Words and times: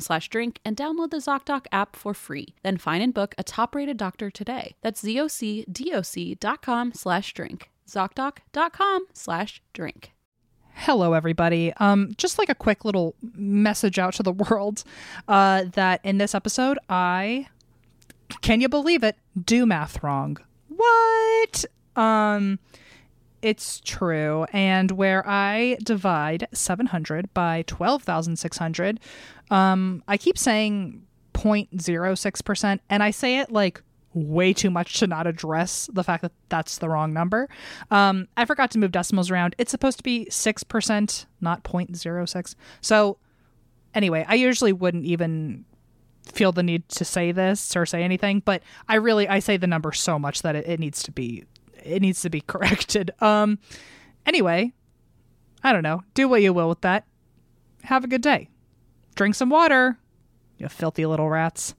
slash 0.00 0.28
drink 0.28 0.60
and 0.64 0.76
download 0.76 1.10
the 1.10 1.18
ZocDoc 1.18 1.66
app 1.72 1.96
for 1.96 2.14
free. 2.14 2.54
Then 2.62 2.76
find 2.76 3.02
and 3.02 3.14
book 3.14 3.34
a 3.38 3.42
top-rated 3.42 3.96
doctor 3.96 4.30
today. 4.30 4.76
That's 4.82 5.02
zocdoc.com 5.02 6.92
slash 6.94 7.34
drink. 7.34 7.70
ZocDoc.com 7.88 9.06
slash 9.12 9.62
drink. 9.72 10.12
Hello, 10.74 11.12
everybody. 11.12 11.72
Um, 11.78 12.12
just 12.16 12.38
like 12.38 12.48
a 12.48 12.54
quick 12.54 12.84
little 12.84 13.16
message 13.34 13.98
out 13.98 14.14
to 14.14 14.22
the 14.22 14.32
world 14.50 14.84
uh, 15.26 15.64
that 15.72 16.00
in 16.04 16.18
this 16.18 16.34
episode, 16.34 16.78
I 16.88 17.48
can 18.42 18.60
you 18.60 18.68
believe 18.68 19.02
it? 19.02 19.16
Do 19.42 19.66
math 19.66 20.02
wrong. 20.02 20.38
What? 20.68 21.64
Um, 21.96 22.58
it's 23.42 23.80
true. 23.80 24.46
And 24.52 24.90
where 24.92 25.26
I 25.26 25.78
divide 25.82 26.48
700 26.52 27.32
by 27.34 27.64
12,600, 27.66 29.00
um, 29.50 30.02
I 30.08 30.16
keep 30.16 30.38
saying 30.38 31.02
0.06%, 31.34 32.80
and 32.90 33.02
I 33.02 33.10
say 33.10 33.38
it 33.38 33.52
like 33.52 33.82
way 34.14 34.52
too 34.52 34.70
much 34.70 34.98
to 34.98 35.06
not 35.06 35.26
address 35.26 35.88
the 35.92 36.02
fact 36.02 36.22
that 36.22 36.32
that's 36.48 36.78
the 36.78 36.88
wrong 36.88 37.12
number. 37.12 37.48
Um, 37.90 38.26
I 38.36 38.44
forgot 38.44 38.70
to 38.72 38.78
move 38.78 38.90
decimals 38.90 39.30
around. 39.30 39.54
It's 39.58 39.70
supposed 39.70 39.98
to 39.98 40.02
be 40.02 40.26
6%, 40.30 41.26
not 41.40 41.62
0.06. 41.62 42.54
So, 42.80 43.18
anyway, 43.94 44.24
I 44.28 44.34
usually 44.34 44.72
wouldn't 44.72 45.04
even 45.04 45.64
feel 46.32 46.52
the 46.52 46.62
need 46.62 46.88
to 46.90 47.04
say 47.04 47.32
this 47.32 47.76
or 47.76 47.86
say 47.86 48.02
anything, 48.02 48.40
but 48.44 48.62
I 48.88 48.96
really 48.96 49.28
I 49.28 49.38
say 49.38 49.56
the 49.56 49.66
number 49.66 49.92
so 49.92 50.18
much 50.18 50.42
that 50.42 50.56
it, 50.56 50.68
it 50.68 50.80
needs 50.80 51.02
to 51.04 51.10
be 51.10 51.44
it 51.84 52.00
needs 52.00 52.22
to 52.22 52.30
be 52.30 52.40
corrected. 52.46 53.10
Um 53.20 53.58
anyway, 54.26 54.72
I 55.62 55.72
don't 55.72 55.82
know. 55.82 56.02
Do 56.14 56.28
what 56.28 56.42
you 56.42 56.52
will 56.52 56.68
with 56.68 56.80
that. 56.82 57.04
Have 57.84 58.04
a 58.04 58.08
good 58.08 58.22
day. 58.22 58.48
Drink 59.14 59.34
some 59.34 59.50
water, 59.50 59.98
you 60.58 60.68
filthy 60.68 61.06
little 61.06 61.28
rats. 61.28 61.74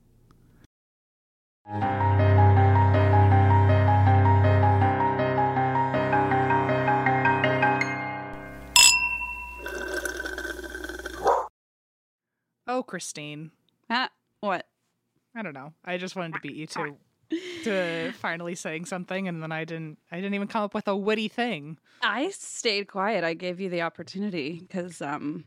Oh, 12.68 12.84
Christine. 12.84 13.52
Ah, 13.90 14.10
what? 14.42 14.68
I 15.36 15.42
don't 15.42 15.54
know. 15.54 15.74
I 15.84 15.98
just 15.98 16.16
wanted 16.16 16.36
to 16.36 16.40
beat 16.42 16.56
you 16.56 16.68
to 16.68 16.98
to 17.64 18.12
finally 18.14 18.56
saying 18.56 18.86
something 18.86 19.28
and 19.28 19.42
then 19.42 19.52
I 19.52 19.66
didn't 19.66 19.98
I 20.12 20.18
didn't 20.18 20.34
even 20.34 20.48
come 20.48 20.64
up 20.64 20.74
with 20.74 20.88
a 20.88 20.96
witty 20.96 21.28
thing. 21.28 21.78
I 22.02 22.30
stayed 22.30 22.88
quiet. 22.88 23.24
I 23.24 23.34
gave 23.34 23.60
you 23.60 23.70
the 23.70 23.82
opportunity 23.82 24.60
because 24.60 25.02
um, 25.02 25.46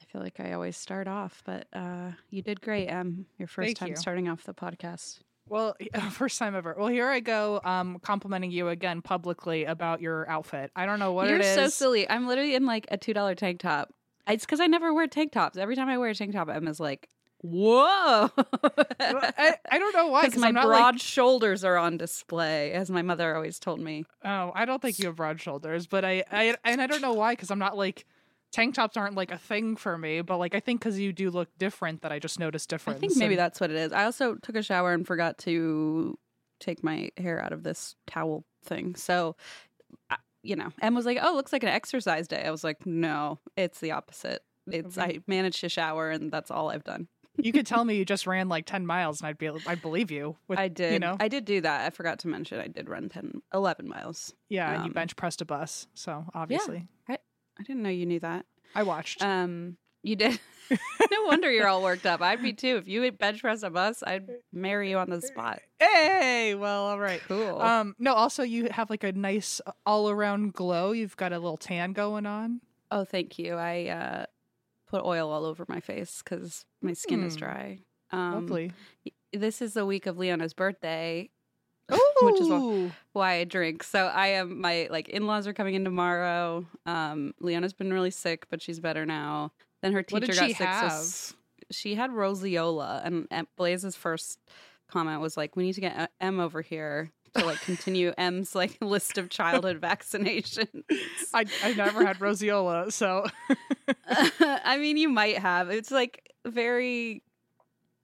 I 0.00 0.04
feel 0.12 0.22
like 0.22 0.38
I 0.40 0.52
always 0.52 0.76
start 0.76 1.08
off, 1.08 1.42
but 1.44 1.66
uh, 1.72 2.12
you 2.30 2.42
did 2.42 2.60
great. 2.60 2.88
Um, 2.88 3.26
your 3.38 3.48
first 3.48 3.66
Thank 3.66 3.78
time 3.78 3.88
you. 3.90 3.96
starting 3.96 4.28
off 4.28 4.44
the 4.44 4.54
podcast. 4.54 5.20
Well, 5.48 5.76
first 6.10 6.38
time 6.38 6.54
ever. 6.54 6.74
Well, 6.78 6.88
here 6.88 7.08
I 7.08 7.20
go 7.20 7.60
um 7.64 7.98
complimenting 8.00 8.50
you 8.50 8.68
again 8.68 9.02
publicly 9.02 9.64
about 9.64 10.00
your 10.00 10.28
outfit. 10.28 10.70
I 10.76 10.86
don't 10.86 10.98
know 10.98 11.12
what 11.12 11.26
it 11.26 11.40
is. 11.40 11.46
You're 11.46 11.64
it 11.64 11.66
is. 11.66 11.74
so 11.74 11.84
silly. 11.84 12.08
I'm 12.08 12.26
literally 12.26 12.54
in 12.54 12.66
like 12.66 12.86
a 12.90 12.96
two 12.96 13.12
dollar 13.14 13.34
tank 13.34 13.60
top. 13.60 13.92
It's 14.26 14.46
because 14.46 14.60
I 14.60 14.66
never 14.66 14.94
wear 14.94 15.06
tank 15.06 15.32
tops. 15.32 15.58
Every 15.58 15.76
time 15.76 15.88
I 15.88 15.98
wear 15.98 16.10
a 16.10 16.14
tank 16.14 16.32
top, 16.32 16.48
Emma's 16.48 16.80
like, 16.80 17.10
"Whoa!" 17.44 18.30
I, 19.00 19.54
I 19.70 19.78
don't 19.78 19.94
know 19.94 20.06
why 20.08 20.24
Because 20.24 20.40
my 20.40 20.50
broad 20.50 20.94
like 20.94 21.00
shoulders 21.00 21.62
are 21.62 21.76
on 21.76 21.98
display, 21.98 22.72
as 22.72 22.90
my 22.90 23.02
mother 23.02 23.34
always 23.36 23.58
told 23.58 23.80
me. 23.80 24.06
oh 24.24 24.50
I 24.54 24.64
don't 24.64 24.80
think 24.80 24.98
you 24.98 25.06
have 25.06 25.16
broad 25.16 25.40
shoulders, 25.40 25.86
but 25.86 26.04
I 26.04 26.24
I 26.32 26.56
and 26.64 26.80
I 26.80 26.86
don't 26.86 27.02
know 27.02 27.12
why 27.12 27.32
because 27.32 27.50
I'm 27.50 27.58
not 27.58 27.76
like 27.76 28.06
tank 28.50 28.74
tops 28.76 28.96
aren't 28.96 29.14
like 29.14 29.30
a 29.30 29.36
thing 29.38 29.76
for 29.76 29.98
me, 29.98 30.22
but 30.22 30.38
like 30.38 30.54
I 30.54 30.60
think 30.60 30.80
because 30.80 30.98
you 30.98 31.12
do 31.12 31.30
look 31.30 31.48
different 31.58 32.00
that 32.02 32.12
I 32.12 32.18
just 32.18 32.40
noticed 32.40 32.70
difference. 32.70 32.96
I 32.96 33.00
think 33.00 33.16
maybe 33.16 33.34
and- 33.34 33.40
that's 33.40 33.60
what 33.60 33.70
it 33.70 33.76
is. 33.76 33.92
I 33.92 34.04
also 34.04 34.36
took 34.36 34.56
a 34.56 34.62
shower 34.62 34.92
and 34.94 35.06
forgot 35.06 35.36
to 35.38 36.18
take 36.60 36.82
my 36.82 37.10
hair 37.18 37.42
out 37.42 37.52
of 37.52 37.62
this 37.62 37.94
towel 38.06 38.46
thing. 38.64 38.94
So, 38.94 39.36
you 40.42 40.56
know, 40.56 40.70
Em 40.80 40.94
was 40.94 41.04
like, 41.04 41.18
"Oh, 41.20 41.34
looks 41.34 41.52
like 41.52 41.62
an 41.62 41.68
exercise 41.68 42.26
day." 42.26 42.42
I 42.42 42.50
was 42.50 42.64
like, 42.64 42.86
"No, 42.86 43.38
it's 43.56 43.80
the 43.80 43.90
opposite. 43.92 44.42
It's 44.66 44.96
I 44.96 45.18
managed 45.26 45.60
to 45.60 45.68
shower, 45.68 46.10
and 46.10 46.30
that's 46.32 46.50
all 46.50 46.70
I've 46.70 46.84
done." 46.84 47.08
You 47.36 47.52
could 47.52 47.66
tell 47.66 47.84
me 47.84 47.96
you 47.96 48.04
just 48.04 48.26
ran 48.26 48.48
like 48.48 48.66
10 48.66 48.86
miles 48.86 49.20
and 49.20 49.28
I'd 49.28 49.38
be 49.38 49.48
I'd 49.66 49.82
believe 49.82 50.10
you. 50.10 50.36
With, 50.48 50.58
I 50.58 50.68
did. 50.68 50.92
You 50.92 50.98
know, 50.98 51.16
I 51.18 51.28
did 51.28 51.44
do 51.44 51.60
that. 51.60 51.86
I 51.86 51.90
forgot 51.90 52.20
to 52.20 52.28
mention 52.28 52.60
I 52.60 52.68
did 52.68 52.88
run 52.88 53.08
10, 53.08 53.42
11 53.52 53.88
miles. 53.88 54.32
yeah, 54.48 54.72
and 54.72 54.84
you 54.84 54.88
um, 54.88 54.92
bench 54.92 55.16
pressed 55.16 55.40
a 55.40 55.44
bus, 55.44 55.86
so 55.94 56.24
obviously 56.34 56.86
Yeah, 57.08 57.16
I 57.58 57.62
didn't 57.62 57.82
know 57.82 57.90
you 57.90 58.06
knew 58.06 58.20
that. 58.20 58.46
I 58.74 58.82
watched. 58.82 59.22
Um, 59.22 59.76
you 60.02 60.16
did. 60.16 60.38
no 60.70 61.24
wonder 61.24 61.50
you're 61.50 61.68
all 61.68 61.82
worked 61.82 62.06
up. 62.06 62.20
I'd 62.20 62.42
be 62.42 62.52
too. 62.52 62.76
If 62.76 62.88
you 62.88 63.10
bench 63.12 63.40
press 63.40 63.62
a 63.62 63.70
bus, 63.70 64.02
I'd 64.06 64.28
marry 64.52 64.90
you 64.90 64.98
on 64.98 65.10
the 65.10 65.20
spot. 65.20 65.60
hey, 65.78 66.54
well, 66.54 66.84
all 66.88 66.98
right. 66.98 67.20
Cool. 67.26 67.60
Um, 67.60 67.94
no, 67.98 68.14
also 68.14 68.42
you 68.42 68.68
have 68.70 68.90
like 68.90 69.04
a 69.04 69.12
nice 69.12 69.60
all 69.86 70.10
around 70.10 70.52
glow. 70.52 70.92
You've 70.92 71.16
got 71.16 71.32
a 71.32 71.38
little 71.38 71.56
tan 71.56 71.92
going 71.92 72.26
on. 72.26 72.60
Oh, 72.90 73.04
thank 73.04 73.38
you. 73.38 73.54
I 73.54 73.86
uh, 73.86 74.26
put 74.94 75.04
oil 75.04 75.30
all 75.30 75.44
over 75.44 75.64
my 75.68 75.80
face 75.80 76.22
because 76.22 76.64
my 76.80 76.92
skin 76.92 77.22
is 77.24 77.34
Hmm. 77.34 77.38
dry. 77.40 77.78
Um, 78.12 78.32
Lovely. 78.46 78.72
This 79.32 79.60
is 79.60 79.74
the 79.74 79.84
week 79.84 80.06
of 80.06 80.16
Leona's 80.16 80.54
birthday, 80.54 81.30
which 81.88 82.40
is 82.40 82.48
why, 83.12 83.32
I 83.34 83.44
drink. 83.44 83.82
So 83.82 84.06
I 84.06 84.28
am 84.28 84.60
my 84.60 84.86
like 84.90 85.08
in-laws 85.08 85.46
are 85.48 85.52
coming 85.52 85.74
in 85.74 85.84
tomorrow. 85.84 86.66
Um 86.86 87.34
Leona's 87.40 87.72
been 87.72 87.92
really 87.92 88.12
sick, 88.12 88.46
but 88.50 88.62
she's 88.62 88.78
better 88.78 89.04
now. 89.04 89.52
Then 89.82 89.92
her 89.92 90.02
teacher 90.04 90.32
got 90.34 90.46
she 90.46 90.54
sick. 90.54 90.68
so 90.72 91.34
she 91.70 91.94
had 91.96 92.10
roseola 92.10 93.04
and, 93.04 93.26
and 93.30 93.46
Blaze's 93.56 93.96
first 93.96 94.38
comment 94.88 95.20
was 95.20 95.36
like, 95.36 95.56
"We 95.56 95.64
need 95.64 95.72
to 95.72 95.80
get 95.80 95.98
uh, 95.98 96.06
Em 96.20 96.38
over 96.38 96.62
here 96.62 97.10
to 97.34 97.44
like 97.44 97.60
continue 97.60 98.12
Em's 98.16 98.54
like 98.54 98.76
list 98.80 99.18
of 99.18 99.28
childhood 99.30 99.80
vaccinations." 99.80 100.84
I, 101.32 101.44
I 101.62 101.72
never 101.74 102.04
had 102.04 102.18
roseola, 102.18 102.92
so 102.92 103.26
I 104.08 104.78
mean, 104.78 104.96
you 104.96 105.08
might 105.08 105.38
have. 105.38 105.70
It's 105.70 105.90
like 105.90 106.32
very 106.46 107.22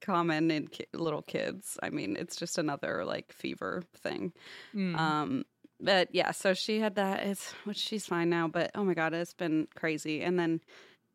common 0.00 0.50
in 0.50 0.69
ki- 0.69 0.87
little 0.94 1.23
kids. 1.23 1.79
I 1.82 1.91
mean, 1.91 2.17
it's 2.17 2.37
just 2.37 2.59
another 2.59 3.05
like 3.05 3.32
fever 3.32 3.82
thing. 3.97 4.32
mm. 4.75 4.97
Um, 4.99 5.44
but 5.81 6.09
yeah, 6.12 6.31
so 6.33 6.53
she 6.53 6.81
had 6.81 6.97
that. 6.97 7.25
It's 7.25 7.53
which 7.65 7.79
she's 7.79 8.06
fine 8.06 8.29
now. 8.29 8.49
But 8.49 8.71
oh 8.75 8.85
my 8.85 8.94
god, 8.94 9.15
it's 9.15 9.35
been 9.35 9.67
crazy. 9.75 10.23
And 10.23 10.38
then 10.38 10.61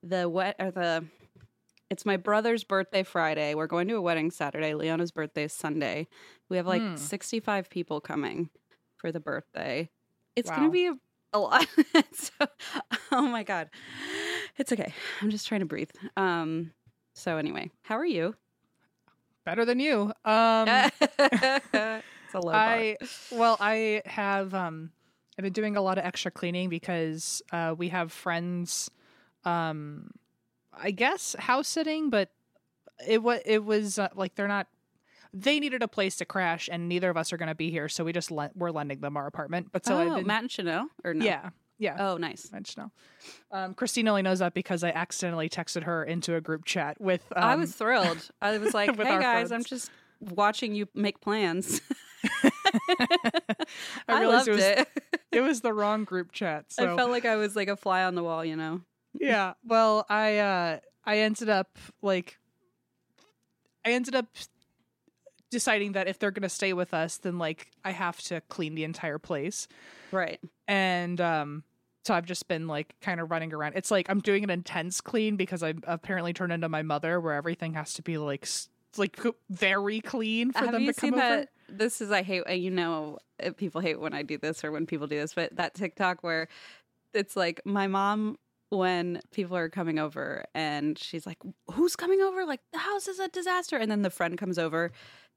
the 0.03 0.27
wet 0.29 0.55
or 0.59 0.71
the. 0.71 1.05
It's 1.89 2.05
my 2.05 2.17
brother's 2.17 2.63
birthday 2.63 3.03
Friday. 3.03 3.53
We're 3.53 3.67
going 3.67 3.87
to 3.89 3.95
a 3.95 4.01
wedding 4.01 4.31
Saturday. 4.31 4.73
Leona's 4.73 5.11
birthday 5.11 5.43
is 5.43 5.53
Sunday. 5.53 6.07
We 6.49 6.57
have 6.57 6.65
like 6.67 6.81
Hmm. 6.81 6.95
65 6.95 7.69
people 7.69 8.01
coming 8.01 8.49
for 8.97 9.11
the 9.11 9.19
birthday. 9.19 9.89
It's 10.35 10.49
going 10.49 10.63
to 10.63 10.71
be 10.71 10.87
a, 10.87 10.93
a 11.33 11.39
lot. 11.39 11.65
so, 12.13 12.33
oh 13.11 13.27
my 13.27 13.43
god. 13.43 13.69
It's 14.57 14.71
okay. 14.71 14.93
I'm 15.21 15.29
just 15.29 15.47
trying 15.47 15.59
to 15.61 15.65
breathe. 15.65 15.91
Um 16.17 16.71
so 17.13 17.37
anyway, 17.37 17.71
how 17.83 17.97
are 17.97 18.05
you? 18.05 18.35
better 19.45 19.63
than 19.63 19.79
you. 19.79 20.11
Um, 20.25 20.67
it's 20.99 22.33
a 22.33 22.39
low 22.39 22.51
bar. 22.51 22.55
I 22.55 22.97
well, 23.31 23.57
I 23.59 24.01
have 24.05 24.53
um, 24.55 24.91
I've 25.37 25.43
been 25.43 25.53
doing 25.53 25.77
a 25.77 25.81
lot 25.81 25.99
of 25.99 26.03
extra 26.03 26.31
cleaning 26.31 26.67
because 26.67 27.43
uh, 27.51 27.75
we 27.77 27.89
have 27.89 28.11
friends. 28.11 28.89
Um, 29.43 30.09
I 30.77 30.91
guess 30.91 31.35
house 31.39 31.67
sitting, 31.67 32.09
but 32.09 32.29
it 33.07 33.21
was 33.21 33.39
it 33.45 33.63
was 33.63 33.99
uh, 33.99 34.09
like 34.15 34.35
they're 34.35 34.47
not. 34.47 34.67
They 35.33 35.59
needed 35.59 35.83
a 35.83 35.87
place 35.89 36.15
to 36.17 36.25
crash, 36.25 36.69
and 36.71 36.87
neither 36.87 37.09
of 37.09 37.17
us 37.17 37.33
are 37.33 37.37
going 37.37 37.49
to 37.49 37.55
be 37.55 37.69
here, 37.69 37.89
so 37.89 38.05
we 38.05 38.13
just 38.13 38.31
lent, 38.31 38.55
we're 38.55 38.71
lending 38.71 39.01
them 39.01 39.17
our 39.17 39.27
apartment. 39.27 39.67
But 39.73 39.85
so 39.85 39.97
oh, 39.97 40.21
Matt 40.21 40.43
and 40.43 40.51
Chanel 40.51 40.87
or 41.03 41.13
no? 41.13 41.25
yeah, 41.25 41.49
yeah. 41.77 41.97
Oh, 41.99 42.15
nice. 42.15 42.49
Matt 42.53 42.59
and 42.59 42.67
Chanel. 42.67 42.91
Um, 43.51 43.73
Christine 43.73 44.07
only 44.07 44.21
knows 44.21 44.39
that 44.39 44.53
because 44.53 44.81
I 44.81 44.91
accidentally 44.91 45.49
texted 45.49 45.83
her 45.83 46.05
into 46.05 46.35
a 46.35 46.41
group 46.41 46.63
chat 46.63 47.01
with. 47.01 47.21
Um, 47.35 47.43
I 47.43 47.55
was 47.57 47.73
thrilled. 47.73 48.29
I 48.41 48.57
was 48.57 48.73
like, 48.73 48.95
"Hey 48.95 49.19
guys, 49.19 49.51
I'm 49.51 49.63
just 49.63 49.91
watching 50.21 50.73
you 50.73 50.87
make 50.93 51.19
plans." 51.19 51.81
I 52.89 53.59
I, 54.07 54.19
realized 54.21 54.47
loved 54.47 54.47
it 54.47 54.51
was 54.51 54.63
it. 54.63 54.87
it 55.31 55.41
was 55.41 55.61
the 55.61 55.73
wrong 55.73 56.05
group 56.05 56.31
chat. 56.31 56.65
So 56.69 56.93
I 56.93 56.95
felt 56.95 57.11
like 57.11 57.25
I 57.25 57.35
was 57.35 57.55
like 57.55 57.67
a 57.67 57.75
fly 57.75 58.03
on 58.03 58.15
the 58.15 58.23
wall, 58.23 58.43
you 58.43 58.55
know. 58.55 58.81
Yeah 59.19 59.53
well 59.65 60.05
i 60.09 60.37
uh 60.37 60.79
i 61.05 61.19
ended 61.19 61.49
up 61.49 61.77
like 62.01 62.37
i 63.85 63.91
ended 63.91 64.15
up 64.15 64.25
deciding 65.51 65.93
that 65.93 66.07
if 66.07 66.19
they're 66.19 66.31
gonna 66.31 66.49
stay 66.49 66.73
with 66.73 66.93
us 66.93 67.17
then 67.17 67.37
like 67.37 67.71
i 67.83 67.91
have 67.91 68.19
to 68.21 68.41
clean 68.49 68.75
the 68.75 68.83
entire 68.83 69.17
place 69.19 69.67
Right. 70.11 70.39
and 70.67 71.19
um 71.21 71.63
so 72.03 72.13
i've 72.13 72.25
just 72.25 72.47
been 72.47 72.67
like 72.67 72.95
kind 73.01 73.19
of 73.19 73.31
running 73.31 73.53
around 73.53 73.73
it's 73.75 73.91
like 73.91 74.09
i'm 74.09 74.19
doing 74.19 74.43
an 74.43 74.49
intense 74.49 75.01
clean 75.01 75.35
because 75.37 75.63
i 75.63 75.73
apparently 75.85 76.33
turned 76.33 76.51
into 76.51 76.67
my 76.69 76.81
mother 76.81 77.19
where 77.19 77.33
everything 77.33 77.73
has 77.75 77.93
to 77.93 78.01
be 78.01 78.17
like 78.17 78.47
like 78.97 79.17
very 79.49 79.99
clean 80.01 80.51
for 80.51 80.59
Have 80.59 80.71
them 80.71 80.85
to 80.85 80.93
come 80.93 81.13
over 81.13 81.19
that? 81.19 81.49
This 81.67 81.99
is 81.99 82.11
I 82.11 82.21
hate. 82.21 82.43
uh, 82.47 82.53
You 82.53 82.71
know, 82.71 83.17
uh, 83.45 83.51
people 83.51 83.81
hate 83.81 83.99
when 83.99 84.13
I 84.13 84.21
do 84.21 84.37
this 84.37 84.63
or 84.63 84.71
when 84.71 84.85
people 84.85 85.05
do 85.05 85.17
this, 85.19 85.33
but 85.33 85.53
that 85.57 85.73
TikTok 85.73 86.23
where 86.23 86.47
it's 87.13 87.35
like 87.35 87.59
my 87.65 87.87
mom 87.87 88.37
when 88.69 89.21
people 89.31 89.55
are 89.55 89.69
coming 89.69 89.99
over 89.99 90.45
and 90.53 90.97
she's 90.97 91.25
like, 91.25 91.37
"Who's 91.73 91.95
coming 91.95 92.21
over? 92.21 92.45
Like 92.45 92.61
the 92.73 92.79
house 92.79 93.07
is 93.07 93.19
a 93.19 93.27
disaster," 93.27 93.77
and 93.77 93.89
then 93.91 94.01
the 94.01 94.09
friend 94.09 94.37
comes 94.37 94.57
over 94.57 94.91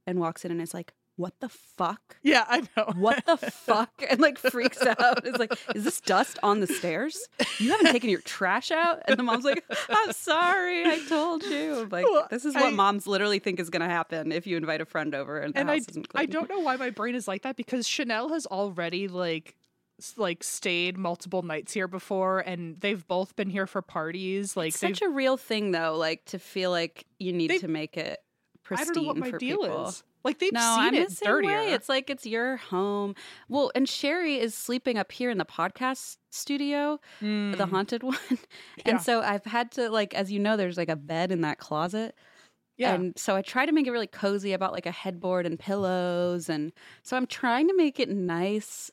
and 0.06 0.18
walks 0.18 0.44
in 0.44 0.50
and 0.50 0.60
is 0.62 0.72
like, 0.74 0.92
"What 1.16 1.34
the 1.40 1.48
fuck?" 1.48 2.16
yeah 2.22 2.44
i 2.48 2.62
know 2.76 2.86
What 2.96 3.24
the 3.26 3.36
fuck? 3.36 3.90
And 4.08 4.20
like 4.20 4.38
freaks 4.38 4.82
out. 4.84 5.26
It's 5.26 5.38
like, 5.38 5.52
is 5.74 5.84
this 5.84 6.00
dust 6.00 6.38
on 6.42 6.60
the 6.60 6.66
stairs? 6.66 7.28
You 7.58 7.70
haven't 7.70 7.92
taken 7.92 8.08
your 8.10 8.20
trash 8.22 8.70
out? 8.70 9.02
And 9.06 9.16
the 9.18 9.22
mom's 9.22 9.44
like, 9.44 9.62
I'm 9.88 10.12
sorry, 10.12 10.84
I 10.84 10.98
told 11.08 11.42
you. 11.44 11.80
I'm 11.80 11.88
like, 11.90 12.04
Well, 12.06 12.26
this 12.30 12.44
is 12.44 12.54
what 12.54 12.64
I- 12.64 12.70
moms 12.70 13.06
literally 13.06 13.38
think 13.38 13.60
is 13.60 13.68
going 13.70 13.82
to 13.82 13.88
happen 13.88 14.32
if 14.32 14.46
you 14.46 14.56
invite 14.56 14.80
a 14.80 14.84
friend 14.86 15.14
over 15.14 15.38
and 15.38 15.52
the 15.54 15.60
and 15.60 15.70
I. 15.70 15.80
I 16.14 16.26
don't 16.26 16.48
know 16.48 16.60
why 16.60 16.76
my 16.76 16.90
brain 16.90 17.14
is 17.14 17.28
like 17.28 17.42
that 17.42 17.56
because 17.56 17.86
Chanel 17.86 18.30
has 18.30 18.46
already 18.46 19.06
like 19.08 19.54
like 20.16 20.44
stayed 20.44 20.96
multiple 20.96 21.42
nights 21.42 21.72
here 21.72 21.88
before 21.88 22.40
and 22.40 22.80
they've 22.80 23.06
both 23.08 23.34
been 23.36 23.50
here 23.50 23.66
for 23.66 23.82
parties 23.82 24.56
like 24.56 24.68
It's 24.68 24.78
such 24.78 25.02
a 25.02 25.08
real 25.08 25.36
thing 25.36 25.72
though, 25.72 25.96
like 25.96 26.24
to 26.26 26.38
feel 26.38 26.70
like 26.70 27.06
you 27.18 27.32
need 27.32 27.50
They- 27.50 27.58
to 27.58 27.68
make 27.68 27.96
it 27.96 28.18
I 28.70 28.84
don't 28.84 28.96
know 28.96 29.02
what 29.04 29.16
my 29.16 29.30
for 29.30 29.38
deal 29.38 29.62
people. 29.62 29.86
is 29.88 30.02
like 30.24 30.38
they've 30.40 30.52
No, 30.52 30.60
seen 30.60 30.80
I'm 30.88 30.94
it 30.94 31.08
the 31.08 31.14
same 31.14 31.26
dirtier 31.32 31.48
way. 31.58 31.72
It's 31.72 31.88
like 31.88 32.10
it's 32.10 32.26
your 32.26 32.58
home. 32.58 33.14
Well, 33.48 33.70
and 33.74 33.88
Sherry 33.88 34.38
is 34.38 34.52
sleeping 34.54 34.98
up 34.98 35.10
here 35.10 35.30
in 35.30 35.38
the 35.38 35.46
podcast 35.46 36.18
studio. 36.30 37.00
the 37.20 37.26
Mm, 37.26 37.70
haunted 37.70 38.02
one. 38.04 38.18
Yeah. 38.30 38.36
And 38.84 39.00
so 39.00 39.22
I've 39.22 39.46
had 39.46 39.70
to 39.72 39.88
like 39.90 40.12
as 40.14 40.30
you 40.30 40.38
know 40.38 40.56
there's 40.58 40.76
like 40.76 40.90
a 40.90 40.96
bed 40.96 41.32
in 41.32 41.40
that 41.42 41.58
closet. 41.58 42.14
yeah 42.76 42.92
And 42.94 43.14
so 43.18 43.34
I 43.36 43.42
try 43.42 43.64
to 43.64 43.72
make 43.72 43.86
it 43.86 43.90
really 43.90 44.06
cozy 44.06 44.52
about 44.52 44.72
like 44.72 44.86
a 44.86 44.90
headboard 44.90 45.46
and 45.46 45.58
pillows 45.58 46.50
and 46.50 46.72
so 47.02 47.16
I'm 47.16 47.26
trying 47.26 47.68
to 47.68 47.74
make 47.76 47.98
it 47.98 48.10
nice. 48.10 48.90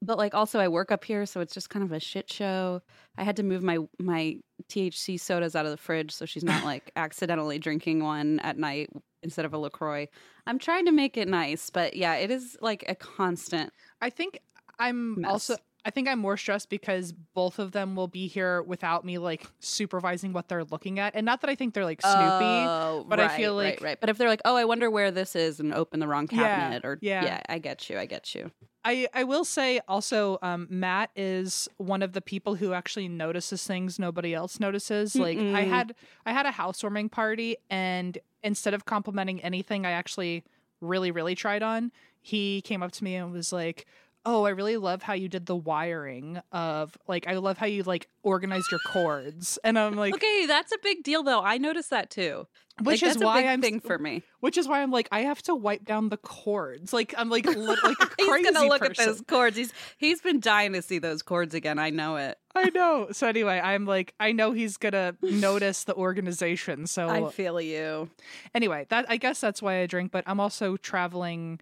But 0.00 0.18
like 0.18 0.34
also 0.34 0.60
I 0.60 0.68
work 0.68 0.92
up 0.92 1.04
here 1.04 1.26
so 1.26 1.40
it's 1.40 1.52
just 1.52 1.70
kind 1.70 1.84
of 1.84 1.92
a 1.92 2.00
shit 2.00 2.32
show. 2.32 2.82
I 3.16 3.24
had 3.24 3.36
to 3.36 3.42
move 3.42 3.62
my 3.62 3.78
my 3.98 4.38
THC 4.68 5.18
sodas 5.18 5.56
out 5.56 5.64
of 5.64 5.70
the 5.70 5.76
fridge 5.76 6.12
so 6.12 6.24
she's 6.24 6.44
not 6.44 6.64
like 6.64 6.90
accidentally 6.96 7.58
drinking 7.58 8.02
one 8.02 8.38
at 8.40 8.58
night 8.58 8.90
instead 9.22 9.44
of 9.44 9.52
a 9.52 9.58
LaCroix. 9.58 10.06
I'm 10.46 10.58
trying 10.58 10.86
to 10.86 10.92
make 10.92 11.16
it 11.16 11.28
nice, 11.28 11.70
but 11.70 11.96
yeah, 11.96 12.14
it 12.14 12.30
is 12.30 12.56
like 12.60 12.84
a 12.88 12.94
constant. 12.94 13.72
I 14.00 14.10
think 14.10 14.38
I'm 14.78 15.20
Mess. 15.20 15.30
also 15.30 15.56
I 15.84 15.90
think 15.90 16.08
I'm 16.08 16.18
more 16.18 16.36
stressed 16.36 16.68
because 16.68 17.12
both 17.12 17.58
of 17.58 17.72
them 17.72 17.96
will 17.96 18.08
be 18.08 18.26
here 18.26 18.62
without 18.62 19.04
me 19.04 19.16
like 19.18 19.46
supervising 19.60 20.32
what 20.32 20.48
they're 20.48 20.64
looking 20.64 20.98
at 20.98 21.14
and 21.14 21.24
not 21.24 21.40
that 21.40 21.48
I 21.50 21.54
think 21.54 21.72
they're 21.72 21.84
like 21.84 22.02
snoopy 22.02 22.14
Oh, 22.14 23.06
but 23.08 23.20
I 23.20 23.36
feel 23.36 23.54
like- 23.54 23.80
right. 23.80 23.98
But 23.98 24.10
if 24.10 24.18
they're 24.18 24.28
like, 24.28 24.42
"Oh, 24.44 24.56
I 24.56 24.64
wonder 24.64 24.90
where 24.90 25.10
this 25.10 25.34
is," 25.36 25.60
and 25.60 25.72
open 25.72 26.00
the 26.00 26.08
wrong 26.08 26.28
Yeah, 26.30 26.38
cabinet, 26.38 26.84
or 26.84 26.98
yeah. 27.00 27.24
yeah, 27.24 27.40
I 27.48 27.58
get 27.58 27.88
you, 27.88 27.98
I 27.98 28.06
get 28.06 28.34
you. 28.34 28.50
I, 28.84 29.06
I 29.12 29.24
will 29.24 29.44
say 29.44 29.80
also 29.88 30.38
um, 30.42 30.66
Matt 30.70 31.10
is 31.16 31.68
one 31.78 32.02
of 32.02 32.12
the 32.12 32.20
people 32.22 32.54
who 32.54 32.72
actually 32.72 33.08
notices 33.08 33.64
things 33.66 33.98
nobody 33.98 34.34
else 34.34 34.60
notices. 34.60 35.14
Like 35.14 35.38
I 35.38 35.62
had 35.62 35.94
I 36.26 36.32
had 36.32 36.46
a 36.46 36.50
housewarming 36.52 37.08
party 37.08 37.56
and 37.70 38.18
instead 38.42 38.74
of 38.74 38.84
complimenting 38.84 39.40
anything 39.42 39.84
I 39.86 39.90
actually 39.92 40.44
really 40.80 41.10
really 41.10 41.34
tried 41.34 41.62
on, 41.62 41.92
he 42.20 42.62
came 42.62 42.82
up 42.82 42.92
to 42.92 43.04
me 43.04 43.14
and 43.16 43.32
was 43.32 43.52
like, 43.52 43.86
"Oh, 44.30 44.44
I 44.44 44.50
really 44.50 44.76
love 44.76 45.02
how 45.02 45.14
you 45.14 45.28
did 45.28 45.46
the 45.46 45.56
wiring 45.56 46.40
of 46.52 46.96
like 47.06 47.26
I 47.26 47.34
love 47.34 47.56
how 47.58 47.66
you 47.66 47.82
like 47.82 48.08
organized 48.22 48.70
your 48.70 48.80
cords." 48.86 49.58
And 49.64 49.78
I'm 49.78 49.96
like 49.96 50.14
okay, 50.14 50.44
that's 50.46 50.72
a 50.72 50.78
big 50.82 51.02
deal, 51.02 51.22
though. 51.22 51.40
I 51.42 51.56
noticed 51.58 51.90
that 51.90 52.10
too. 52.10 52.46
which 52.82 53.02
Like, 53.02 53.16
is 53.16 53.22
why 53.22 53.38
a 53.38 53.42
big 53.42 53.48
I'm 53.50 53.60
thing 53.62 53.80
for 53.80 53.98
me. 53.98 54.22
which 54.40 54.56
is 54.58 54.68
why 54.68 54.82
I'm 54.82 54.90
like 54.90 55.08
I 55.10 55.20
have 55.22 55.40
to 55.42 55.54
wipe 55.54 55.84
down 55.84 56.10
the 56.10 56.16
cords. 56.18 56.92
Like 56.92 57.14
I'm 57.16 57.28
like 57.30 57.46
li- 57.46 57.54
like 57.82 57.96
He's 58.18 58.28
crazy 58.28 58.50
gonna 58.52 58.68
look 58.68 58.80
person. 58.82 59.02
at 59.02 59.06
those 59.06 59.20
cords. 59.22 59.56
He's 59.56 59.72
he's 59.96 60.20
been 60.20 60.40
dying 60.40 60.72
to 60.74 60.82
see 60.82 60.98
those 60.98 61.22
cords 61.22 61.54
again. 61.54 61.78
I 61.78 61.90
know 61.90 62.16
it. 62.16 62.38
I 62.54 62.70
know. 62.70 63.08
So 63.12 63.26
anyway, 63.28 63.60
I'm 63.62 63.84
like, 63.86 64.14
I 64.20 64.32
know 64.32 64.52
he's 64.52 64.76
gonna 64.76 65.16
notice 65.22 65.84
the 65.84 65.94
organization. 65.94 66.86
So 66.86 67.08
I 67.08 67.30
feel 67.30 67.60
you. 67.60 68.10
anyway, 68.54 68.86
that 68.90 69.06
I 69.08 69.16
guess 69.16 69.40
that's 69.40 69.60
why 69.62 69.80
I 69.80 69.86
drink. 69.86 70.10
But 70.12 70.24
I'm 70.26 70.38
also 70.40 70.76
traveling, 70.76 71.60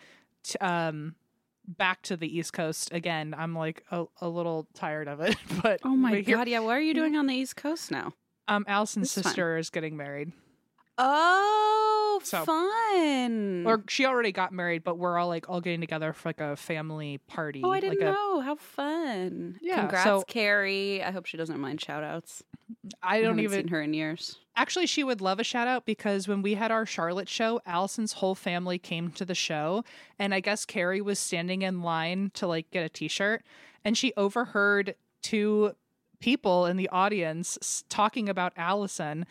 um, 0.61 1.15
back 1.67 2.03
to 2.03 2.17
the 2.17 2.39
East 2.39 2.53
Coast 2.53 2.93
again. 2.93 3.35
I'm 3.37 3.55
like 3.55 3.85
a, 3.91 4.05
a 4.21 4.29
little 4.29 4.67
tired 4.75 5.09
of 5.09 5.21
it. 5.21 5.37
But 5.63 5.81
Oh 5.85 5.97
my 5.97 6.21
god, 6.21 6.49
yeah. 6.49 6.61
What 6.61 6.77
are 6.77 6.81
you 6.81 6.95
doing 6.95 7.17
on 7.17 7.27
the 7.27 7.35
East 7.35 7.57
Coast 7.57 7.91
now? 7.91 8.13
um, 8.49 8.65
Allison's 8.69 9.09
This 9.09 9.17
is 9.19 9.23
fun. 9.25 9.31
sister 9.31 9.57
is 9.59 9.71
getting 9.71 9.97
married, 9.97 10.33
Oh, 10.99 11.86
Oh, 12.09 12.21
so- 12.23 12.45
fun. 12.45 13.65
or 13.67 13.83
she 13.89 14.07
already 14.07 14.33
got 14.33 14.53
married, 14.53 14.85
but 14.85 14.97
we're 14.99 15.19
all 15.19 15.29
like 15.29 15.49
all 15.49 15.61
getting 15.61 15.81
together 15.81 16.13
for 16.13 16.29
like 16.29 16.41
a 16.41 16.57
family 16.57 17.19
party. 17.27 17.61
oh, 17.65 17.71
I 17.73 17.81
didn't 17.81 17.99
like 18.01 18.09
a- 18.09 18.13
know. 18.13 18.41
How 18.41 18.55
fun. 18.57 19.59
Yeah, 19.61 19.81
Congrats, 19.81 20.05
so- 20.05 20.23
Carrie. 20.27 21.03
I 21.03 21.11
hope 21.11 21.27
she 21.27 21.37
doesn't 21.37 21.59
mind 21.61 21.81
shout 21.81 22.03
outs. 22.05 22.43
I 23.03 23.17
don't 23.19 23.31
haven't 23.39 23.41
even 23.45 23.61
seen 23.63 23.69
her 23.69 23.83
in 23.83 23.93
years. 23.95 24.39
Actually, 24.57 24.87
she 24.87 25.05
would 25.05 25.21
love 25.21 25.39
a 25.39 25.45
shout 25.45 25.69
out 25.69 25.85
because 25.85 26.27
when 26.27 26.43
we 26.43 26.55
had 26.55 26.71
our 26.71 26.87
Charlotte 26.87 27.29
show, 27.29 27.61
Allison's 27.67 28.15
whole 28.15 28.35
family 28.35 28.79
came 28.79 29.11
to 29.13 29.25
the 29.25 29.35
show. 29.35 29.85
And 30.19 30.33
I 30.35 30.41
guess 30.41 30.65
Carrie 30.65 31.03
was 31.03 31.19
standing 31.19 31.63
in 31.63 31.83
line 31.83 32.31
to 32.35 32.47
like 32.47 32.71
get 32.71 32.85
a 32.85 32.89
t 32.89 33.09
shirt. 33.09 33.43
And 33.85 33.97
she 33.99 34.13
overheard 34.17 34.95
two 35.23 35.73
people 36.21 36.65
in 36.67 36.77
the 36.79 36.89
audience 36.89 37.85
talking 37.91 38.29
about 38.29 38.53
Allison. 38.57 39.27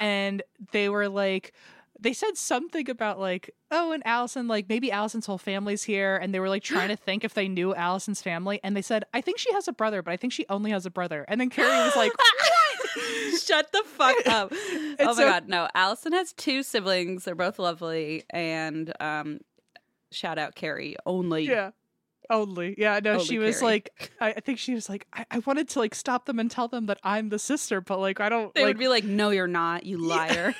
And 0.00 0.42
they 0.72 0.88
were 0.88 1.08
like, 1.08 1.52
they 2.00 2.12
said 2.12 2.36
something 2.36 2.88
about 2.90 3.18
like, 3.18 3.50
oh, 3.70 3.92
and 3.92 4.02
Allison, 4.06 4.48
like 4.48 4.68
maybe 4.68 4.92
Allison's 4.92 5.26
whole 5.26 5.38
family's 5.38 5.82
here, 5.82 6.16
and 6.16 6.34
they 6.34 6.40
were 6.40 6.48
like 6.48 6.62
trying 6.62 6.88
to 6.88 6.96
think 7.06 7.24
if 7.24 7.34
they 7.34 7.48
knew 7.48 7.74
Allison's 7.74 8.22
family, 8.22 8.60
and 8.62 8.76
they 8.76 8.82
said, 8.82 9.04
I 9.14 9.20
think 9.20 9.38
she 9.38 9.52
has 9.52 9.66
a 9.68 9.72
brother, 9.72 10.02
but 10.02 10.12
I 10.12 10.16
think 10.16 10.32
she 10.32 10.44
only 10.48 10.70
has 10.72 10.84
a 10.86 10.90
brother. 10.90 11.24
And 11.28 11.40
then 11.40 11.50
Carrie 11.50 11.68
was 11.84 11.96
like, 11.96 12.12
Shut 13.44 13.70
the 13.72 13.82
fuck 13.84 14.16
up. 14.26 14.52
oh 14.52 14.94
my 14.98 15.12
so- 15.12 15.24
god, 15.28 15.48
no. 15.48 15.68
Allison 15.74 16.12
has 16.12 16.32
two 16.32 16.62
siblings. 16.62 17.24
They're 17.24 17.34
both 17.34 17.58
lovely 17.58 18.24
and 18.30 18.92
um 19.00 19.40
shout 20.12 20.38
out 20.38 20.54
Carrie 20.54 20.96
only. 21.04 21.44
Yeah. 21.44 21.70
Only. 22.30 22.74
Yeah, 22.78 23.00
no, 23.02 23.12
Only 23.14 23.24
she 23.24 23.38
was 23.38 23.60
Carrie. 23.60 23.72
like 23.72 24.12
I, 24.20 24.28
I 24.30 24.40
think 24.40 24.58
she 24.58 24.74
was 24.74 24.88
like, 24.88 25.06
I, 25.12 25.24
I 25.30 25.38
wanted 25.40 25.68
to 25.70 25.78
like 25.78 25.94
stop 25.94 26.26
them 26.26 26.38
and 26.38 26.50
tell 26.50 26.68
them 26.68 26.86
that 26.86 26.98
I'm 27.02 27.28
the 27.28 27.38
sister, 27.38 27.80
but 27.80 27.98
like 27.98 28.20
I 28.20 28.28
don't 28.28 28.54
They 28.54 28.62
like 28.62 28.68
would 28.70 28.78
be 28.78 28.88
like, 28.88 29.04
"No, 29.04 29.30
you're 29.30 29.46
not, 29.46 29.84
you 29.86 29.98
liar." 29.98 30.54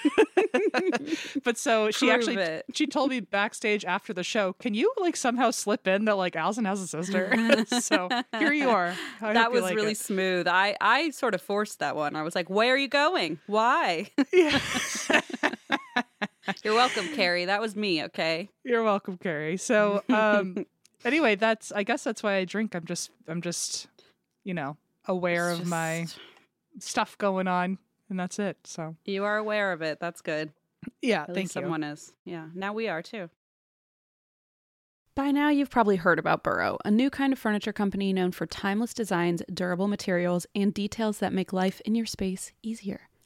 but 1.45 1.57
so 1.59 1.91
she 1.91 2.07
Prove 2.07 2.19
actually 2.19 2.37
it. 2.37 2.65
she 2.75 2.87
told 2.87 3.11
me 3.11 3.21
backstage 3.21 3.85
after 3.85 4.13
the 4.13 4.23
show, 4.23 4.53
can 4.55 4.75
you 4.75 4.93
like 4.99 5.17
somehow 5.17 5.51
slip 5.51 5.87
in 5.87 6.05
that 6.07 6.17
like 6.17 6.37
Allison 6.37 6.65
has 6.65 6.81
a 6.81 6.87
sister? 6.87 7.65
so 7.81 8.09
here 8.39 8.53
you 8.53 8.71
are. 8.71 8.95
I 9.21 9.33
that 9.35 9.53
was 9.53 9.63
like 9.63 9.77
really 9.77 9.93
it. 9.93 9.99
smooth. 9.99 10.47
I 10.47 10.77
I 10.81 11.11
sort 11.11 11.35
of 11.35 11.43
forced 11.43 11.79
that 11.81 11.97
one. 11.97 12.17
I 12.17 12.23
was 12.23 12.35
like, 12.35 12.49
"Where 12.51 12.75
are 12.75 12.79
you 12.79 12.89
going? 12.89 13.39
Why?" 13.47 14.11
Yeah. 14.33 14.59
You're 16.63 16.75
welcome, 16.75 17.09
Carrie. 17.15 17.47
That 17.47 17.61
was 17.61 17.75
me, 17.75 18.05
okay? 18.05 18.49
You're 18.65 18.85
welcome, 18.85 19.19
Carrie. 19.19 19.57
So 19.57 20.03
um 20.09 20.65
anyway, 21.07 21.37
that's 21.37 21.73
I 21.73 21.83
guess 21.83 22.05
that's 22.05 22.23
why 22.23 22.35
I 22.37 22.45
drink. 22.45 22.75
I'm 22.75 22.85
just 22.85 23.11
I'm 23.29 23.41
just, 23.41 23.87
you 24.45 24.53
know, 24.55 24.77
aware 25.07 25.51
It's 25.51 25.61
of 25.61 25.67
my 25.67 26.07
stuff 26.79 27.17
going 27.19 27.49
on 27.49 27.79
and 28.11 28.19
that's 28.21 28.39
it. 28.39 28.57
So 28.65 28.97
You 29.05 29.25
are 29.25 29.37
aware 29.39 29.73
of 29.73 29.83
it. 29.83 29.99
That's 30.01 30.21
good. 30.21 30.53
yeah, 31.01 31.23
At 31.23 31.27
thank 31.29 31.37
least 31.37 31.57
you. 31.57 31.63
someone 31.63 31.83
is. 31.85 32.13
Yeah. 32.25 32.47
Now 32.55 32.73
we 32.73 32.89
are 32.89 33.03
too. 33.03 33.31
By 35.15 35.31
now, 35.31 35.49
you've 35.49 35.71
probably 35.71 35.97
heard 35.97 36.19
about 36.19 36.43
Burrow, 36.43 36.77
a 36.85 36.91
new 36.91 37.09
kind 37.09 37.33
of 37.33 37.39
furniture 37.39 37.73
company 37.73 38.13
known 38.13 38.33
for 38.33 38.45
timeless 38.45 38.93
designs, 38.93 39.43
durable 39.53 39.89
materials, 39.89 40.47
and 40.55 40.75
details 40.75 41.21
that 41.21 41.33
make 41.33 41.55
life 41.55 41.81
in 41.87 41.95
your 41.95 42.05
space 42.05 42.53
easier. 42.63 43.06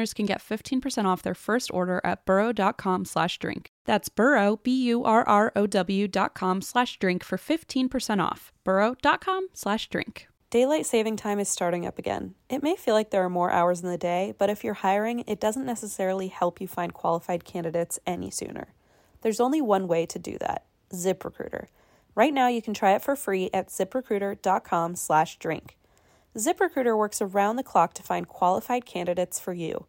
listeners 0.00 0.14
can 0.14 0.26
get 0.26 0.40
15% 0.40 1.04
off 1.04 1.22
their 1.22 1.34
first 1.34 1.70
order 1.72 2.00
at 2.04 2.24
burrow.com 2.24 3.04
slash 3.04 3.38
drink. 3.38 3.70
That's 3.84 4.08
burrow, 4.08 4.58
B-U-R-R-O-W 4.62 6.08
dot 6.08 6.34
com 6.34 6.62
slash 6.62 6.98
drink 6.98 7.24
for 7.24 7.36
15% 7.36 8.22
off. 8.22 8.52
burrow.com 8.64 9.48
slash 9.52 9.88
drink. 9.88 10.28
Daylight 10.50 10.86
saving 10.86 11.16
time 11.16 11.38
is 11.38 11.48
starting 11.48 11.86
up 11.86 11.98
again. 11.98 12.34
It 12.48 12.62
may 12.62 12.74
feel 12.74 12.94
like 12.94 13.10
there 13.10 13.24
are 13.24 13.30
more 13.30 13.52
hours 13.52 13.82
in 13.82 13.88
the 13.88 13.98
day, 13.98 14.34
but 14.36 14.50
if 14.50 14.64
you're 14.64 14.82
hiring, 14.82 15.22
it 15.28 15.40
doesn't 15.40 15.66
necessarily 15.66 16.28
help 16.28 16.60
you 16.60 16.66
find 16.66 16.92
qualified 16.92 17.44
candidates 17.44 18.00
any 18.04 18.30
sooner. 18.30 18.74
There's 19.22 19.40
only 19.40 19.60
one 19.60 19.86
way 19.86 20.06
to 20.06 20.18
do 20.18 20.38
that 20.38 20.64
ZipRecruiter. 20.92 21.66
Right 22.16 22.34
now, 22.34 22.48
you 22.48 22.60
can 22.60 22.74
try 22.74 22.94
it 22.94 23.02
for 23.02 23.14
free 23.14 23.48
at 23.54 23.68
ziprecruiter.com 23.68 24.96
slash 24.96 25.38
drink. 25.38 25.76
ZipRecruiter 26.36 26.96
works 26.96 27.20
around 27.20 27.56
the 27.56 27.64
clock 27.64 27.92
to 27.94 28.04
find 28.04 28.28
qualified 28.28 28.86
candidates 28.86 29.40
for 29.40 29.52
you. 29.52 29.86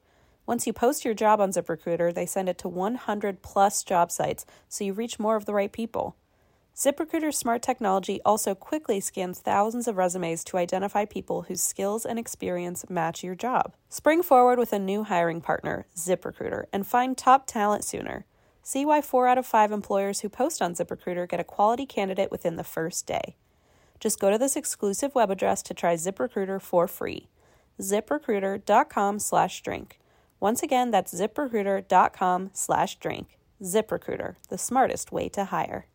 Once 0.47 0.65
you 0.65 0.73
post 0.73 1.05
your 1.05 1.13
job 1.13 1.39
on 1.39 1.51
ZipRecruiter, 1.51 2.11
they 2.11 2.25
send 2.25 2.49
it 2.49 2.57
to 2.57 2.67
100 2.67 3.43
plus 3.43 3.83
job 3.83 4.11
sites 4.11 4.43
so 4.67 4.83
you 4.83 4.91
reach 4.91 5.19
more 5.19 5.35
of 5.35 5.45
the 5.45 5.53
right 5.53 5.71
people. 5.71 6.15
ZipRecruiter's 6.75 7.37
smart 7.37 7.61
technology 7.61 8.19
also 8.25 8.55
quickly 8.55 8.99
scans 8.99 9.39
thousands 9.39 9.87
of 9.87 9.97
resumes 9.97 10.43
to 10.45 10.57
identify 10.57 11.05
people 11.05 11.43
whose 11.43 11.61
skills 11.61 12.07
and 12.07 12.17
experience 12.17 12.89
match 12.89 13.23
your 13.23 13.35
job. 13.35 13.75
Spring 13.89 14.23
forward 14.23 14.57
with 14.57 14.73
a 14.73 14.79
new 14.79 15.03
hiring 15.03 15.41
partner, 15.41 15.85
ZipRecruiter, 15.95 16.63
and 16.73 16.87
find 16.87 17.15
top 17.15 17.45
talent 17.45 17.83
sooner. 17.83 18.25
See 18.63 18.83
why 18.83 19.01
4 19.01 19.27
out 19.27 19.37
of 19.37 19.45
5 19.45 19.71
employers 19.71 20.21
who 20.21 20.29
post 20.29 20.59
on 20.59 20.73
ZipRecruiter 20.73 21.29
get 21.29 21.39
a 21.39 21.43
quality 21.43 21.85
candidate 21.85 22.31
within 22.31 22.55
the 22.55 22.63
first 22.63 23.05
day. 23.05 23.35
Just 24.01 24.19
go 24.19 24.31
to 24.31 24.37
this 24.37 24.55
exclusive 24.55 25.13
web 25.13 25.29
address 25.29 25.61
to 25.61 25.75
try 25.75 25.93
ZipRecruiter 25.93 26.59
for 26.59 26.87
free. 26.87 27.29
ZipRecruiter.com 27.79 29.19
slash 29.19 29.61
drink. 29.61 29.99
Once 30.39 30.63
again, 30.63 30.89
that's 30.89 31.13
ziprecruiter.com 31.13 32.49
slash 32.51 32.95
drink. 32.97 33.37
ZipRecruiter, 33.61 34.37
the 34.49 34.57
smartest 34.57 35.11
way 35.11 35.29
to 35.29 35.45
hire. 35.45 35.85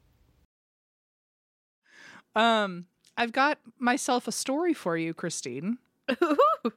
Um 2.34 2.86
I've 3.18 3.32
got 3.32 3.58
myself 3.78 4.28
a 4.28 4.32
story 4.32 4.74
for 4.74 4.96
you, 4.96 5.12
Christine. 5.12 5.78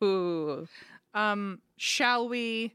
Ooh. 0.03 0.67
Um 1.13 1.59
shall 1.77 2.27
we 2.27 2.73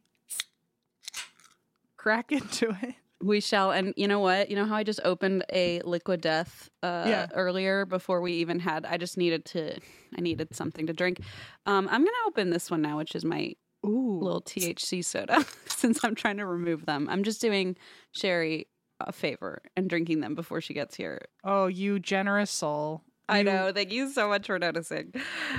crack 1.97 2.31
into 2.33 2.77
it? 2.83 2.95
We 3.23 3.41
shall, 3.41 3.71
and 3.71 3.95
you 3.97 4.07
know 4.09 4.21
what? 4.21 4.51
You 4.51 4.57
know 4.57 4.65
how 4.67 4.75
I 4.77 4.83
just 4.83 5.01
opened 5.05 5.45
a 5.53 5.81
liquid 5.83 6.21
death 6.21 6.69
uh, 6.83 7.05
Yeah. 7.07 7.27
earlier 7.33 7.87
before 7.87 8.21
we 8.21 8.33
even 8.35 8.59
had. 8.59 8.85
I 8.85 8.97
just 8.99 9.17
needed 9.17 9.45
to. 9.47 9.79
I 10.17 10.21
needed 10.21 10.55
something 10.55 10.87
to 10.87 10.93
drink. 10.93 11.21
Um, 11.67 11.89
I'm 11.91 12.01
gonna 12.01 12.11
open 12.27 12.51
this 12.51 12.71
one 12.71 12.83
now, 12.83 12.99
which 12.99 13.15
is 13.15 13.25
my 13.25 13.55
Ooh. 13.87 14.19
little 14.21 14.43
THC 14.43 15.05
soda. 15.05 15.45
since 15.67 16.05
I'm 16.05 16.15
trying 16.15 16.37
to 16.39 16.47
remove 16.47 16.87
them, 16.87 17.09
I'm 17.09 17.23
just 17.25 17.41
doing 17.41 17.77
Sherry 18.13 18.69
a 19.01 19.13
favor 19.13 19.63
and 19.77 19.89
drinking 19.89 20.21
them 20.21 20.35
before 20.35 20.61
she 20.61 20.75
gets 20.75 20.95
here. 20.95 21.21
Oh, 21.43 21.67
you 21.67 21.99
generous 21.99 22.51
soul. 22.51 23.03
I 23.29 23.39
You- 23.39 23.45
know. 23.45 23.73
Thank 23.73 23.93
you 23.93 24.11
so 24.11 24.29
much 24.29 24.47
for 24.47 24.59
noticing. 24.59 25.13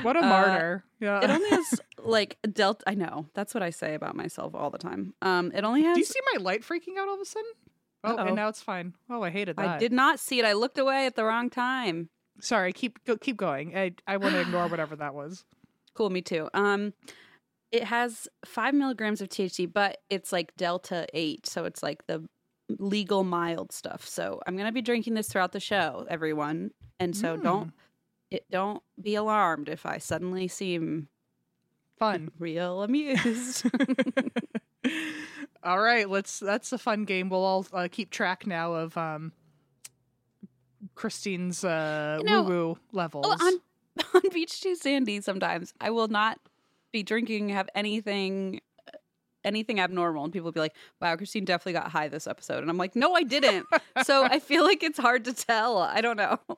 What 0.04 0.16
a 0.16 0.20
Uh, 0.20 0.30
martyr. 0.30 0.84
Yeah. 1.00 1.20
It 1.24 1.30
only 1.30 1.50
has 1.50 1.82
like 2.04 2.38
delta. 2.52 2.84
I 2.88 2.94
know. 2.94 3.28
That's 3.34 3.54
what 3.54 3.64
I 3.64 3.70
say 3.72 3.96
about 3.96 4.16
myself 4.16 4.54
all 4.54 4.70
the 4.70 4.78
time. 4.78 5.14
Um, 5.22 5.52
it 5.54 5.64
only 5.64 5.84
has. 5.84 5.96
Do 5.96 6.00
you 6.00 6.06
see 6.06 6.20
my 6.36 6.42
light 6.44 6.62
freaking 6.62 6.98
out 7.00 7.08
all 7.08 7.16
of 7.16 7.22
a 7.22 7.26
sudden? 7.26 7.50
Oh, 8.04 8.16
Uh-oh. 8.18 8.26
and 8.28 8.36
now 8.36 8.50
it's 8.50 8.62
fine. 8.62 8.94
Oh, 9.10 9.24
I 9.24 9.32
hated 9.32 9.56
that. 9.58 9.68
I 9.68 9.78
did 9.80 9.92
not 9.92 10.20
see 10.20 10.38
it. 10.40 10.46
I 10.46 10.54
looked 10.54 10.78
away 10.78 11.08
at 11.08 11.16
the 11.16 11.26
wrong 11.26 11.50
time. 11.50 12.10
Sorry, 12.40 12.72
keep 12.74 13.04
go, 13.06 13.18
keep 13.18 13.38
going. 13.38 13.76
I 13.76 13.94
I 14.06 14.18
want 14.18 14.34
to 14.36 14.42
ignore 14.42 14.68
whatever 14.68 14.96
that 14.98 15.16
was. 15.16 15.44
Cool, 15.96 16.10
me 16.12 16.22
too. 16.22 16.50
Um, 16.54 16.94
it 17.72 17.86
has 17.86 18.28
five 18.46 18.74
milligrams 18.76 19.22
of 19.22 19.30
THC, 19.30 19.66
but 19.72 19.98
it's 20.10 20.32
like 20.32 20.56
Delta 20.56 21.08
eight, 21.14 21.48
so 21.48 21.66
it's 21.66 21.82
like 21.82 22.06
the 22.08 22.28
legal 22.80 23.24
mild 23.24 23.72
stuff. 23.72 24.08
So 24.08 24.42
I'm 24.46 24.58
gonna 24.58 24.72
be 24.72 24.82
drinking 24.82 25.14
this 25.14 25.28
throughout 25.28 25.52
the 25.52 25.60
show, 25.60 26.06
everyone, 26.10 26.72
and 27.00 27.16
so 27.16 27.38
Mm. 27.38 27.44
don't 27.44 27.74
it 28.32 28.46
don't 28.50 28.82
be 29.00 29.16
alarmed 29.16 29.70
if 29.70 29.86
I 29.86 29.98
suddenly 30.00 30.48
seem 30.48 31.08
Fun. 32.00 32.32
real 32.40 32.82
amused. 32.84 33.66
all 35.64 35.80
right, 35.80 36.10
let's. 36.10 36.40
That's 36.40 36.72
a 36.74 36.78
fun 36.78 37.06
game. 37.06 37.30
We'll 37.30 37.44
all 37.44 37.66
uh, 37.72 37.88
keep 37.92 38.10
track 38.10 38.46
now 38.46 38.74
of 38.74 38.98
um 38.98 39.32
Christine's 40.96 41.64
uh, 41.64 42.18
You 42.20 42.26
know, 42.26 42.44
woo 42.44 42.50
woo 42.50 42.78
levels. 42.92 43.26
Oh, 43.28 43.48
on 43.48 44.06
on 44.24 44.30
Beach 44.34 44.62
Too 44.62 44.76
Sandy, 44.76 45.22
sometimes 45.22 45.74
I 45.80 45.90
will 45.92 46.08
not 46.08 46.40
be 46.92 47.04
drinking, 47.04 47.50
have 47.50 47.70
anything 47.76 48.60
anything 49.46 49.80
abnormal, 49.80 50.24
and 50.26 50.34
people 50.34 50.46
would 50.48 50.54
be 50.54 50.60
like, 50.60 50.76
"Wow, 51.02 51.16
Christine 51.16 51.46
definitely 51.46 51.74
got 51.74 51.92
high 51.92 52.10
this 52.10 52.28
episode," 52.28 52.60
and 52.60 52.70
I'm 52.70 52.78
like, 52.78 52.96
"No, 52.96 53.14
I 53.16 53.24
didn't." 53.24 53.66
so 54.04 54.24
I 54.30 54.40
feel 54.40 54.64
like 54.64 54.84
it's 54.84 55.00
hard 55.00 55.26
to 55.26 55.34
tell. 55.34 55.78
I 55.78 56.02
don't 56.02 56.18
know. 56.18 56.40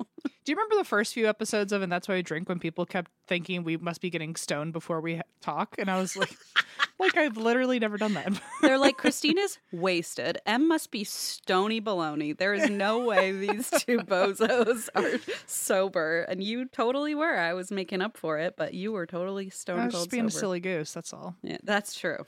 Do 0.47 0.51
you 0.53 0.55
remember 0.55 0.77
the 0.77 0.85
first 0.85 1.13
few 1.13 1.27
episodes 1.27 1.73
of 1.73 1.81
And 1.81 1.91
That's 1.91 2.07
Why 2.07 2.15
I 2.15 2.21
Drink 2.21 2.47
when 2.47 2.57
people 2.57 2.85
kept 2.85 3.11
thinking 3.27 3.65
we 3.65 3.75
must 3.75 3.99
be 3.99 4.09
getting 4.09 4.33
stoned 4.37 4.71
before 4.71 5.01
we 5.01 5.19
talk? 5.41 5.75
And 5.77 5.91
I 5.91 5.99
was 5.99 6.15
like, 6.15 6.33
like 6.99 7.17
I've 7.17 7.35
literally 7.35 7.79
never 7.79 7.97
done 7.97 8.13
that. 8.13 8.31
They're 8.61 8.77
like, 8.77 8.95
Christine 8.95 9.37
is 9.37 9.57
wasted. 9.73 10.37
Em 10.45 10.69
must 10.69 10.89
be 10.89 11.03
stony 11.03 11.81
baloney. 11.81 12.37
There 12.37 12.53
is 12.53 12.69
no 12.69 12.99
way 12.99 13.33
these 13.33 13.69
two 13.71 13.97
bozos 13.99 14.87
are 14.95 15.19
sober. 15.47 16.21
And 16.29 16.41
you 16.41 16.65
totally 16.69 17.13
were. 17.13 17.37
I 17.37 17.53
was 17.53 17.69
making 17.69 18.01
up 18.01 18.15
for 18.15 18.39
it, 18.39 18.55
but 18.55 18.73
you 18.73 18.93
were 18.93 19.05
totally 19.05 19.49
stone 19.49 19.79
I 19.81 19.85
was 19.87 19.95
cold 19.95 20.03
just 20.05 20.11
being 20.11 20.29
sober. 20.29 20.37
a 20.37 20.39
silly 20.39 20.59
goose. 20.61 20.93
That's 20.93 21.11
all. 21.11 21.35
Yeah, 21.43 21.57
that's 21.61 21.93
true. 21.93 22.25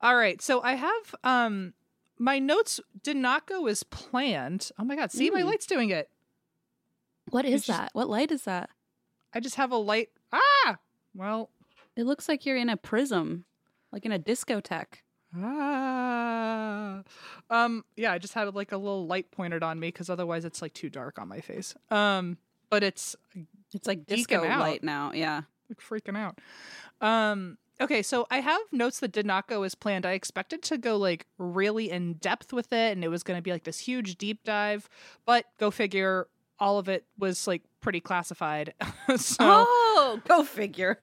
All 0.00 0.16
right. 0.16 0.40
So 0.42 0.62
I 0.62 0.74
have 0.74 1.14
um 1.24 1.74
my 2.18 2.38
notes 2.38 2.80
did 3.02 3.16
not 3.16 3.46
go 3.46 3.66
as 3.66 3.82
planned. 3.82 4.70
Oh 4.78 4.84
my 4.84 4.96
god, 4.96 5.10
see 5.12 5.30
my 5.30 5.42
Mm. 5.42 5.46
light's 5.46 5.66
doing 5.66 5.90
it. 5.90 6.10
What 7.30 7.44
is 7.44 7.54
It's 7.54 7.66
just- 7.66 7.78
that? 7.78 7.90
What 7.94 8.08
light 8.08 8.30
is 8.30 8.44
that? 8.44 8.70
I 9.32 9.40
just 9.40 9.56
have 9.56 9.72
a 9.72 9.76
light. 9.76 10.10
Ah! 10.32 10.78
Well, 11.14 11.50
It 11.96 12.04
looks 12.04 12.28
like 12.28 12.44
you're 12.44 12.56
in 12.56 12.68
a 12.68 12.76
prism, 12.76 13.44
like 13.92 14.04
in 14.04 14.10
a 14.12 14.18
discotheque. 14.18 15.02
ah. 15.36 17.02
Um 17.50 17.84
yeah, 17.96 18.12
I 18.12 18.18
just 18.18 18.34
had 18.34 18.52
like 18.54 18.72
a 18.72 18.76
little 18.76 19.06
light 19.06 19.30
pointed 19.30 19.62
on 19.62 19.78
me 19.80 19.90
cuz 19.92 20.10
otherwise 20.10 20.44
it's 20.44 20.60
like 20.62 20.74
too 20.74 20.90
dark 20.90 21.18
on 21.18 21.28
my 21.28 21.40
face. 21.40 21.74
Um 21.90 22.38
but 22.70 22.82
it's 22.82 23.16
It's 23.72 23.86
like 23.88 24.06
disco 24.06 24.42
light 24.42 24.82
now. 24.84 25.12
Yeah. 25.12 25.42
like 25.68 25.80
freaking 25.80 26.16
out. 26.16 26.38
Um 27.00 27.58
okay, 27.80 28.02
so 28.02 28.26
I 28.30 28.40
have 28.40 28.60
notes 28.72 29.00
that 29.00 29.12
did 29.12 29.26
not 29.26 29.46
go 29.48 29.62
as 29.62 29.74
planned. 29.74 30.06
I 30.06 30.12
expected 30.12 30.62
to 30.64 30.78
go 30.78 30.96
like 30.96 31.26
really 31.38 31.90
in 31.90 32.14
depth 32.14 32.52
with 32.52 32.72
it 32.72 32.92
and 32.92 33.04
it 33.04 33.08
was 33.08 33.22
going 33.22 33.38
to 33.38 33.42
be 33.42 33.50
like 33.52 33.64
this 33.64 33.78
huge 33.78 34.16
deep 34.16 34.44
dive, 34.44 34.88
but 35.26 35.46
go 35.58 35.70
figure 35.70 36.28
all 36.60 36.78
of 36.78 36.88
it 36.88 37.04
was 37.18 37.46
like 37.46 37.62
pretty 37.80 38.00
classified. 38.00 38.74
so 39.16 39.36
Oh, 39.40 40.20
go 40.26 40.44
figure. 40.44 41.00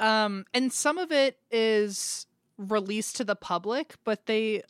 um 0.00 0.44
and 0.54 0.72
some 0.72 0.98
of 0.98 1.10
it 1.12 1.38
is 1.50 2.26
released 2.56 3.16
to 3.16 3.24
the 3.24 3.36
public, 3.36 3.94
but 4.04 4.26
they 4.26 4.62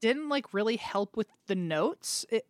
didn't 0.00 0.28
like 0.28 0.52
really 0.52 0.76
help 0.76 1.16
with 1.16 1.28
the 1.46 1.54
notes. 1.54 2.26
It, 2.30 2.46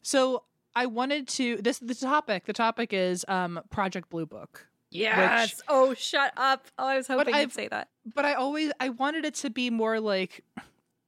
so 0.00 0.44
I 0.74 0.86
wanted 0.86 1.28
to 1.28 1.58
this 1.58 1.78
the 1.78 1.94
topic, 1.94 2.46
the 2.46 2.52
topic 2.54 2.92
is 2.94 3.24
um 3.28 3.60
Project 3.70 4.08
Blue 4.08 4.24
Book. 4.26 4.68
Yes. 4.92 5.60
oh, 5.68 5.94
shut 5.94 6.32
up. 6.36 6.66
Oh, 6.78 6.86
I 6.86 6.96
was 6.96 7.06
hoping 7.06 7.34
you'd 7.34 7.52
say 7.52 7.68
that. 7.68 7.88
but 8.14 8.24
I 8.24 8.34
always 8.34 8.70
I 8.80 8.90
wanted 8.90 9.24
it 9.24 9.34
to 9.36 9.50
be 9.50 9.70
more 9.70 9.98
like 10.00 10.44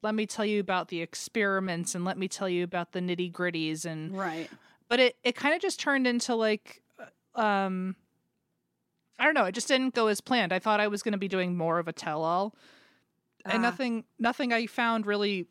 let 0.02 0.14
me 0.14 0.26
tell 0.26 0.44
you 0.44 0.60
about 0.60 0.88
the 0.88 1.00
experiments 1.00 1.94
and 1.94 2.04
let 2.04 2.18
me 2.18 2.28
tell 2.28 2.48
you 2.48 2.62
about 2.64 2.92
the 2.92 3.00
nitty 3.00 3.32
gritties 3.32 3.84
and 3.86 4.16
Right. 4.16 4.50
but 4.88 5.00
it 5.00 5.16
it 5.22 5.34
kind 5.36 5.54
of 5.54 5.60
just 5.62 5.80
turned 5.80 6.06
into 6.06 6.34
like 6.34 6.82
uh, 7.34 7.40
um 7.40 7.96
I 9.18 9.24
don't 9.24 9.34
know, 9.34 9.44
it 9.44 9.52
just 9.52 9.68
didn't 9.68 9.94
go 9.94 10.08
as 10.08 10.20
planned. 10.20 10.52
I 10.52 10.58
thought 10.58 10.80
I 10.80 10.88
was 10.88 11.02
going 11.02 11.12
to 11.12 11.18
be 11.18 11.28
doing 11.28 11.56
more 11.56 11.78
of 11.78 11.86
a 11.86 11.92
tell 11.92 12.24
all. 12.24 12.54
And 13.44 13.58
Ah. 13.64 13.68
nothing 13.70 14.04
nothing 14.18 14.52
I 14.52 14.66
found 14.66 15.06
really 15.06 15.46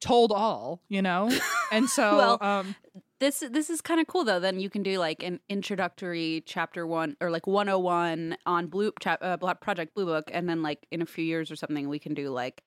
told 0.00 0.30
all, 0.30 0.80
you 0.88 1.02
know? 1.02 1.30
And 1.72 1.88
so 1.88 2.16
Well, 2.16 2.38
um 2.40 2.74
This 3.20 3.40
this 3.50 3.68
is 3.68 3.80
kind 3.80 4.00
of 4.00 4.06
cool 4.06 4.24
though. 4.24 4.38
Then 4.40 4.60
you 4.60 4.70
can 4.70 4.82
do 4.82 4.98
like 4.98 5.22
an 5.24 5.40
introductory 5.48 6.42
chapter 6.46 6.86
one 6.86 7.16
or 7.20 7.30
like 7.30 7.46
101 7.46 8.36
on 8.46 8.66
Blue 8.68 8.92
chap, 9.00 9.18
uh, 9.22 9.36
Project 9.54 9.94
Blue 9.94 10.06
Book, 10.06 10.30
and 10.32 10.48
then 10.48 10.62
like 10.62 10.86
in 10.92 11.02
a 11.02 11.06
few 11.06 11.24
years 11.24 11.50
or 11.50 11.56
something, 11.56 11.88
we 11.88 11.98
can 11.98 12.14
do 12.14 12.30
like 12.30 12.62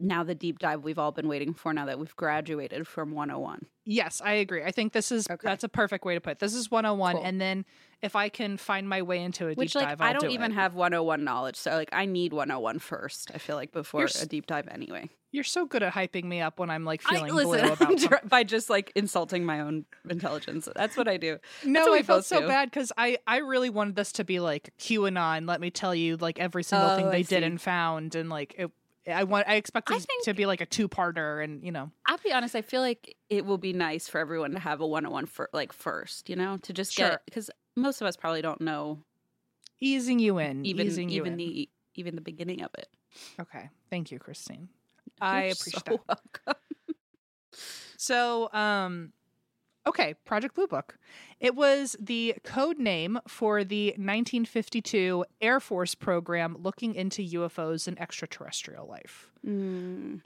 now 0.00 0.22
the 0.22 0.34
deep 0.36 0.60
dive 0.60 0.84
we've 0.84 0.98
all 1.00 1.10
been 1.10 1.26
waiting 1.26 1.52
for. 1.52 1.72
Now 1.74 1.86
that 1.86 1.98
we've 1.98 2.14
graduated 2.14 2.86
from 2.86 3.10
101. 3.10 3.66
Yes, 3.84 4.22
I 4.24 4.34
agree. 4.34 4.62
I 4.62 4.70
think 4.70 4.92
this 4.92 5.10
is 5.10 5.26
Okay. 5.28 5.40
that's 5.42 5.64
a 5.64 5.68
perfect 5.68 6.04
way 6.04 6.14
to 6.14 6.20
put 6.20 6.32
it. 6.32 6.38
This 6.38 6.54
is 6.54 6.70
101 6.70 7.16
Cool. 7.16 7.24
and 7.24 7.40
then 7.40 7.64
if 8.00 8.14
I 8.14 8.28
can 8.28 8.56
find 8.56 8.88
my 8.88 9.02
way 9.02 9.20
into 9.20 9.48
a 9.48 9.54
Which 9.54 9.72
deep 9.72 9.80
like 9.82 9.88
dive 9.88 10.00
I 10.00 10.08
I'll 10.08 10.12
don't 10.20 10.28
do 10.28 10.34
even 10.34 10.52
it. 10.52 10.54
have 10.54 10.74
101 10.76 11.24
knowledge, 11.24 11.56
so 11.56 11.72
like 11.72 11.88
I 11.92 12.04
need 12.06 12.32
101 12.32 12.78
first. 12.78 13.32
I 13.34 13.38
feel 13.38 13.56
like 13.56 13.72
before 13.72 14.02
You're 14.02 14.10
a 14.22 14.26
deep 14.26 14.46
dive 14.46 14.68
anyway. 14.70 15.08
You're 15.30 15.44
so 15.44 15.66
good 15.66 15.82
at 15.82 15.92
hyping 15.92 16.24
me 16.24 16.40
up 16.40 16.58
when 16.58 16.70
I'm 16.70 16.84
like 16.84 17.02
feeling 17.02 17.24
I, 17.24 17.28
blue 17.28 17.44
listen 17.52 17.76
something. 17.76 18.08
tr- 18.08 18.26
by 18.26 18.44
just 18.44 18.70
like 18.70 18.92
insulting 18.94 19.44
my 19.44 19.60
own 19.60 19.84
intelligence. 20.08 20.68
That's 20.74 20.96
what 20.96 21.06
I 21.06 21.18
do. 21.18 21.38
No, 21.64 21.92
I 21.92 22.02
felt 22.02 22.24
so 22.24 22.46
bad 22.48 22.70
because 22.70 22.92
I 22.96 23.18
I 23.26 23.38
really 23.38 23.68
wanted 23.70 23.94
this 23.96 24.12
to 24.12 24.24
be 24.24 24.40
like 24.40 24.70
QAnon. 24.78 25.46
Let 25.46 25.60
me 25.60 25.70
tell 25.70 25.94
you, 25.94 26.16
like 26.16 26.38
every 26.38 26.62
single 26.62 26.90
Oh, 26.90 26.96
thing 26.96 27.10
they 27.10 27.22
did 27.22 27.42
and 27.42 27.60
found, 27.60 28.14
and 28.14 28.30
like 28.30 28.54
it. 28.58 28.70
I 29.06 29.24
want. 29.24 29.48
I 29.48 29.54
expect 29.54 29.90
it 29.90 30.06
to 30.24 30.34
be 30.34 30.44
like 30.44 30.60
a 30.60 30.66
two 30.66 30.86
parter, 30.88 31.42
and 31.42 31.62
you 31.64 31.72
know, 31.72 31.90
I'll 32.06 32.18
be 32.18 32.30
honest. 32.32 32.54
I 32.54 32.60
feel 32.62 32.82
like 32.82 33.16
it 33.30 33.46
will 33.46 33.56
be 33.56 33.72
nice 33.72 34.06
for 34.08 34.18
everyone 34.18 34.50
to 34.52 34.58
have 34.58 34.80
a 34.82 34.86
one-on-one 34.86 35.24
for 35.26 35.48
like 35.54 35.72
first, 35.72 36.28
you 36.28 36.36
know, 36.36 36.58
to 36.58 36.72
just 36.74 36.92
Sure. 36.92 37.10
get 37.10 37.24
because 37.24 37.50
most 37.74 38.00
of 38.02 38.06
us 38.06 38.16
probably 38.16 38.42
don't 38.42 38.60
know 38.60 38.98
easing 39.80 40.18
you 40.18 40.38
in, 40.38 40.64
even 40.66 40.86
easing 40.86 41.08
you 41.08 41.16
even 41.22 41.32
in. 41.34 41.38
the 41.38 41.68
even 41.94 42.14
the 42.16 42.20
beginning 42.20 42.62
of 42.62 42.70
it. 42.78 42.88
Okay, 43.40 43.70
thank 43.90 44.10
you, 44.10 44.18
Christine. 44.18 44.68
I 45.20 45.44
You're 45.44 45.52
appreciate 45.52 45.86
so 45.86 46.00
welcome. 46.08 46.62
So, 47.96 48.48
um, 48.52 49.12
okay, 49.86 50.14
Project 50.24 50.54
Blue 50.54 50.68
Book. 50.68 50.98
It 51.40 51.54
was 51.56 51.96
the 51.98 52.36
code 52.44 52.78
name 52.78 53.18
for 53.26 53.64
the 53.64 53.88
1952 53.88 55.24
Air 55.40 55.60
Force 55.60 55.94
program 55.94 56.56
looking 56.60 56.94
into 56.94 57.22
UFOs 57.22 57.88
and 57.88 58.00
extraterrestrial 58.00 58.86
life. 58.86 59.30
Mm. 59.44 60.20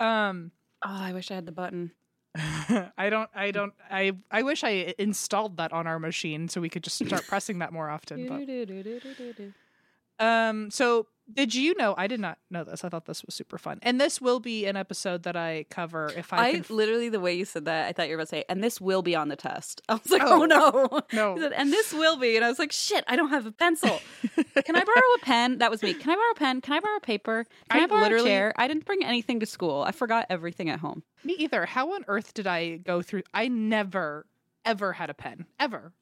Um, 0.00 0.52
Oh, 0.84 0.90
I 0.90 1.12
wish 1.12 1.30
I 1.30 1.34
had 1.34 1.46
the 1.46 1.52
button. 1.52 1.92
I 2.34 3.08
don't, 3.10 3.28
I 3.34 3.50
don't, 3.50 3.72
I, 3.90 4.12
I 4.30 4.42
wish 4.42 4.62
I 4.62 4.94
installed 4.98 5.56
that 5.56 5.72
on 5.72 5.86
our 5.86 5.98
machine 5.98 6.48
so 6.48 6.60
we 6.60 6.68
could 6.68 6.84
just 6.84 7.04
start 7.04 7.26
pressing 7.26 7.58
that 7.58 7.72
more 7.72 7.88
often. 7.90 8.28
But 8.28 10.24
um, 10.24 10.70
so 10.70 11.06
did 11.32 11.54
you 11.54 11.74
know? 11.74 11.94
I 11.98 12.06
did 12.06 12.20
not 12.20 12.38
know 12.50 12.64
this. 12.64 12.84
I 12.84 12.88
thought 12.88 13.04
this 13.06 13.24
was 13.24 13.34
super 13.34 13.58
fun, 13.58 13.78
and 13.82 14.00
this 14.00 14.20
will 14.20 14.40
be 14.40 14.66
an 14.66 14.76
episode 14.76 15.24
that 15.24 15.36
I 15.36 15.66
cover 15.70 16.10
if 16.16 16.32
I, 16.32 16.36
I 16.48 16.52
can. 16.60 16.64
literally 16.74 17.08
the 17.08 17.20
way 17.20 17.34
you 17.34 17.44
said 17.44 17.66
that, 17.66 17.86
I 17.86 17.92
thought 17.92 18.08
you 18.08 18.16
were 18.16 18.20
about 18.22 18.28
to 18.30 18.36
say, 18.36 18.44
and 18.48 18.62
this 18.64 18.80
will 18.80 19.02
be 19.02 19.14
on 19.14 19.28
the 19.28 19.36
test. 19.36 19.82
I 19.88 19.94
was 19.94 20.10
like, 20.10 20.22
Oh. 20.24 20.42
oh, 20.42 20.44
no, 20.46 21.00
No. 21.12 21.38
Said, 21.38 21.52
and 21.52 21.72
this 21.72 21.92
will 21.92 22.16
be, 22.16 22.36
and 22.36 22.44
I 22.44 22.48
was 22.48 22.58
like, 22.58 22.72
shit, 22.72 23.04
I 23.06 23.16
don't 23.16 23.28
have 23.30 23.46
a 23.46 23.52
pencil. 23.52 24.00
Can 24.64 24.76
I 24.76 24.84
borrow 24.84 25.14
a 25.16 25.18
pen? 25.22 25.58
That 25.58 25.70
was 25.70 25.82
me. 25.82 25.94
Can 25.94 26.10
I 26.10 26.14
borrow 26.14 26.30
a 26.32 26.34
pen? 26.34 26.60
Can 26.60 26.74
I 26.74 26.80
borrow 26.80 26.98
paper? 27.00 27.46
Can 27.70 27.80
I, 27.80 27.84
I 27.84 27.86
borrow 27.86 28.02
literally- 28.02 28.30
a 28.30 28.32
chair? 28.32 28.52
I 28.56 28.66
didn't 28.68 28.84
bring 28.86 29.04
anything 29.04 29.40
to 29.40 29.46
school. 29.46 29.82
I 29.82 29.92
forgot 29.92 30.26
everything 30.30 30.70
at 30.70 30.80
home. 30.80 31.02
Me 31.24 31.34
either. 31.38 31.66
How 31.66 31.92
on 31.94 32.04
earth 32.08 32.34
did 32.34 32.46
I 32.46 32.76
go 32.76 33.02
through? 33.02 33.22
I 33.34 33.48
never, 33.48 34.26
ever 34.64 34.92
had 34.94 35.10
a 35.10 35.14
pen, 35.14 35.46
ever. 35.60 35.92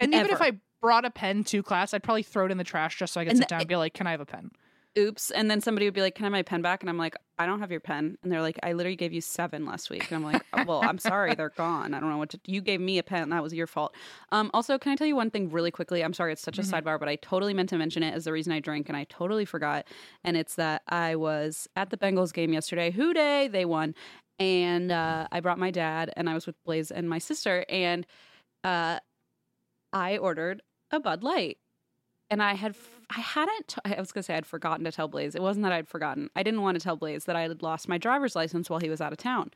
And 0.00 0.12
even 0.14 0.30
if 0.30 0.42
I 0.42 0.52
brought 0.82 1.04
a 1.04 1.10
pen 1.10 1.44
to 1.44 1.62
class, 1.62 1.94
I'd 1.94 2.02
probably 2.02 2.22
throw 2.24 2.44
it 2.46 2.50
in 2.52 2.58
the 2.58 2.64
trash 2.64 2.98
just 2.98 3.12
so 3.14 3.20
I 3.20 3.24
could 3.24 3.30
And 3.30 3.38
sit 3.38 3.48
the- 3.48 3.52
down 3.52 3.60
and 3.60 3.68
be 3.68 3.76
like, 3.76 3.94
"Can 3.94 4.06
I 4.06 4.10
have 4.10 4.20
a 4.20 4.26
pen?" 4.26 4.50
Oops. 4.96 5.32
And 5.32 5.50
then 5.50 5.60
somebody 5.60 5.86
would 5.86 5.94
be 5.94 6.00
like, 6.00 6.14
Can 6.14 6.24
I 6.24 6.26
have 6.26 6.32
my 6.32 6.42
pen 6.42 6.62
back? 6.62 6.82
And 6.82 6.88
I'm 6.88 6.98
like, 6.98 7.16
I 7.36 7.46
don't 7.46 7.58
have 7.58 7.72
your 7.72 7.80
pen. 7.80 8.16
And 8.22 8.30
they're 8.30 8.40
like, 8.40 8.60
I 8.62 8.74
literally 8.74 8.94
gave 8.94 9.12
you 9.12 9.20
seven 9.20 9.66
last 9.66 9.90
week. 9.90 10.08
And 10.08 10.16
I'm 10.16 10.32
like, 10.32 10.44
"Oh, 10.52 10.64
Well, 10.64 10.84
I'm 10.84 10.98
sorry, 10.98 11.34
they're 11.34 11.50
gone. 11.50 11.94
I 11.94 12.00
don't 12.00 12.10
know 12.10 12.18
what 12.18 12.30
to 12.30 12.40
you 12.46 12.60
gave 12.60 12.80
me 12.80 12.98
a 12.98 13.02
pen. 13.02 13.30
That 13.30 13.42
was 13.42 13.52
your 13.52 13.66
fault. 13.66 13.92
Um, 14.30 14.52
also, 14.54 14.78
can 14.78 14.92
I 14.92 14.96
tell 14.96 15.08
you 15.08 15.16
one 15.16 15.30
thing 15.30 15.50
really 15.50 15.72
quickly? 15.72 16.04
I'm 16.04 16.12
sorry, 16.12 16.32
it's 16.32 16.42
such 16.42 16.58
a 16.58 16.62
sidebar, 16.62 17.00
but 17.00 17.08
I 17.08 17.16
totally 17.16 17.54
meant 17.54 17.70
to 17.70 17.76
mention 17.78 18.04
it 18.04 18.14
as 18.14 18.24
the 18.24 18.32
reason 18.32 18.52
I 18.52 18.60
drink 18.60 18.88
and 18.88 18.96
I 18.96 19.04
totally 19.08 19.44
forgot. 19.44 19.86
And 20.22 20.36
it's 20.36 20.54
that 20.54 20.82
I 20.86 21.16
was 21.16 21.66
at 21.74 21.90
the 21.90 21.96
Bengals 21.96 22.32
game 22.32 22.52
yesterday. 22.52 22.92
Who 22.92 23.12
day? 23.12 23.48
They 23.48 23.64
won. 23.64 23.96
And 24.38 24.92
uh, 24.92 25.26
I 25.32 25.40
brought 25.40 25.58
my 25.58 25.72
dad 25.72 26.12
and 26.16 26.30
I 26.30 26.34
was 26.34 26.46
with 26.46 26.56
Blaze 26.64 26.92
and 26.92 27.08
my 27.08 27.18
sister. 27.18 27.64
And 27.68 28.06
uh, 28.62 29.00
I 29.92 30.18
ordered 30.18 30.62
a 30.92 31.00
Bud 31.00 31.24
Light. 31.24 31.58
And 32.30 32.42
I 32.42 32.54
had, 32.54 32.74
I 33.10 33.20
hadn't, 33.20 33.76
I 33.84 33.96
was 33.98 34.12
gonna 34.12 34.22
say 34.24 34.34
I'd 34.36 34.46
forgotten 34.46 34.84
to 34.84 34.92
tell 34.92 35.08
Blaze. 35.08 35.34
It 35.34 35.42
wasn't 35.42 35.64
that 35.64 35.72
I'd 35.72 35.88
forgotten. 35.88 36.30
I 36.34 36.42
didn't 36.42 36.62
want 36.62 36.76
to 36.78 36.82
tell 36.82 36.96
Blaze 36.96 37.24
that 37.26 37.36
I 37.36 37.42
had 37.42 37.62
lost 37.62 37.88
my 37.88 37.98
driver's 37.98 38.34
license 38.34 38.70
while 38.70 38.80
he 38.80 38.88
was 38.88 39.00
out 39.00 39.12
of 39.12 39.18
town, 39.18 39.50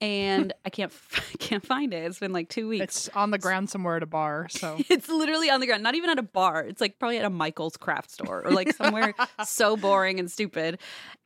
and 0.00 0.52
I 0.64 0.70
can't, 0.70 0.92
f- 0.92 1.34
can't 1.38 1.64
find 1.64 1.94
it. 1.94 2.04
It's 2.04 2.18
been 2.18 2.32
like 2.32 2.48
two 2.48 2.68
weeks. 2.68 2.84
It's 2.84 3.08
on 3.16 3.30
the 3.30 3.38
ground 3.38 3.70
somewhere 3.70 3.96
at 3.96 4.02
a 4.02 4.06
bar. 4.06 4.48
So 4.50 4.76
It's 4.90 5.08
literally 5.08 5.48
on 5.50 5.60
the 5.60 5.66
ground, 5.66 5.82
not 5.82 5.94
even 5.94 6.10
at 6.10 6.18
a 6.18 6.22
bar. 6.22 6.60
It's 6.64 6.80
like 6.80 6.98
probably 6.98 7.18
at 7.18 7.24
a 7.24 7.30
Michael's 7.30 7.76
craft 7.76 8.10
store 8.10 8.44
or 8.44 8.50
like 8.50 8.72
somewhere 8.74 9.14
so 9.44 9.76
boring 9.76 10.18
and 10.20 10.30
stupid. 10.30 10.78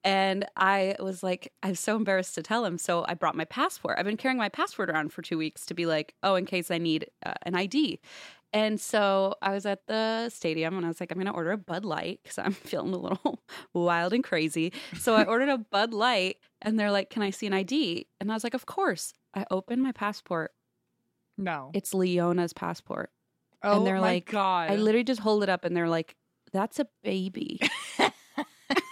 And 0.05 0.45
I 0.57 0.95
was 1.01 1.25
like, 1.25 1.53
I'm 1.65 1.75
so 1.75 1.97
embarrassed 1.97 2.37
to 2.37 2.43
tell 2.43 2.65
him. 2.65 2.79
So 2.79 3.05
I 3.09 3.15
brought 3.15 3.35
my 3.35 3.45
passport. 3.45 3.97
I've 3.99 4.05
been 4.05 4.17
carrying 4.17 4.39
my 4.39 4.49
passport 4.49 4.89
around 4.89 5.13
for 5.13 5.21
two 5.21 5.37
weeks 5.37 5.67
to 5.67 5.75
be 5.75 5.85
like, 5.85 6.15
oh, 6.23 6.37
in 6.37 6.47
case 6.47 6.71
I 6.71 6.79
need 6.79 7.07
uh, 7.25 7.33
an 7.43 7.57
ID. 7.57 7.99
And 8.53 8.81
so 8.81 9.35
I 9.43 9.53
was 9.53 9.67
at 9.67 9.87
the 9.87 10.31
stadium 10.31 10.77
and 10.77 10.87
I 10.87 10.89
was 10.89 11.01
like, 11.01 11.11
I'm 11.11 11.17
going 11.19 11.27
to 11.27 11.33
order 11.33 11.53
a 11.53 11.59
Bud 11.59 11.85
Light 11.85 12.21
because 12.23 12.39
I'm 12.39 12.53
feeling 12.71 12.95
a 12.95 12.99
little 12.99 13.43
wild 13.75 14.13
and 14.13 14.25
crazy. 14.25 14.73
So 14.99 15.15
I 15.15 15.25
ordered 15.25 15.49
a 15.51 15.59
Bud 15.59 15.93
Light 15.93 16.39
and 16.63 16.79
they're 16.79 16.91
like, 16.93 17.11
Can 17.11 17.23
I 17.23 17.31
see 17.31 17.47
an 17.47 17.53
ID? 17.53 18.07
And 18.21 18.31
I 18.31 18.35
was 18.35 18.45
like, 18.45 18.55
Of 18.55 18.65
course. 18.67 19.13
I 19.35 19.45
opened 19.51 19.83
my 19.83 19.93
passport. 19.93 20.53
no. 21.37 21.71
It's 21.75 21.93
Leona's 21.93 22.53
passport. 22.55 23.11
oh 23.63 23.85
they're 23.85 23.97
my 23.97 24.01
like, 24.01 24.31
God. 24.31 24.71
I 24.71 24.77
literally 24.77 25.05
just 25.05 25.21
hold 25.21 25.43
it 25.43 25.49
up 25.51 25.65
and 25.65 25.77
they're 25.77 25.89
like, 25.89 26.17
that's 26.53 26.79
a 26.79 26.87
baby. 27.03 27.61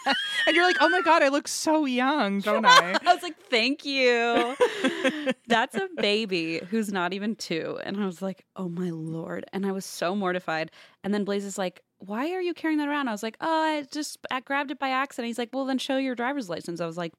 and 0.47 0.57
you're 0.57 0.65
like, 0.65 0.77
oh 0.81 0.89
my 0.89 1.01
god, 1.03 1.23
I 1.23 1.29
look 1.29 1.49
so 1.49 1.85
young, 1.85 2.41
don't 2.41 2.65
I? 2.67 2.99
I 3.05 3.15
was 3.15 3.23
like, 3.23 3.39
thank 3.49 3.85
you. 3.85 4.57
That's 5.47 5.77
a 5.77 5.89
baby 5.97 6.61
who's 6.71 6.93
not 6.93 7.13
even 7.13 7.37
two. 7.37 7.79
And 7.83 7.97
I 7.97 8.07
was 8.07 8.23
like, 8.23 8.45
oh 8.57 8.69
my 8.69 8.91
lord. 8.91 9.45
And 9.53 9.67
I 9.67 9.73
was 9.73 9.85
so 9.85 10.15
mortified. 10.15 10.71
And 11.03 11.13
then 11.13 11.25
Blaze 11.25 11.45
is 11.45 11.59
like, 11.59 11.83
why 11.99 12.33
are 12.33 12.41
you 12.41 12.55
carrying 12.55 12.79
that 12.79 12.89
around? 12.89 13.09
I 13.09 13.13
was 13.13 13.23
like, 13.23 13.37
oh, 13.41 13.63
I 13.63 13.85
just 13.91 14.19
I 14.31 14.41
grabbed 14.41 14.71
it 14.71 14.79
by 14.79 14.91
accident. 14.91 15.29
He's 15.29 15.39
like, 15.39 15.51
well, 15.53 15.65
then 15.65 15.79
show 15.79 15.97
your 15.97 16.15
driver's 16.15 16.49
license. 16.49 16.81
I 16.81 16.87
was 16.87 16.99
like, 16.99 17.13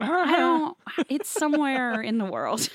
I 0.00 0.36
don't, 0.36 0.76
it's 1.08 1.28
somewhere 1.28 2.00
in 2.00 2.18
the 2.18 2.24
world. 2.24 2.68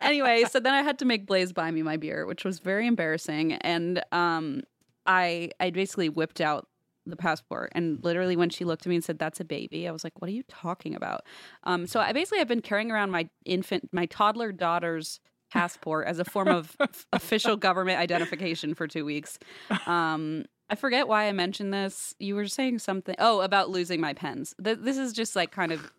anyway, 0.00 0.44
so 0.50 0.58
then 0.60 0.74
I 0.74 0.82
had 0.82 0.98
to 0.98 1.04
make 1.04 1.26
Blaze 1.26 1.52
buy 1.52 1.70
me 1.70 1.82
my 1.82 1.96
beer, 1.96 2.26
which 2.26 2.44
was 2.44 2.58
very 2.58 2.86
embarrassing. 2.86 3.52
And 3.54 4.02
um, 4.10 4.62
I, 5.06 5.50
I 5.60 5.70
basically 5.70 6.08
whipped 6.08 6.40
out 6.40 6.66
the 7.10 7.16
passport. 7.16 7.72
And 7.74 8.02
literally 8.02 8.36
when 8.36 8.50
she 8.50 8.64
looked 8.64 8.86
at 8.86 8.90
me 8.90 8.96
and 8.96 9.04
said 9.04 9.18
that's 9.18 9.40
a 9.40 9.44
baby 9.44 9.88
i 9.88 9.92
was 9.92 10.04
like 10.04 10.20
what 10.20 10.28
are 10.28 10.34
you 10.34 10.44
talking 10.48 10.94
about? 10.94 11.24
Um 11.64 11.86
so 11.86 12.00
i 12.00 12.12
basically 12.12 12.38
have 12.38 12.48
been 12.48 12.62
carrying 12.62 12.90
around 12.90 13.10
my 13.10 13.28
infant 13.44 13.88
my 13.92 14.06
toddler 14.06 14.52
daughter's 14.52 15.20
passport 15.52 16.06
as 16.06 16.18
a 16.18 16.24
form 16.24 16.48
of 16.48 16.76
official 17.12 17.56
government 17.56 17.98
identification 17.98 18.74
for 18.74 18.86
two 18.86 19.04
weeks. 19.04 19.38
Um 19.86 20.44
i 20.70 20.74
forget 20.74 21.08
why 21.08 21.28
i 21.28 21.32
mentioned 21.32 21.72
this. 21.72 22.14
You 22.18 22.34
were 22.34 22.46
saying 22.46 22.80
something 22.80 23.14
oh 23.18 23.40
about 23.40 23.70
losing 23.70 24.00
my 24.00 24.14
pens. 24.14 24.54
Th- 24.62 24.78
this 24.80 24.98
is 24.98 25.12
just 25.12 25.36
like 25.36 25.50
kind 25.50 25.72
of 25.72 25.92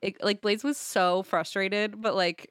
it, 0.00 0.22
like 0.22 0.40
blaze 0.40 0.64
was 0.64 0.76
so 0.76 1.22
frustrated 1.22 2.00
but 2.02 2.14
like 2.14 2.50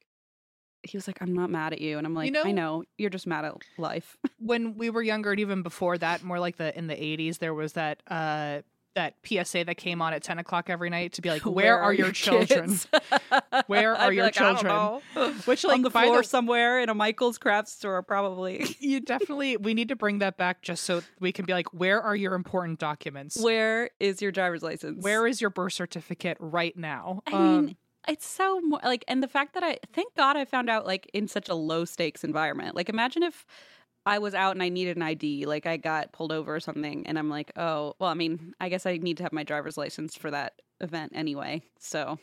he 0.83 0.97
was 0.97 1.07
like 1.07 1.21
i'm 1.21 1.33
not 1.33 1.49
mad 1.49 1.73
at 1.73 1.81
you 1.81 1.97
and 1.97 2.07
i'm 2.07 2.13
like 2.13 2.25
you 2.25 2.31
know- 2.31 2.43
i 2.43 2.51
know 2.51 2.83
you're 2.97 3.09
just 3.09 3.27
mad 3.27 3.45
at 3.45 3.53
life 3.77 4.17
when 4.39 4.75
we 4.77 4.89
were 4.89 5.01
younger 5.03 5.31
and 5.31 5.39
even 5.39 5.61
before 5.61 5.97
that, 5.97 6.23
more 6.23 6.39
like 6.39 6.57
the 6.57 6.77
in 6.77 6.87
the 6.87 7.01
eighties, 7.03 7.37
there 7.37 7.53
was 7.53 7.73
that 7.73 8.01
uh 8.07 8.61
that 8.93 9.13
PSA 9.25 9.63
that 9.65 9.77
came 9.77 10.01
on 10.01 10.13
at 10.13 10.21
ten 10.21 10.37
o'clock 10.37 10.69
every 10.69 10.89
night 10.89 11.13
to 11.13 11.21
be 11.21 11.29
like, 11.29 11.45
Where, 11.45 11.79
are, 11.79 11.93
your, 11.93 12.11
children? 12.11 12.77
Where 13.67 13.95
are 13.95 14.11
your 14.11 14.25
like, 14.25 14.33
children?" 14.33 14.99
Which 15.45 15.63
like 15.63 15.75
on 15.75 15.81
the 15.83 15.89
floor 15.91 16.17
the 16.17 16.23
somewhere 16.27 16.81
in 16.81 16.89
a 16.89 16.93
Michael's 16.93 17.37
craft 17.37 17.69
store, 17.69 18.03
probably. 18.03 18.75
you 18.79 18.99
definitely 18.99 19.55
we 19.57 19.73
need 19.73 19.87
to 19.89 19.95
bring 19.95 20.19
that 20.19 20.37
back 20.37 20.61
just 20.61 20.83
so 20.83 21.01
we 21.21 21.31
can 21.31 21.45
be 21.45 21.53
like, 21.53 21.73
Where 21.73 22.01
are 22.01 22.15
your 22.15 22.33
important 22.33 22.79
documents? 22.79 23.41
Where 23.41 23.91
is 24.01 24.21
your 24.21 24.31
driver's 24.33 24.61
license? 24.63 25.01
Where 25.03 25.25
is 25.25 25.39
your 25.39 25.51
birth 25.51 25.71
certificate 25.73 26.35
right 26.41 26.75
now? 26.75 27.21
I 27.27 27.31
Um, 27.31 27.65
mean, 27.67 27.75
it's 28.07 28.25
so 28.25 28.59
mo- 28.61 28.79
like, 28.83 29.03
and 29.07 29.21
the 29.21 29.27
fact 29.27 29.53
that 29.53 29.63
I 29.63 29.77
thank 29.93 30.15
God 30.15 30.37
I 30.37 30.45
found 30.45 30.69
out 30.69 30.85
like 30.85 31.09
in 31.13 31.27
such 31.27 31.49
a 31.49 31.55
low 31.55 31.85
stakes 31.85 32.23
environment. 32.23 32.75
Like, 32.75 32.89
imagine 32.89 33.23
if 33.23 33.45
I 34.05 34.17
was 34.19 34.33
out 34.33 34.53
and 34.53 34.63
I 34.63 34.69
needed 34.69 34.97
an 34.97 35.03
ID, 35.03 35.45
like 35.45 35.65
I 35.67 35.77
got 35.77 36.11
pulled 36.11 36.31
over 36.31 36.55
or 36.55 36.59
something, 36.59 37.05
and 37.07 37.19
I'm 37.19 37.29
like, 37.29 37.51
oh, 37.55 37.93
well, 37.99 38.09
I 38.09 38.15
mean, 38.15 38.53
I 38.59 38.69
guess 38.69 38.85
I 38.85 38.97
need 38.97 39.17
to 39.17 39.23
have 39.23 39.33
my 39.33 39.43
driver's 39.43 39.77
license 39.77 40.15
for 40.15 40.31
that 40.31 40.53
event 40.79 41.11
anyway. 41.15 41.61
So, 41.79 42.17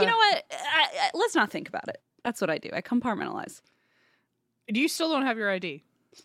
you 0.00 0.06
know 0.06 0.16
what? 0.16 0.44
I, 0.52 0.86
I, 1.02 1.10
let's 1.14 1.34
not 1.34 1.50
think 1.50 1.68
about 1.68 1.88
it. 1.88 2.00
That's 2.24 2.40
what 2.40 2.50
I 2.50 2.58
do. 2.58 2.70
I 2.72 2.80
compartmentalize. 2.80 3.60
Do 4.72 4.80
you 4.80 4.88
still 4.88 5.10
don't 5.10 5.26
have 5.26 5.38
your 5.38 5.50
ID. 5.50 5.82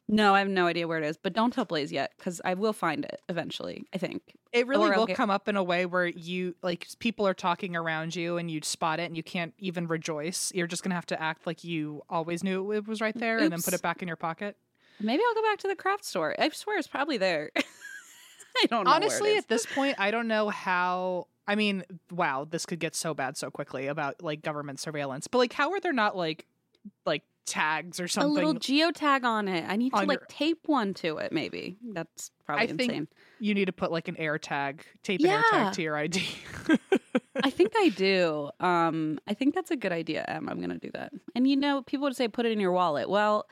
No, 0.08 0.36
I 0.36 0.39
have 0.39 0.47
no 0.47 0.67
idea 0.67 0.88
where 0.88 0.97
it 0.97 1.04
is, 1.04 1.17
but 1.17 1.34
don't 1.34 1.54
tell 1.54 1.65
Blaze 1.65 1.91
yet 1.91 2.12
because 2.17 2.41
I 2.43 2.54
will 2.54 2.73
find 2.73 3.06
it 3.06 3.21
eventually. 3.30 3.86
I 3.93 3.97
think. 3.97 4.21
It 4.51 4.67
really 4.67 4.89
Or 4.89 4.93
I'll 4.95 5.06
get- 5.06 5.15
come 5.15 5.30
up 5.30 5.47
in 5.47 5.56
a 5.56 5.63
way 5.63 5.86
where 5.86 6.06
you 6.08 6.56
like 6.62 6.88
people 6.99 7.27
are 7.27 7.34
talking 7.34 7.75
around 7.75 8.15
you 8.15 8.38
and 8.38 8.49
you 8.51 8.60
spot 8.63 8.99
it 8.99 9.04
and 9.04 9.15
you 9.15 9.23
can't 9.23 9.54
even 9.58 9.88
rejoice. 9.88 10.51
You're 10.54 10.67
just 10.67 10.84
gonna 10.84 10.95
have 10.95 11.06
to 11.08 11.21
act 11.21 11.47
like 11.47 11.63
you 11.63 12.01
always 12.10 12.43
knew 12.43 12.71
it 12.71 12.88
was 12.88 13.01
right 13.01 13.17
there 13.17 13.38
and 13.38 13.51
then 13.51 13.62
put 13.62 13.73
it 13.73 13.82
back 13.82 14.01
in 14.01 14.08
your 14.08 14.17
pocket. 14.17 14.58
Maybe 14.99 15.23
I'll 15.27 15.36
go 15.36 15.41
back 15.41 15.60
to 15.60 15.67
the 15.67 15.75
craft 15.75 16.06
store. 16.06 16.36
I 16.38 16.49
swear 16.49 16.77
it's 16.77 16.88
probably 16.88 17.17
there. 17.17 17.51
I 18.58 18.65
don't 18.65 18.84
know. 18.84 18.91
where 18.91 18.99
it 18.99 19.04
Honestly, 19.04 19.38
at 19.38 19.47
this 19.47 19.65
point, 19.65 19.95
I 19.97 20.12
don't 20.12 20.27
know 20.27 20.49
how. 20.49 21.27
I 21.47 21.56
mean, 21.56 21.84
wow, 22.12 22.45
this 22.49 22.65
could 22.65 22.80
get 22.80 22.95
so 22.95 23.13
bad 23.13 23.36
so 23.38 23.49
quickly 23.49 23.88
about 23.88 24.21
like 24.21 24.41
government 24.41 24.80
surveillance. 24.80 25.27
But 25.27 25.39
like, 25.39 25.54
how 25.54 25.71
are 25.71 25.80
there 25.80 25.93
not 25.93 26.15
like 26.15 26.45
like 27.06 27.23
tags 27.45 27.99
or 27.99 28.08
something. 28.08 28.30
a 28.30 28.34
little 28.34 28.54
geotag 28.56 29.23
on 29.23 29.47
it. 29.47 29.65
I 29.67 29.75
need 29.75 29.91
to 29.93 30.04
like 30.04 30.19
your- 30.19 30.27
tape 30.30 30.60
one 30.67 30.93
to 30.95 31.17
it. 31.17 31.32
Maybe 31.32 31.77
that's 31.93 32.32
probably 32.45 32.63
I 32.63 32.67
think- 32.67 32.82
insane. 32.82 33.08
you 33.39 33.54
need 33.54 33.65
to 33.65 33.73
put 33.73 33.91
like 33.91 34.08
an 34.08 34.15
AirTag, 34.15 34.82
tape 35.04 35.21
an 35.21 35.27
AirTag 35.41 35.73
to 35.73 35.82
your 35.82 35.95
ID. 35.97 36.23
I 37.43 37.49
think 37.49 37.71
I 37.77 37.89
do. 37.89 38.49
Um, 38.60 39.19
I 39.27 39.34
think 39.34 39.56
that's 39.56 39.71
a 39.71 39.75
good 39.75 39.91
idea, 39.91 40.23
Em. 40.27 40.47
I'm 40.49 40.62
gonna 40.62 40.77
do 40.80 40.91
that. 40.93 41.12
And 41.36 41.47
you 41.47 41.56
know, 41.58 41.82
people 41.82 42.04
would 42.06 42.15
say 42.15 42.27
put 42.27 42.45
it 42.45 42.51
in 42.51 42.60
your 42.60 42.71
wallet. 42.71 43.10
Well, 43.10 43.45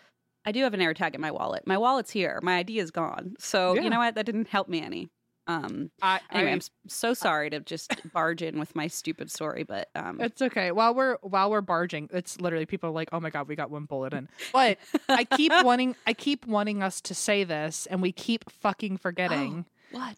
I 0.46 0.52
do 0.52 0.64
have 0.64 0.74
an 0.74 0.80
AirTag 0.80 1.16
in 1.16 1.22
my 1.22 1.32
wallet. 1.32 1.64
My 1.68 1.78
wallet's 1.78 2.12
here. 2.12 2.40
My 2.42 2.58
ID 2.60 2.80
is 2.80 2.92
gone. 2.92 3.36
So 3.40 3.74
Yeah. 3.76 3.82
you 3.82 3.90
know 3.90 4.00
what? 4.00 4.16
That 4.16 4.26
didn't 4.26 4.48
help 4.48 4.70
me 4.70 4.82
any. 4.82 5.10
Um, 5.50 5.90
I, 6.02 6.20
anyway, 6.32 6.52
I- 6.52 6.54
am 6.54 6.60
so 6.88 7.14
sorry 7.14 7.50
to 7.50 7.60
just 7.60 7.92
barge 8.14 8.42
in 8.44 8.60
with 8.60 8.76
my 8.76 8.86
stupid 8.88 9.32
story, 9.32 9.64
but 9.64 9.90
um, 9.96 10.22
It's 10.22 10.42
okay. 10.42 10.72
While 10.72 10.94
we're 10.94 11.18
while 11.22 11.50
we're 11.50 11.62
barging, 11.62 12.08
it's 12.14 12.40
literally 12.40 12.66
people 12.68 12.90
are 12.90 12.94
like, 12.94 13.10
"Oh 13.12 13.20
my 13.20 13.32
god, 13.32 13.48
we 13.48 13.56
got 13.56 13.72
one 13.72 13.86
bullet 13.86 14.14
in." 14.14 14.30
But 14.54 14.78
I 15.10 15.24
keep 15.24 15.52
wanting 15.64 15.96
I 16.06 16.14
keep 16.14 16.46
wanting 16.46 16.84
us 16.84 17.02
to 17.02 17.16
say 17.16 17.44
this 17.44 17.88
and 17.88 18.02
we 18.02 18.12
keep 18.12 18.50
fucking 18.52 18.98
forgetting. 18.98 19.66
what? 19.92 20.16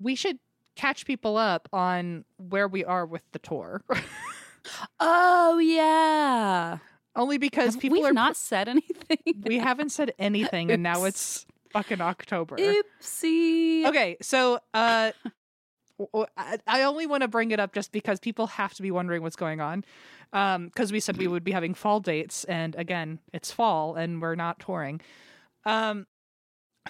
we 0.00 0.14
should 0.14 0.38
catch 0.76 1.06
people 1.06 1.36
up 1.36 1.68
on 1.72 2.24
where 2.36 2.66
we 2.68 2.84
are 2.84 3.06
with 3.06 3.22
the 3.32 3.38
tour. 3.38 3.82
Oh 5.00 5.58
yeah. 5.58 6.78
Only 7.16 7.38
because 7.38 7.74
Have 7.74 7.82
people 7.82 7.98
We've 7.98 8.06
are 8.06 8.12
not 8.12 8.36
said 8.36 8.68
anything. 8.68 9.18
we 9.44 9.58
haven't 9.58 9.90
said 9.90 10.12
anything 10.18 10.70
and 10.70 10.82
now 10.82 11.04
it's 11.10 11.46
fucking 11.74 12.00
October. 12.00 12.56
Oopsie. 12.56 13.84
Okay, 13.86 14.16
so 14.22 14.60
uh 14.72 15.12
I 16.66 16.82
only 16.82 17.06
want 17.06 17.22
to 17.22 17.28
bring 17.28 17.50
it 17.52 17.60
up 17.60 17.72
just 17.72 17.92
because 17.92 18.18
people 18.18 18.48
have 18.48 18.74
to 18.74 18.82
be 18.82 18.90
wondering 18.90 19.22
what's 19.22 19.36
going 19.36 19.60
on. 19.60 19.84
Um, 20.32 20.66
because 20.66 20.90
we 20.90 20.98
said 20.98 21.16
we 21.16 21.28
would 21.28 21.44
be 21.44 21.52
having 21.52 21.74
fall 21.74 22.00
dates, 22.00 22.42
and 22.44 22.74
again, 22.74 23.20
it's 23.32 23.52
fall, 23.52 23.94
and 23.94 24.20
we're 24.20 24.34
not 24.34 24.58
touring. 24.58 25.00
Um, 25.64 26.06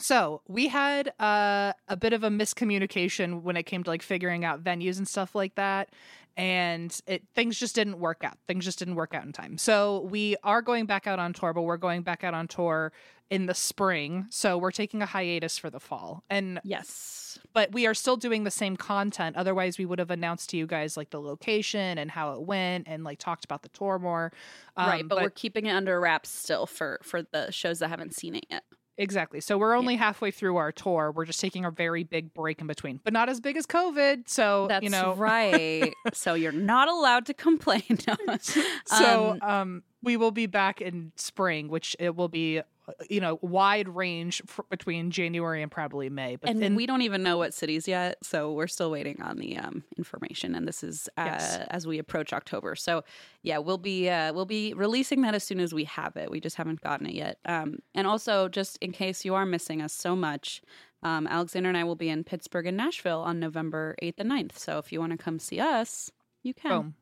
so 0.01 0.41
we 0.49 0.69
had 0.69 1.13
uh, 1.21 1.75
a 1.87 1.97
bit 1.97 2.15
of 2.15 2.25
a 2.25 2.31
miscommunication 2.31 3.43
when 3.43 3.59
it 3.59 3.65
came 3.65 3.85
to 3.85 3.91
like 3.91 4.03
figuring 4.03 4.45
out 4.45 4.65
venues 4.65 4.97
and 4.97 5.07
stuff 5.07 5.35
like 5.35 5.55
that, 5.57 5.91
and 6.37 6.99
it 7.07 7.23
things 7.35 7.59
just 7.59 7.75
didn't 7.75 7.99
work 7.99 8.25
out. 8.25 8.39
Things 8.49 8.65
just 8.65 8.79
didn't 8.79 8.97
work 8.97 9.15
out 9.15 9.25
in 9.25 9.33
time. 9.33 9.59
So 9.59 10.01
we 10.11 10.37
are 10.43 10.63
going 10.63 10.87
back 10.87 11.07
out 11.07 11.19
on 11.19 11.33
tour, 11.33 11.53
but 11.53 11.63
we're 11.63 11.77
going 11.77 12.03
back 12.03 12.25
out 12.25 12.35
on 12.35 12.49
tour 12.49 12.93
in 13.31 13.47
the 13.47 13.55
spring. 13.55 14.27
So 14.31 14.59
we're 14.59 14.71
taking 14.71 15.01
a 15.01 15.07
hiatus 15.07 15.57
for 15.59 15.71
the 15.71 15.81
fall, 15.81 16.25
and 16.29 16.61
Yes. 16.63 17.39
but 17.53 17.73
we 17.73 17.87
are 17.87 17.95
still 17.95 18.17
doing 18.17 18.45
the 18.45 18.51
same 18.51 18.77
content. 18.77 19.37
Otherwise, 19.37 19.79
we 19.79 19.87
would 19.87 19.99
have 19.99 20.11
announced 20.11 20.51
to 20.51 20.57
you 20.57 20.67
guys 20.67 20.97
like 20.97 21.11
the 21.11 21.21
location 21.21 21.97
and 21.99 22.11
how 22.11 22.35
it 22.35 22.43
went, 22.43 22.87
and 22.87 23.03
like 23.03 23.19
talked 23.19 23.45
about 23.45 23.63
the 23.63 23.71
tour 23.71 23.99
more. 23.99 24.33
Um, 24.77 24.89
right, 24.89 25.09
but, 25.09 25.23
we're 25.23 25.31
keeping 25.31 25.67
it 25.67 25.71
under 25.73 25.99
wraps 26.01 26.29
still 26.29 26.67
for 26.67 27.01
for 27.03 27.23
the 27.23 27.51
shows 27.51 27.79
that 27.79 27.89
haven't 27.89 28.15
seen 28.15 28.35
it 28.35 28.47
yet. 28.51 28.65
Exactly. 28.97 29.41
So 29.41 29.59
we're 29.59 29.75
only 29.75 29.97
halfway 29.97 30.31
through 30.31 30.57
our 30.57 30.73
tour. 30.73 31.13
We're 31.15 31.25
just 31.25 31.41
taking 31.41 31.65
a 31.65 31.71
very 31.71 32.05
big 32.05 32.33
break 32.35 32.61
in 32.61 32.67
between, 32.67 33.01
but 33.03 33.13
not 33.13 33.29
as 33.29 33.41
big 33.41 33.57
as 33.57 33.67
COVID. 33.67 34.29
So 34.29 34.67
That's 34.69 34.83
you 34.83 34.91
know, 34.91 35.15
right. 35.15 35.93
so 36.13 36.35
you're 36.35 36.53
not 36.53 36.89
allowed 36.89 37.27
to 37.27 37.35
complain. 37.35 37.83
So 38.87 39.39
Um, 39.43 39.51
um, 39.51 39.83
we 40.03 40.17
will 40.17 40.31
be 40.31 40.47
back 40.47 40.81
in 40.81 41.13
spring, 41.17 41.69
which 41.69 41.97
it 41.99 42.15
will 42.15 42.29
be, 42.29 42.61
you 43.09 43.21
know, 43.21 43.39
wide 43.43 43.89
range 43.89 44.43
f- 44.49 44.61
between 44.71 45.11
January 45.11 45.63
and 45.63 45.71
probably 45.71 46.11
May. 46.11 46.37
But 46.37 46.51
and 46.51 46.63
in- 46.63 46.75
we 46.75 46.87
don't 46.87 47.03
even 47.03 47.23
know 47.23 47.39
what 47.39 47.55
cities 47.55 47.89
yet, 47.89 48.19
so 48.23 48.53
we're 48.53 48.67
still 48.67 48.91
waiting 48.91 49.21
on 49.23 49.39
the 49.39 49.57
um, 49.57 49.85
information. 49.97 50.55
And 50.55 50.69
this 50.69 50.83
is 50.85 51.09
uh, 51.17 51.25
Yes. 51.27 51.59
as 51.71 51.87
we 51.87 51.99
approach 51.99 52.33
October. 52.33 52.75
So 52.77 53.03
yeah, 53.43 53.59
we'll 53.59 53.79
be 53.79 54.09
uh, 54.09 54.33
we'll 54.33 54.45
be 54.47 54.75
releasing 54.75 55.23
that 55.23 55.35
as 55.35 55.45
soon 55.45 55.61
as 55.61 55.73
we 55.73 55.85
have 55.85 56.17
it. 56.17 56.31
We 56.31 56.41
just 56.41 56.57
haven't 56.57 56.81
gotten 56.81 57.07
it 57.07 57.15
yet. 57.15 57.39
Um, 57.47 57.79
and 57.95 58.07
also, 58.07 58.49
just 58.49 58.77
in 58.79 58.93
case 58.93 59.25
you 59.25 59.35
are 59.35 59.47
missing 59.47 59.81
us 59.81 59.93
so 59.93 60.15
much, 60.15 60.61
um, 61.03 61.27
Alexander 61.27 61.69
and 61.71 61.79
I 61.79 61.85
will 61.85 61.97
be 61.97 62.09
in 62.09 62.25
Pittsburgh 62.25 62.67
and 62.67 62.77
Nashville 62.77 63.21
on 63.21 63.41
November 63.41 63.95
eighth 64.01 64.19
and 64.19 64.31
9th. 64.31 64.59
So 64.59 64.79
if 64.79 64.93
you 64.93 65.01
want 65.01 65.13
to 65.13 65.19
come 65.19 65.39
see 65.39 65.61
us, 65.61 66.11
you 66.43 66.53
can. 66.55 66.71
boom. 66.71 66.95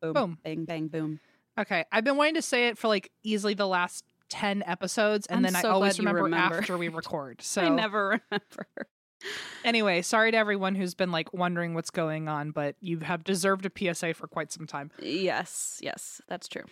boom, 0.00 0.12
Boom. 0.12 0.38
bang, 0.44 0.64
bang, 0.64 0.88
boom. 0.88 1.20
Okay, 1.58 1.84
I've 1.92 2.02
been 2.04 2.16
wanting 2.16 2.34
to 2.36 2.42
say 2.42 2.68
it 2.68 2.78
for 2.78 2.88
like 2.88 3.10
easily 3.22 3.54
the 3.54 3.66
last 3.66 4.04
ten 4.32 4.62
episodes, 4.66 5.26
and 5.26 5.38
I'm 5.46 5.52
then 5.52 5.56
I 5.64 5.68
always 5.68 5.98
remember, 5.98 6.24
remember. 6.24 6.58
after 6.58 6.76
we 6.78 6.88
record. 6.88 7.40
So 7.42 7.62
I 7.62 7.68
never 7.68 8.08
remember. 8.30 8.66
anyway, 9.64 10.02
sorry 10.02 10.30
to 10.32 10.36
everyone 10.36 10.74
who's 10.74 10.94
been 10.94 11.12
like 11.12 11.32
wondering 11.32 11.74
what's 11.74 11.90
going 11.90 12.28
on, 12.28 12.50
but 12.50 12.76
you 12.80 12.98
have 13.00 13.24
deserved 13.24 13.66
a 13.66 13.70
PSA 13.94 14.14
for 14.14 14.26
quite 14.26 14.50
some 14.50 14.66
time. 14.66 14.90
yes, 15.00 15.78
yes, 15.82 16.20
that's 16.28 16.48
true. 16.48 16.64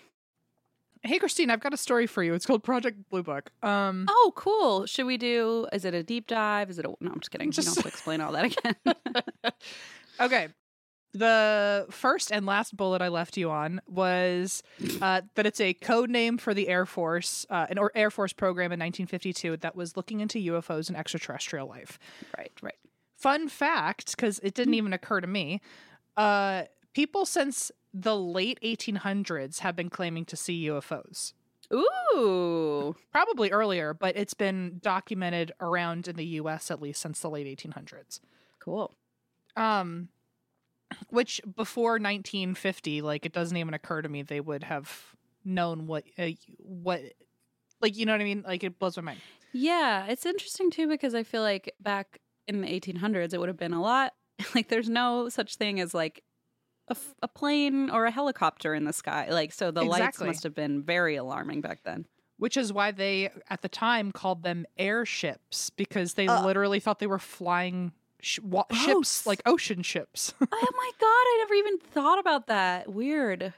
Hey, 1.03 1.19
Christine, 1.19 1.49
I've 1.51 1.61
got 1.61 1.73
a 1.73 1.79
story 1.79 2.07
for 2.07 2.23
you. 2.23 2.35
It's 2.35 2.45
called 2.45 2.63
Project 2.63 3.09
Blue 3.09 3.23
Book. 3.23 3.51
Um, 3.63 4.05
Oh, 4.09 4.33
cool. 4.37 4.85
Should 4.85 5.07
we 5.07 5.17
do? 5.17 5.67
Is 5.73 5.87
it 5.87 5.95
a 5.95 6.03
deep 6.03 6.27
dive? 6.27 6.69
Is 6.69 6.79
it 6.79 6.85
a? 6.85 6.89
No, 7.01 7.11
I'm 7.13 7.21
just 7.21 7.31
kidding. 7.31 7.51
Just- 7.51 7.69
you 7.69 7.75
don't 7.75 7.85
have 7.85 7.93
to 7.93 7.97
explain 7.97 8.21
all 8.21 8.33
that 8.33 8.45
again. 9.45 9.53
okay. 10.21 10.49
The 11.13 11.87
first 11.91 12.31
and 12.31 12.47
last 12.47 12.77
bullet 12.77 13.03
I 13.03 13.09
left 13.09 13.37
you 13.37 13.51
on 13.51 13.81
was 13.89 14.63
uh, 15.03 15.23
that 15.35 15.47
it's 15.47 15.61
a 15.61 15.75
code 15.75 16.09
name 16.09 16.39
for 16.39 16.55
the 16.55 16.69
Air 16.69 16.87
Force, 16.87 17.45
uh, 17.51 17.67
an 17.69 17.79
or- 17.79 17.91
Air 17.97 18.11
Force 18.11 18.33
program 18.33 18.67
in 18.67 18.79
1952 18.79 19.57
that 19.59 19.75
was 19.75 19.97
looking 19.97 20.21
into 20.21 20.39
UFOs 20.39 20.89
and 20.89 20.97
extraterrestrial 20.97 21.67
life. 21.67 21.99
right, 22.39 22.53
right. 22.63 22.79
fun 23.17 23.49
fact, 23.49 24.17
because 24.17 24.39
it 24.45 24.55
didn't 24.55 24.75
even 24.75 24.93
occur 24.93 25.21
to 25.21 25.27
me, 25.27 25.61
uh, 26.17 26.65
people 26.95 27.27
since 27.27 27.73
the 27.93 28.17
late 28.17 28.61
1800s 28.63 29.59
have 29.61 29.75
been 29.75 29.91
claiming 29.91 30.25
to 30.27 30.37
see 30.37 30.67
UFOs. 30.67 31.33
Ooh. 31.73 32.95
Probably 33.13 33.51
earlier, 33.51 33.95
but 33.95 34.17
it's 34.17 34.35
been 34.35 34.79
documented 34.83 35.53
around 35.61 36.09
in 36.09 36.17
the 36.17 36.25
US 36.25 36.71
at 36.71 36.81
least 36.81 37.01
since 37.01 37.21
the 37.21 37.31
late 37.31 37.47
1800s. 37.47 38.21
Cool. 38.59 38.95
Um, 39.57 40.09
which 41.09 41.41
before 41.57 41.93
1950, 41.93 43.03
like 43.03 43.27
it 43.27 43.33
doesn't 43.33 43.57
even 43.57 43.75
occur 43.75 44.03
to 44.03 44.09
me 44.09 44.23
they 44.23 44.41
would 44.41 44.65
have 44.65 45.15
known 45.45 45.87
what 45.87 46.05
uh, 46.19 46.29
what 46.59 47.01
like 47.81 47.97
you 47.97 48.07
know 48.07 48.13
what 48.13 48.21
I 48.21 48.25
mean? 48.25 48.45
Like 48.47 48.65
it 48.65 48.79
blows 48.79 48.97
my 48.97 49.03
mind. 49.03 49.21
Yeah, 49.53 50.07
it's 50.07 50.27
interesting 50.27 50.71
too 50.71 50.89
because 50.89 51.15
I 51.15 51.23
feel 51.23 51.43
like 51.43 51.75
back 51.81 52.21
in 52.47 52.61
the 52.61 52.69
1800s, 52.69 53.33
it 53.33 53.39
would 53.39 53.49
have 53.49 53.59
been 53.59 53.73
a 53.73 53.83
lot 53.83 54.13
like 54.55 54.69
there's 54.69 54.89
no 54.89 55.29
such 55.29 55.57
thing 55.57 55.81
as 55.81 55.95
like 55.95 56.23
a, 56.89 56.93
f- 56.93 57.15
a 57.23 57.29
plane 57.29 57.91
or 57.91 58.07
a 58.07 58.11
helicopter 58.11 58.75
in 58.75 58.85
the 58.85 58.93
sky. 58.93 59.29
Like, 59.31 59.53
so 59.53 59.71
the 59.71 59.83
lights 59.85 60.19
must 60.21 60.43
have 60.43 60.55
been 60.55 60.83
very 60.83 61.17
alarming 61.17 61.61
back 61.61 61.83
then. 61.85 62.07
Which 62.37 62.57
is 62.57 62.73
why 62.73 62.91
they 62.91 63.31
at 63.51 63.61
the 63.61 63.69
time 63.69 64.13
called 64.13 64.43
them 64.43 64.65
airships 64.79 65.71
because 65.71 66.15
they 66.15 66.27
literally 66.27 66.81
thought 66.81 66.99
they 66.99 67.07
were 67.07 67.19
flying 67.19 67.93
sh- 68.23 68.41
wa- 68.41 68.65
ships 68.73 69.27
like 69.27 69.43
ocean 69.47 69.83
ships. 69.83 70.35
oh 70.41 70.47
my 70.51 70.91
God, 71.01 71.07
I 71.07 71.37
never 71.39 71.55
even 71.55 71.79
thought 71.79 72.19
about 72.19 72.47
that. 72.49 72.93
Weird. 72.93 73.53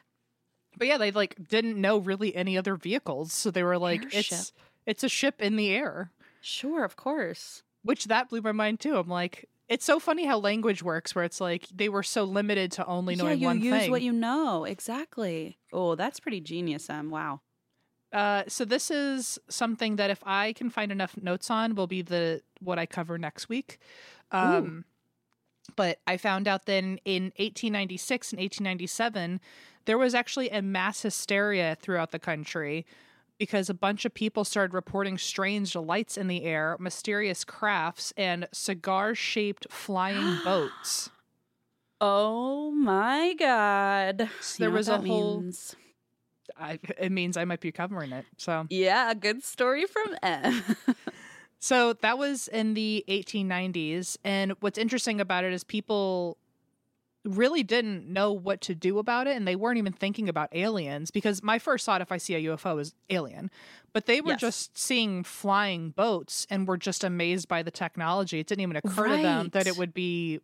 but 0.76 0.86
yeah, 0.88 0.98
they 0.98 1.10
like 1.10 1.48
didn't 1.48 1.80
know 1.80 1.98
really 1.98 2.34
any 2.34 2.56
other 2.58 2.76
vehicles, 2.76 3.32
so 3.32 3.50
they 3.50 3.62
were 3.62 3.78
like 3.78 4.04
it's 4.04 4.32
Airship. 4.32 4.46
it's 4.86 5.04
a 5.04 5.08
ship 5.08 5.40
in 5.40 5.56
the 5.56 5.70
air. 5.70 6.10
Sure, 6.40 6.84
of 6.84 6.96
course. 6.96 7.62
Which 7.82 8.06
that 8.06 8.28
blew 8.30 8.40
my 8.42 8.52
mind 8.52 8.80
too. 8.80 8.96
I'm 8.96 9.08
like 9.08 9.48
it's 9.68 9.84
so 9.84 9.98
funny 9.98 10.26
how 10.26 10.38
language 10.38 10.82
works 10.82 11.14
where 11.14 11.24
it's 11.24 11.40
like 11.40 11.66
they 11.74 11.88
were 11.88 12.02
so 12.02 12.24
limited 12.24 12.72
to 12.72 12.86
only 12.86 13.16
knowing 13.16 13.38
yeah, 13.38 13.46
knowing 13.48 13.62
you 13.62 13.70
one 13.70 13.74
use 13.78 13.82
thing. 13.84 13.90
what 13.90 14.02
you 14.02 14.12
know. 14.12 14.64
Exactly. 14.64 15.56
Oh, 15.72 15.94
that's 15.94 16.20
pretty 16.20 16.40
genius, 16.40 16.90
Em. 16.90 17.10
Wow. 17.10 17.40
Uh, 18.12 18.42
so 18.46 18.66
this 18.66 18.90
is 18.90 19.38
something 19.48 19.96
that 19.96 20.10
if 20.10 20.22
I 20.26 20.52
can 20.52 20.68
find 20.68 20.92
enough 20.92 21.16
notes 21.16 21.50
on, 21.50 21.74
will 21.74 21.86
be 21.86 22.02
the 22.02 22.42
what 22.60 22.78
I 22.78 22.84
cover 22.84 23.16
next 23.16 23.48
week. 23.48 23.78
Um, 24.32 24.84
but 25.76 25.98
I 26.06 26.16
found 26.16 26.48
out 26.48 26.66
then 26.66 26.98
in 27.04 27.24
1896 27.36 28.32
and 28.32 28.40
1897, 28.40 29.40
there 29.84 29.98
was 29.98 30.14
actually 30.14 30.50
a 30.50 30.62
mass 30.62 31.02
hysteria 31.02 31.76
throughout 31.80 32.10
the 32.10 32.18
country 32.18 32.84
because 33.38 33.68
a 33.70 33.74
bunch 33.74 34.04
of 34.04 34.14
people 34.14 34.44
started 34.44 34.74
reporting 34.74 35.18
strange 35.18 35.74
lights 35.74 36.16
in 36.16 36.28
the 36.28 36.44
air, 36.44 36.76
mysterious 36.78 37.44
crafts, 37.44 38.12
and 38.16 38.46
cigar-shaped 38.52 39.66
flying 39.70 40.38
boats. 40.44 41.10
Oh 42.00 42.70
my 42.72 43.34
God. 43.38 44.28
So 44.40 44.62
there 44.64 44.70
was 44.70 44.88
a 44.88 44.98
whole- 44.98 45.40
means? 45.40 45.76
I, 46.58 46.78
it 46.98 47.10
means 47.10 47.36
I 47.36 47.44
might 47.44 47.60
be 47.60 47.72
covering 47.72 48.12
it. 48.12 48.26
So 48.36 48.66
Yeah, 48.68 49.10
a 49.10 49.14
good 49.14 49.42
story 49.42 49.86
from 49.86 50.14
Em. 50.22 50.62
So 51.62 51.92
that 51.92 52.18
was 52.18 52.48
in 52.48 52.74
the 52.74 53.04
1890s. 53.08 54.16
And 54.24 54.52
what's 54.58 54.78
interesting 54.78 55.20
about 55.20 55.44
it 55.44 55.52
is 55.52 55.62
people 55.62 56.36
really 57.24 57.62
didn't 57.62 58.08
know 58.12 58.32
what 58.32 58.60
to 58.62 58.74
do 58.74 58.98
about 58.98 59.28
it 59.28 59.36
and 59.36 59.46
they 59.46 59.54
weren't 59.54 59.78
even 59.78 59.92
thinking 59.92 60.28
about 60.28 60.48
aliens 60.50 61.12
because 61.12 61.40
my 61.40 61.60
first 61.60 61.86
thought 61.86 62.00
if 62.00 62.10
I 62.10 62.16
see 62.16 62.34
a 62.34 62.40
UFO 62.56 62.80
is 62.80 62.94
alien. 63.10 63.48
But 63.92 64.06
they 64.06 64.20
were 64.20 64.32
Yes. 64.32 64.40
just 64.40 64.76
seeing 64.76 65.22
flying 65.22 65.90
boats 65.90 66.48
and 66.50 66.66
were 66.66 66.76
just 66.76 67.04
amazed 67.04 67.46
by 67.46 67.62
the 67.62 67.70
technology. 67.70 68.40
It 68.40 68.48
didn't 68.48 68.62
even 68.62 68.74
occur 68.74 69.16
to 69.16 69.22
them 69.22 69.50
that 69.52 69.68
it 69.68 69.76
would 69.76 69.94
be 69.94 70.40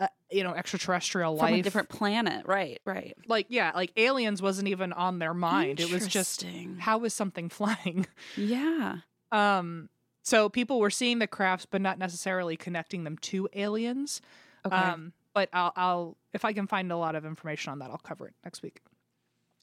uh, 0.00 0.08
you 0.32 0.42
know 0.42 0.52
extraterrestrial 0.52 1.36
from 1.36 1.50
life. 1.52 1.60
a 1.60 1.62
different 1.62 1.90
planet. 1.90 2.44
Right, 2.44 2.80
right. 2.84 3.16
like 3.28 3.46
yeah, 3.50 3.70
like 3.72 3.92
aliens 3.96 4.42
wasn't 4.42 4.66
even 4.66 4.92
on 4.92 5.20
their 5.20 5.32
mind. 5.32 5.78
It 5.78 5.92
was 5.92 6.08
just 6.08 6.44
how 6.78 7.04
is 7.04 7.14
something 7.14 7.48
flying? 7.58 8.04
Yeah. 8.36 8.96
Um, 9.30 9.88
so 10.26 10.48
people 10.48 10.80
were 10.80 10.90
seeing 10.90 11.20
the 11.20 11.28
crafts, 11.28 11.66
but 11.66 11.80
not 11.80 12.00
necessarily 12.00 12.56
connecting 12.56 13.04
them 13.04 13.16
to 13.18 13.48
aliens. 13.52 14.20
Okay. 14.66 14.74
Um, 14.74 15.12
but 15.32 15.48
I'll, 15.52 15.72
I'll, 15.76 16.16
if 16.32 16.44
I 16.44 16.52
can 16.52 16.66
find 16.66 16.90
a 16.90 16.96
lot 16.96 17.14
of 17.14 17.24
information 17.24 17.70
on 17.70 17.78
that, 17.78 17.90
I'll 17.90 17.98
cover 17.98 18.26
it 18.26 18.34
next 18.42 18.60
week. 18.60 18.80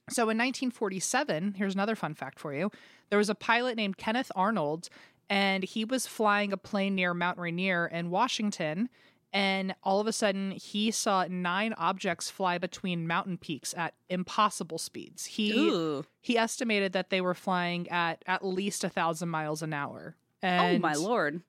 So 0.09 0.23
in 0.23 0.37
1947, 0.37 1.55
here's 1.57 1.73
another 1.73 1.97
fun 1.97 2.13
fact 2.13 2.39
for 2.39 2.53
you. 2.53 2.71
There 3.09 3.17
was 3.17 3.29
a 3.29 3.35
pilot 3.35 3.75
named 3.75 3.97
Kenneth 3.97 4.31
Arnold, 4.37 4.87
and 5.29 5.65
he 5.65 5.83
was 5.83 6.07
flying 6.07 6.53
a 6.53 6.57
plane 6.57 6.95
near 6.95 7.13
Mount 7.13 7.37
Rainier 7.37 7.85
in 7.85 8.09
Washington. 8.09 8.87
And 9.33 9.75
all 9.83 9.99
of 9.99 10.07
a 10.07 10.13
sudden, 10.13 10.51
he 10.51 10.91
saw 10.91 11.25
nine 11.29 11.73
objects 11.73 12.29
fly 12.29 12.57
between 12.57 13.05
mountain 13.05 13.37
peaks 13.37 13.73
at 13.75 13.95
impossible 14.09 14.77
speeds. 14.77 15.25
He 15.25 15.51
Ooh. 15.51 16.05
he 16.21 16.37
estimated 16.37 16.93
that 16.93 17.09
they 17.09 17.19
were 17.19 17.33
flying 17.33 17.89
at 17.89 18.23
at 18.27 18.45
least 18.45 18.85
a 18.85 18.89
thousand 18.89 19.27
miles 19.27 19.61
an 19.61 19.73
hour. 19.73 20.15
Oh 20.43 20.47
And 20.47 20.81
my 20.81 20.93
lord. 20.93 21.41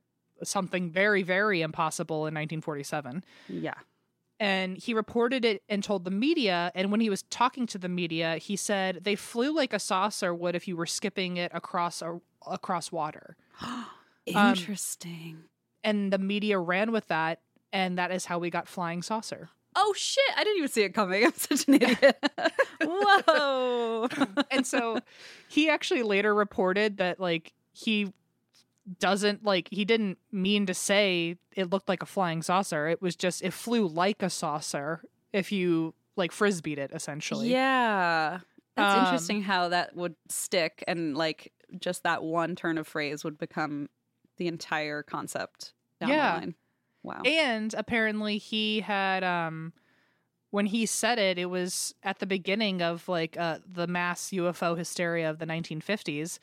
Something 0.43 0.91
very, 0.91 1.23
very 1.23 1.63
impossible 1.63 2.27
in 2.27 2.35
1947. 2.35 3.25
Yeah. 3.49 3.75
And 4.41 4.77
he 4.77 4.95
reported 4.95 5.45
it 5.45 5.63
and 5.69 5.83
told 5.83 6.05
the 6.05 6.11
media. 6.11 6.73
And 6.75 6.91
when 6.91 7.01
he 7.01 7.09
was 7.09 7.23
talking 7.23 7.67
to 7.69 7.79
the 7.79 7.89
media, 7.89 8.37
he 8.37 8.57
said 8.57 9.01
they 9.05 9.15
flew 9.15 9.55
like 9.55 9.73
a 9.73 9.79
saucer 9.79 10.35
would 10.35 10.55
if 10.57 10.67
you 10.67 10.77
were 10.77 10.87
skipping 10.87 11.37
it 11.37 11.53
across 11.55 12.03
a, 12.03 12.21
across 12.47 12.91
water. 12.93 13.37
Um, 14.35 14.55
Interesting. 14.55 15.45
And 15.83 16.11
the 16.11 16.17
media 16.17 16.59
ran 16.59 16.93
with 16.93 17.09
that, 17.09 17.41
and 17.75 17.99
that 17.99 18.11
is 18.11 18.25
how 18.25 18.39
we 18.39 18.49
got 18.49 18.67
flying 18.67 19.03
saucer. 19.03 19.51
oh 19.77 19.93
shit! 19.95 20.25
I 20.35 20.45
didn't 20.45 20.57
even 20.57 20.71
see 20.71 20.83
it 20.83 20.95
coming. 20.95 21.25
I'm 21.27 21.35
such 21.35 21.69
an 21.69 21.75
idiot. 21.75 22.17
Whoa. 22.81 24.09
and 24.51 24.67
so 24.67 25.01
he 25.49 25.69
actually 25.69 26.03
later 26.03 26.35
reported 26.35 26.97
that 26.97 27.21
like 27.21 27.53
he 27.73 28.15
doesn't 28.99 29.45
like 29.45 29.69
he 29.71 29.85
didn't 29.85 30.19
mean 30.31 30.67
to 30.67 30.75
say 30.75 31.37
it 31.57 31.71
looked 31.71 31.89
like 31.89 32.03
a 32.03 32.07
flying 32.07 32.43
saucer 32.43 32.87
it 32.89 33.01
was 33.01 33.17
just 33.17 33.43
it 33.43 33.53
flew 33.53 33.87
like 33.87 34.23
a 34.23 34.29
saucer 34.29 35.03
if 35.33 35.51
you 35.51 35.95
like 36.17 36.31
frisbeed 36.33 36.77
it 36.79 36.91
essentially 36.93 37.49
Yeah. 37.51 38.41
That's 38.77 38.99
Um, 38.99 39.05
interesting 39.05 39.43
how 39.43 39.69
that 39.69 39.95
would 39.97 40.17
stick 40.29 40.83
and 40.87 41.17
like 41.17 41.53
just 41.81 42.03
that 42.03 42.23
one 42.23 42.55
turn 42.57 42.77
of 42.77 42.87
phrase 42.87 43.25
would 43.25 43.39
become 43.39 43.89
the 44.37 44.49
entire 44.49 45.03
concept 45.03 45.73
down 46.01 46.11
Yeah. 46.11 46.33
the 46.35 46.41
line. 46.41 46.55
Wow. 47.03 47.23
and 47.25 47.73
apparently 47.75 48.39
he 48.39 48.81
had 48.81 49.25
um 49.25 49.73
when 50.51 50.67
he 50.67 50.87
said 50.87 51.19
it 51.19 51.39
it 51.39 51.47
was 51.47 51.95
at 52.03 52.19
the 52.19 52.27
beginning 52.27 52.83
of 52.83 53.09
like 53.09 53.37
uh 53.39 53.59
the 53.67 53.87
mass 53.87 54.31
UFO 54.31 54.77
hysteria 54.77 55.29
of 55.31 55.39
the 55.39 55.47
1950s 55.47 56.39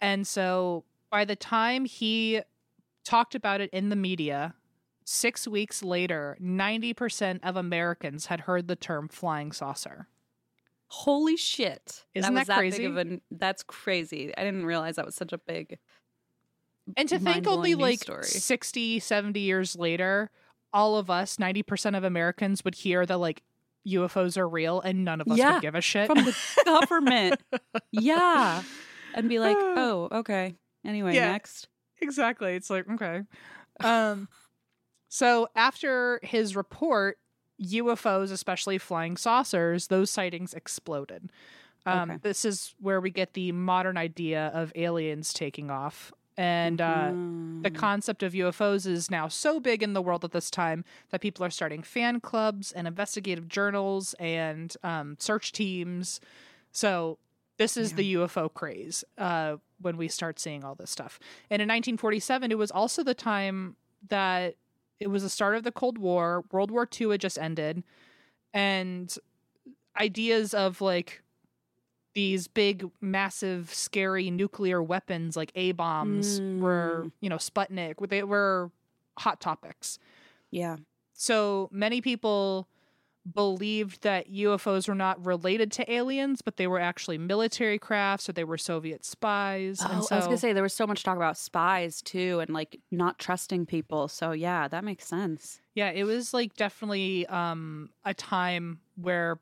and 0.00 0.26
so 0.26 0.84
by 1.10 1.24
the 1.24 1.36
time 1.36 1.84
he 1.84 2.40
talked 3.04 3.34
about 3.34 3.60
it 3.60 3.70
in 3.72 3.88
the 3.88 3.96
media 3.96 4.54
6 5.04 5.48
weeks 5.48 5.82
later 5.82 6.36
90% 6.40 7.40
of 7.42 7.56
Americans 7.56 8.26
had 8.26 8.40
heard 8.42 8.68
the 8.68 8.76
term 8.76 9.08
flying 9.08 9.52
saucer 9.52 10.06
Holy 10.92 11.36
shit. 11.36 12.04
Isn't 12.16 12.34
was 12.34 12.48
that 12.48 12.60
Big 12.60 12.72
crazy? 12.74 12.84
a, 12.86 13.20
that's 13.30 13.62
crazy. 13.62 14.36
I 14.36 14.42
didn't 14.42 14.66
realize 14.66 14.96
that 14.96 15.06
was 15.06 15.14
such 15.14 15.32
a 15.32 15.38
big 15.38 15.78
and 16.96 17.08
to 17.08 17.18
think 17.20 17.46
only 17.46 17.74
like 17.76 18.00
story. 18.00 18.24
60 18.24 18.98
70 18.98 19.38
years 19.40 19.76
later 19.76 20.30
all 20.72 20.96
of 20.96 21.08
us 21.10 21.36
90% 21.36 21.96
of 21.96 22.02
Americans 22.04 22.64
would 22.64 22.74
hear 22.74 23.06
that 23.06 23.18
like 23.18 23.42
UFOs 23.88 24.36
are 24.36 24.48
real 24.48 24.80
and 24.80 25.04
none 25.04 25.20
of 25.20 25.28
us 25.28 25.38
Yeah, 25.38 25.54
would 25.54 25.62
give 25.62 25.74
a 25.76 25.80
shit 25.80 26.06
from 26.06 26.24
the 26.24 26.36
government. 26.64 27.40
yeah. 27.92 28.62
And 29.14 29.28
be 29.28 29.38
like, 29.38 29.56
oh, 29.60 30.08
okay. 30.12 30.56
Anyway, 30.84 31.14
Yeah. 31.14 31.32
next. 31.32 31.68
Exactly. 32.00 32.54
It's 32.54 32.70
like, 32.70 32.88
okay. 32.88 33.22
Um 33.80 34.28
so 35.08 35.48
after 35.56 36.20
his 36.22 36.54
report, 36.56 37.18
UFOs, 37.58 38.30
especially 38.30 38.78
flying 38.78 39.16
saucers, 39.16 39.88
those 39.88 40.08
sightings 40.10 40.54
exploded. 40.54 41.30
Um, 41.84 42.10
Okay. 42.10 42.18
This 42.22 42.44
is 42.44 42.74
where 42.80 43.00
we 43.00 43.10
get 43.10 43.32
the 43.34 43.52
modern 43.52 43.96
idea 43.96 44.48
of 44.54 44.72
aliens 44.76 45.32
taking 45.32 45.70
off. 45.70 46.12
And 46.36 46.80
uh, 46.80 47.10
Mm. 47.12 47.62
the 47.62 47.70
concept 47.70 48.22
of 48.22 48.32
UFOs 48.34 48.86
is 48.86 49.10
now 49.10 49.28
so 49.28 49.60
big 49.60 49.82
in 49.82 49.92
the 49.92 50.00
world 50.00 50.24
at 50.24 50.30
this 50.32 50.50
time 50.50 50.84
that 51.10 51.20
people 51.20 51.44
are 51.44 51.50
starting 51.50 51.82
fan 51.82 52.20
clubs 52.20 52.72
and 52.72 52.86
investigative 52.86 53.48
journals 53.48 54.14
and 54.18 54.74
um, 54.82 55.16
search 55.18 55.52
teams. 55.52 56.20
So 56.72 57.18
this 57.60 57.76
is 57.76 57.92
the 57.92 58.14
UFO 58.14 58.52
craze 58.52 59.04
uh, 59.18 59.56
when 59.82 59.98
we 59.98 60.08
start 60.08 60.40
seeing 60.40 60.64
all 60.64 60.74
this 60.74 60.90
stuff. 60.90 61.20
And 61.50 61.60
in 61.60 61.68
1947, 61.68 62.50
it 62.50 62.56
was 62.56 62.70
also 62.70 63.04
the 63.04 63.12
time 63.12 63.76
that 64.08 64.56
it 64.98 65.08
was 65.08 65.24
the 65.24 65.28
start 65.28 65.54
of 65.56 65.62
the 65.62 65.70
Cold 65.70 65.98
War. 65.98 66.42
World 66.50 66.70
War 66.70 66.88
II 66.98 67.10
had 67.10 67.20
just 67.20 67.38
ended, 67.38 67.84
and 68.54 69.14
ideas 70.00 70.54
of 70.54 70.80
like 70.80 71.22
these 72.14 72.48
big, 72.48 72.88
massive, 73.02 73.74
scary 73.74 74.30
nuclear 74.30 74.82
weapons 74.82 75.36
like 75.36 75.52
A 75.54 75.72
bombs 75.72 76.40
were, 76.40 77.10
you 77.20 77.28
know, 77.28 77.36
Sputnik. 77.36 78.08
They 78.08 78.22
were 78.22 78.70
hot 79.18 79.38
topics. 79.38 79.98
Yeah. 80.50 80.78
So 81.12 81.68
many 81.70 82.00
people 82.00 82.68
believed 83.30 84.02
that 84.02 84.32
UFOs 84.32 84.88
were 84.88 84.94
not 84.94 85.24
related 85.24 85.70
to 85.72 85.92
aliens, 85.92 86.42
but 86.42 86.56
they 86.56 86.66
were 86.66 86.78
actually 86.80 87.18
military 87.18 87.78
crafts 87.78 88.28
or 88.28 88.32
they 88.32 88.44
were 88.44 88.56
Soviet 88.58 89.04
spies. 89.04 89.80
Oh, 89.84 89.90
and 89.92 90.04
so, 90.04 90.14
I 90.14 90.18
was 90.18 90.26
gonna 90.26 90.38
say 90.38 90.52
there 90.52 90.62
was 90.62 90.72
so 90.74 90.86
much 90.86 91.02
talk 91.02 91.16
about 91.16 91.36
spies 91.36 92.00
too, 92.02 92.40
and 92.40 92.50
like 92.54 92.80
not 92.90 93.18
trusting 93.18 93.66
people. 93.66 94.08
So 94.08 94.32
yeah, 94.32 94.68
that 94.68 94.84
makes 94.84 95.06
sense. 95.06 95.60
yeah, 95.74 95.90
it 95.90 96.04
was 96.04 96.32
like 96.32 96.54
definitely 96.56 97.26
um, 97.26 97.90
a 98.04 98.14
time 98.14 98.80
where 98.96 99.38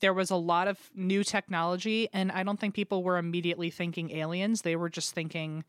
there 0.00 0.14
was 0.14 0.30
a 0.30 0.36
lot 0.36 0.68
of 0.68 0.78
new 0.94 1.22
technology, 1.24 2.08
and 2.12 2.30
I 2.32 2.42
don't 2.42 2.58
think 2.60 2.74
people 2.74 3.02
were 3.02 3.18
immediately 3.18 3.70
thinking 3.70 4.10
aliens. 4.12 4.62
They 4.62 4.76
were 4.76 4.88
just 4.90 5.14
thinking 5.14 5.64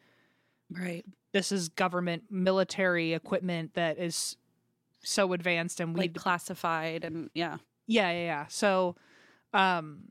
Right. 0.70 1.04
this 1.34 1.52
is 1.52 1.68
government 1.70 2.24
military 2.30 3.14
equipment 3.14 3.74
that 3.74 3.98
is 3.98 4.38
so 5.04 5.34
advanced, 5.34 5.80
and 5.80 5.94
we 5.94 6.02
Like 6.02 6.14
classified 6.14 7.04
and 7.04 7.30
yeah. 7.34 7.58
Yeah, 7.88 8.12
yeah, 8.12 8.24
yeah. 8.26 8.46
So, 8.48 8.96
um, 9.54 10.04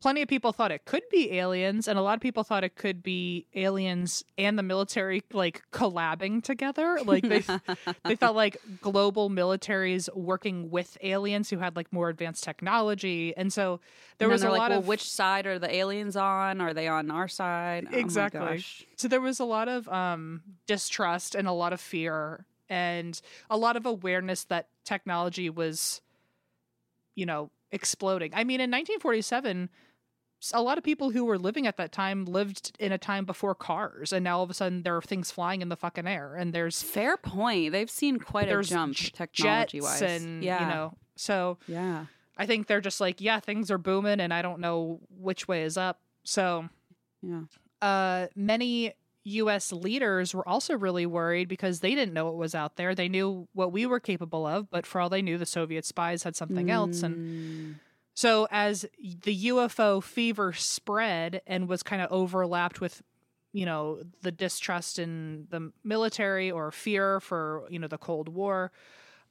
plenty 0.00 0.22
of 0.22 0.28
people 0.28 0.52
thought 0.52 0.70
it 0.72 0.84
could 0.84 1.02
be 1.10 1.32
aliens, 1.32 1.88
and 1.88 1.98
a 1.98 2.02
lot 2.02 2.14
of 2.14 2.20
people 2.20 2.44
thought 2.44 2.62
it 2.64 2.76
could 2.76 3.02
be 3.02 3.46
aliens 3.54 4.22
and 4.38 4.58
the 4.58 4.62
military 4.62 5.22
like 5.32 5.62
collabing 5.72 6.42
together. 6.42 6.98
Like 7.04 7.28
they 7.28 7.42
they 8.04 8.16
felt 8.16 8.36
like 8.36 8.56
global 8.80 9.28
militaries 9.28 10.08
working 10.14 10.70
with 10.70 10.96
aliens 11.02 11.50
who 11.50 11.58
had 11.58 11.76
like 11.76 11.92
more 11.92 12.08
advanced 12.08 12.44
technology, 12.44 13.34
and 13.36 13.52
so 13.52 13.80
there 14.18 14.28
And 14.28 14.32
was 14.32 14.42
a 14.42 14.50
like, 14.50 14.58
lot 14.58 14.70
well, 14.70 14.78
of 14.80 14.86
which 14.86 15.08
side 15.10 15.46
are 15.46 15.58
the 15.58 15.74
aliens 15.74 16.16
on? 16.16 16.60
Are 16.60 16.72
they 16.74 16.86
on 16.88 17.10
our 17.10 17.28
side? 17.28 17.88
Oh 17.92 17.96
exactly. 17.98 18.40
gosh. 18.40 18.84
so 18.96 19.08
there 19.08 19.20
was 19.20 19.40
a 19.40 19.44
lot 19.44 19.68
of 19.68 19.88
um 19.88 20.42
distrust 20.66 21.34
and 21.34 21.48
a 21.48 21.52
lot 21.52 21.72
of 21.72 21.80
fear 21.80 22.46
and 22.70 23.20
a 23.50 23.56
lot 23.58 23.76
of 23.76 23.84
awareness 23.84 24.44
that 24.44 24.68
technology 24.84 25.50
was 25.50 26.00
you 27.14 27.26
know 27.26 27.50
exploding. 27.72 28.32
I 28.34 28.44
mean 28.44 28.60
in 28.60 28.70
1947, 28.70 29.68
a 30.54 30.62
lot 30.62 30.78
of 30.78 30.84
people 30.84 31.10
who 31.10 31.24
were 31.24 31.38
living 31.38 31.66
at 31.66 31.76
that 31.76 31.92
time 31.92 32.24
lived 32.24 32.74
in 32.78 32.92
a 32.92 32.98
time 32.98 33.26
before 33.26 33.54
cars 33.54 34.12
and 34.12 34.24
now 34.24 34.38
all 34.38 34.44
of 34.44 34.50
a 34.50 34.54
sudden 34.54 34.84
there 34.84 34.96
are 34.96 35.02
things 35.02 35.30
flying 35.30 35.60
in 35.60 35.68
the 35.68 35.76
fucking 35.76 36.06
air 36.06 36.34
and 36.34 36.54
there's 36.54 36.82
Fair 36.82 37.16
point. 37.18 37.72
They've 37.72 37.90
seen 37.90 38.18
quite 38.18 38.48
a 38.48 38.62
jump 38.62 38.96
technology 38.96 39.80
wise, 39.82 40.00
and 40.00 40.42
yeah. 40.42 40.60
you 40.62 40.66
know 40.74 40.94
so 41.16 41.58
Yeah. 41.66 42.06
I 42.38 42.46
think 42.46 42.68
they're 42.68 42.80
just 42.80 43.00
like 43.00 43.20
yeah 43.20 43.40
things 43.40 43.70
are 43.70 43.78
booming 43.78 44.20
and 44.20 44.32
I 44.32 44.40
don't 44.40 44.60
know 44.60 45.00
which 45.10 45.46
way 45.46 45.64
is 45.64 45.76
up. 45.76 46.00
So 46.24 46.68
Yeah. 47.22 47.42
uh, 47.82 48.28
many 48.34 48.94
U.S. 49.30 49.72
leaders 49.72 50.34
were 50.34 50.46
also 50.48 50.76
really 50.76 51.06
worried 51.06 51.48
because 51.48 51.80
they 51.80 51.94
didn't 51.94 52.12
know 52.14 52.24
what 52.26 52.36
was 52.36 52.54
out 52.54 52.76
there. 52.76 52.94
They 52.94 53.08
knew 53.08 53.48
what 53.52 53.72
we 53.72 53.86
were 53.86 54.00
capable 54.00 54.46
of, 54.46 54.70
but 54.70 54.86
for 54.86 55.00
all 55.00 55.08
they 55.08 55.22
knew, 55.22 55.38
the 55.38 55.46
Soviet 55.46 55.84
spies 55.84 56.22
had 56.22 56.36
something 56.36 56.70
else. 56.70 57.02
And 57.02 57.16
Mm. 57.16 57.74
so, 58.14 58.46
as 58.50 58.86
the 59.00 59.34
UFO 59.48 60.00
fever 60.02 60.52
spread 60.52 61.42
and 61.46 61.68
was 61.68 61.82
kind 61.82 62.02
of 62.02 62.10
overlapped 62.12 62.80
with, 62.80 63.02
you 63.52 63.64
know, 63.66 64.02
the 64.22 64.32
distrust 64.32 64.98
in 64.98 65.46
the 65.50 65.72
military 65.84 66.50
or 66.50 66.70
fear 66.70 67.20
for, 67.20 67.64
you 67.70 67.78
know, 67.78 67.88
the 67.88 67.98
Cold 67.98 68.28
War, 68.28 68.70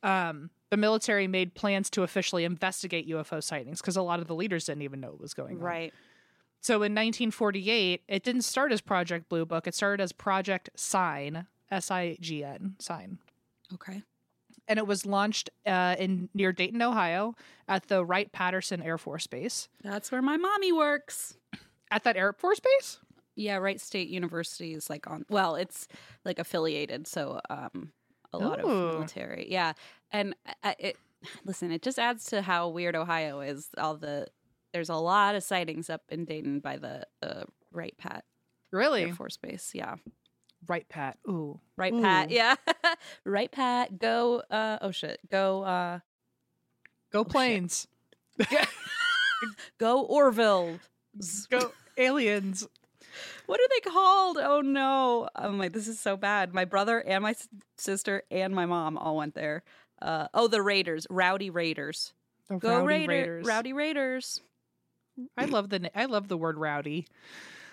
um, 0.03 0.49
the 0.69 0.77
military 0.77 1.27
made 1.27 1.55
plans 1.55 1.89
to 1.91 2.03
officially 2.03 2.43
investigate 2.45 3.07
UFO 3.07 3.41
sightings 3.43 3.81
because 3.81 3.97
a 3.97 4.01
lot 4.01 4.19
of 4.19 4.27
the 4.27 4.35
leaders 4.35 4.65
didn't 4.65 4.83
even 4.83 4.99
know 4.99 5.11
what 5.11 5.19
was 5.21 5.33
going 5.33 5.57
on. 5.57 5.63
Right. 5.63 5.93
So 6.61 6.75
in 6.75 6.93
1948, 6.93 8.03
it 8.07 8.23
didn't 8.23 8.41
start 8.41 8.71
as 8.71 8.81
Project 8.81 9.29
Blue 9.29 9.45
Book. 9.45 9.67
It 9.67 9.75
started 9.75 10.03
as 10.03 10.11
Project 10.11 10.69
Sign, 10.75 11.47
S 11.71 11.89
I 11.89 12.17
G 12.19 12.43
N, 12.43 12.75
Sign. 12.79 13.19
Okay. 13.73 14.03
And 14.67 14.77
it 14.77 14.85
was 14.85 15.05
launched 15.05 15.49
uh, 15.65 15.95
in 15.97 16.29
near 16.33 16.51
Dayton, 16.51 16.81
Ohio, 16.81 17.35
at 17.67 17.87
the 17.87 18.05
Wright 18.05 18.31
Patterson 18.31 18.83
Air 18.83 18.97
Force 18.97 19.25
Base. 19.25 19.67
That's 19.83 20.11
where 20.11 20.21
my 20.21 20.37
mommy 20.37 20.71
works. 20.71 21.37
At 21.89 22.03
that 22.03 22.17
Air 22.17 22.33
Force 22.33 22.59
Base? 22.59 22.99
Yeah, 23.35 23.55
Wright 23.57 23.79
State 23.79 24.09
University 24.09 24.73
is 24.73 24.89
like 24.89 25.09
on 25.09 25.25
well, 25.29 25.55
it's 25.55 25.87
like 26.25 26.39
affiliated, 26.39 27.07
so 27.07 27.39
um 27.49 27.91
a 28.33 28.37
lot 28.37 28.63
Ooh. 28.63 28.67
of 28.69 28.93
military. 28.93 29.47
Yeah. 29.49 29.73
And 30.11 30.35
I, 30.63 30.75
it 30.77 30.97
listen, 31.45 31.71
it 31.71 31.81
just 31.81 31.99
adds 31.99 32.25
to 32.25 32.41
how 32.41 32.69
weird 32.69 32.95
Ohio 32.95 33.41
is. 33.41 33.69
All 33.77 33.95
the 33.95 34.27
there's 34.73 34.89
a 34.89 34.95
lot 34.95 35.35
of 35.35 35.43
sightings 35.43 35.89
up 35.89 36.01
in 36.09 36.25
Dayton 36.25 36.59
by 36.59 36.77
the 36.77 37.05
uh, 37.21 37.43
Wright 37.71 37.95
Pat 37.97 38.23
Really? 38.71 39.03
Air 39.05 39.13
Force 39.15 39.37
Base. 39.37 39.71
Yeah. 39.73 39.95
Wright 40.67 40.87
Pat. 40.89 41.17
Ooh. 41.27 41.59
Right 41.77 41.93
Ooh. 41.93 42.01
Pat. 42.01 42.29
Yeah. 42.29 42.55
right 43.25 43.51
Pat. 43.51 43.97
Go 43.97 44.43
uh 44.51 44.77
oh 44.81 44.91
shit. 44.91 45.19
Go 45.31 45.63
uh 45.63 45.99
Go 47.11 47.23
shit. 47.23 47.31
planes. 47.31 47.87
go 49.79 50.01
Orville. 50.03 50.79
Go 51.49 51.71
aliens. 51.97 52.67
What 53.47 53.59
are 53.59 53.67
they 53.69 53.89
called? 53.89 54.37
Oh 54.39 54.61
no! 54.61 55.27
I'm 55.35 55.57
like, 55.57 55.73
this 55.73 55.87
is 55.87 55.99
so 55.99 56.15
bad. 56.15 56.53
My 56.53 56.65
brother 56.65 56.99
and 56.99 57.23
my 57.23 57.31
s- 57.31 57.47
sister 57.77 58.21
and 58.29 58.53
my 58.53 58.67
mom 58.67 58.97
all 58.97 59.17
went 59.17 59.33
there. 59.33 59.63
Uh, 60.01 60.27
oh, 60.33 60.47
the 60.47 60.61
Raiders, 60.61 61.07
Rowdy 61.09 61.49
Raiders. 61.49 62.13
The 62.49 62.57
Go 62.57 62.75
rowdy 62.75 62.85
Raider, 62.85 63.09
Raiders. 63.09 63.47
Rowdy 63.47 63.73
Raiders. 63.73 64.41
I 65.37 65.45
love 65.45 65.69
the 65.69 65.91
I 65.97 66.05
love 66.05 66.27
the 66.27 66.37
word 66.37 66.57
rowdy. 66.57 67.07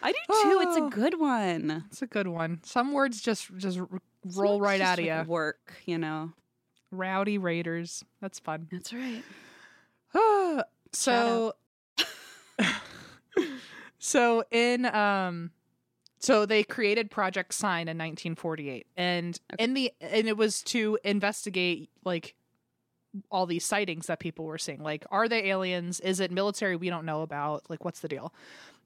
I 0.02 0.12
do 0.12 0.18
too. 0.42 0.58
It's 0.62 0.76
Oh. 0.76 0.86
a 0.86 0.90
good 0.90 1.18
one. 1.18 1.84
It's 1.90 2.02
a 2.02 2.06
good 2.06 2.28
one. 2.28 2.60
Some 2.64 2.92
words 2.92 3.20
just 3.20 3.56
just 3.56 3.78
roll 4.24 4.56
It's 4.56 4.62
right 4.62 4.78
just 4.80 4.92
out 4.92 4.98
of 4.98 5.04
you. 5.04 5.30
Work, 5.30 5.74
you 5.86 5.98
know. 5.98 6.32
Rowdy 6.90 7.38
Raiders. 7.38 8.04
That's 8.20 8.38
fun. 8.38 8.68
That's 8.70 8.92
right. 8.92 9.22
so 10.92 11.52
so 13.98 14.44
in 14.50 14.86
um 14.86 15.50
so 16.18 16.46
they 16.46 16.62
created 16.62 17.10
project 17.10 17.52
sign 17.54 17.82
in 17.88 17.98
1948 17.98 18.86
and 18.96 19.38
in 19.58 19.74
the 19.74 19.92
and 20.00 20.26
it 20.28 20.36
was 20.36 20.62
to 20.62 20.98
investigate 21.04 21.90
like 22.04 22.34
all 23.30 23.46
these 23.46 23.64
sightings 23.64 24.06
that 24.06 24.18
people 24.20 24.44
were 24.44 24.58
seeing 24.58 24.82
like 24.82 25.04
are 25.10 25.28
they 25.28 25.44
aliens 25.50 26.00
is 26.00 26.20
it 26.20 26.30
military 26.30 26.76
we 26.76 26.88
don't 26.90 27.04
know 27.06 27.22
about 27.22 27.62
like 27.68 27.84
what's 27.84 28.00
the 28.00 28.08
deal 28.08 28.32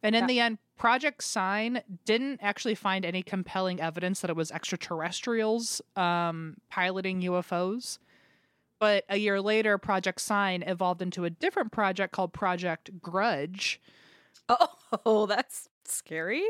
and 0.03 0.15
in 0.17 0.23
Yeah. 0.23 0.27
the 0.27 0.41
end 0.41 0.59
project 0.79 1.23
sign 1.23 1.83
didn't 2.05 2.41
actually 2.43 2.75
find 2.75 3.05
any 3.05 3.23
compelling 3.23 3.81
evidence 3.81 4.21
that 4.21 4.31
it 4.31 4.37
was 4.37 4.51
extraterrestrials 4.51 5.81
um 5.97 6.57
piloting 6.71 7.21
ufos 7.23 7.99
but 8.79 9.05
a 9.11 9.19
year 9.19 9.43
later, 9.43 9.77
Project 9.77 10.23
Sign 10.23 10.63
evolved 10.63 11.03
into 11.03 11.27
a 11.27 11.31
different 11.31 11.71
project 11.71 12.15
called 12.15 12.33
Project 12.33 13.03
Grudge. 13.03 13.79
Oh, 15.05 15.27
that's 15.29 15.69
scary. 15.85 16.43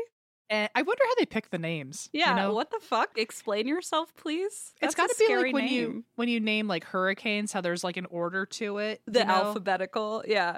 And 0.51 0.69
I 0.75 0.81
wonder 0.81 1.01
how 1.07 1.15
they 1.17 1.25
pick 1.25 1.49
the 1.49 1.57
names. 1.57 2.09
you 2.11 2.19
Yeah. 2.19 2.35
know? 2.35 2.53
What 2.53 2.71
the 2.71 2.79
fuck? 2.81 3.17
Explain 3.17 3.67
yourself, 3.67 4.13
please. 4.15 4.73
it's 4.81 4.93
That's 4.93 4.95
got 4.95 5.09
to 5.09 5.15
be 5.17 5.35
like 5.35 5.53
when 5.53 5.67
you 5.69 6.03
when 6.15 6.27
you 6.27 6.41
name 6.41 6.67
like 6.67 6.83
hurricanes, 6.83 7.53
how 7.53 7.61
there's 7.61 7.83
like 7.85 7.95
an 7.95 8.05
order 8.07 8.45
to 8.45 8.77
it. 8.79 9.01
the 9.07 9.19
you 9.21 9.25
know? 9.25 9.33
alphabetical. 9.33 10.23
Yeah. 10.27 10.57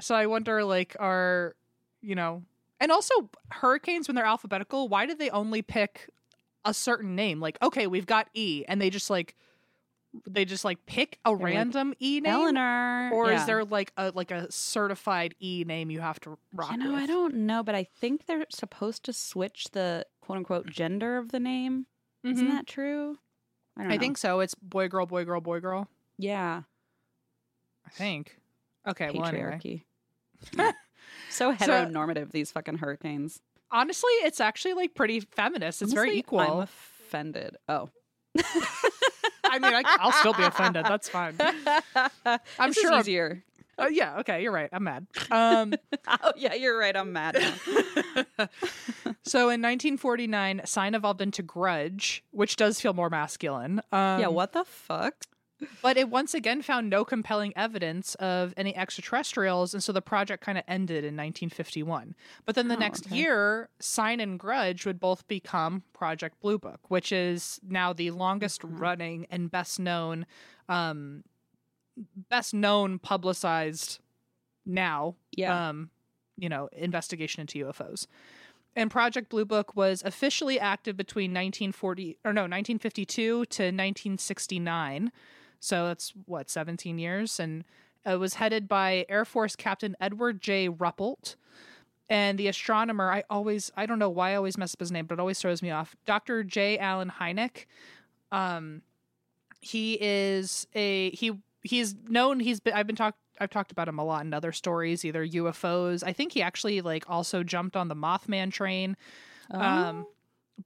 So 0.00 0.14
I 0.14 0.26
wonder, 0.26 0.62
like, 0.64 0.96
are 1.00 1.56
you 2.00 2.14
know, 2.14 2.44
and 2.78 2.92
also 2.92 3.28
hurricanes 3.50 4.06
when 4.08 4.14
they're 4.14 4.24
alphabetical, 4.24 4.88
why 4.88 5.04
do 5.06 5.14
they 5.14 5.30
only 5.30 5.62
pick 5.62 6.08
a 6.64 6.72
certain 6.72 7.16
name? 7.16 7.40
Like, 7.40 7.58
okay, 7.60 7.86
we've 7.88 8.06
got 8.06 8.28
E, 8.34 8.64
and 8.68 8.80
they 8.80 8.88
just 8.88 9.10
like 9.10 9.34
they 10.28 10.44
just 10.44 10.64
like 10.64 10.84
pick 10.86 11.18
a 11.24 11.30
like, 11.32 11.42
random 11.42 11.94
E 12.00 12.20
name. 12.20 12.32
Eleanor. 12.32 13.10
Or 13.12 13.30
Yeah. 13.30 13.40
is 13.40 13.46
there 13.46 13.64
like 13.64 13.92
a 13.96 14.12
like 14.14 14.30
a 14.30 14.50
certified 14.52 15.34
E 15.40 15.64
name 15.66 15.90
you 15.90 16.00
have 16.00 16.20
to 16.20 16.38
rock 16.54 16.72
You 16.72 16.78
know, 16.78 16.92
with? 16.92 17.02
I 17.02 17.06
don't 17.06 17.34
know, 17.34 17.62
but 17.62 17.74
I 17.74 17.84
think 17.84 18.26
they're 18.26 18.46
supposed 18.50 19.04
to 19.04 19.12
switch 19.12 19.66
the 19.72 20.06
quote 20.20 20.38
unquote 20.38 20.66
gender 20.66 21.16
of 21.18 21.30
the 21.32 21.40
name. 21.40 21.86
Isn't 22.22 22.46
Mhm. 22.46 22.50
that 22.50 22.66
true? 22.66 23.18
I 23.76 23.82
don't 23.82 23.92
I 23.92 23.98
think 23.98 24.16
so. 24.18 24.40
It's 24.40 24.54
boy, 24.54 24.88
girl, 24.88 25.04
boy, 25.06 25.24
girl, 25.24 25.40
boy, 25.40 25.60
girl. 25.60 25.88
Yeah. 26.16 26.62
I 27.86 27.90
think. 27.90 28.38
Okay. 28.86 29.10
Well, 29.12 29.26
anyway. 29.26 29.58
Patriarchy. 29.60 29.82
so 31.30 31.52
heteronormative, 31.52 32.30
these 32.30 32.52
fucking 32.52 32.76
hurricanes. 32.78 33.40
Honestly, 33.70 34.12
it's 34.22 34.40
actually 34.40 34.74
like 34.74 34.94
pretty 34.94 35.20
feminist. 35.20 35.82
It's 35.82 35.92
very 35.92 36.16
equal. 36.16 36.38
I'm 36.40 36.58
offended. 36.60 37.56
Oh. 37.68 37.88
I 39.54 39.58
mean, 39.60 39.74
I, 39.74 39.82
I'll 40.00 40.12
still 40.12 40.34
be 40.34 40.42
offended. 40.42 40.84
That's 40.84 41.08
fine. 41.08 41.36
I'm 42.58 42.70
This 42.70 42.80
sure. 42.80 42.98
Easier. 42.98 43.44
Oh, 43.78 43.88
yeah. 43.88 44.18
Okay. 44.20 44.42
You're 44.42 44.52
right. 44.52 44.68
I'm 44.72 44.84
mad. 44.84 45.06
Um, 45.30 45.74
Oh 46.08 46.32
yeah, 46.36 46.54
you're 46.54 46.78
right. 46.78 46.96
I'm 46.96 47.12
mad. 47.12 47.36
So 49.26 49.38
in 49.48 49.62
1949, 49.62 50.60
Sign 50.66 50.94
evolved 50.94 51.22
into 51.22 51.42
Grudge, 51.42 52.22
which 52.30 52.56
does 52.56 52.78
feel 52.78 52.92
more 52.92 53.08
masculine. 53.08 53.80
Um, 53.90 54.20
yeah. 54.20 54.26
What 54.26 54.52
the 54.52 54.64
fuck? 54.64 55.14
But 55.82 55.96
it 55.96 56.08
once 56.08 56.34
again 56.34 56.62
found 56.62 56.88
no 56.90 57.04
compelling 57.04 57.52
evidence 57.56 58.14
of 58.16 58.52
any 58.56 58.74
extraterrestrials, 58.76 59.74
and 59.74 59.82
so 59.82 59.92
the 59.92 60.02
project 60.02 60.42
kind 60.44 60.58
of 60.58 60.64
ended 60.68 60.98
in 61.04 61.14
1951. 61.16 62.14
But 62.44 62.54
then 62.54 62.68
the 62.68 62.76
Oh, 62.76 62.78
next 62.80 63.06
okay. 63.06 63.16
year, 63.16 63.68
Sign 63.80 64.20
and 64.20 64.38
Grudge 64.38 64.86
would 64.86 65.00
both 65.00 65.26
become 65.28 65.82
Project 65.92 66.40
Blue 66.40 66.58
Book, 66.58 66.80
which 66.90 67.12
is 67.12 67.60
now 67.66 67.92
the 67.92 68.10
longest 68.10 68.62
Mm-hmm. 68.62 68.76
running 68.78 69.26
and 69.30 69.50
best 69.50 69.78
known, 69.80 70.26
um, 70.68 71.24
best 72.28 72.54
known 72.54 72.98
publicized 72.98 74.00
now, 74.66 75.14
Yeah. 75.36 75.68
um, 75.68 75.90
you 76.36 76.48
know, 76.48 76.68
investigation 76.72 77.40
into 77.42 77.58
UFOs. 77.66 78.06
And 78.76 78.90
Project 78.90 79.28
Blue 79.28 79.44
Book 79.44 79.76
was 79.76 80.02
officially 80.04 80.58
active 80.58 80.96
between 80.96 81.30
1940 81.32 82.18
or 82.24 82.32
no 82.32 82.42
1952 82.42 83.44
to 83.46 83.62
1969. 83.70 85.12
So 85.64 85.86
that's 85.86 86.12
what 86.26 86.50
17 86.50 86.98
years, 86.98 87.40
and 87.40 87.64
it 88.04 88.18
was 88.18 88.34
headed 88.34 88.68
by 88.68 89.06
Air 89.08 89.24
Force 89.24 89.56
Captain 89.56 89.96
Edward 90.00 90.40
J. 90.40 90.68
Ruppelt. 90.68 91.36
And 92.10 92.38
the 92.38 92.48
astronomer, 92.48 93.10
I 93.10 93.24
always, 93.30 93.72
I 93.74 93.86
don't 93.86 93.98
know 93.98 94.10
why 94.10 94.32
I 94.32 94.34
always 94.34 94.58
mess 94.58 94.74
up 94.74 94.80
his 94.80 94.92
name, 94.92 95.06
but 95.06 95.14
it 95.14 95.20
always 95.20 95.38
throws 95.38 95.62
me 95.62 95.70
off. 95.70 95.96
Dr. 96.04 96.44
J. 96.44 96.78
Allen 96.78 97.10
Hynek. 97.18 97.64
Um, 98.30 98.82
he 99.60 99.96
is 99.98 100.66
a 100.74 101.10
he 101.10 101.32
he's 101.62 101.94
known. 102.08 102.40
He's 102.40 102.60
been 102.60 102.74
I've 102.74 102.86
been 102.86 102.96
talked 102.96 103.18
I've 103.40 103.48
talked 103.48 103.72
about 103.72 103.88
him 103.88 103.98
a 103.98 104.04
lot 104.04 104.22
in 104.24 104.34
other 104.34 104.52
stories, 104.52 105.02
either 105.04 105.26
UFOs. 105.26 106.04
I 106.04 106.12
think 106.12 106.32
he 106.32 106.42
actually 106.42 106.82
like 106.82 107.08
also 107.08 107.42
jumped 107.42 107.74
on 107.74 107.88
the 107.88 107.96
Mothman 107.96 108.52
train. 108.52 108.96
Um, 109.50 110.06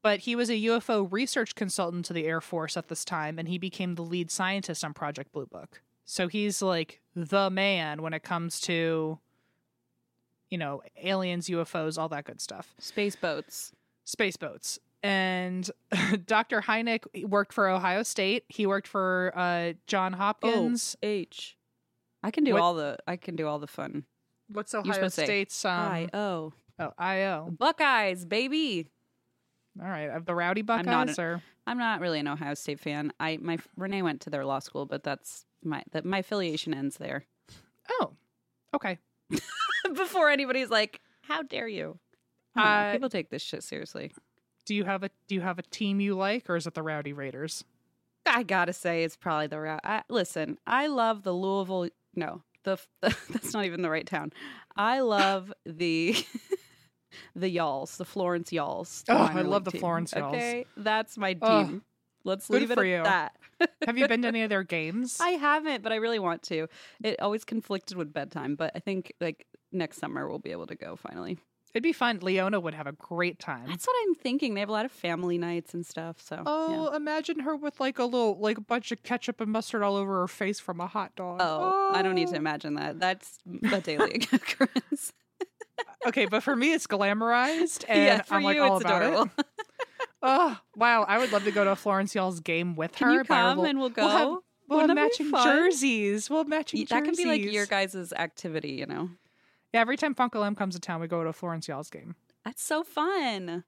but 0.02 0.20
he 0.20 0.36
was 0.36 0.50
a 0.50 0.54
UFO 0.54 1.06
research 1.10 1.54
consultant 1.54 2.04
to 2.06 2.12
the 2.12 2.26
Air 2.26 2.40
Force 2.40 2.76
at 2.76 2.88
this 2.88 3.04
time, 3.04 3.38
and 3.38 3.48
he 3.48 3.58
became 3.58 3.94
the 3.94 4.02
lead 4.02 4.30
scientist 4.30 4.84
on 4.84 4.92
Project 4.94 5.32
Blue 5.32 5.46
Book. 5.46 5.82
So 6.04 6.28
he's 6.28 6.62
like 6.62 7.00
the 7.14 7.50
man 7.50 8.02
when 8.02 8.12
it 8.14 8.22
comes 8.22 8.60
to, 8.62 9.18
you 10.50 10.58
know, 10.58 10.82
aliens, 11.02 11.48
UFOs, 11.48 11.98
all 11.98 12.08
that 12.10 12.24
good 12.24 12.40
stuff 12.40 12.74
Space 12.78 13.16
boats. 13.16 13.72
space 14.04 14.36
boats. 14.36 14.78
And 15.02 15.70
Dr. 16.26 16.62
Hynek 16.62 17.04
worked 17.28 17.52
for 17.52 17.68
Ohio 17.68 18.02
State. 18.02 18.44
He 18.48 18.66
worked 18.66 18.88
for 18.88 19.32
uh, 19.36 19.74
John 19.86 20.14
Hopkins. 20.14 20.96
Oh, 21.02 21.06
H. 21.06 21.56
I 22.22 22.30
can 22.30 22.42
do 22.44 22.54
What- 22.54 22.62
all 22.62 22.74
the 22.74 22.98
I 23.06 23.16
can 23.16 23.36
do 23.36 23.46
all 23.46 23.58
the 23.58 23.66
fun. 23.68 24.04
What's 24.50 24.74
Ohio 24.74 25.08
State's? 25.08 25.62
Um, 25.64 25.72
I 25.72 26.08
O. 26.14 26.52
oh, 26.80 26.92
IO. 26.98 27.50
Buckeyes, 27.56 28.24
baby. 28.24 28.88
All 29.80 29.88
right, 29.88 30.10
of 30.10 30.24
the 30.26 30.34
Rowdy 30.34 30.62
not 30.62 30.84
Buckeyes, 30.84 31.18
a- 31.18 31.22
or 31.22 31.42
I'm 31.66 31.78
not 31.78 32.00
really 32.00 32.18
an 32.18 32.28
Ohio 32.28 32.54
State 32.54 32.80
fan. 32.80 33.12
I 33.20 33.38
my 33.40 33.58
Renee 33.76 34.02
went 34.02 34.20
to 34.22 34.30
their 34.30 34.44
law 34.44 34.58
school, 34.58 34.86
but 34.86 35.02
that's 35.04 35.44
my 35.62 35.82
that 35.92 36.04
my 36.04 36.18
affiliation 36.18 36.74
ends 36.74 36.96
there. 36.96 37.26
oh, 38.00 38.12
okay. 38.74 38.98
Before 39.94 40.30
anybody's 40.30 40.70
like, 40.70 41.00
"How 41.22 41.42
dare 41.42 41.68
you?" 41.68 41.98
Uh, 42.56 42.92
People 42.92 43.08
take 43.10 43.30
this 43.30 43.42
shit 43.42 43.62
seriously. 43.62 44.12
Do 44.64 44.74
you 44.74 44.84
have 44.84 45.02
a 45.04 45.10
Do 45.28 45.34
you 45.34 45.40
have 45.42 45.58
a 45.58 45.62
team 45.62 46.00
you 46.00 46.14
like, 46.16 46.48
or 46.50 46.56
is 46.56 46.66
it 46.66 46.74
the 46.74 46.82
Rowdy 46.82 47.12
Raiders? 47.12 47.64
I 48.26 48.42
gotta 48.42 48.72
say, 48.74 49.04
it's 49.04 49.16
probably 49.16 49.46
the 49.46 49.58
route. 49.60 49.80
I, 49.84 50.02
listen, 50.10 50.58
I 50.66 50.88
love 50.88 51.22
the 51.22 51.32
Louisville. 51.32 51.88
No, 52.14 52.42
the, 52.64 52.78
that's 53.00 53.54
not 53.54 53.64
even 53.64 53.80
the 53.80 53.88
right 53.88 54.06
town. 54.06 54.32
I 54.76 55.00
love 55.00 55.50
the 55.64 56.14
the 57.34 57.48
Y'alls, 57.48 57.96
the 57.96 58.04
Florence 58.04 58.52
Y'alls. 58.52 59.04
Oh, 59.08 59.16
I 59.16 59.42
love 59.42 59.64
the 59.64 59.70
team. 59.72 59.80
Florence 59.80 60.12
Y'alls. 60.12 60.34
Okay, 60.34 60.66
that's 60.76 61.16
my 61.18 61.34
team. 61.34 61.40
Oh, 61.42 61.80
Let's 62.24 62.50
leave 62.50 62.70
it 62.70 62.74
for 62.74 62.84
at 62.84 62.88
you. 62.88 63.02
that. 63.04 63.36
have 63.86 63.96
you 63.96 64.06
been 64.06 64.22
to 64.22 64.28
any 64.28 64.42
of 64.42 64.50
their 64.50 64.62
games? 64.64 65.18
I 65.20 65.30
haven't, 65.30 65.82
but 65.82 65.92
I 65.92 65.96
really 65.96 66.18
want 66.18 66.42
to. 66.44 66.68
It 67.02 67.20
always 67.20 67.44
conflicted 67.44 67.96
with 67.96 68.12
bedtime, 68.12 68.54
but 68.54 68.72
I 68.74 68.80
think 68.80 69.12
like 69.20 69.46
next 69.72 69.98
summer 69.98 70.28
we'll 70.28 70.38
be 70.38 70.52
able 70.52 70.66
to 70.66 70.74
go 70.74 70.96
finally. 70.96 71.38
It'd 71.74 71.82
be 71.82 71.92
fun. 71.92 72.18
Leona 72.22 72.58
would 72.60 72.72
have 72.74 72.86
a 72.86 72.92
great 72.92 73.38
time. 73.38 73.66
That's 73.66 73.86
what 73.86 73.94
I'm 74.06 74.14
thinking. 74.14 74.54
They 74.54 74.60
have 74.60 74.70
a 74.70 74.72
lot 74.72 74.86
of 74.86 74.92
family 74.92 75.36
nights 75.36 75.74
and 75.74 75.84
stuff. 75.84 76.16
So 76.20 76.42
Oh, 76.46 76.90
yeah. 76.90 76.96
imagine 76.96 77.40
her 77.40 77.56
with 77.56 77.78
like 77.78 77.98
a 77.98 78.04
little, 78.04 78.38
like 78.38 78.56
a 78.56 78.62
bunch 78.62 78.90
of 78.90 79.02
ketchup 79.02 79.40
and 79.40 79.52
mustard 79.52 79.82
all 79.82 79.94
over 79.96 80.20
her 80.20 80.28
face 80.28 80.58
from 80.58 80.80
a 80.80 80.86
hot 80.86 81.14
dog. 81.14 81.40
oh, 81.42 81.92
I 81.94 82.00
don't 82.02 82.14
need 82.14 82.28
to 82.28 82.34
oh. 82.34 82.38
imagine 82.38 82.74
that. 82.74 82.98
That's 82.98 83.38
a 83.70 83.80
daily 83.82 84.16
occurrence. 84.32 85.12
Okay, 86.06 86.26
but 86.26 86.42
for 86.42 86.54
me, 86.56 86.72
it's 86.72 86.86
glamorized, 86.86 87.84
and 87.88 88.02
yeah, 88.02 88.22
for 88.22 88.34
I'm 88.36 88.42
like 88.44 88.56
you 88.56 88.62
all 88.62 88.76
it's 88.76 88.84
about 88.84 89.02
adorable. 89.02 89.30
it. 89.38 89.46
Oh, 90.22 90.58
wow! 90.76 91.02
I 91.04 91.18
would 91.18 91.32
love 91.32 91.44
to 91.44 91.50
go 91.52 91.64
to 91.64 91.70
a 91.70 91.76
Florence 91.76 92.14
Y'all's 92.14 92.40
game 92.40 92.74
with 92.76 92.92
Can 92.92 93.08
her. 93.08 93.14
you 93.14 93.24
come 93.24 93.64
and 93.64 93.78
we'll 93.78 93.92
We'll 93.96 94.08
have, 94.08 94.26
go? 94.26 94.42
we'll 94.68 94.78
have 94.80 94.88
that 94.88 94.94
be 95.18 95.24
matching 95.24 95.30
jerseys. 95.32 96.28
We'll 96.28 96.40
have 96.40 96.48
matching 96.48 96.84
that 96.90 97.04
can 97.04 97.14
be 97.14 97.24
like 97.24 97.42
your 97.42 97.66
guys' 97.66 98.12
activity, 98.16 98.72
you 98.72 98.86
know. 98.86 99.10
Yeah, 99.72 99.80
every 99.80 99.96
time 99.96 100.14
Funko 100.14 100.44
M 100.46 100.54
comes 100.54 100.74
to 100.74 100.80
town, 100.80 101.00
we 101.00 101.06
go 101.08 101.22
to 101.22 101.28
a 101.28 101.32
Florence 101.32 101.68
Y'all's 101.68 101.90
game. 101.90 102.16
That's 102.44 102.62
so 102.62 102.82
fun. 102.82 103.64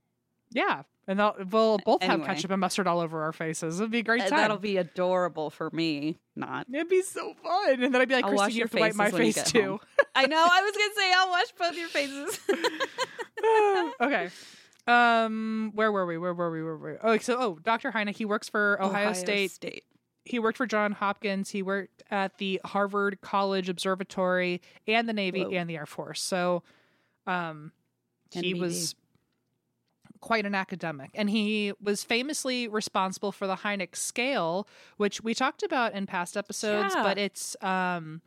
Yeah, 0.53 0.83
and 1.07 1.21
we'll 1.53 1.79
both 1.85 2.03
have 2.03 2.25
ketchup 2.25 2.51
and 2.51 2.61
mustard 2.61 2.89
all 2.89 2.99
over 2.99 3.23
our 3.23 3.33
faces. 3.33 3.79
It'd 3.79 3.93
be 3.93 3.99
a 3.99 4.03
great 4.03 4.23
Uh, 4.23 4.29
time. 4.31 4.39
That'll 4.39 4.57
be 4.59 4.79
adorable 4.79 5.51
for 5.51 5.71
me. 5.71 6.19
Not. 6.35 6.67
It'd 6.73 6.89
be 6.89 7.03
so 7.03 7.35
fun. 7.35 7.83
And 7.83 7.95
then 7.95 8.01
I'd 8.01 8.09
be 8.09 8.15
like, 8.17 8.25
I'll 8.25 8.37
Christy, 8.37 8.55
you 8.55 8.63
have 8.63 8.71
to 8.73 8.79
wipe 8.81 8.95
my 8.97 9.11
faces 9.11 9.19
when 9.19 9.27
you 9.27 9.33
face 9.33 9.53
too. 9.53 9.81
I 10.15 10.27
know. 10.27 10.47
I 10.51 10.63
was 10.63 10.73
gonna 10.73 10.95
say 10.97 11.13
I'll 11.17 11.31
wash 11.31 11.53
both 11.59 11.77
your 11.77 11.89
faces. 11.89 12.41
okay. 14.01 14.31
Um, 14.87 15.73
where 15.75 15.93
were 15.93 16.07
we? 16.07 16.19
Where 16.19 16.35
were 16.35 16.51
we? 16.51 16.63
Where 16.63 16.77
were 16.77 16.93
we? 16.93 16.99
Oh, 17.03 17.19
so 17.19 17.37
oh, 17.39 17.59
Dr. 17.63 17.93
Hynek, 17.93 18.17
he 18.17 18.25
works 18.25 18.49
for 18.49 18.83
Ohio, 18.83 19.13
State. 19.13 19.53
State. 19.53 19.85
He 20.25 20.39
worked 20.39 20.59
for 20.59 20.67
John 20.67 20.93
Hopkins. 20.93 21.51
He 21.51 21.63
worked 21.63 22.03
at 22.11 22.39
the 22.39 22.61
Harvard 22.65 23.21
College 23.21 23.69
Observatory 23.69 24.61
and 24.87 25.09
the 25.09 25.13
Navy 25.13 25.45
Whoa. 25.45 25.51
and 25.51 25.69
the 25.69 25.77
Air 25.77 25.87
Force. 25.87 26.23
So, 26.23 26.63
um, 27.27 27.73
he 28.31 28.55
NBD. 28.55 28.61
was 28.61 28.95
quite 30.21 30.45
an 30.45 30.55
academic, 30.55 31.11
and 31.15 31.31
he 31.31 31.73
was 31.83 32.05
famously 32.05 32.69
responsible 32.69 33.33
for 33.33 33.47
the 33.47 33.57
Hynek 33.57 33.97
scale, 33.97 34.69
which 34.99 35.23
we 35.23 35.35
talked 35.35 35.63
about 35.63 35.95
in 35.95 36.07
past 36.07 36.37
episodes. 36.37 36.95
Yeah. 36.95 37.03
But 37.03 37.19
it's 37.19 37.57
um, 37.63 38.21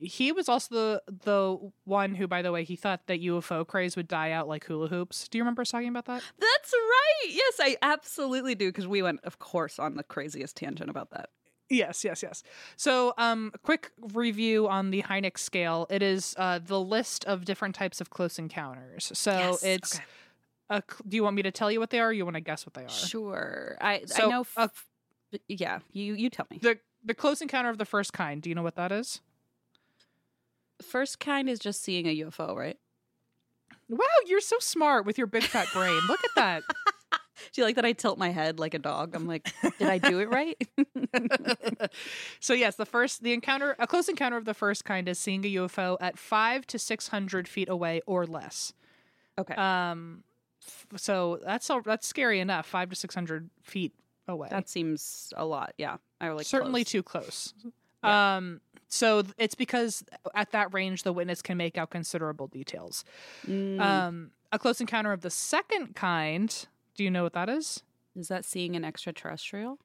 he 0.00 0.32
was 0.32 0.48
also 0.48 0.74
the 0.74 1.02
the 1.24 1.70
one 1.84 2.14
who, 2.14 2.26
by 2.26 2.42
the 2.42 2.52
way, 2.52 2.64
he 2.64 2.76
thought 2.76 3.06
that 3.06 3.20
UFO 3.22 3.66
craze 3.66 3.96
would 3.96 4.08
die 4.08 4.30
out 4.32 4.48
like 4.48 4.64
hula 4.64 4.88
hoops. 4.88 5.28
Do 5.28 5.38
you 5.38 5.42
remember 5.42 5.62
us 5.62 5.70
talking 5.70 5.88
about 5.88 6.06
that? 6.06 6.22
That's 6.38 6.72
right. 6.72 7.30
Yes, 7.30 7.54
I 7.60 7.76
absolutely 7.82 8.54
do 8.54 8.68
because 8.68 8.86
we 8.86 9.02
went, 9.02 9.20
of 9.24 9.38
course, 9.38 9.78
on 9.78 9.96
the 9.96 10.02
craziest 10.04 10.56
tangent 10.56 10.90
about 10.90 11.10
that. 11.10 11.30
Yes, 11.70 12.02
yes, 12.02 12.22
yes. 12.22 12.42
So, 12.76 13.12
um, 13.18 13.50
a 13.54 13.58
quick 13.58 13.92
review 14.14 14.68
on 14.68 14.90
the 14.90 15.02
Hynek 15.02 15.36
scale. 15.38 15.86
It 15.90 16.02
is 16.02 16.34
uh, 16.38 16.60
the 16.60 16.80
list 16.80 17.26
of 17.26 17.44
different 17.44 17.74
types 17.74 18.00
of 18.00 18.08
close 18.08 18.38
encounters. 18.38 19.10
So 19.14 19.32
Yes, 19.32 19.62
it's. 19.62 19.94
okay. 19.96 20.04
A, 20.70 20.82
do 21.06 21.16
you 21.16 21.22
want 21.22 21.34
me 21.34 21.40
to 21.42 21.50
tell 21.50 21.72
you 21.72 21.80
what 21.80 21.88
they 21.88 21.98
are? 21.98 22.08
or 22.08 22.12
You 22.12 22.24
want 22.24 22.34
to 22.34 22.42
guess 22.42 22.66
what 22.66 22.74
they 22.74 22.84
are? 22.84 22.88
Sure. 22.90 23.78
I 23.80 24.02
So, 24.04 24.26
I 24.26 24.30
know. 24.30 24.40
F- 24.42 24.54
uh, 24.56 24.68
yeah, 25.48 25.78
you 25.92 26.14
you 26.14 26.28
tell 26.30 26.46
me. 26.50 26.58
The 26.60 26.78
the 27.04 27.14
close 27.14 27.40
encounter 27.40 27.70
of 27.70 27.78
the 27.78 27.86
first 27.86 28.12
kind. 28.12 28.42
Do 28.42 28.48
you 28.50 28.54
know 28.54 28.62
what 28.62 28.76
that 28.76 28.92
is? 28.92 29.20
First 30.82 31.18
kind 31.18 31.48
is 31.48 31.58
just 31.58 31.82
seeing 31.82 32.06
a 32.06 32.20
UFO, 32.20 32.54
right? 32.54 32.78
Wow, 33.88 34.04
you're 34.26 34.40
so 34.40 34.58
smart 34.58 35.06
with 35.06 35.18
your 35.18 35.26
big 35.26 35.42
fat 35.42 35.68
brain. 35.72 36.00
Look 36.08 36.20
at 36.24 36.30
that. 36.36 36.62
Do 37.52 37.60
you 37.60 37.64
like 37.64 37.76
that 37.76 37.84
I 37.84 37.92
tilt 37.92 38.18
my 38.18 38.30
head 38.30 38.58
like 38.58 38.74
a 38.74 38.78
dog? 38.78 39.14
I'm 39.14 39.26
like, 39.26 39.48
did 39.78 39.88
I 39.88 39.98
do 39.98 40.18
it 40.18 40.28
right? 40.28 40.56
so 42.40 42.52
yes, 42.52 42.74
the 42.74 42.84
first 42.84 43.22
the 43.22 43.32
encounter 43.32 43.76
a 43.78 43.86
close 43.86 44.08
encounter 44.08 44.36
of 44.36 44.44
the 44.44 44.54
first 44.54 44.84
kind 44.84 45.08
is 45.08 45.18
seeing 45.18 45.44
a 45.44 45.54
UFO 45.54 45.96
at 46.00 46.18
five 46.18 46.66
to 46.66 46.78
six 46.78 47.08
hundred 47.08 47.46
feet 47.46 47.68
away 47.68 48.00
or 48.06 48.26
less. 48.26 48.72
okay. 49.38 49.54
Um, 49.54 50.24
so 50.96 51.38
that's 51.44 51.70
all, 51.70 51.80
that's 51.80 52.06
scary 52.06 52.40
enough. 52.40 52.66
Five 52.66 52.90
to 52.90 52.96
six 52.96 53.14
hundred 53.14 53.48
feet 53.62 53.92
away. 54.26 54.48
that 54.50 54.68
seems 54.68 55.32
a 55.36 55.44
lot. 55.44 55.74
Yeah. 55.78 55.98
I 56.20 56.30
like 56.30 56.46
certainly 56.46 56.84
close. 56.84 56.92
too 56.92 57.02
close. 57.02 57.54
Um, 58.02 58.60
so 58.88 59.22
it's 59.36 59.54
because 59.54 60.04
at 60.34 60.50
that 60.52 60.72
range, 60.72 61.02
the 61.02 61.12
witness 61.12 61.42
can 61.42 61.56
make 61.56 61.76
out 61.78 61.90
considerable 61.90 62.46
details. 62.46 63.04
Mm. 63.46 63.80
Um, 63.80 64.30
a 64.52 64.58
close 64.58 64.80
encounter 64.80 65.12
of 65.12 65.20
the 65.20 65.30
second 65.30 65.94
kind. 65.94 66.66
Do 66.94 67.04
you 67.04 67.10
know 67.10 67.22
what 67.22 67.34
that 67.34 67.48
is? 67.48 67.82
Is 68.16 68.28
that 68.28 68.44
seeing 68.44 68.74
an 68.76 68.84
extraterrestrial? 68.84 69.78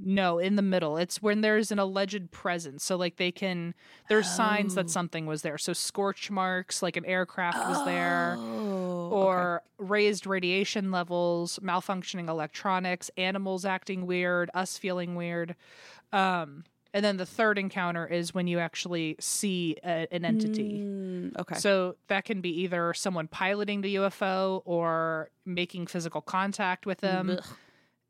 No, 0.00 0.38
in 0.38 0.56
the 0.56 0.62
middle. 0.62 0.96
It's 0.96 1.22
when 1.22 1.40
there's 1.40 1.70
an 1.70 1.78
alleged 1.78 2.30
presence. 2.32 2.82
So 2.84 2.96
like 2.96 3.16
they 3.16 3.30
can 3.30 3.74
there's 4.08 4.28
signs 4.28 4.72
Oh. 4.72 4.82
that 4.82 4.90
something 4.90 5.24
was 5.26 5.42
there. 5.42 5.56
So 5.56 5.72
scorch 5.72 6.30
marks, 6.30 6.82
like 6.82 6.96
an 6.96 7.04
aircraft 7.04 7.58
was 7.68 7.84
there. 7.84 8.34
Oh, 8.38 9.10
Or 9.12 9.62
raised 9.78 10.26
radiation 10.26 10.90
levels, 10.90 11.60
malfunctioning 11.62 12.28
electronics, 12.28 13.10
animals 13.16 13.64
acting 13.64 14.04
weird, 14.06 14.50
us 14.52 14.76
feeling 14.78 15.14
weird. 15.14 15.54
Um, 16.12 16.64
and 16.94 17.04
then 17.04 17.16
the 17.16 17.26
third 17.26 17.58
encounter 17.58 18.06
is 18.06 18.32
when 18.32 18.46
you 18.46 18.60
actually 18.60 19.16
see 19.18 19.76
a, 19.84 20.06
an 20.12 20.24
entity. 20.24 20.80
Mm, 20.80 21.36
okay. 21.40 21.56
So 21.56 21.96
that 22.06 22.24
can 22.24 22.40
be 22.40 22.60
either 22.62 22.94
someone 22.94 23.26
piloting 23.26 23.80
the 23.80 23.96
UFO 23.96 24.62
or 24.64 25.28
making 25.44 25.88
physical 25.88 26.22
contact 26.22 26.86
with 26.86 27.00
them. 27.00 27.30
Ugh. 27.30 27.44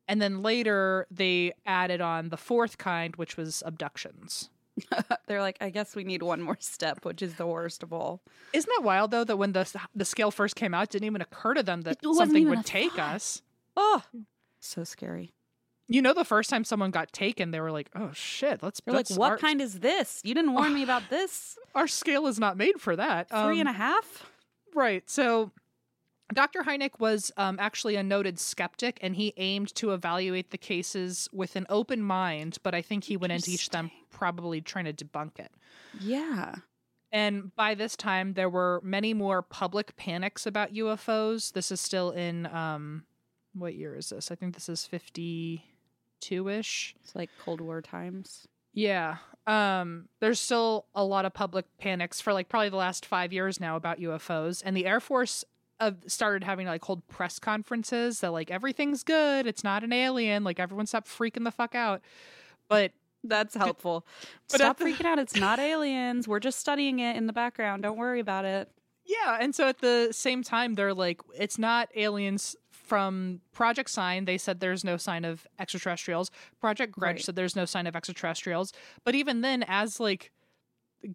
and 0.06 0.20
then 0.20 0.42
later 0.42 1.06
they 1.10 1.54
added 1.64 2.02
on 2.02 2.28
the 2.28 2.36
fourth 2.36 2.76
kind, 2.76 3.16
which 3.16 3.38
was 3.38 3.62
abductions. 3.64 4.50
They're 5.26 5.40
like, 5.40 5.56
I 5.62 5.70
guess 5.70 5.96
we 5.96 6.04
need 6.04 6.22
one 6.22 6.42
more 6.42 6.58
step, 6.60 7.06
which 7.06 7.22
is 7.22 7.36
the 7.36 7.46
worst 7.46 7.82
of 7.82 7.92
all. 7.92 8.20
Isn't 8.52 8.70
that 8.76 8.84
wild 8.84 9.12
though 9.12 9.24
that 9.24 9.36
when 9.38 9.52
the 9.52 9.66
the 9.94 10.04
scale 10.04 10.30
first 10.30 10.56
came 10.56 10.74
out, 10.74 10.84
it 10.84 10.90
didn't 10.90 11.06
even 11.06 11.22
occur 11.22 11.54
to 11.54 11.62
them 11.62 11.82
that 11.82 11.98
something 12.04 12.48
would 12.50 12.66
take 12.66 12.92
thought. 12.92 13.14
us. 13.14 13.42
Oh, 13.76 14.02
so 14.60 14.84
scary. 14.84 15.33
You 15.86 16.00
know, 16.00 16.14
the 16.14 16.24
first 16.24 16.48
time 16.48 16.64
someone 16.64 16.90
got 16.90 17.12
taken, 17.12 17.50
they 17.50 17.60
were 17.60 17.70
like, 17.72 17.90
"Oh 17.94 18.10
shit, 18.14 18.62
let's." 18.62 18.80
They're 18.80 18.94
like, 18.94 19.10
what 19.10 19.32
our, 19.32 19.38
kind 19.38 19.60
is 19.60 19.80
this? 19.80 20.20
You 20.24 20.34
didn't 20.34 20.54
warn 20.54 20.72
me 20.72 20.82
about 20.82 21.02
this. 21.10 21.58
Our 21.74 21.86
scale 21.86 22.26
is 22.26 22.38
not 22.38 22.56
made 22.56 22.80
for 22.80 22.96
that. 22.96 23.28
Three 23.28 23.60
and 23.60 23.68
Um, 23.68 23.74
a 23.74 23.78
half? 23.78 24.30
Right. 24.74 25.08
So 25.08 25.52
Dr. 26.32 26.62
Hynek 26.62 26.98
was 26.98 27.30
um, 27.36 27.58
actually 27.60 27.96
a 27.96 28.02
noted 28.02 28.38
skeptic 28.38 28.98
and 29.02 29.14
he 29.14 29.34
aimed 29.36 29.74
to 29.76 29.92
evaluate 29.92 30.50
the 30.50 30.58
cases 30.58 31.28
with 31.32 31.54
an 31.54 31.66
open 31.68 32.00
mind, 32.02 32.58
but 32.62 32.74
I 32.74 32.80
think 32.82 33.04
he 33.04 33.16
went 33.16 33.32
into 33.32 33.50
each 33.50 33.66
of 33.66 33.72
them 33.72 33.90
probably 34.10 34.60
trying 34.60 34.86
to 34.86 34.92
debunk 34.92 35.38
it. 35.38 35.52
Yeah. 36.00 36.56
And 37.12 37.54
by 37.54 37.74
this 37.74 37.94
time, 37.94 38.32
there 38.34 38.48
were 38.48 38.80
many 38.82 39.14
more 39.14 39.42
public 39.42 39.94
panics 39.96 40.46
about 40.46 40.72
UFOs. 40.72 41.52
This 41.52 41.70
is 41.70 41.80
still 41.80 42.10
in, 42.10 42.46
um, 42.46 43.04
what 43.52 43.74
year 43.74 43.94
is 43.94 44.08
this? 44.08 44.32
I 44.32 44.34
think 44.34 44.54
this 44.54 44.68
is 44.68 44.86
52 46.28 46.48
ish. 46.48 46.94
It's 47.02 47.14
like 47.14 47.30
Cold 47.44 47.60
War 47.60 47.80
times. 47.82 48.46
Yeah. 48.72 49.16
Um, 49.46 50.08
there's 50.20 50.40
still 50.40 50.86
a 50.94 51.04
lot 51.04 51.24
of 51.26 51.34
public 51.34 51.66
panics 51.78 52.20
for 52.20 52.32
like 52.32 52.48
probably 52.48 52.70
the 52.70 52.76
last 52.76 53.04
five 53.06 53.32
years 53.32 53.60
now 53.60 53.76
about 53.76 53.98
UFOs. 54.00 54.62
And 54.64 54.76
the 54.76 54.86
Air 54.86 55.00
Force 55.00 55.44
uh, 55.80 55.92
started 56.06 56.44
having 56.44 56.66
like 56.66 56.82
hold 56.84 57.06
press 57.08 57.38
conferences 57.38 58.20
that 58.20 58.32
like 58.32 58.50
everything's 58.50 59.02
good. 59.02 59.46
It's 59.46 59.62
not 59.64 59.84
an 59.84 59.92
alien. 59.92 60.44
Like 60.44 60.58
everyone 60.58 60.86
stop 60.86 61.06
freaking 61.06 61.44
the 61.44 61.50
fuck 61.50 61.74
out. 61.74 62.00
But 62.68 62.92
That's 63.22 63.54
helpful. 63.54 64.06
but 64.50 64.56
Stop 64.60 64.78
the- 64.78 64.86
freaking 64.86 65.04
out. 65.04 65.18
It's 65.18 65.36
not 65.36 65.58
aliens. 65.58 66.26
We're 66.26 66.40
just 66.40 66.58
studying 66.58 66.98
it 67.00 67.16
in 67.16 67.26
the 67.26 67.32
background. 67.32 67.82
Don't 67.82 67.98
worry 67.98 68.20
about 68.20 68.44
it. 68.46 68.70
yeah. 69.04 69.36
And 69.38 69.54
so 69.54 69.68
at 69.68 69.78
the 69.80 70.08
same 70.12 70.42
time, 70.42 70.74
they're 70.74 70.94
like, 70.94 71.20
it's 71.36 71.58
not 71.58 71.90
aliens 71.94 72.56
from 72.84 73.40
Project 73.52 73.90
Sign. 73.90 74.26
They 74.26 74.38
said 74.38 74.60
there's 74.60 74.84
no 74.84 74.96
sign 74.96 75.24
of 75.24 75.46
extraterrestrials. 75.58 76.30
Project 76.60 76.92
Grudge 76.92 77.16
Right. 77.16 77.24
said 77.24 77.34
there's 77.36 77.56
no 77.56 77.64
sign 77.64 77.86
of 77.86 77.96
extraterrestrials. 77.96 78.72
But 79.04 79.14
even 79.14 79.40
then, 79.40 79.64
as 79.66 79.98
like, 79.98 80.30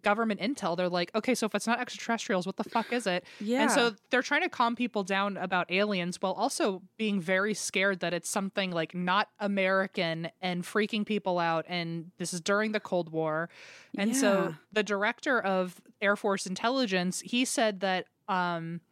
government 0.02 0.38
intel 0.38 0.76
they're 0.76 0.88
like 0.88 1.10
okay 1.16 1.34
so 1.34 1.46
if 1.46 1.52
it's 1.56 1.66
not 1.66 1.80
extraterrestrials 1.80 2.46
what 2.46 2.56
the 2.56 2.62
fuck 2.62 2.92
is 2.92 3.08
it 3.08 3.24
Yeah. 3.40 3.62
and 3.62 3.70
so 3.72 3.92
they're 4.10 4.22
trying 4.22 4.42
to 4.42 4.48
calm 4.48 4.76
people 4.76 5.02
down 5.02 5.36
about 5.36 5.68
aliens 5.68 6.18
while 6.22 6.32
also 6.34 6.82
being 6.96 7.20
very 7.20 7.54
scared 7.54 7.98
that 7.98 8.14
it's 8.14 8.28
something 8.30 8.70
like 8.70 8.94
not 8.94 9.30
american 9.40 10.28
and 10.40 10.62
freaking 10.62 11.04
people 11.04 11.40
out 11.40 11.64
and 11.68 12.12
this 12.18 12.32
is 12.32 12.40
during 12.40 12.70
the 12.70 12.78
cold 12.78 13.10
war 13.10 13.50
and 13.98 14.10
Yeah. 14.12 14.16
so 14.16 14.54
the 14.72 14.84
director 14.84 15.40
of 15.40 15.80
air 16.00 16.14
force 16.14 16.46
intelligence 16.46 17.18
he 17.22 17.44
said 17.44 17.80
that 17.80 18.06
um 18.28 18.82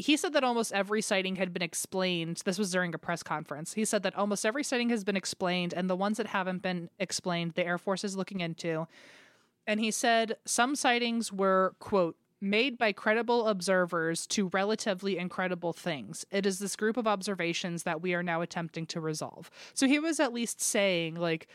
he 0.00 0.16
said 0.16 0.32
that 0.32 0.44
almost 0.44 0.72
every 0.72 1.02
sighting 1.02 1.36
had 1.36 1.52
been 1.52 1.62
explained. 1.62 2.42
This 2.44 2.58
was 2.58 2.70
during 2.70 2.94
a 2.94 2.98
press 2.98 3.22
conference. 3.22 3.74
He 3.74 3.84
said 3.84 4.02
that 4.02 4.16
almost 4.16 4.44
every 4.44 4.64
sighting 4.64 4.90
has 4.90 5.04
been 5.04 5.16
explained, 5.16 5.74
and 5.74 5.88
the 5.88 5.96
ones 5.96 6.16
that 6.16 6.28
haven't 6.28 6.62
been 6.62 6.90
explained, 6.98 7.52
the 7.54 7.66
Air 7.66 7.78
Force 7.78 8.04
is 8.04 8.16
looking 8.16 8.40
into. 8.40 8.86
And 9.66 9.80
he 9.80 9.90
said 9.90 10.36
some 10.44 10.74
sightings 10.74 11.32
were, 11.32 11.74
quote, 11.78 12.16
made 12.40 12.78
by 12.78 12.92
credible 12.92 13.46
observers 13.48 14.26
to 14.28 14.48
relatively 14.48 15.18
incredible 15.18 15.72
things. 15.72 16.24
It 16.30 16.46
is 16.46 16.58
this 16.58 16.74
group 16.74 16.96
of 16.96 17.06
observations 17.06 17.82
that 17.82 18.00
we 18.00 18.14
are 18.14 18.22
now 18.22 18.40
attempting 18.40 18.86
to 18.86 19.00
resolve. 19.00 19.50
So 19.74 19.86
he 19.86 19.98
was 19.98 20.18
at 20.18 20.32
least 20.32 20.60
saying, 20.60 21.16
like, 21.16 21.48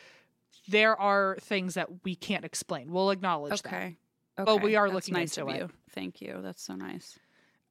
there 0.68 1.00
are 1.00 1.38
things 1.42 1.74
that 1.74 2.04
we 2.04 2.16
can't 2.16 2.46
explain. 2.46 2.92
We'll 2.92 3.12
acknowledge 3.12 3.62
that. 3.64 3.74
Okay. 3.74 3.98
But 4.38 4.62
we 4.62 4.76
are 4.76 4.88
That's 4.88 5.08
looking 5.08 5.14
nice 5.14 5.38
into 5.38 5.52
it. 5.52 5.58
you. 5.58 5.70
Thank 5.92 6.22
you. 6.22 6.40
That's 6.42 6.62
so 6.62 6.76
nice. 6.76 7.18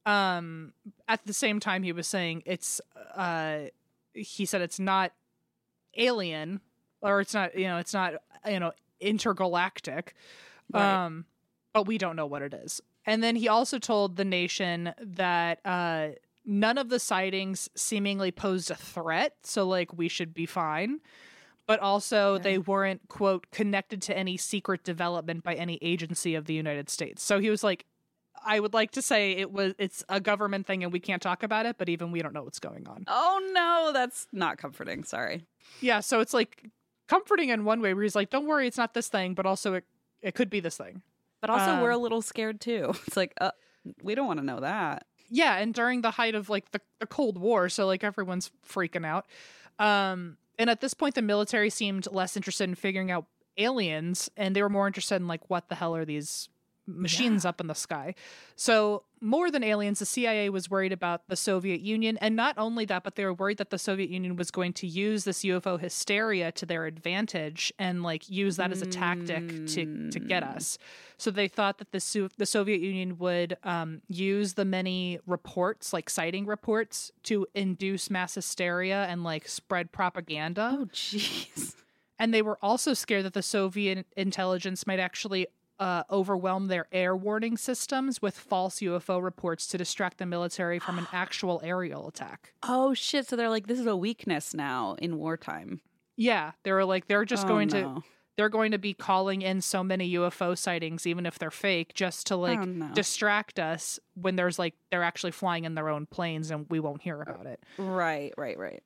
Um 0.06 0.72
at 1.08 1.24
the 1.26 1.32
same 1.32 1.60
time 1.60 1.82
he 1.82 1.92
was 1.92 2.06
saying 2.06 2.42
it's 2.44 2.80
uh 3.14 3.60
he 4.12 4.44
said 4.44 4.60
it's 4.60 4.78
not 4.78 5.12
alien 5.96 6.60
or 7.00 7.20
it's 7.20 7.34
not 7.34 7.56
you 7.56 7.66
know 7.66 7.78
it's 7.78 7.94
not 7.94 8.14
you 8.46 8.60
know 8.60 8.72
intergalactic. 9.00 10.14
Right. 10.72 11.04
um 11.06 11.26
but 11.72 11.86
we 11.86 11.98
don't 11.98 12.16
know 12.16 12.26
what 12.26 12.42
it 12.42 12.54
is. 12.54 12.80
And 13.06 13.22
then 13.22 13.36
he 13.36 13.48
also 13.48 13.78
told 13.78 14.16
the 14.16 14.24
nation 14.24 14.94
that 15.00 15.60
uh 15.64 16.08
none 16.44 16.78
of 16.78 16.88
the 16.88 16.98
sightings 16.98 17.68
seemingly 17.74 18.30
posed 18.30 18.70
a 18.70 18.76
threat. 18.76 19.34
So 19.42 19.66
like 19.66 19.96
we 19.96 20.08
should 20.08 20.34
be 20.34 20.46
fine. 20.46 21.00
But 21.66 21.80
also 21.80 22.36
they 22.36 22.58
weren't 22.58 23.08
quote 23.08 23.50
connected 23.50 24.02
to 24.02 24.16
any 24.16 24.36
secret 24.36 24.84
development 24.84 25.42
by 25.42 25.54
any 25.54 25.78
agency 25.80 26.34
of 26.34 26.44
the 26.44 26.52
United 26.52 26.90
States. 26.90 27.22
So 27.22 27.38
he 27.38 27.48
was 27.48 27.64
like 27.64 27.86
I 28.44 28.60
would 28.60 28.74
like 28.74 28.92
to 28.92 29.02
say 29.02 29.32
it 29.32 29.52
was 29.52 29.74
it's 29.78 30.04
a 30.08 30.20
government 30.20 30.66
thing 30.66 30.82
and 30.82 30.92
we 30.92 31.00
can't 31.00 31.22
talk 31.22 31.42
about 31.42 31.66
it, 31.66 31.76
but 31.78 31.88
even 31.88 32.12
we 32.12 32.22
don't 32.22 32.32
know 32.32 32.42
what's 32.42 32.58
going 32.58 32.86
on. 32.86 33.04
Oh 33.08 33.40
no, 33.52 33.90
that's 33.92 34.26
not 34.32 34.58
comforting. 34.58 35.04
Sorry. 35.04 35.44
Yeah, 35.80 36.00
so 36.00 36.20
it's 36.20 36.34
like 36.34 36.70
comforting 37.08 37.48
in 37.50 37.64
one 37.64 37.80
way 37.80 37.94
where 37.94 38.02
he's 38.02 38.14
like, 38.14 38.30
Don't 38.30 38.46
worry, 38.46 38.66
it's 38.66 38.76
not 38.78 38.94
this 38.94 39.08
thing, 39.08 39.34
but 39.34 39.46
also 39.46 39.74
it 39.74 39.84
it 40.22 40.34
could 40.34 40.50
be 40.50 40.60
this 40.60 40.76
thing. 40.76 41.02
But 41.40 41.50
also, 41.50 41.72
Um, 41.72 41.80
we're 41.82 41.90
a 41.90 41.98
little 41.98 42.22
scared 42.22 42.60
too. 42.60 42.92
It's 43.06 43.16
like, 43.16 43.34
uh, 43.40 43.50
we 44.02 44.14
don't 44.14 44.26
want 44.26 44.40
to 44.40 44.46
know 44.46 44.60
that. 44.60 45.06
Yeah, 45.28 45.56
and 45.56 45.74
during 45.74 46.00
the 46.00 46.10
height 46.12 46.34
of 46.34 46.48
like 46.48 46.70
the, 46.70 46.80
the 47.00 47.06
Cold 47.06 47.36
War, 47.38 47.68
so 47.68 47.86
like 47.86 48.02
everyone's 48.04 48.50
freaking 48.66 49.04
out. 49.06 49.26
Um 49.78 50.36
and 50.58 50.70
at 50.70 50.80
this 50.80 50.94
point 50.94 51.14
the 51.16 51.22
military 51.22 51.68
seemed 51.70 52.06
less 52.12 52.36
interested 52.36 52.68
in 52.68 52.74
figuring 52.74 53.10
out 53.10 53.26
aliens 53.58 54.30
and 54.36 54.54
they 54.54 54.62
were 54.62 54.68
more 54.68 54.86
interested 54.86 55.16
in 55.16 55.26
like 55.28 55.48
what 55.50 55.68
the 55.68 55.74
hell 55.74 55.94
are 55.96 56.04
these 56.04 56.48
machines 56.86 57.44
up 57.44 57.60
in 57.60 57.66
the 57.66 57.74
sky. 57.74 58.14
So, 58.56 59.04
more 59.20 59.50
than 59.50 59.64
aliens, 59.64 60.00
the 60.00 60.06
CIA 60.06 60.50
was 60.50 60.70
worried 60.70 60.92
about 60.92 61.28
the 61.28 61.36
Soviet 61.36 61.80
Union. 61.80 62.18
And 62.18 62.36
not 62.36 62.56
only 62.58 62.84
that, 62.84 63.04
but 63.04 63.14
they 63.14 63.24
were 63.24 63.32
worried 63.32 63.56
that 63.56 63.70
the 63.70 63.78
Soviet 63.78 64.10
Union 64.10 64.36
was 64.36 64.50
going 64.50 64.74
to 64.74 64.86
use 64.86 65.24
this 65.24 65.44
UFO 65.44 65.80
hysteria 65.80 66.52
to 66.52 66.66
their 66.66 66.84
advantage 66.84 67.72
and 67.78 68.02
like 68.02 68.28
use 68.28 68.56
that 68.56 68.70
as 68.70 68.82
a 68.82 68.86
tactic 68.86 69.66
to, 69.68 70.10
to 70.10 70.20
get 70.20 70.42
us. 70.42 70.78
So, 71.16 71.30
they 71.30 71.48
thought 71.48 71.78
that 71.78 71.92
the, 71.92 72.30
the 72.36 72.46
Soviet 72.46 72.80
Union 72.80 73.18
would 73.18 73.56
um, 73.64 74.02
use 74.08 74.54
the 74.54 74.64
many 74.64 75.20
reports, 75.26 75.92
like 75.92 76.10
sighting 76.10 76.46
reports, 76.46 77.10
to 77.24 77.46
induce 77.54 78.10
mass 78.10 78.34
hysteria 78.34 79.06
and 79.08 79.24
like 79.24 79.48
spread 79.48 79.90
propaganda. 79.92 80.78
Oh, 80.80 80.86
jeez. 80.86 81.74
And 82.18 82.32
they 82.32 82.42
were 82.42 82.58
also 82.62 82.94
scared 82.94 83.24
that 83.24 83.32
the 83.32 83.42
Soviet 83.42 84.06
intelligence 84.16 84.86
might 84.86 85.00
actually 85.00 85.48
uh, 85.80 86.04
overwhelm 86.10 86.68
their 86.68 86.86
air 86.92 87.16
warning 87.16 87.56
systems 87.56 88.22
with 88.22 88.38
false 88.38 88.80
UFO 88.80 89.22
reports 89.22 89.66
to 89.68 89.78
distract 89.78 90.18
the 90.18 90.26
military 90.26 90.78
from 90.78 90.98
an 90.98 91.06
actual 91.12 91.60
aerial 91.64 92.08
attack. 92.08 92.52
Oh 92.62 92.94
shit. 92.94 93.26
So 93.26 93.36
they're 93.36 93.50
like, 93.50 93.66
this 93.66 93.80
is 93.80 93.86
a 93.86 93.96
weakness 93.96 94.54
now 94.54 94.94
in 95.00 95.16
wartime. 95.18 95.80
Yeah, 96.16 96.52
they 96.62 96.70
were 96.72 96.84
like 96.84 97.08
they're 97.08 97.24
just 97.24 97.44
Oh, 97.46 97.48
going 97.48 97.68
no. 97.68 97.96
to 97.96 98.02
they're 98.36 98.48
going 98.48 98.72
to 98.72 98.78
be 98.78 98.94
calling 98.94 99.42
in 99.42 99.60
so 99.60 99.84
many 99.84 100.12
UFO 100.14 100.58
sightings 100.58 101.06
even 101.06 101.24
if 101.26 101.38
they're 101.38 101.50
fake 101.52 101.94
just 101.94 102.26
to 102.28 102.36
like 102.36 102.58
Oh, 102.60 102.64
no. 102.64 102.88
distract 102.94 103.58
us 103.60 103.98
when 104.14 104.36
there's 104.36 104.58
like 104.58 104.74
they're 104.90 105.02
actually 105.04 105.30
flying 105.32 105.64
in 105.64 105.74
their 105.74 105.88
own 105.88 106.06
planes 106.06 106.50
and 106.50 106.66
we 106.70 106.78
won't 106.80 107.02
hear 107.02 107.20
about 107.20 107.46
it. 107.46 107.60
Right, 107.78 108.32
right, 108.36 108.58
right. 108.58 108.82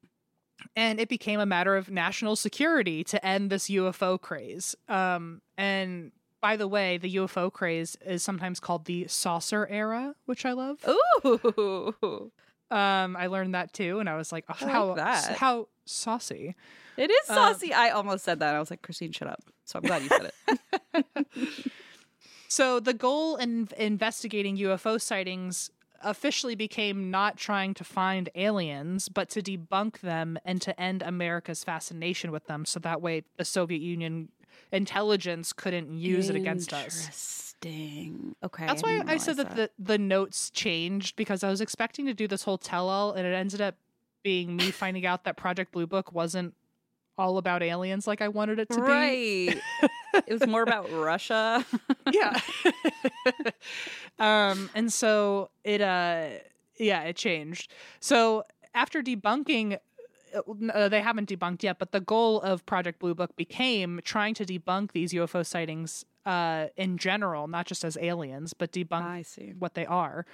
and 0.74 0.98
it 1.00 1.08
became 1.08 1.38
a 1.40 1.46
matter 1.46 1.76
of 1.76 1.90
national 1.90 2.34
security 2.36 3.04
to 3.04 3.24
end 3.24 3.50
this 3.50 3.68
UFO 3.70 4.20
craze. 4.20 4.74
Um, 4.88 5.40
and 5.56 6.12
by 6.40 6.56
the 6.56 6.68
way, 6.68 6.98
the 6.98 7.16
UFO 7.16 7.52
craze 7.52 7.96
is 8.04 8.22
sometimes 8.22 8.60
called 8.60 8.84
the 8.84 9.06
saucer 9.08 9.66
era, 9.70 10.14
which 10.26 10.44
I 10.44 10.52
love. 10.52 10.78
Ooh. 10.88 12.30
Um, 12.70 13.16
I 13.16 13.28
learned 13.28 13.54
that 13.54 13.72
too, 13.72 13.98
and 13.98 14.10
I 14.10 14.16
was 14.16 14.30
like, 14.30 14.44
oh, 14.48 14.56
like 14.60 14.70
how 14.70 14.94
that. 14.94 15.36
how 15.38 15.68
saucy. 15.86 16.54
It 16.98 17.10
is 17.10 17.26
saucy. 17.26 17.72
I 17.72 17.90
almost 17.90 18.24
said 18.24 18.40
that. 18.40 18.54
I 18.54 18.58
was 18.58 18.70
like, 18.70 18.82
Christine, 18.82 19.12
shut 19.12 19.28
up. 19.28 19.42
So 19.64 19.78
I'm 19.78 19.84
glad 19.84 20.02
you 20.02 20.08
said 20.08 20.32
it. 20.94 21.06
So 22.48 22.80
the 22.80 22.94
goal 22.94 23.36
in 23.36 23.68
investigating 23.76 24.56
UFO 24.56 25.00
sightings 25.00 25.70
officially 26.02 26.54
became 26.54 27.10
not 27.10 27.36
trying 27.36 27.74
to 27.74 27.84
find 27.84 28.30
aliens, 28.34 29.08
but 29.08 29.28
to 29.30 29.42
debunk 29.42 30.00
them 30.00 30.38
and 30.44 30.60
to 30.62 30.78
end 30.80 31.02
America's 31.02 31.62
fascination 31.62 32.32
with 32.32 32.46
them. 32.46 32.64
So 32.64 32.80
that 32.80 33.02
way, 33.02 33.24
the 33.36 33.44
Soviet 33.44 33.82
Union 33.82 34.30
intelligence 34.72 35.52
couldn't 35.52 35.92
use 35.92 36.28
it 36.28 36.36
against 36.36 36.72
us. 36.72 36.84
Interesting. 36.84 38.34
Okay. 38.44 38.66
That's 38.66 38.82
I 38.84 38.86
why 38.86 39.04
I 39.06 39.16
said 39.16 39.36
realize 39.36 39.56
that, 39.56 39.76
the 39.78 39.84
the 39.92 39.98
notes 39.98 40.50
changed 40.50 41.16
because 41.16 41.42
I 41.42 41.50
was 41.50 41.60
expecting 41.60 42.06
to 42.06 42.14
do 42.14 42.28
this 42.28 42.44
whole 42.44 42.58
tell 42.58 42.88
all, 42.88 43.12
and 43.12 43.26
it 43.26 43.32
ended 43.34 43.60
up 43.60 43.76
being 44.22 44.56
me 44.56 44.70
finding 44.70 45.06
out 45.06 45.24
that 45.24 45.36
Project 45.36 45.72
Blue 45.72 45.86
Book 45.86 46.12
wasn't 46.12 46.54
all 47.16 47.36
about 47.36 47.62
aliens 47.62 48.06
like 48.06 48.22
I 48.22 48.28
wanted 48.28 48.60
it 48.60 48.68
to 48.70 48.76
be. 48.76 48.80
Right. 48.82 49.60
it 50.14 50.32
was 50.32 50.46
more 50.46 50.62
about 50.62 50.90
Russia. 50.92 51.66
Yeah. 52.12 52.38
um, 54.20 54.70
and 54.74 54.92
so 54.92 55.50
it 55.64 55.80
uh 55.80 56.28
yeah, 56.78 57.02
it 57.02 57.16
changed. 57.16 57.72
So 58.00 58.44
after 58.72 59.02
debunking 59.02 59.78
uh, 60.72 60.88
they 60.88 61.00
haven't 61.00 61.28
debunked 61.28 61.62
yet, 61.62 61.78
but 61.78 61.92
the 61.92 62.00
goal 62.00 62.40
of 62.40 62.64
Project 62.66 62.98
Blue 62.98 63.14
Book 63.14 63.36
became 63.36 64.00
trying 64.04 64.34
to 64.34 64.44
debunk 64.44 64.92
these 64.92 65.12
UFO 65.12 65.44
sightings 65.44 66.04
uh, 66.26 66.66
in 66.76 66.98
general, 66.98 67.48
not 67.48 67.66
just 67.66 67.84
as 67.84 67.96
aliens, 68.00 68.52
but 68.52 68.72
debunk 68.72 69.58
what 69.58 69.74
they 69.74 69.86
are. 69.86 70.26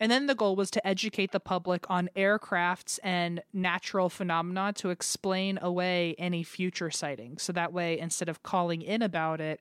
And 0.00 0.10
then 0.10 0.26
the 0.26 0.34
goal 0.34 0.56
was 0.56 0.70
to 0.70 0.86
educate 0.86 1.30
the 1.30 1.40
public 1.40 1.90
on 1.90 2.08
aircrafts 2.16 2.98
and 3.02 3.42
natural 3.52 4.08
phenomena 4.08 4.72
to 4.76 4.88
explain 4.88 5.58
away 5.60 6.14
any 6.18 6.42
future 6.42 6.90
sightings. 6.90 7.42
So 7.42 7.52
that 7.52 7.72
way, 7.72 7.98
instead 7.98 8.30
of 8.30 8.42
calling 8.42 8.80
in 8.80 9.02
about 9.02 9.42
it 9.42 9.60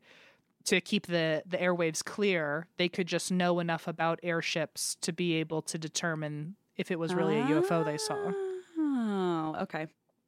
to 0.66 0.80
keep 0.80 1.08
the, 1.08 1.44
the 1.46 1.58
airwaves 1.58 2.04
clear, 2.04 2.68
they 2.78 2.88
could 2.88 3.08
just 3.08 3.32
know 3.34 3.60
enough 3.60 3.86
about 3.86 4.20
airships 4.24 4.96
to 5.02 5.12
be 5.12 5.36
able 5.36 5.62
to 5.64 5.78
determine 5.78 6.56
if 6.78 6.90
it 6.90 6.98
was 6.98 7.14
really 7.14 7.40
a 7.40 7.44
UFO 7.44 7.84
they 7.84 7.98
saw. 7.98 8.32
Oh, 9.10 9.55
okay. 9.64 9.88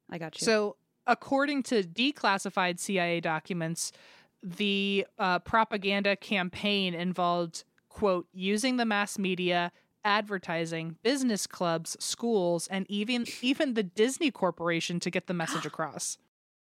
I 0.09 0.17
got 0.17 0.39
you. 0.39 0.45
So, 0.45 0.75
according 1.07 1.63
to 1.63 1.83
declassified 1.83 2.79
CIA 2.79 3.19
documents, 3.19 3.91
the 4.43 5.05
uh, 5.19 5.39
propaganda 5.39 6.15
campaign 6.15 6.93
involved, 6.93 7.63
quote, 7.89 8.27
using 8.33 8.77
the 8.77 8.85
mass 8.85 9.19
media, 9.19 9.71
advertising, 10.03 10.97
business 11.03 11.45
clubs, 11.45 11.95
schools, 11.99 12.67
and 12.67 12.85
even 12.89 13.25
even 13.41 13.75
the 13.75 13.83
Disney 13.83 14.31
Corporation 14.31 14.99
to 15.01 15.09
get 15.11 15.27
the 15.27 15.33
message 15.33 15.65
across. 15.71 16.17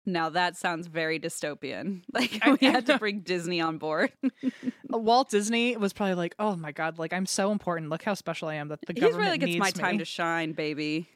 now 0.06 0.30
that 0.30 0.58
sounds 0.58 0.88
very 0.88 1.20
dystopian. 1.20 2.02
Like 2.14 2.42
we 2.60 2.66
had 2.68 2.88
to 2.88 2.98
bring 2.98 3.20
Disney 3.20 3.62
on 3.62 3.78
board. 3.78 4.12
Walt 4.90 5.30
Disney 5.30 5.78
was 5.78 5.94
probably 5.94 6.16
like, 6.16 6.34
"Oh 6.40 6.56
my 6.56 6.72
god, 6.72 6.98
like 6.98 7.14
I'm 7.14 7.28
so 7.28 7.52
important. 7.52 7.90
Look 7.92 8.04
how 8.04 8.16
special 8.16 8.48
I 8.48 8.56
am 8.56 8.70
that 8.70 8.80
the 8.88 8.94
He's 8.94 9.02
government 9.04 9.20
really 9.20 9.32
like, 9.32 9.44
it's 9.44 9.48
needs 9.54 9.60
my 9.60 9.72
time 9.72 10.00
to 10.00 10.06
shine, 10.06 10.54
baby. 10.54 11.08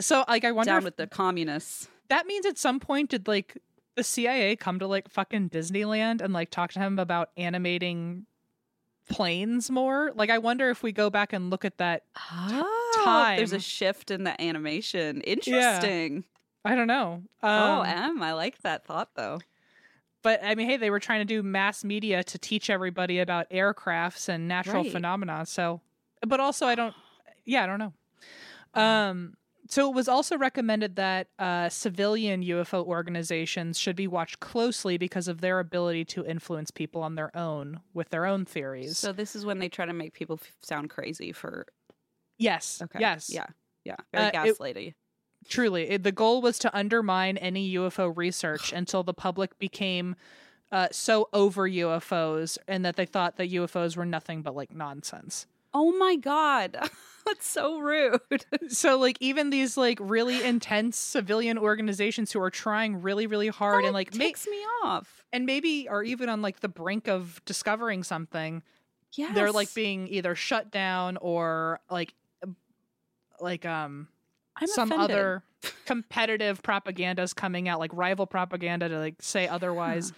So, 0.00 0.24
like, 0.28 0.44
I 0.44 0.52
wonder 0.52 0.70
Down 0.72 0.78
if 0.78 0.84
with 0.84 0.96
the 0.96 1.06
communists. 1.06 1.88
that 2.08 2.26
means 2.26 2.46
at 2.46 2.58
some 2.58 2.80
point 2.80 3.10
did 3.10 3.26
like 3.28 3.58
the 3.96 4.02
CIA 4.04 4.56
come 4.56 4.78
to 4.78 4.86
like 4.86 5.08
fucking 5.10 5.50
Disneyland 5.50 6.20
and 6.22 6.32
like 6.32 6.50
talk 6.50 6.72
to 6.72 6.78
him 6.80 6.98
about 6.98 7.30
animating 7.36 8.26
planes 9.08 9.70
more? 9.70 10.12
Like 10.14 10.30
I 10.30 10.38
wonder 10.38 10.70
if 10.70 10.82
we 10.82 10.92
go 10.92 11.10
back 11.10 11.32
and 11.32 11.50
look 11.50 11.64
at 11.64 11.78
that 11.78 12.04
Oh, 12.32 12.92
time. 13.04 13.36
there's 13.36 13.52
a 13.52 13.58
shift 13.60 14.10
in 14.10 14.24
the 14.24 14.40
animation. 14.40 15.20
Interesting. 15.22 16.24
I 16.64 16.74
don't 16.74 16.86
know. 16.86 17.22
oh, 17.42 17.80
Um, 17.80 17.86
M, 17.86 18.22
I 18.22 18.32
like 18.34 18.62
that 18.62 18.86
thought 18.86 19.10
though. 19.16 19.40
but 20.22 20.40
I 20.44 20.54
mean, 20.54 20.68
hey, 20.68 20.76
they 20.76 20.90
were 20.90 21.00
trying 21.00 21.20
to 21.20 21.24
do 21.24 21.42
mass 21.42 21.82
media 21.84 22.22
to 22.24 22.38
teach 22.38 22.70
everybody 22.70 23.18
about 23.18 23.50
aircrafts 23.50 24.28
and 24.28 24.46
natural 24.48 24.84
Right. 24.84 24.92
phenomena. 24.92 25.44
So, 25.46 25.80
but 26.26 26.38
also 26.40 26.66
I 26.66 26.74
don't 26.76 26.94
yeah, 27.44 27.64
I 27.64 27.66
don't 27.66 27.78
know. 27.80 27.92
Um 28.80 29.34
so 29.68 29.88
it 29.88 29.94
was 29.94 30.08
also 30.08 30.36
recommended 30.36 30.96
that 30.96 31.28
uh, 31.38 31.68
civilian 31.68 32.42
UFO 32.42 32.84
organizations 32.84 33.78
should 33.78 33.96
be 33.96 34.06
watched 34.06 34.40
closely 34.40 34.98
because 34.98 35.28
of 35.28 35.40
their 35.40 35.60
ability 35.60 36.04
to 36.06 36.24
influence 36.26 36.70
people 36.70 37.02
on 37.02 37.14
their 37.14 37.34
own 37.36 37.80
with 37.94 38.10
their 38.10 38.26
own 38.26 38.44
theories. 38.44 38.98
So 38.98 39.12
this 39.12 39.36
is 39.36 39.44
when 39.46 39.58
they 39.58 39.68
try 39.68 39.86
to 39.86 39.92
make 39.92 40.12
people 40.14 40.38
f- 40.42 40.52
sound 40.62 40.90
crazy 40.90 41.32
for 41.32 41.66
yes, 42.38 42.80
okay. 42.82 42.98
yes, 43.00 43.30
Yeah. 43.32 43.46
Yeah. 43.84 43.96
Very 44.12 44.24
Uh, 44.26 44.28
it- 44.28 44.58
gaslighty. 44.58 44.94
truly. 45.48 45.90
It- 45.90 46.02
the 46.02 46.12
goal 46.12 46.40
was 46.42 46.58
to 46.60 46.76
undermine 46.76 47.36
any 47.36 47.74
UFO 47.74 48.08
research 48.16 48.72
until 48.80 49.02
the 49.02 49.14
public 49.14 49.58
became 49.58 50.16
uh, 50.72 50.88
so 50.90 51.28
over 51.34 51.68
UFOs 51.68 52.56
and 52.66 52.84
that 52.84 52.96
they 52.96 53.04
thought 53.06 53.36
that 53.36 53.50
UFOs 53.50 53.96
were 53.96 54.06
nothing 54.06 54.40
but 54.42 54.54
like 54.56 54.74
nonsense. 54.74 55.46
Oh 55.74 55.92
my 55.98 56.16
god. 56.16 56.76
That's 57.26 57.46
so 57.46 57.78
rude. 57.78 58.20
So 58.68 58.98
like 58.98 59.16
even 59.20 59.50
these 59.50 59.76
like 59.76 59.98
really 60.00 60.42
intense 60.42 60.96
civilian 60.98 61.56
organizations 61.58 62.32
who 62.32 62.40
are 62.40 62.50
trying 62.50 63.00
really 63.02 63.26
really 63.26 63.48
hard 63.48 63.84
and 63.84 63.92
like 63.94 64.14
ma- 64.14 64.24
me 64.24 64.64
off. 64.84 65.24
and 65.32 65.46
maybe 65.46 65.88
are 65.88 66.02
even 66.02 66.28
on 66.28 66.42
like 66.42 66.60
the 66.60 66.68
brink 66.68 67.08
of 67.08 67.40
discovering 67.44 68.02
something 68.02 68.62
Yeah. 69.14 69.32
they're 69.34 69.52
like 69.52 69.72
being 69.74 70.08
either 70.08 70.34
shut 70.34 70.70
down 70.70 71.16
or 71.18 71.80
like 71.90 72.12
like 73.40 73.64
um 73.66 74.08
I'm 74.56 74.66
some 74.68 74.90
offended. 74.92 75.10
other 75.16 75.42
competitive 75.86 76.62
propagandas 76.62 77.34
coming 77.34 77.68
out 77.68 77.78
like 77.78 77.90
rival 77.94 78.26
propaganda 78.26 78.88
to 78.88 78.98
like 78.98 79.16
say 79.20 79.46
otherwise 79.48 80.12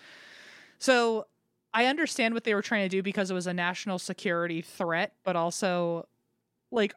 so 0.78 1.26
i 1.74 1.86
understand 1.86 2.32
what 2.32 2.44
they 2.44 2.54
were 2.54 2.62
trying 2.62 2.84
to 2.84 2.88
do 2.88 3.02
because 3.02 3.30
it 3.30 3.34
was 3.34 3.46
a 3.46 3.54
national 3.54 3.98
security 3.98 4.62
threat 4.62 5.12
but 5.24 5.36
also 5.36 6.06
like 6.70 6.94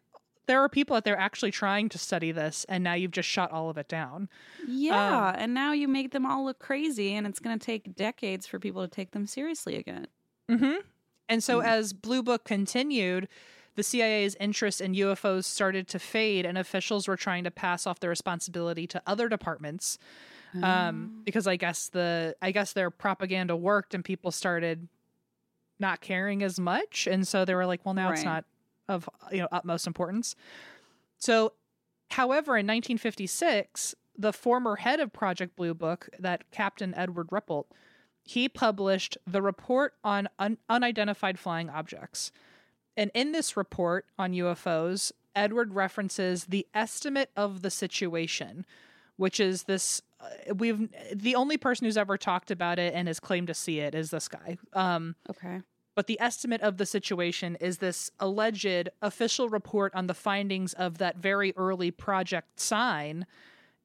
there 0.47 0.61
are 0.61 0.69
people 0.69 0.95
out 0.95 1.03
there 1.03 1.17
actually 1.17 1.51
trying 1.51 1.89
to 1.89 1.97
study 1.97 2.31
this 2.31 2.65
and 2.69 2.83
now 2.83 2.93
you've 2.93 3.11
just 3.11 3.27
shut 3.27 3.51
all 3.51 3.69
of 3.69 3.77
it 3.77 3.89
down 3.89 4.29
Yeah, 4.65 5.29
Um, 5.29 5.35
and 5.37 5.53
now 5.53 5.73
you 5.73 5.87
make 5.87 6.11
them 6.11 6.25
all 6.25 6.45
look 6.45 6.59
crazy, 6.59 7.13
and 7.13 7.27
it's 7.27 7.39
going 7.39 7.57
to 7.57 7.65
take 7.65 7.95
decades 7.95 8.47
for 8.47 8.59
people 8.59 8.81
to 8.81 8.87
take 8.87 9.11
them 9.11 9.27
seriously 9.27 9.75
again. 9.75 10.07
Mm-hmm. 10.49 10.75
And 11.29 11.43
so, 11.43 11.61
as 11.61 11.93
Blue 11.93 12.23
Book 12.23 12.45
continued, 12.45 13.27
the 13.75 13.83
CIA's 13.83 14.35
interest 14.39 14.81
in 14.81 14.93
UFOs 14.93 15.43
started 15.43 15.87
to 15.89 15.99
fade, 15.99 16.45
and 16.45 16.57
officials 16.57 17.07
were 17.07 17.17
trying 17.17 17.43
to 17.43 17.51
pass 17.51 17.85
off 17.85 17.99
the 17.99 18.09
responsibility 18.09 18.87
to 18.87 19.01
other 19.05 19.27
departments, 19.29 19.97
um, 20.61 21.21
because 21.25 21.47
I 21.47 21.55
guess 21.55 21.89
the 21.89 22.35
I 22.41 22.51
guess 22.51 22.73
their 22.73 22.89
propaganda 22.89 23.55
worked, 23.55 23.93
and 23.93 24.03
people 24.03 24.31
started 24.31 24.87
not 25.79 26.01
caring 26.01 26.43
as 26.43 26.59
much, 26.59 27.07
and 27.07 27.27
so 27.27 27.45
they 27.45 27.55
were 27.55 27.65
like, 27.65 27.85
"Well, 27.85 27.93
now 27.93 28.11
it's 28.11 28.23
not 28.23 28.45
of 28.87 29.09
you 29.31 29.39
know 29.39 29.47
utmost 29.51 29.87
importance." 29.87 30.35
So, 31.17 31.53
however, 32.11 32.57
in 32.57 32.65
1956, 32.67 33.95
the 34.17 34.33
former 34.33 34.77
head 34.77 34.99
of 34.99 35.13
Project 35.13 35.55
Blue 35.55 35.73
Book, 35.73 36.09
that 36.19 36.49
Captain 36.51 36.93
Edward 36.95 37.27
Ruppelt, 37.29 37.65
he 38.23 38.49
published 38.49 39.17
the 39.25 39.41
report 39.41 39.93
on 40.03 40.27
un- 40.39 40.57
unidentified 40.69 41.39
flying 41.39 41.69
objects. 41.69 42.31
And 42.95 43.11
in 43.13 43.31
this 43.31 43.55
report 43.55 44.05
on 44.17 44.33
UFOs, 44.33 45.11
Edward 45.35 45.75
references 45.75 46.45
the 46.45 46.65
estimate 46.73 47.29
of 47.37 47.61
the 47.61 47.69
situation, 47.69 48.65
which 49.17 49.39
is 49.39 49.63
this. 49.63 50.01
Uh, 50.19 50.53
we've 50.55 50.89
the 51.13 51.35
only 51.35 51.57
person 51.57 51.85
who's 51.85 51.97
ever 51.97 52.17
talked 52.17 52.51
about 52.51 52.79
it 52.79 52.93
and 52.93 53.07
has 53.07 53.19
claimed 53.19 53.47
to 53.47 53.53
see 53.53 53.79
it 53.79 53.93
is 53.93 54.09
this 54.11 54.27
guy. 54.27 54.57
Um, 54.73 55.15
Okay. 55.29 55.61
but 55.95 56.07
the 56.07 56.19
estimate 56.19 56.61
of 56.61 56.77
the 56.77 56.85
situation 56.85 57.55
is 57.59 57.77
this 57.77 58.09
alleged 58.19 58.89
official 59.01 59.49
report 59.49 59.93
on 59.95 60.07
the 60.07 60.13
findings 60.13 60.73
of 60.73 60.97
that 60.97 61.17
very 61.17 61.53
early 61.55 61.91
Project 61.91 62.59
Sign, 62.59 63.25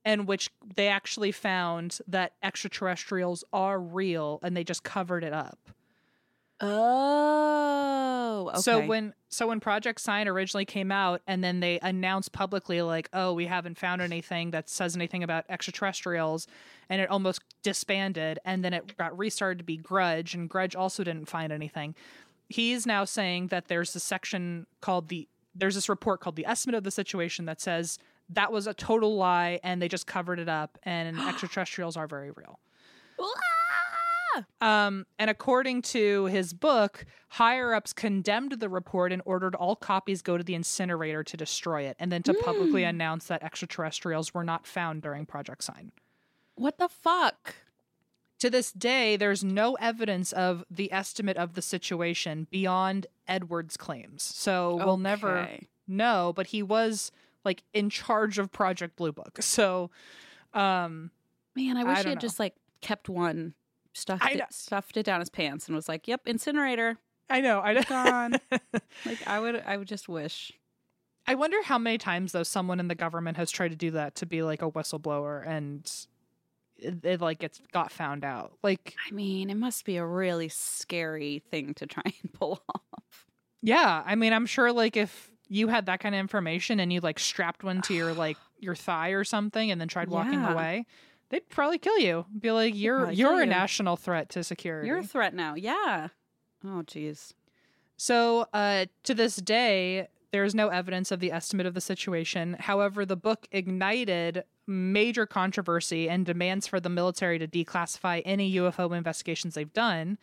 in 0.05 0.27
which 0.27 0.51
they 0.75 0.89
actually 0.89 1.33
found 1.33 1.99
that 2.09 2.33
extraterrestrials 2.43 3.45
are 3.53 3.79
real 3.81 4.41
and 4.43 4.57
they 4.57 4.65
just 4.65 4.83
covered 4.85 5.25
it 5.25 5.33
up. 5.33 5.59
Oh, 6.65 8.51
okay. 8.51 8.61
So 8.61 8.87
when 8.87 9.15
so 9.29 9.49
when 9.49 9.59
Project 9.59 10.01
Sign 10.01 10.29
originally 10.29 10.65
came 10.65 10.93
out 10.93 11.21
and 11.27 11.43
then 11.43 11.59
they 11.59 11.81
announced 11.81 12.33
publicly 12.33 12.81
like, 12.83 13.09
"Oh, 13.13 13.33
we 13.33 13.47
haven't 13.47 13.79
found 13.79 14.01
anything 14.01 14.53
that 14.53 14.69
says 14.69 14.95
anything 14.95 15.25
about 15.25 15.45
extraterrestrials," 15.49 16.47
and 16.89 17.01
it 17.01 17.11
almost 17.11 17.43
disbanded 17.65 18.39
and 18.45 18.65
then 18.65 18.73
it 18.73 18.97
got 18.97 19.17
restarted 19.19 19.59
to 19.59 19.65
be 19.65 19.77
Grudge 19.77 20.35
and 20.35 20.49
Grudge 20.49 20.77
also 20.77 21.03
didn't 21.03 21.29
find 21.29 21.53
anything. 21.53 21.97
He's 22.49 22.87
now 22.87 23.05
saying 23.05 23.49
that 23.49 23.67
there's 23.67 23.95
a 23.97 24.01
section 24.01 24.67
called 24.81 25.09
the 25.09 25.29
there's 25.55 25.75
this 25.75 25.89
report 25.89 26.21
called 26.21 26.37
the 26.37 26.47
estimate 26.47 26.77
of 26.77 26.85
the 26.85 26.91
situation 26.93 27.45
that 27.47 27.61
says 27.61 27.99
that 28.31 28.53
was 28.53 28.67
a 28.69 28.75
total 28.75 29.17
lie 29.17 29.59
and 29.65 29.83
they 29.83 29.89
just 29.89 30.07
covered 30.07 30.39
it 30.39 30.49
up 30.49 30.79
and 30.85 31.19
extraterrestrials 31.29 31.97
are 31.97 32.07
very 32.07 32.31
real. 32.31 32.61
Um, 34.61 35.07
and 35.19 35.29
according 35.31 35.83
to 35.83 36.27
his 36.27 36.53
book, 36.53 37.05
higher 37.29 37.75
ups 37.75 37.93
condemned 37.93 38.53
the 38.53 38.69
report 38.69 39.13
and 39.13 39.23
ordered 39.25 39.55
all 39.55 39.77
copies 39.77 40.23
go 40.23 40.37
to 40.37 40.45
the 40.45 40.55
incinerator 40.55 41.23
to 41.25 41.37
destroy 41.37 41.83
it, 41.83 41.97
and 41.99 42.11
then 42.13 42.23
to 42.25 42.35
publicly 42.35 42.85
announce 42.85 43.27
that 43.27 43.43
extraterrestrials 43.43 44.33
were 44.35 44.45
not 44.45 44.67
found 44.67 45.03
during 45.03 45.27
Project 45.27 45.65
Sign. 45.65 45.93
what 46.55 46.79
the 46.79 46.89
fuck? 46.89 47.55
To 48.41 48.51
this 48.51 48.73
day, 48.73 49.17
there's 49.17 49.45
no 49.45 49.75
evidence 49.75 50.33
of 50.33 50.65
the 50.69 50.93
estimate 50.93 51.37
of 51.37 51.55
the 51.55 51.63
situation 51.63 52.49
beyond 52.51 53.07
Edwards' 53.29 53.77
claims. 53.77 54.23
So 54.25 54.77
we'll 54.77 54.97
never 54.97 55.49
know, 55.87 56.33
but 56.35 56.49
he 56.49 56.61
was 56.63 57.13
like 57.45 57.63
in 57.73 57.89
charge 57.89 58.39
of 58.39 58.51
Project 58.51 58.97
Blue 58.97 59.13
Book. 59.13 59.39
So 59.41 59.91
um 60.55 61.11
Man, 61.55 61.77
I 61.77 61.83
I 61.83 61.85
wish 61.85 61.99
he 62.03 62.09
had 62.09 62.17
know. 62.17 62.21
just 62.21 62.39
like 62.41 62.55
kept 62.81 63.09
one, 63.09 63.55
stuffed 63.93 64.25
it, 64.35 64.43
stuffed 64.51 64.97
it 64.97 65.05
down 65.05 65.21
his 65.21 65.31
pants, 65.31 65.67
and 65.67 65.75
was 65.77 65.89
like, 65.89 66.07
"Yep, 66.09 66.23
incinerator 66.27 66.99
I 67.31 67.41
know, 67.41 67.61
I 67.61 67.75
know. 67.75 67.83
gone." 67.83 68.41
like 69.07 69.23
I 69.27 69.39
would, 69.41 69.63
I 69.67 69.77
would 69.77 69.89
just 69.89 70.09
wish. 70.09 70.53
I 71.27 71.35
wonder 71.37 71.63
how 71.63 71.79
many 71.79 71.99
times 71.99 72.33
though 72.33 72.43
someone 72.43 72.81
in 72.81 72.89
the 72.89 72.95
government 72.95 73.37
has 73.37 73.51
tried 73.51 73.69
to 73.71 73.77
do 73.77 73.93
that 73.93 74.17
to 74.17 74.27
be 74.27 74.43
like 74.43 74.61
a 74.63 74.71
whistleblower 74.71 75.47
and 75.47 75.91
it, 76.77 77.21
like 77.21 77.43
it's 77.45 77.61
got 77.73 77.93
found 77.93 78.25
out. 78.25 78.59
Like 78.63 78.95
I 79.09 79.13
mean, 79.13 79.49
it 79.51 79.57
must 79.57 79.85
be 79.85 79.97
a 79.99 80.05
really 80.07 80.49
scary 80.49 81.43
thing 81.51 81.75
to 81.75 81.87
try 81.87 82.03
and 82.23 82.33
pull 82.33 82.61
off. 82.75 83.27
yeah, 83.63 84.03
I 84.05 84.15
mean 84.17 84.33
I'm 84.33 84.47
sure 84.47 84.73
like 84.73 84.97
if 84.97 85.31
you 85.49 85.69
had 85.69 85.87
that 85.87 86.01
kind 86.01 86.15
of 86.15 86.19
information 86.19 86.81
and 86.81 86.93
you 86.93 87.01
like 87.01 87.19
strapped 87.19 87.63
one 87.63 87.83
to 87.83 87.95
your 87.95 88.15
like 88.15 88.39
your 88.59 88.75
thigh 88.75 89.11
or 89.11 89.23
something 89.23 89.71
and 89.71 89.81
then 89.81 89.87
tried 89.89 90.09
walking 90.09 90.41
Yeah. 90.41 90.53
away, 90.53 90.87
they'd 91.33 91.49
probably 91.49 91.79
kill 91.79 91.99
you. 91.99 92.27
Be 92.39 92.53
like, 92.53 92.77
you're 92.77 93.11
you're 93.11 93.41
a 93.41 93.45
you. 93.45 93.51
national 93.51 93.97
threat 93.97 94.29
to 94.31 94.45
security. 94.45 94.87
You're 94.87 94.99
a 94.99 95.05
threat 95.05 95.35
now. 95.35 95.57
Yeah. 95.57 96.09
Oh, 96.65 96.85
jeez. 96.87 97.33
So, 97.97 98.47
uh, 98.53 98.87
to 99.05 99.15
this 99.15 99.37
day, 99.37 100.09
there 100.31 100.45
is 100.45 100.55
no 100.55 100.69
evidence 100.69 101.11
of 101.11 101.21
the 101.21 101.33
estimate 101.33 101.67
of 101.67 101.75
the 101.75 101.81
situation. 101.81 102.57
However, 102.61 103.05
the 103.05 103.17
book 103.17 103.49
ignited 103.51 104.45
major 104.67 105.27
controversy 105.27 106.09
and 106.09 106.25
demands 106.25 106.67
for 106.67 106.79
the 106.79 106.89
military 106.89 107.39
to 107.39 107.49
declassify 107.49 108.23
any 108.25 108.55
UFO 108.55 108.97
investigations 108.97 109.55
they've 109.55 109.73
done. 109.73 110.19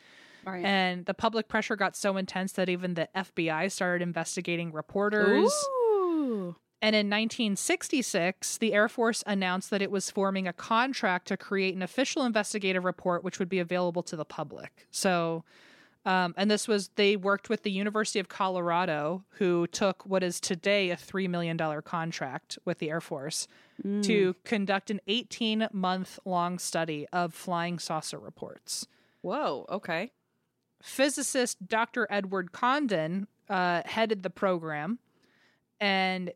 Right. 0.45 0.63
And 0.63 1.05
the 1.05 1.13
public 1.13 1.47
pressure 1.47 1.75
got 1.75 1.95
so 1.95 2.15
intense 2.17 2.53
that 2.53 2.69
even 2.69 2.93
the 2.93 3.09
FBI 3.15 3.71
started 3.71 4.01
investigating 4.01 4.71
reporters. 4.71 5.51
Ooh. 5.67 6.55
And 6.81 6.95
in 6.95 7.07
1966, 7.07 8.57
the 8.57 8.73
Air 8.73 8.87
Force 8.87 9.23
announced 9.27 9.69
that 9.69 9.81
it 9.81 9.91
was 9.91 10.09
forming 10.09 10.47
a 10.47 10.53
contract 10.53 11.27
to 11.27 11.37
create 11.37 11.75
an 11.75 11.81
official 11.81 12.23
investigative 12.23 12.85
report, 12.85 13.23
which 13.23 13.37
would 13.37 13.49
be 13.49 13.59
available 13.59 14.01
to 14.03 14.15
the 14.15 14.23
public. 14.23 14.87
So, 14.89 15.43
um, 16.05 16.33
and 16.37 16.49
this 16.49 16.69
was, 16.69 16.89
they 16.95 17.17
worked 17.17 17.49
with 17.49 17.63
the 17.63 17.71
University 17.71 18.19
of 18.19 18.29
Colorado, 18.29 19.25
who 19.31 19.67
took 19.67 20.05
what 20.05 20.23
is 20.23 20.39
today 20.39 20.89
a 20.91 20.95
$3 20.95 21.29
million 21.29 21.57
contract 21.81 22.57
with 22.63 22.79
the 22.79 22.89
Air 22.89 23.01
Force 23.01 23.47
to 24.01 24.35
conduct 24.43 24.91
an 24.91 24.99
18 25.07 25.67
month 25.71 26.19
long 26.25 26.59
study 26.59 27.07
of 27.13 27.33
flying 27.33 27.79
saucer 27.79 28.19
reports 28.19 28.87
Whoa. 29.21 29.65
Okay. 29.69 30.11
physicist 30.81 31.67
Dr. 31.67 32.07
Edward 32.09 32.51
Condon 32.51 33.27
uh, 33.49 33.81
headed 33.85 34.23
the 34.23 34.29
program, 34.29 34.99
and 35.79 36.31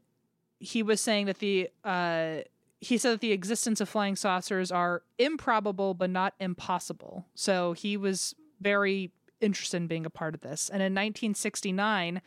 he 0.64 0.82
was 0.82 1.02
saying 1.02 1.26
that 1.26 1.40
the 1.40 1.70
uh, 1.84 2.38
he 2.80 2.98
said 2.98 3.14
that 3.14 3.22
the 3.22 3.32
existence 3.32 3.80
of 3.80 3.88
flying 3.88 4.16
saucers 4.16 4.72
are 4.72 5.04
improbable 5.18 5.94
but 5.94 6.10
not 6.10 6.34
impossible. 6.40 7.26
So 7.36 7.74
he 7.74 7.96
was 7.96 8.36
very 8.60 9.12
interested 9.40 9.78
in 9.78 9.88
being 9.88 10.06
a 10.06 10.10
part 10.10 10.34
of 10.34 10.42
this. 10.42 10.70
And 10.70 10.82
in 10.82 10.94
1969, 10.94 12.22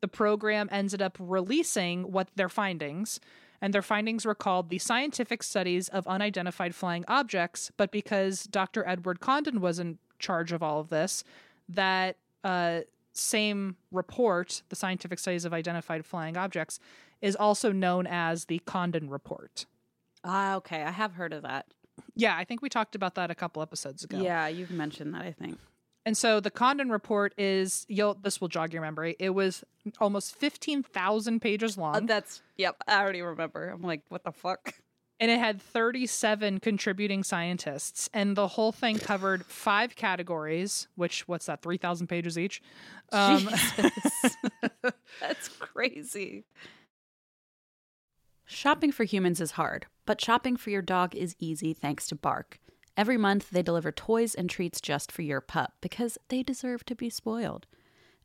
the 0.00 0.08
program 0.08 0.68
ended 0.70 1.02
up 1.02 1.16
releasing 1.18 2.12
what 2.12 2.28
their 2.36 2.48
findings. 2.48 3.20
And 3.60 3.74
their 3.74 3.82
findings 3.82 4.24
were 4.24 4.34
called 4.34 4.70
the 4.70 4.78
Scientific 4.78 5.42
Studies 5.42 5.88
of 5.88 6.06
Unidentified 6.06 6.74
Flying 6.74 7.04
Objects. 7.08 7.72
But 7.76 7.90
because 7.90 8.44
Dr. 8.44 8.86
Edward 8.86 9.20
Condon 9.20 9.60
was 9.60 9.78
in 9.78 9.98
charge 10.18 10.52
of 10.52 10.62
all 10.62 10.80
of 10.80 10.90
this, 10.90 11.24
that 11.68 12.16
uh, 12.44 12.80
same 13.12 13.76
report, 13.90 14.62
the 14.68 14.76
Scientific 14.76 15.18
Studies 15.18 15.44
of 15.44 15.52
Identified 15.52 16.06
Flying 16.06 16.36
Objects, 16.36 16.78
is 17.20 17.36
also 17.36 17.72
known 17.72 18.06
as 18.06 18.46
the 18.46 18.60
Condon 18.60 19.10
Report. 19.10 19.66
Ah, 20.24 20.56
okay. 20.56 20.82
I 20.82 20.90
have 20.90 21.12
heard 21.12 21.32
of 21.32 21.42
that. 21.42 21.66
Yeah, 22.14 22.36
I 22.36 22.44
think 22.44 22.62
we 22.62 22.68
talked 22.68 22.94
about 22.94 23.14
that 23.16 23.30
a 23.30 23.34
couple 23.34 23.62
episodes 23.62 24.04
ago. 24.04 24.20
Yeah, 24.20 24.48
you've 24.48 24.70
mentioned 24.70 25.14
that, 25.14 25.22
I 25.22 25.32
think. 25.32 25.58
And 26.06 26.16
so 26.16 26.40
the 26.40 26.50
Condon 26.50 26.90
report 26.90 27.34
is 27.36 27.84
you'll 27.88 28.14
this 28.14 28.40
will 28.40 28.48
jog 28.48 28.72
your 28.72 28.82
memory. 28.82 29.14
It 29.18 29.30
was 29.30 29.62
almost 30.00 30.34
15,000 30.36 31.40
pages 31.40 31.76
long 31.76 31.96
Uh, 31.96 32.00
that's, 32.00 32.40
yep. 32.56 32.76
I 32.86 33.00
already 33.00 33.20
remember. 33.20 33.68
I'm 33.68 33.82
like, 33.82 34.02
what 34.08 34.24
the 34.24 34.32
fuck? 34.32 34.74
and 35.20 35.30
it 35.30 35.38
had 35.38 35.60
37 35.60 36.60
contributing 36.60 37.22
scientists 37.24 38.08
and 38.14 38.36
the 38.36 38.48
whole 38.48 38.72
thing 38.72 38.98
covered 38.98 39.44
five 39.44 39.96
categories, 39.96 40.88
which 40.94 41.28
what's 41.28 41.46
that 41.46 41.62
3,000 41.62 42.06
pages 42.06 42.38
each. 42.38 42.62
Um. 43.12 43.50
That's 45.20 45.48
crazy. 45.58 46.44
Shopping 48.50 48.92
for 48.92 49.04
humans 49.04 49.42
is 49.42 49.52
hard, 49.52 49.84
but 50.06 50.22
shopping 50.22 50.56
for 50.56 50.70
your 50.70 50.80
dog 50.80 51.14
is 51.14 51.36
easy 51.38 51.74
thanks 51.74 52.06
to 52.06 52.14
Bark. 52.14 52.58
Every 52.96 53.18
month, 53.18 53.50
they 53.50 53.60
deliver 53.60 53.92
toys 53.92 54.34
and 54.34 54.48
treats 54.48 54.80
just 54.80 55.12
for 55.12 55.20
your 55.20 55.42
pup 55.42 55.74
because 55.82 56.16
they 56.28 56.42
deserve 56.42 56.82
to 56.86 56.94
be 56.94 57.10
spoiled. 57.10 57.66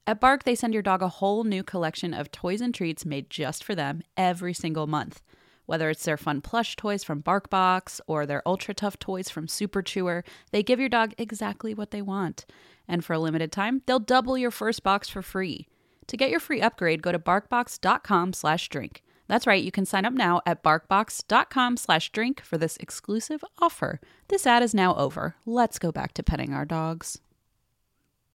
At 0.07 0.21
Bark, 0.21 0.45
they 0.45 0.55
send 0.55 0.73
your 0.73 0.81
dog 0.81 1.01
a 1.01 1.09
whole 1.09 1.43
new 1.43 1.61
collection 1.61 2.13
of 2.13 2.31
toys 2.31 2.61
and 2.61 2.73
treats 2.73 3.05
made 3.05 3.29
just 3.29 3.65
for 3.65 3.75
them 3.75 4.01
every 4.15 4.53
single 4.53 4.87
month. 4.87 5.21
Whether 5.65 5.89
it's 5.89 6.05
their 6.05 6.15
fun 6.15 6.39
plush 6.39 6.77
toys 6.77 7.03
from 7.03 7.21
BarkBox 7.21 7.99
or 8.07 8.25
their 8.25 8.47
ultra 8.47 8.73
tough 8.73 8.97
toys 8.99 9.29
from 9.29 9.49
Super 9.49 9.81
Chewer, 9.81 10.23
they 10.51 10.63
give 10.63 10.79
your 10.79 10.87
dog 10.87 11.13
exactly 11.17 11.73
what 11.73 11.91
they 11.91 12.01
want. 12.01 12.45
And 12.87 13.03
for 13.03 13.11
a 13.11 13.19
limited 13.19 13.51
time, 13.51 13.81
they'll 13.85 13.99
double 13.99 14.37
your 14.37 14.51
first 14.51 14.83
box 14.83 15.09
for 15.09 15.21
free. 15.21 15.67
To 16.07 16.15
get 16.15 16.29
your 16.29 16.39
free 16.39 16.61
upgrade, 16.61 17.01
go 17.01 17.11
to 17.11 17.19
barkbox.com/drink. 17.19 19.03
That's 19.33 19.47
right, 19.47 19.63
you 19.63 19.71
can 19.71 19.87
sign 19.87 20.05
up 20.05 20.13
now 20.13 20.41
at 20.45 20.61
barkbox.com 20.61 21.77
slash 21.77 22.11
drink 22.11 22.41
for 22.41 22.59
this 22.59 22.77
exclusive 22.77 23.43
offer. 23.57 23.99
This 24.27 24.45
ad 24.45 24.61
is 24.61 24.75
now 24.75 24.93
over. 24.93 25.33
Let's 25.43 25.79
go 25.79 25.91
back 25.91 26.13
to 26.13 26.21
petting 26.21 26.53
our 26.53 26.65
dogs. 26.65 27.17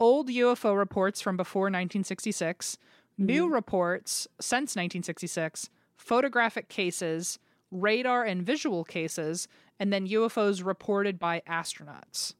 Old 0.00 0.28
UFO 0.28 0.76
reports 0.76 1.20
from 1.20 1.36
before 1.36 1.64
1966, 1.64 2.78
new 3.16 3.48
reports 3.48 4.28
since 4.40 4.76
1966, 4.76 5.70
photographic 5.96 6.68
cases, 6.68 7.38
radar 7.70 8.24
and 8.24 8.42
visual 8.42 8.84
cases, 8.84 9.48
and 9.78 9.92
then 9.92 10.06
UFOs 10.08 10.64
reported 10.64 11.18
by 11.18 11.42
astronauts. 11.48 12.34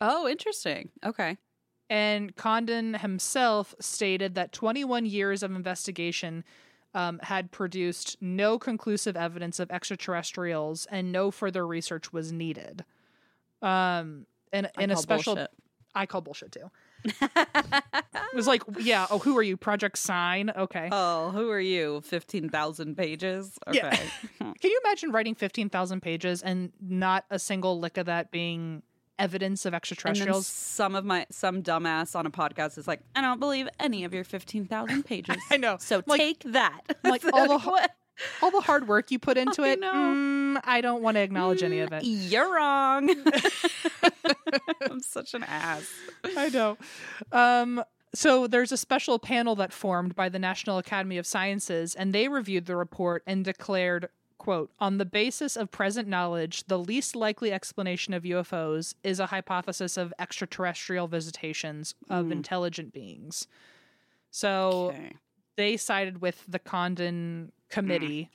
Oh, 0.00 0.28
interesting. 0.28 0.90
Okay. 1.04 1.36
And 1.90 2.34
Condon 2.36 2.94
himself 2.94 3.74
stated 3.80 4.34
that 4.36 4.52
21 4.52 5.04
years 5.04 5.42
of 5.42 5.54
investigation 5.54 6.44
um, 6.94 7.18
had 7.22 7.50
produced 7.50 8.16
no 8.20 8.58
conclusive 8.58 9.16
evidence 9.16 9.60
of 9.60 9.70
extraterrestrials 9.70 10.86
and 10.90 11.12
no 11.12 11.30
further 11.30 11.66
research 11.66 12.12
was 12.12 12.32
needed. 12.32 12.84
Um, 13.60 14.26
and, 14.52 14.66
I 14.76 14.82
and 14.82 14.92
a 14.92 14.96
special, 14.96 15.34
bullshit. 15.34 15.50
I 15.94 16.06
call 16.06 16.20
bullshit 16.20 16.52
too. 16.52 16.70
It 17.04 18.34
was 18.36 18.46
like, 18.46 18.62
yeah, 18.78 19.06
oh, 19.10 19.18
who 19.18 19.36
are 19.36 19.42
you? 19.42 19.56
Project 19.56 19.98
Sign? 19.98 20.50
Okay. 20.56 20.88
Oh, 20.90 21.30
who 21.30 21.50
are 21.50 21.60
you? 21.60 22.00
15,000 22.02 22.96
pages? 22.96 23.58
Okay. 23.68 23.78
Yeah. 23.78 23.96
Can 24.38 24.70
you 24.70 24.80
imagine 24.84 25.10
writing 25.12 25.34
15,000 25.34 26.00
pages 26.00 26.42
and 26.42 26.72
not 26.80 27.24
a 27.30 27.38
single 27.38 27.78
lick 27.78 27.98
of 27.98 28.06
that 28.06 28.30
being 28.30 28.82
evidence 29.18 29.66
of 29.66 29.74
extraterrestrials? 29.74 30.46
some 30.46 30.94
of 30.94 31.04
my 31.04 31.26
some 31.30 31.62
dumbass 31.62 32.16
on 32.16 32.24
a 32.26 32.30
podcast 32.30 32.78
is 32.78 32.88
like, 32.88 33.00
I 33.14 33.20
don't 33.20 33.38
believe 33.40 33.68
any 33.78 34.04
of 34.04 34.14
your 34.14 34.24
fifteen 34.24 34.64
thousand 34.66 35.02
pages. 35.06 35.36
I 35.50 35.58
know. 35.58 35.76
So 35.78 36.02
Like- 36.06 36.18
take 36.20 36.42
that. 36.52 36.80
like 37.04 37.22
all 37.32 37.58
the? 37.58 37.88
All 38.42 38.50
the 38.50 38.60
hard 38.60 38.86
work 38.88 39.10
you 39.10 39.18
put 39.18 39.36
into 39.36 39.62
I 39.62 39.68
it. 39.70 39.80
mm, 39.80 40.60
I 40.64 40.80
don't 40.80 41.02
want 41.02 41.16
to 41.16 41.20
acknowledge 41.20 41.62
any 41.62 41.80
of 41.80 41.92
it. 41.92 42.04
You're 42.04 42.54
wrong. 42.54 43.08
I'm 44.90 45.00
such 45.00 45.34
an 45.34 45.42
ass. 45.44 45.90
I 46.36 46.48
know. 46.48 46.76
Um, 47.30 47.82
so 48.14 48.46
there's 48.46 48.72
a 48.72 48.76
special 48.76 49.18
panel 49.18 49.54
that 49.56 49.72
formed 49.72 50.14
by 50.14 50.28
the 50.28 50.38
National 50.38 50.78
Academy 50.78 51.16
of 51.18 51.26
Sciences, 51.26 51.94
and 51.94 52.12
they 52.14 52.28
reviewed 52.28 52.66
the 52.66 52.76
report 52.76 53.22
and 53.26 53.44
declared, 53.44 54.08
quote, 54.38 54.70
on 54.78 54.98
the 54.98 55.06
basis 55.06 55.56
of 55.56 55.70
present 55.70 56.08
knowledge, 56.08 56.64
the 56.66 56.78
least 56.78 57.16
likely 57.16 57.52
explanation 57.52 58.12
of 58.12 58.24
UFOs 58.24 58.94
is 59.02 59.18
a 59.18 59.26
hypothesis 59.26 59.96
of 59.96 60.12
extraterrestrial 60.18 61.08
visitations 61.08 61.94
of 62.10 62.30
intelligent 62.30 62.92
beings. 62.92 63.46
So 64.30 64.90
Okay. 64.92 65.12
they 65.56 65.76
sided 65.78 66.20
with 66.20 66.44
the 66.48 66.58
Condon 66.58 67.52
Committee, 67.72 68.30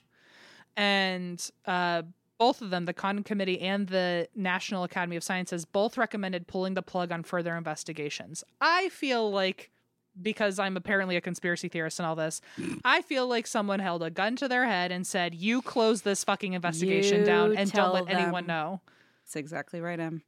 and 0.76 1.50
uh, 1.66 2.04
both 2.38 2.62
of 2.62 2.70
them, 2.70 2.86
the 2.86 2.94
Condon 2.94 3.24
Committee 3.24 3.60
and 3.62 3.88
the 3.88 4.28
National 4.36 4.84
Academy 4.84 5.16
of 5.16 5.24
Sciences, 5.24 5.66
both 5.66 5.98
recommended 5.98 6.48
pulling 6.48 6.74
the 6.74 6.82
plug 6.82 7.12
on 7.12 7.24
further 7.24 7.56
investigations. 7.56 8.44
I 8.62 8.90
feel 8.90 9.32
like. 9.32 9.72
Because 10.20 10.58
I'm 10.58 10.76
apparently 10.76 11.16
a 11.16 11.22
conspiracy 11.22 11.68
theorist 11.68 12.00
and 12.00 12.08
all 12.08 12.16
this, 12.16 12.42
I 12.84 13.04
feel 13.04 13.28
like 13.28 13.46
someone 13.46 13.78
held 13.78 14.02
a 14.02 14.10
gun 14.10 14.36
to 14.38 14.48
their 14.48 14.66
head 14.66 14.92
and 14.92 15.06
said, 15.06 15.36
"You 15.36 15.62
close 15.62 16.02
this 16.02 16.24
fucking 16.24 16.54
investigation 16.54 17.20
You 17.20 17.26
down 17.28 17.56
and 17.56 17.72
don't 17.72 17.94
let 17.94 18.10
anyone 18.10 18.48
know." 18.48 18.82
That's 19.24 19.36
exactly 19.36 19.80
right, 19.80 20.00
Em. 20.00 20.24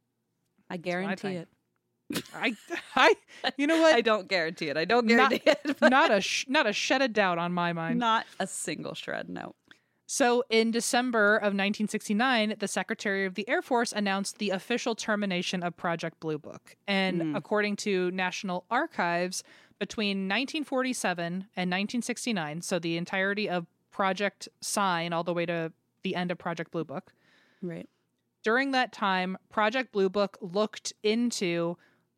I 0.70 0.76
guarantee 0.76 1.16
think. 1.16 1.38
it. 1.40 1.48
I, 2.34 2.56
I, 2.96 3.14
you 3.56 3.66
know 3.66 3.80
what? 3.80 3.94
I 3.94 4.00
don't 4.00 4.28
guarantee 4.28 4.68
it. 4.68 4.76
I 4.76 4.84
don't 4.84 5.06
Not- 5.06 5.30
guarantee 5.30 5.50
it. 5.50 5.76
but 5.78 5.90
not 5.90 6.10
a, 6.12 6.20
sh- 6.20 6.46
not 6.48 6.66
a 6.66 6.72
shed 6.72 7.02
of 7.02 7.12
doubt 7.12 7.38
on 7.38 7.52
my 7.52 7.72
mind. 7.72 7.98
not 7.98 8.26
a 8.38 8.46
single 8.46 8.94
shred. 8.94 9.28
No. 9.28 9.54
So, 10.06 10.42
in 10.50 10.72
December 10.72 11.36
of 11.36 11.54
1969, 11.54 12.56
the 12.58 12.66
Secretary 12.66 13.26
of 13.26 13.36
the 13.36 13.48
Air 13.48 13.62
Force 13.62 13.92
announced 13.92 14.38
the 14.38 14.50
official 14.50 14.96
termination 14.96 15.62
of 15.62 15.76
Project 15.76 16.18
Blue 16.18 16.36
Book. 16.36 16.76
And 16.88 17.22
hmm. 17.22 17.36
according 17.36 17.76
to 17.76 18.10
National 18.10 18.64
Archives, 18.72 19.44
between 19.78 20.28
1947 20.28 21.24
and 21.24 21.70
1969, 21.70 22.62
so 22.62 22.80
the 22.80 22.96
entirety 22.96 23.48
of 23.48 23.66
Project 23.92 24.48
Sign 24.60 25.12
all 25.12 25.22
the 25.22 25.32
way 25.32 25.46
to 25.46 25.72
the 26.02 26.14
end 26.16 26.30
of 26.30 26.38
Project 26.38 26.70
Blue 26.70 26.84
Book, 26.84 27.12
Right. 27.62 27.88
during 28.42 28.72
that 28.72 28.92
time, 28.92 29.38
Project 29.48 29.92
Blue 29.92 30.08
Book 30.08 30.38
looked 30.40 30.92
into 31.02 31.76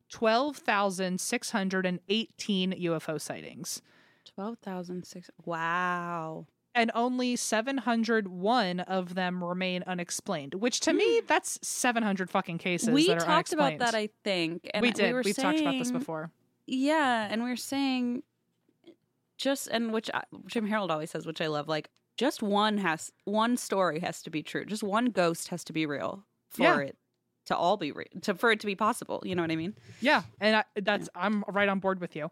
12,618 0.09 2.71
UFO 2.73 3.19
sightings. 3.19 3.81
Twelve 4.35 4.57
thousand 4.59 5.05
six. 5.05 5.29
Wow. 5.45 6.45
and 6.75 6.91
only 6.95 7.35
701 7.35 8.79
of 8.79 9.13
them 9.15 9.43
remain 9.43 9.83
unexplained 9.85 10.55
which 10.55 10.79
to 10.79 10.91
me 10.93 11.21
mm. 11.21 11.27
that's 11.27 11.59
700 11.61 12.29
fucking 12.31 12.57
cases 12.57 12.89
we 12.89 13.05
that 13.07 13.17
are 13.17 13.25
talked 13.25 13.53
about 13.53 13.77
that, 13.79 13.93
I 13.93 14.09
think. 14.23 14.69
And 14.73 14.81
we 14.81 14.91
did 14.91 15.07
We 15.07 15.13
were 15.13 15.21
we've 15.23 15.35
talked 15.35 15.59
about 15.59 15.77
this 15.77 15.91
before 15.91 16.31
Yeah, 16.65 17.27
and 17.29 17.43
we 17.43 17.51
are 17.51 17.55
saying 17.55 18.23
just 19.37 19.67
and 19.67 19.91
which 19.93 20.09
I, 20.13 20.23
Jim 20.47 20.65
Harold 20.67 20.89
always 20.89 21.11
says, 21.11 21.25
which 21.25 21.41
I 21.41 21.47
love. 21.47 21.67
Like, 21.67 21.89
just 22.17 22.41
one 22.41 22.77
has 22.77 23.11
one 23.25 23.57
story 23.57 23.99
has 23.99 24.21
to 24.23 24.29
be 24.29 24.43
true. 24.43 24.65
Just 24.65 24.83
one 24.83 25.07
ghost 25.07 25.49
has 25.49 25.63
to 25.65 25.73
be 25.73 25.85
real 25.85 26.23
for 26.49 26.63
Yeah. 26.63 26.79
it 26.79 26.97
to 27.45 27.55
all 27.55 27.77
be 27.77 27.91
real. 27.91 28.07
To 28.23 28.33
for 28.35 28.51
it 28.51 28.59
to 28.61 28.65
be 28.65 28.75
possible. 28.75 29.21
You 29.25 29.35
know 29.35 29.41
what 29.43 29.51
I 29.51 29.55
mean? 29.55 29.75
yeah 30.01 30.23
and 30.39 30.55
I, 30.57 30.63
that's 30.81 31.09
i'm 31.15 31.43
right 31.47 31.69
on 31.69 31.79
board 31.79 31.99
with 32.01 32.15
you 32.15 32.29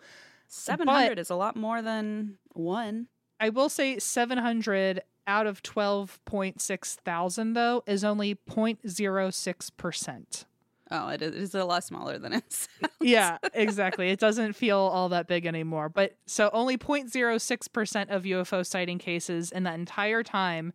Seven 0.48 0.88
hundred 0.88 1.18
is 1.20 1.30
a 1.30 1.36
lot 1.36 1.56
more 1.56 1.82
than 1.82 2.38
one. 2.54 3.08
i 3.40 3.50
will 3.50 3.70
say 3.70 3.98
700 4.00 5.02
out 5.28 5.48
of 5.48 5.62
12.6 5.64 6.96
thousand 6.96 7.54
though 7.54 7.84
is 7.88 8.04
only 8.04 8.36
0.06 8.50 9.72
percent 9.78 10.46
Oh, 10.94 11.08
it 11.08 11.22
is, 11.22 11.34
it 11.34 11.42
is 11.42 11.56
a 11.56 11.64
lot 11.64 11.86
smaller 11.86 12.20
than 12.20 12.34
it's. 12.34 12.68
yeah 13.00 13.38
exactly 13.54 14.10
it 14.10 14.20
doesn't 14.20 14.54
feel 14.54 14.78
all 14.78 15.08
that 15.10 15.26
big 15.28 15.46
anymore 15.46 15.88
but 15.88 16.18
so 16.26 16.50
only 16.52 16.78
0.06% 16.78 18.10
of 18.10 18.24
ufo 18.24 18.66
sighting 18.66 18.98
cases 18.98 19.52
in 19.54 19.64
that 19.64 19.76
entire 19.76 20.22
time 20.24 20.74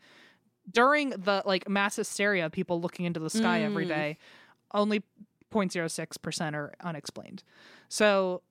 during 0.70 1.10
the 1.10 1.42
like 1.46 1.68
mass 1.68 1.96
hysteria 1.96 2.50
people 2.50 2.80
looking 2.80 3.04
into 3.06 3.20
the 3.20 3.30
sky 3.30 3.62
every 3.62 3.84
Mm. 3.84 3.88
day 3.88 4.18
only 4.74 5.02
0.06% 5.52 6.54
are 6.54 6.74
unexplained 6.80 7.42
so 7.88 8.42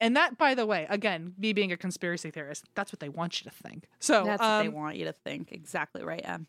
and 0.00 0.16
that 0.16 0.38
by 0.38 0.54
the 0.54 0.64
way 0.66 0.86
again 0.88 1.34
me 1.38 1.52
being 1.52 1.72
a 1.72 1.76
conspiracy 1.76 2.30
theorist 2.30 2.64
that's 2.74 2.92
what 2.92 3.00
they 3.00 3.08
want 3.08 3.40
you 3.44 3.50
to 3.50 3.54
think 3.56 3.86
so 3.98 4.24
That's 4.24 4.40
what 4.40 4.62
they 4.62 4.68
um, 4.68 4.74
want 4.74 4.96
you 4.96 5.04
to 5.04 5.12
think. 5.12 5.52
Exactly 5.52 6.02
right. 6.02 6.22
Em. 6.24 6.46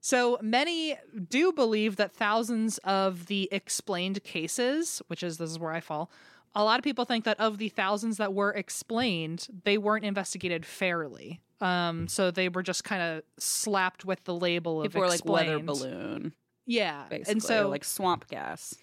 so 0.00 0.38
many 0.40 0.96
do 1.28 1.52
believe 1.52 1.96
that 1.96 2.12
thousands 2.14 2.78
of 2.84 3.26
the 3.26 3.48
explained 3.50 4.22
cases, 4.22 5.02
which 5.08 5.22
is 5.24 5.38
this 5.38 5.50
is 5.50 5.58
where 5.58 5.72
I 5.72 5.80
fall, 5.80 6.10
a 6.54 6.62
lot 6.64 6.78
of 6.78 6.84
people 6.84 7.04
think 7.04 7.24
that 7.24 7.38
of 7.40 7.58
the 7.58 7.68
thousands 7.68 8.16
that 8.18 8.32
were 8.32 8.52
explained, 8.52 9.48
they 9.64 9.76
weren't 9.76 10.04
investigated 10.04 10.64
fairly. 10.64 11.40
Um, 11.60 12.06
so 12.08 12.30
they 12.30 12.48
were 12.48 12.62
just 12.62 12.84
kind 12.84 13.02
of 13.02 13.22
slapped 13.38 14.04
with 14.04 14.22
the 14.24 14.34
label 14.34 14.80
of 14.82 14.86
People 14.92 15.00
were 15.02 15.08
like 15.08 15.24
weather 15.24 15.58
balloon, 15.58 16.32
Yeah, 16.66 17.04
basically, 17.08 17.32
and 17.32 17.42
so 17.42 17.68
like 17.68 17.84
swamp 17.84 18.28
gas. 18.28 18.74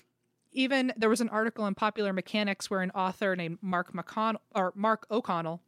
even 0.52 0.92
there 0.98 1.10
was 1.10 1.22
an 1.22 1.30
article 1.30 1.66
in 1.68 1.76
Popular 1.76 2.12
Mechanics 2.14 2.70
where 2.70 2.82
an 2.82 2.92
author 2.92 3.36
named 3.36 3.60
Mark 3.62 3.94
McConnell 3.94 4.40
or 4.54 4.74
Mark 4.76 5.06
O'Connell, 5.10 5.62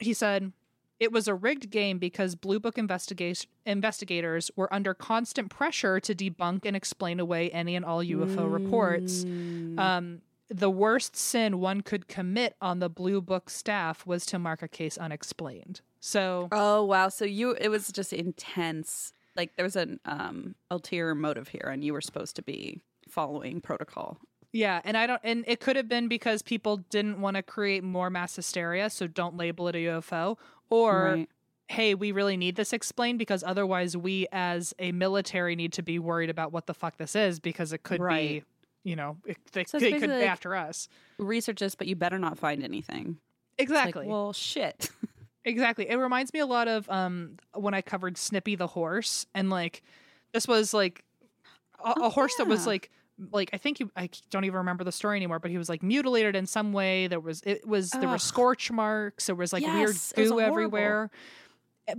he 0.00 0.12
said 0.12 0.52
it 1.00 1.10
was 1.12 1.26
a 1.28 1.34
rigged 1.34 1.70
game 1.70 1.98
because 1.98 2.34
Blue 2.34 2.60
Book 2.60 2.76
investiga- 2.76 3.46
investigators 3.66 4.50
were 4.54 4.72
under 4.72 4.94
constant 4.94 5.50
pressure 5.50 5.98
to 6.00 6.14
debunk 6.14 6.64
and 6.64 6.76
explain 6.76 7.18
away 7.20 7.50
any 7.50 7.74
and 7.74 7.84
all 7.84 8.02
UFO 8.02 8.50
reports. 8.52 9.24
Um, 9.24 10.20
the 10.48 10.70
worst 10.70 11.16
sin 11.16 11.58
one 11.58 11.80
could 11.80 12.06
commit 12.06 12.54
on 12.60 12.78
the 12.78 12.88
Blue 12.88 13.20
Book 13.20 13.50
staff 13.50 14.06
was 14.06 14.24
to 14.26 14.38
mark 14.38 14.62
a 14.62 14.68
case 14.68 14.96
unexplained. 14.98 15.80
So 16.06 16.48
Oh 16.52 16.84
wow! 16.84 17.08
So 17.08 17.24
you 17.24 17.52
it 17.52 17.68
was 17.68 17.90
just 17.90 18.12
intense. 18.12 19.14
Like 19.36 19.56
there 19.56 19.64
was 19.64 19.74
an 19.74 20.00
um 20.04 20.54
ulterior 20.70 21.14
motive 21.14 21.48
here, 21.48 21.70
and 21.72 21.82
you 21.82 21.94
were 21.94 22.02
supposed 22.02 22.36
to 22.36 22.42
be 22.42 22.82
following 23.08 23.62
protocol. 23.62 24.18
Yeah, 24.52 24.82
and 24.84 24.98
I 24.98 25.06
don't 25.06 25.20
and 25.24 25.44
it 25.48 25.60
could 25.60 25.76
have 25.76 25.88
been 25.88 26.08
because 26.08 26.42
people 26.42 26.76
didn't 26.76 27.22
want 27.22 27.36
to 27.38 27.42
create 27.42 27.82
more 27.82 28.10
mass 28.10 28.36
hysteria, 28.36 28.90
so 28.90 29.06
don't 29.06 29.38
label 29.38 29.66
it 29.68 29.76
a 29.76 29.78
UFO 29.78 30.36
or 30.68 31.04
Right. 31.04 31.28
hey, 31.68 31.94
we 31.94 32.12
really 32.12 32.36
need 32.36 32.56
this 32.56 32.74
explained 32.74 33.18
because 33.18 33.42
otherwise 33.42 33.96
we 33.96 34.26
as 34.30 34.74
a 34.78 34.92
military 34.92 35.56
need 35.56 35.72
to 35.72 35.82
be 35.82 35.98
worried 35.98 36.28
about 36.28 36.52
what 36.52 36.66
the 36.66 36.74
fuck 36.74 36.98
this 36.98 37.16
is 37.16 37.40
because 37.40 37.72
it 37.72 37.82
could 37.82 38.00
Right. 38.02 38.44
be, 38.84 38.90
you 38.90 38.94
know, 38.94 39.16
it, 39.24 39.38
they, 39.52 39.64
So 39.64 39.78
they 39.78 39.92
could 39.92 40.02
be 40.02 40.06
like- 40.08 40.26
after 40.28 40.54
us. 40.54 40.86
Research 41.18 41.60
this, 41.60 41.74
but 41.74 41.86
you 41.86 41.96
better 41.96 42.18
not 42.18 42.38
find 42.38 42.62
anything. 42.62 43.06
Like, 43.58 43.62
Exactly. 43.62 44.06
well, 44.06 44.34
shit. 44.34 44.90
Exactly. 45.44 45.88
It 45.88 45.96
reminds 45.96 46.32
me 46.32 46.40
a 46.40 46.46
lot 46.46 46.68
of 46.68 46.88
um 46.90 47.36
when 47.54 47.74
I 47.74 47.82
covered 47.82 48.16
Snippy 48.16 48.56
the 48.56 48.66
horse 48.66 49.26
and 49.34 49.50
like 49.50 49.82
this 50.32 50.48
was 50.48 50.72
like 50.74 51.04
a, 51.84 51.94
a 52.02 52.08
horse 52.10 52.34
that 52.36 52.46
was 52.46 52.66
like 52.66 52.90
like 53.30 53.50
I 53.52 53.58
think 53.58 53.78
he, 53.78 53.86
I 53.96 54.08
don't 54.30 54.44
even 54.44 54.58
remember 54.58 54.82
the 54.84 54.92
story 54.92 55.16
anymore, 55.16 55.38
but 55.38 55.50
he 55.50 55.58
was 55.58 55.68
like 55.68 55.82
mutilated 55.82 56.34
in 56.34 56.46
some 56.46 56.72
way. 56.72 57.06
There 57.06 57.20
was 57.20 57.42
it 57.46 57.66
was 57.66 57.90
there 57.90 58.08
were 58.08 58.18
scorch 58.18 58.70
marks. 58.70 59.26
There 59.26 59.34
was 59.36 59.52
like 59.52 59.62
Yes, 59.62 60.12
weird 60.16 60.28
goo 60.28 60.40
everywhere. 60.40 61.10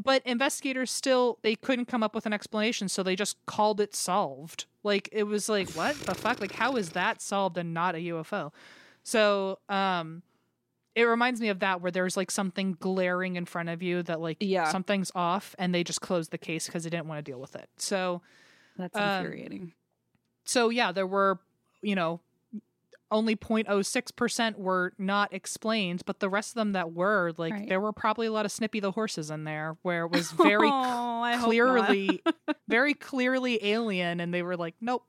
But 0.03 0.23
investigators 0.25 0.91
still 0.91 1.37
they 1.43 1.55
couldn't 1.55 1.85
come 1.85 2.01
up 2.03 2.15
with 2.15 2.25
an 2.25 2.33
explanation, 2.33 2.89
so 2.89 3.03
they 3.03 3.15
just 3.15 3.37
called 3.45 3.79
it 3.79 3.95
solved. 3.95 4.65
Like 4.83 5.07
it 5.11 5.23
was 5.23 5.47
like 5.47 5.69
what 5.71 5.95
the 6.01 6.15
fuck? 6.15 6.41
Like 6.41 6.53
how 6.53 6.75
is 6.75 6.89
that 6.91 7.21
solved 7.21 7.57
and 7.57 7.73
not 7.73 7.95
a 7.95 7.99
UFO? 7.99 8.51
So 9.03 9.59
um 9.69 10.23
it 10.95 11.03
reminds 11.03 11.41
me 11.41 11.49
of 11.49 11.59
that 11.59 11.81
where 11.81 11.91
there's 11.91 12.15
like 12.15 12.31
something 12.31 12.77
glaring 12.79 13.35
in 13.35 13.45
front 13.45 13.69
of 13.69 13.83
you 13.83 14.01
that 14.03 14.21
like 14.21 14.37
Yeah. 14.39 14.71
something's 14.71 15.11
off 15.13 15.53
and 15.59 15.75
they 15.75 15.83
just 15.83 16.01
closed 16.01 16.31
the 16.31 16.37
case 16.37 16.65
because 16.67 16.83
they 16.85 16.89
didn't 16.89 17.07
want 17.07 17.23
to 17.23 17.29
deal 17.31 17.39
with 17.39 17.55
it. 17.55 17.69
So 17.77 18.21
That's 18.77 18.95
Um, 18.97 19.03
infuriating. 19.25 19.73
so 20.45 20.69
yeah, 20.69 20.91
there 20.91 21.07
were, 21.07 21.39
you 21.81 21.95
know, 21.95 22.21
only 23.11 23.35
0.06% 23.35 24.57
were 24.57 24.93
not 24.97 25.31
explained, 25.33 26.01
but 26.05 26.19
the 26.19 26.29
rest 26.29 26.51
of 26.51 26.55
them 26.55 26.71
that 26.73 26.91
were, 26.93 27.33
like 27.37 27.53
Right. 27.53 27.69
there 27.69 27.79
were 27.79 27.93
probably 27.93 28.27
a 28.27 28.31
lot 28.31 28.45
of 28.45 28.51
Snippy 28.51 28.79
the 28.79 28.91
horses 28.91 29.29
in 29.29 29.43
there 29.43 29.77
where 29.83 30.05
it 30.05 30.11
was 30.11 30.31
very 30.31 30.69
oh, 30.71 31.37
clearly 31.43 32.21
very 32.67 32.93
clearly 32.93 33.63
alien 33.65 34.19
and 34.19 34.33
they 34.33 34.41
were 34.41 34.57
like, 34.57 34.75
nope, 34.81 35.05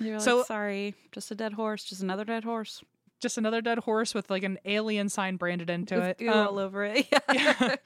You're 0.00 0.18
like, 0.18 0.46
sorry, 0.46 0.94
just 1.12 1.30
a 1.30 1.34
dead 1.34 1.52
horse, 1.52 1.84
just 1.84 2.02
another 2.02 2.24
dead 2.24 2.44
horse 2.44 2.82
just 3.22 3.38
another 3.38 3.62
dead 3.62 3.78
horse 3.78 4.14
with 4.14 4.28
like 4.30 4.42
an 4.42 4.58
alien 4.64 5.08
sign 5.08 5.36
branded 5.36 5.70
into 5.70 5.94
with 5.94 6.20
it. 6.20 6.28
Um, 6.28 6.48
all 6.48 6.58
over 6.58 6.84
it. 6.84 7.06
yeah. 7.32 7.76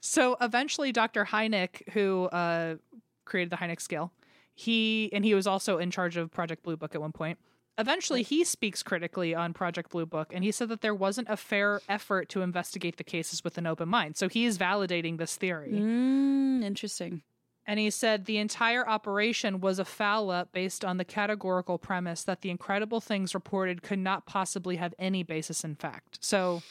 So 0.00 0.36
eventually, 0.40 0.92
Dr. 0.92 1.24
Hynek, 1.24 1.88
who 1.92 2.24
uh, 2.26 2.76
created 3.24 3.50
the 3.50 3.56
Hynek 3.56 3.80
scale, 3.80 4.12
he 4.54 5.10
and 5.12 5.24
he 5.24 5.34
was 5.34 5.46
also 5.46 5.78
in 5.78 5.90
charge 5.90 6.16
of 6.16 6.30
Project 6.30 6.62
Blue 6.62 6.76
Book 6.76 6.94
at 6.94 7.00
one 7.00 7.12
point. 7.12 7.38
Eventually, 7.76 8.22
he 8.22 8.44
speaks 8.44 8.82
critically 8.84 9.34
on 9.34 9.52
Project 9.52 9.90
Blue 9.90 10.06
Book, 10.06 10.30
and 10.32 10.44
he 10.44 10.52
said 10.52 10.68
that 10.68 10.80
there 10.80 10.94
wasn't 10.94 11.28
a 11.28 11.36
fair 11.36 11.80
effort 11.88 12.28
to 12.28 12.42
investigate 12.42 12.98
the 12.98 13.04
cases 13.04 13.42
with 13.42 13.58
an 13.58 13.66
open 13.66 13.88
mind. 13.88 14.16
So 14.16 14.28
he 14.28 14.44
is 14.44 14.58
validating 14.58 15.18
this 15.18 15.36
theory. 15.36 15.72
Mm, 15.72 16.62
interesting. 16.62 17.22
And 17.66 17.80
he 17.80 17.88
said 17.90 18.26
the 18.26 18.36
entire 18.38 18.86
operation 18.86 19.60
was 19.60 19.78
a 19.78 19.84
foul 19.84 20.30
up 20.30 20.52
based 20.52 20.84
on 20.84 20.98
the 20.98 21.04
categorical 21.04 21.78
premise 21.78 22.22
that 22.24 22.42
the 22.42 22.50
incredible 22.50 23.00
things 23.00 23.34
reported 23.34 23.82
could 23.82 23.98
not 23.98 24.26
possibly 24.26 24.76
have 24.76 24.94
any 24.98 25.22
basis 25.22 25.64
in 25.64 25.74
fact. 25.74 26.18
So 26.20 26.62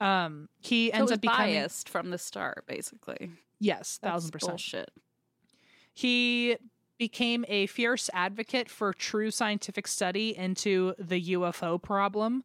um, 0.00 0.48
he 0.60 0.90
So 0.90 0.98
ends 0.98 1.12
up 1.12 1.20
becoming 1.20 1.54
biased 1.54 1.88
from 1.88 2.10
the 2.10 2.18
start, 2.18 2.64
basically. 2.66 3.30
yes, 3.60 3.98
thousand 4.02 4.30
percent. 4.32 4.52
bullshit. 4.52 4.90
He 5.92 6.56
became 6.98 7.44
a 7.48 7.66
fierce 7.66 8.10
advocate 8.12 8.68
for 8.68 8.92
true 8.92 9.30
scientific 9.30 9.86
study 9.86 10.36
into 10.36 10.94
the 10.98 11.30
UFO 11.34 11.80
problem. 11.80 12.42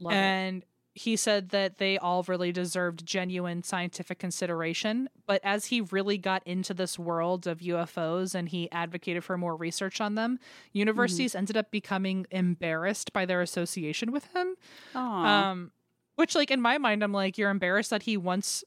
Love 0.00 0.12
it. 0.12 0.64
He 0.98 1.14
said 1.14 1.50
that 1.50 1.76
they 1.76 1.98
all 1.98 2.22
really 2.22 2.50
deserved 2.52 3.04
genuine 3.04 3.62
scientific 3.62 4.18
consideration. 4.18 5.10
But 5.26 5.42
as 5.44 5.66
he 5.66 5.82
really 5.82 6.16
got 6.16 6.42
into 6.46 6.72
this 6.72 6.98
world 6.98 7.46
of 7.46 7.58
UFOs 7.60 8.34
and 8.34 8.48
he 8.48 8.72
advocated 8.72 9.22
for 9.22 9.36
more 9.36 9.54
research 9.54 10.00
on 10.00 10.14
them, 10.14 10.38
universities 10.72 11.32
Mm-hmm. 11.32 11.38
ended 11.38 11.56
up 11.58 11.70
becoming 11.70 12.26
embarrassed 12.30 13.12
by 13.12 13.26
their 13.26 13.42
association 13.42 14.10
with 14.10 14.26
him. 14.34 14.56
Um, 14.94 15.70
which, 16.14 16.34
like, 16.34 16.50
in 16.50 16.62
my 16.62 16.78
mind, 16.78 17.04
I'm 17.04 17.12
like, 17.12 17.36
you're 17.36 17.50
embarrassed 17.50 17.90
that 17.90 18.04
he 18.04 18.16
wants 18.16 18.64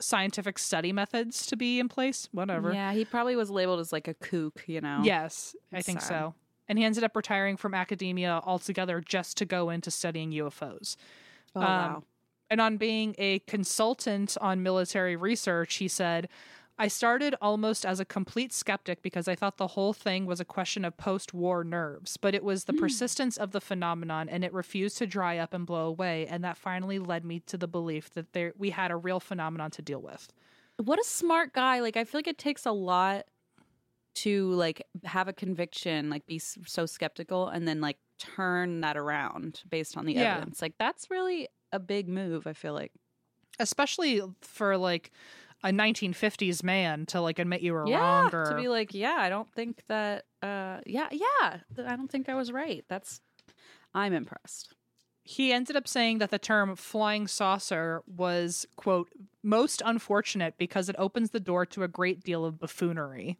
scientific 0.00 0.58
study 0.58 0.92
methods 0.92 1.46
to 1.46 1.56
be 1.56 1.78
in 1.78 1.88
place. 1.88 2.28
Whatever. 2.32 2.72
Yeah, 2.72 2.92
he 2.92 3.04
probably 3.04 3.36
was 3.36 3.50
labeled 3.50 3.78
as 3.78 3.92
like 3.92 4.08
a 4.08 4.14
kook, 4.14 4.64
you 4.66 4.80
know? 4.80 5.00
Yes, 5.04 5.54
I 5.72 5.80
think 5.80 6.00
so. 6.00 6.34
And 6.68 6.76
he 6.78 6.84
ended 6.84 7.04
up 7.04 7.14
retiring 7.14 7.56
from 7.56 7.72
academia 7.74 8.40
altogether 8.44 9.00
just 9.00 9.36
to 9.36 9.44
go 9.44 9.70
into 9.70 9.90
studying 9.92 10.32
UFOs. 10.32 10.96
Oh, 11.54 11.60
Um, 11.60 11.66
wow. 11.76 12.04
And 12.50 12.60
on 12.60 12.76
being 12.76 13.14
a 13.18 13.38
consultant 13.40 14.36
on 14.40 14.62
military 14.62 15.16
research, 15.16 15.76
he 15.76 15.88
said, 15.88 16.28
I 16.78 16.88
started 16.88 17.34
almost 17.40 17.86
as 17.86 18.00
a 18.00 18.04
complete 18.04 18.52
skeptic 18.52 19.02
because 19.02 19.28
I 19.28 19.34
thought 19.34 19.56
the 19.56 19.68
whole 19.68 19.92
thing 19.92 20.26
was 20.26 20.40
a 20.40 20.44
question 20.44 20.84
of 20.84 20.96
post 20.96 21.32
war 21.32 21.64
nerves, 21.64 22.16
but 22.16 22.34
it 22.34 22.42
was 22.44 22.64
the 22.64 22.72
persistence 22.74 23.36
of 23.36 23.52
the 23.52 23.60
phenomenon 23.60 24.28
and 24.28 24.44
it 24.44 24.52
refused 24.52 24.98
to 24.98 25.06
dry 25.06 25.38
up 25.38 25.54
and 25.54 25.66
blow 25.66 25.86
away. 25.86 26.26
And 26.26 26.42
that 26.44 26.56
finally 26.58 26.98
led 26.98 27.24
me 27.24 27.40
to 27.40 27.56
the 27.56 27.68
belief 27.68 28.10
that 28.14 28.32
there, 28.32 28.52
we 28.56 28.70
had 28.70 28.90
a 28.90 28.96
real 28.96 29.20
phenomenon 29.20 29.70
to 29.72 29.82
deal 29.82 30.00
with. 30.02 30.32
What 30.78 30.98
a 30.98 31.04
smart 31.04 31.52
guy. 31.52 31.80
Like, 31.80 31.96
I 31.96 32.04
feel 32.04 32.18
like 32.18 32.26
it 32.26 32.38
takes 32.38 32.66
a 32.66 32.72
lot 32.72 33.26
to 34.14 34.50
like 34.52 34.86
have 35.04 35.28
a 35.28 35.32
conviction, 35.32 36.10
like 36.10 36.26
be 36.26 36.38
so 36.38 36.86
skeptical 36.86 37.48
and 37.48 37.66
then 37.66 37.80
like 37.80 37.96
turn 38.18 38.80
that 38.82 38.96
around 38.96 39.62
based 39.70 39.96
on 39.96 40.04
the 40.06 40.14
Yeah. 40.14 40.36
evidence. 40.36 40.62
Like, 40.62 40.74
that's 40.78 41.10
really 41.10 41.48
a 41.72 41.78
big 41.78 42.08
move, 42.08 42.46
I 42.46 42.52
feel 42.52 42.74
like. 42.74 42.92
Especially 43.58 44.20
for 44.40 44.76
like 44.76 45.10
a 45.64 45.68
1950s 45.70 46.62
man 46.62 47.06
to 47.06 47.20
like 47.20 47.38
admit 47.38 47.62
you 47.62 47.72
were 47.72 47.86
yeah. 47.88 47.98
wrong 47.98 48.34
or 48.34 48.44
To 48.46 48.56
be 48.56 48.68
like, 48.68 48.94
yeah, 48.94 49.16
I 49.18 49.28
don't 49.28 49.50
think 49.54 49.82
that, 49.88 50.24
uh, 50.42 50.78
yeah, 50.86 51.08
yeah, 51.10 51.58
I 51.86 51.96
don't 51.96 52.10
think 52.10 52.28
I 52.28 52.34
was 52.34 52.50
right. 52.52 52.84
That's, 52.88 53.20
I'm 53.94 54.12
impressed. 54.12 54.74
he 55.22 55.52
ended 55.52 55.76
up 55.76 55.86
saying 55.86 56.18
that 56.18 56.30
the 56.30 56.38
term 56.38 56.74
flying 56.76 57.26
saucer 57.28 58.02
was 58.06 58.66
quote 58.76 59.08
most 59.42 59.80
unfortunate 59.84 60.54
because 60.58 60.88
it 60.88 60.96
opens 60.98 61.30
the 61.30 61.38
door 61.40 61.64
to 61.66 61.82
a 61.84 61.88
great 61.88 62.22
deal 62.24 62.44
of 62.44 62.58
buffoonery 62.58 63.38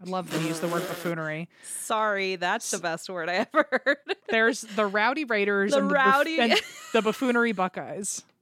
i 0.00 0.08
love 0.08 0.30
to 0.30 0.40
use 0.46 0.60
the 0.60 0.68
word 0.68 0.80
buffoonery 0.88 1.48
Sorry, 1.64 2.36
that's 2.36 2.70
the 2.70 2.78
best 2.78 3.08
word 3.10 3.28
I 3.28 3.46
ever 3.54 3.66
heard. 3.84 3.96
there's 4.28 4.60
the 4.62 4.86
rowdy 4.86 5.24
raiders 5.24 5.72
The 5.72 5.78
and, 5.78 5.90
the 5.90 5.94
buff- 5.94 6.06
rowdy- 6.06 6.38
and 6.40 6.54
the 6.92 7.02
buffoonery 7.02 7.52
buckeyes 7.52 8.22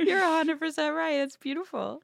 You're 0.00 0.20
100% 0.20 0.94
right. 0.94 1.14
It's 1.20 1.36
beautiful. 1.36 2.02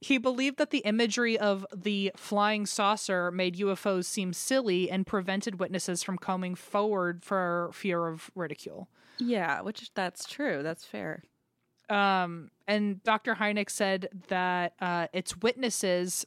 he 0.00 0.18
believed 0.18 0.58
that 0.58 0.70
the 0.70 0.78
imagery 0.78 1.38
of 1.38 1.64
the 1.74 2.10
flying 2.16 2.66
saucer 2.66 3.30
made 3.30 3.56
ufos 3.56 4.06
seem 4.06 4.32
silly 4.32 4.90
and 4.90 5.06
prevented 5.06 5.58
witnesses 5.60 6.02
from 6.02 6.18
coming 6.18 6.54
forward 6.54 7.22
for 7.22 7.70
fear 7.72 8.06
of 8.08 8.30
ridicule 8.34 8.88
Yeah, 9.18 9.60
which 9.60 9.90
that's 9.94 10.26
true. 10.26 10.62
That's 10.62 10.84
fair. 10.84 11.22
Um, 11.90 12.50
and 12.66 13.02
Dr. 13.02 13.34
Hynek 13.34 13.68
said 13.70 14.08
that 14.28 14.72
uh, 14.80 15.06
it's 15.12 15.36
witnesses. 15.38 16.26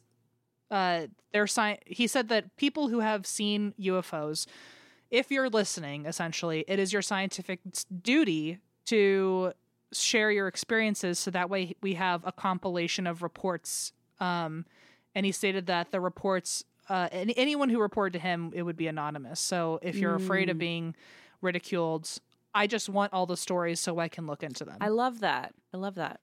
Uh, 0.70 1.06
their 1.32 1.46
sci- 1.46 1.78
He 1.86 2.06
said 2.06 2.28
that 2.28 2.56
people 2.56 2.88
who 2.88 3.00
have 3.00 3.26
seen 3.26 3.74
UFOs, 3.80 4.46
if 5.10 5.30
you're 5.30 5.48
listening, 5.48 6.06
essentially, 6.06 6.64
it 6.68 6.78
is 6.78 6.92
your 6.92 7.02
scientific 7.02 7.60
duty 8.02 8.58
to 8.86 9.52
share 9.92 10.30
your 10.30 10.46
experiences, 10.48 11.18
so 11.18 11.30
that 11.30 11.48
way 11.50 11.74
we 11.80 11.94
have 11.94 12.22
a 12.26 12.32
compilation 12.32 13.06
of 13.06 13.22
reports. 13.22 13.92
Um, 14.20 14.66
and 15.14 15.24
he 15.24 15.32
stated 15.32 15.66
that 15.66 15.90
the 15.90 16.00
reports, 16.00 16.64
uh, 16.88 17.08
any, 17.10 17.36
anyone 17.38 17.70
who 17.70 17.80
reported 17.80 18.12
to 18.12 18.18
him, 18.18 18.52
it 18.54 18.62
would 18.62 18.76
be 18.76 18.86
anonymous. 18.86 19.40
So 19.40 19.78
if 19.82 19.96
you're 19.96 20.14
afraid 20.14 20.50
of 20.50 20.58
being 20.58 20.94
ridiculed, 21.40 22.10
I 22.58 22.66
just 22.66 22.88
want 22.88 23.12
all 23.12 23.24
the 23.24 23.36
stories 23.36 23.78
so 23.78 24.00
I 24.00 24.08
can 24.08 24.26
look 24.26 24.42
into 24.42 24.64
them. 24.64 24.78
I 24.80 24.88
love 24.88 25.20
that. 25.20 25.54
I 25.72 25.76
love 25.76 25.94
that. 25.94 26.18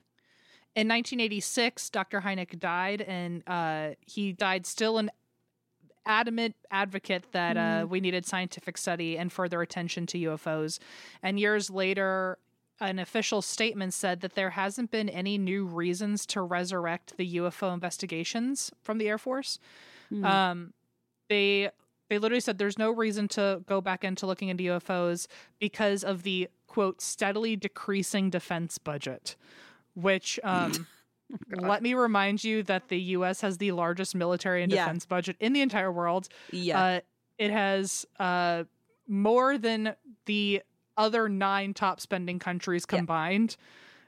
In 0.75 0.89
1986, 0.89 1.89
Dr. 1.91 2.19
Hynek 2.19 2.59
died, 2.59 2.99
and 3.01 3.41
uh, 3.47 3.91
he 4.01 4.33
died 4.33 4.65
still 4.65 4.97
an 4.97 5.11
adamant 6.05 6.53
advocate 6.69 7.31
that 7.31 7.55
uh, 7.55 7.88
we 7.88 8.01
needed 8.01 8.25
scientific 8.25 8.77
study 8.77 9.17
and 9.17 9.31
further 9.31 9.61
attention 9.61 10.05
to 10.07 10.17
UFOs. 10.17 10.79
And 11.23 11.39
years 11.39 11.69
later, 11.69 12.38
an 12.81 12.99
official 12.99 13.41
statement 13.41 13.93
said 13.93 14.19
that 14.19 14.36
there 14.36 14.49
hasn't 14.49 14.91
been 14.91 15.07
any 15.07 15.38
new 15.38 15.63
reasons 15.65 16.25
to 16.25 16.41
resurrect 16.41 17.15
the 17.15 17.38
UFO 17.38 17.73
investigations 17.73 18.71
from 18.83 18.97
the 18.97 19.07
Air 19.07 19.17
Force. 19.17 19.57
Um, 20.25 20.73
they 21.29 21.69
they 22.09 22.17
literally 22.19 22.39
said 22.41 22.57
there's 22.57 22.77
no 22.77 22.91
reason 22.91 23.27
to 23.29 23.63
go 23.67 23.81
back 23.81 24.03
into 24.03 24.25
looking 24.25 24.49
into 24.49 24.63
UFOs 24.65 25.27
because 25.59 26.03
of 26.03 26.23
the 26.23 26.49
quote 26.67 27.01
steadily 27.01 27.55
decreasing 27.55 28.29
defense 28.29 28.77
budget, 28.77 29.35
which 29.95 30.39
um, 30.43 30.87
let 31.49 31.81
me 31.81 31.93
remind 31.93 32.43
you 32.43 32.63
that 32.63 32.89
the 32.89 32.99
U.S. 32.99 33.41
has 33.41 33.57
the 33.57 33.71
largest 33.71 34.13
military 34.15 34.61
and 34.63 34.71
Yeah. 34.71 34.85
defense 34.85 35.05
budget 35.05 35.35
in 35.39 35.53
the 35.53 35.61
entire 35.61 35.91
world. 35.91 36.27
Yeah. 36.51 36.81
Uh, 36.81 36.99
it 37.37 37.51
has 37.51 38.05
uh, 38.19 38.63
more 39.07 39.57
than 39.57 39.95
the 40.25 40.61
other 40.97 41.27
nine 41.27 41.73
top 41.73 41.99
spending 41.99 42.39
countries 42.39 42.85
combined. 42.85 43.57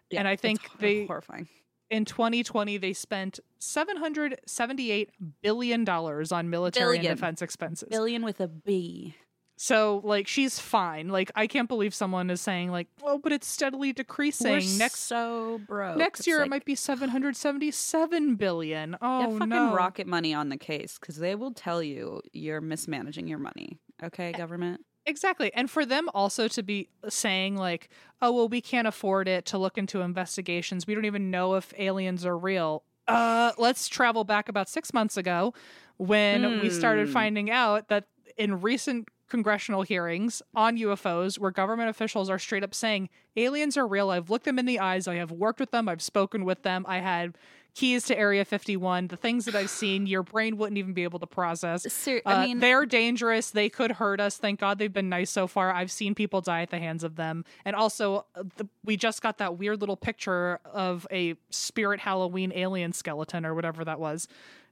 Yeah, 0.10 0.20
and 0.20 0.28
I 0.28 0.36
think 0.38 0.62
they 0.80 1.06
horrifying. 1.06 1.48
In 1.90 2.06
2020 2.06 2.78
they 2.78 2.94
spent 2.94 3.40
778 3.60 5.10
billion 5.42 5.84
dollars 5.86 6.32
on 6.32 6.50
military 6.50 6.98
Billion. 6.98 7.12
and 7.12 7.18
defense 7.20 7.42
expenses. 7.42 7.88
Billion 7.90 8.24
with 8.24 8.40
a 8.40 8.48
B. 8.48 9.16
So 9.60 10.02
like 10.04 10.28
she's 10.28 10.60
fine. 10.60 11.10
Like 11.10 11.32
I 11.34 11.48
can't 11.48 11.68
believe 11.68 11.94
someone 11.96 12.30
is 12.30 12.42
saying 12.42 12.70
like, 12.72 12.88
"Oh, 13.02 13.18
but 13.18 13.32
it's 13.32 13.48
steadily 13.48 13.92
decreasing." 13.92 14.52
We're 14.52 14.78
next 14.78 15.00
so 15.02 15.60
broke. 15.68 15.98
next 15.98 16.20
It's 16.20 16.28
year 16.28 16.44
it 16.44 16.50
might 16.50 16.64
be 16.66 16.76
777 16.76 18.36
billion. 18.36 18.98
Oh 19.02 19.22
Get 19.22 19.32
fucking 19.34 19.50
no. 19.50 19.74
rocket 19.74 20.06
money 20.06 20.34
on 20.34 20.50
the 20.50 20.58
case 20.58 21.00
because 21.00 21.18
they 21.18 21.34
will 21.34 21.54
tell 21.54 21.82
you 21.82 22.22
you're 22.34 22.62
mismanaging 22.62 23.28
your 23.28 23.40
money. 23.40 23.80
Okay, 24.04 24.32
government. 24.32 24.82
Exactly. 25.08 25.54
And 25.54 25.72
for 25.72 25.86
them 25.86 26.10
also 26.14 26.50
to 26.50 26.62
be 26.62 26.90
saying, 27.08 27.56
like, 27.56 27.90
oh, 28.22 28.34
well, 28.34 28.50
we 28.50 28.60
can't 28.60 28.88
afford 28.88 29.30
it 29.30 29.46
to 29.46 29.58
look 29.58 29.78
into 29.78 30.02
investigations. 30.02 30.86
We 30.86 30.94
don't 30.94 31.06
even 31.06 31.32
know 31.32 31.56
if 31.56 31.74
aliens 31.78 32.26
are 32.26 32.38
real. 32.38 32.84
Uh, 33.08 33.54
let's 33.58 33.88
travel 33.88 34.26
back 34.26 34.50
about 34.50 34.68
six 34.68 34.94
months 34.94 35.16
ago 35.16 35.54
when 35.96 36.60
we 36.60 36.70
started 36.70 37.10
finding 37.10 37.50
out 37.50 37.88
that 37.88 38.04
in 38.38 38.60
recent 38.60 39.08
congressional 39.30 39.82
hearings 39.82 40.42
on 40.54 40.78
UFOs, 40.78 41.40
where 41.40 41.52
government 41.52 41.90
officials 41.90 42.30
are 42.30 42.40
straight 42.40 42.64
up 42.64 42.76
saying, 42.76 43.10
aliens 43.36 43.78
are 43.78 43.88
real. 43.88 44.10
I've 44.10 44.30
looked 44.30 44.46
them 44.46 44.60
in 44.60 44.66
the 44.66 44.80
eyes. 44.80 45.08
I 45.08 45.16
have 45.16 45.32
worked 45.32 45.60
with 45.60 45.72
them. 45.72 45.88
I've 45.88 46.02
spoken 46.02 46.44
with 46.46 46.64
them. 46.64 46.86
I 46.88 47.00
had 47.00 47.38
keys 47.78 48.06
to 48.06 48.18
Area 48.18 48.44
51. 48.44 49.08
The 49.08 49.16
things 49.18 49.46
that 49.46 49.54
I've 49.56 49.70
seen, 49.70 50.08
your 50.08 50.24
brain 50.24 50.58
wouldn't 50.58 50.80
even 50.80 50.94
be 50.94 51.04
able 51.04 51.20
to 51.20 51.28
process. 51.28 51.84
Ser- 51.94 52.22
I 52.26 52.34
Uh, 52.34 52.42
mean- 52.48 52.60
they're 52.60 52.88
dangerous. 52.88 53.52
They 53.52 53.70
could 53.70 53.92
hurt 53.94 54.20
us. 54.20 54.38
Thank 54.38 54.60
God 54.60 54.80
they've 54.80 54.92
been 54.92 55.10
nice 55.10 55.30
so 55.30 55.46
far. 55.46 55.72
I've 55.72 55.92
seen 55.92 56.16
people 56.16 56.42
die 56.42 56.64
at 56.64 56.72
the 56.72 56.80
hands 56.80 57.04
of 57.04 57.18
them. 57.18 57.46
And 57.66 57.76
also, 57.76 58.26
uh, 58.34 58.44
the, 58.58 58.68
we 58.84 58.98
just 58.98 59.22
got 59.22 59.38
that 59.38 59.58
weird 59.60 59.80
little 59.80 59.96
picture 59.96 60.60
of 60.66 61.06
a 61.12 61.36
spirit 61.52 62.00
Halloween 62.00 62.52
alien 62.56 62.94
skeleton 62.94 63.46
or 63.46 63.54
whatever 63.54 63.86
that 63.86 64.00
was. 64.00 64.28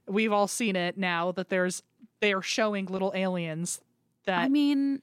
We've 0.08 0.32
all 0.32 0.48
seen 0.48 0.74
it 0.74 0.98
now 0.98 1.30
that 1.32 1.48
there's 1.48 1.82
they 2.20 2.32
are 2.32 2.42
showing 2.42 2.86
little 2.86 3.12
aliens 3.14 3.80
that 4.24 4.40
I 4.40 4.48
mean, 4.48 5.02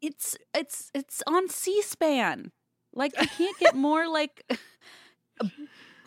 it's 0.00 0.36
it's 0.54 0.90
it's 0.94 1.22
on 1.28 1.48
C-SPAN. 1.48 2.50
Like 2.94 3.12
I 3.18 3.26
can't 3.26 3.56
get 3.58 3.74
more 3.76 4.08
like 4.08 4.44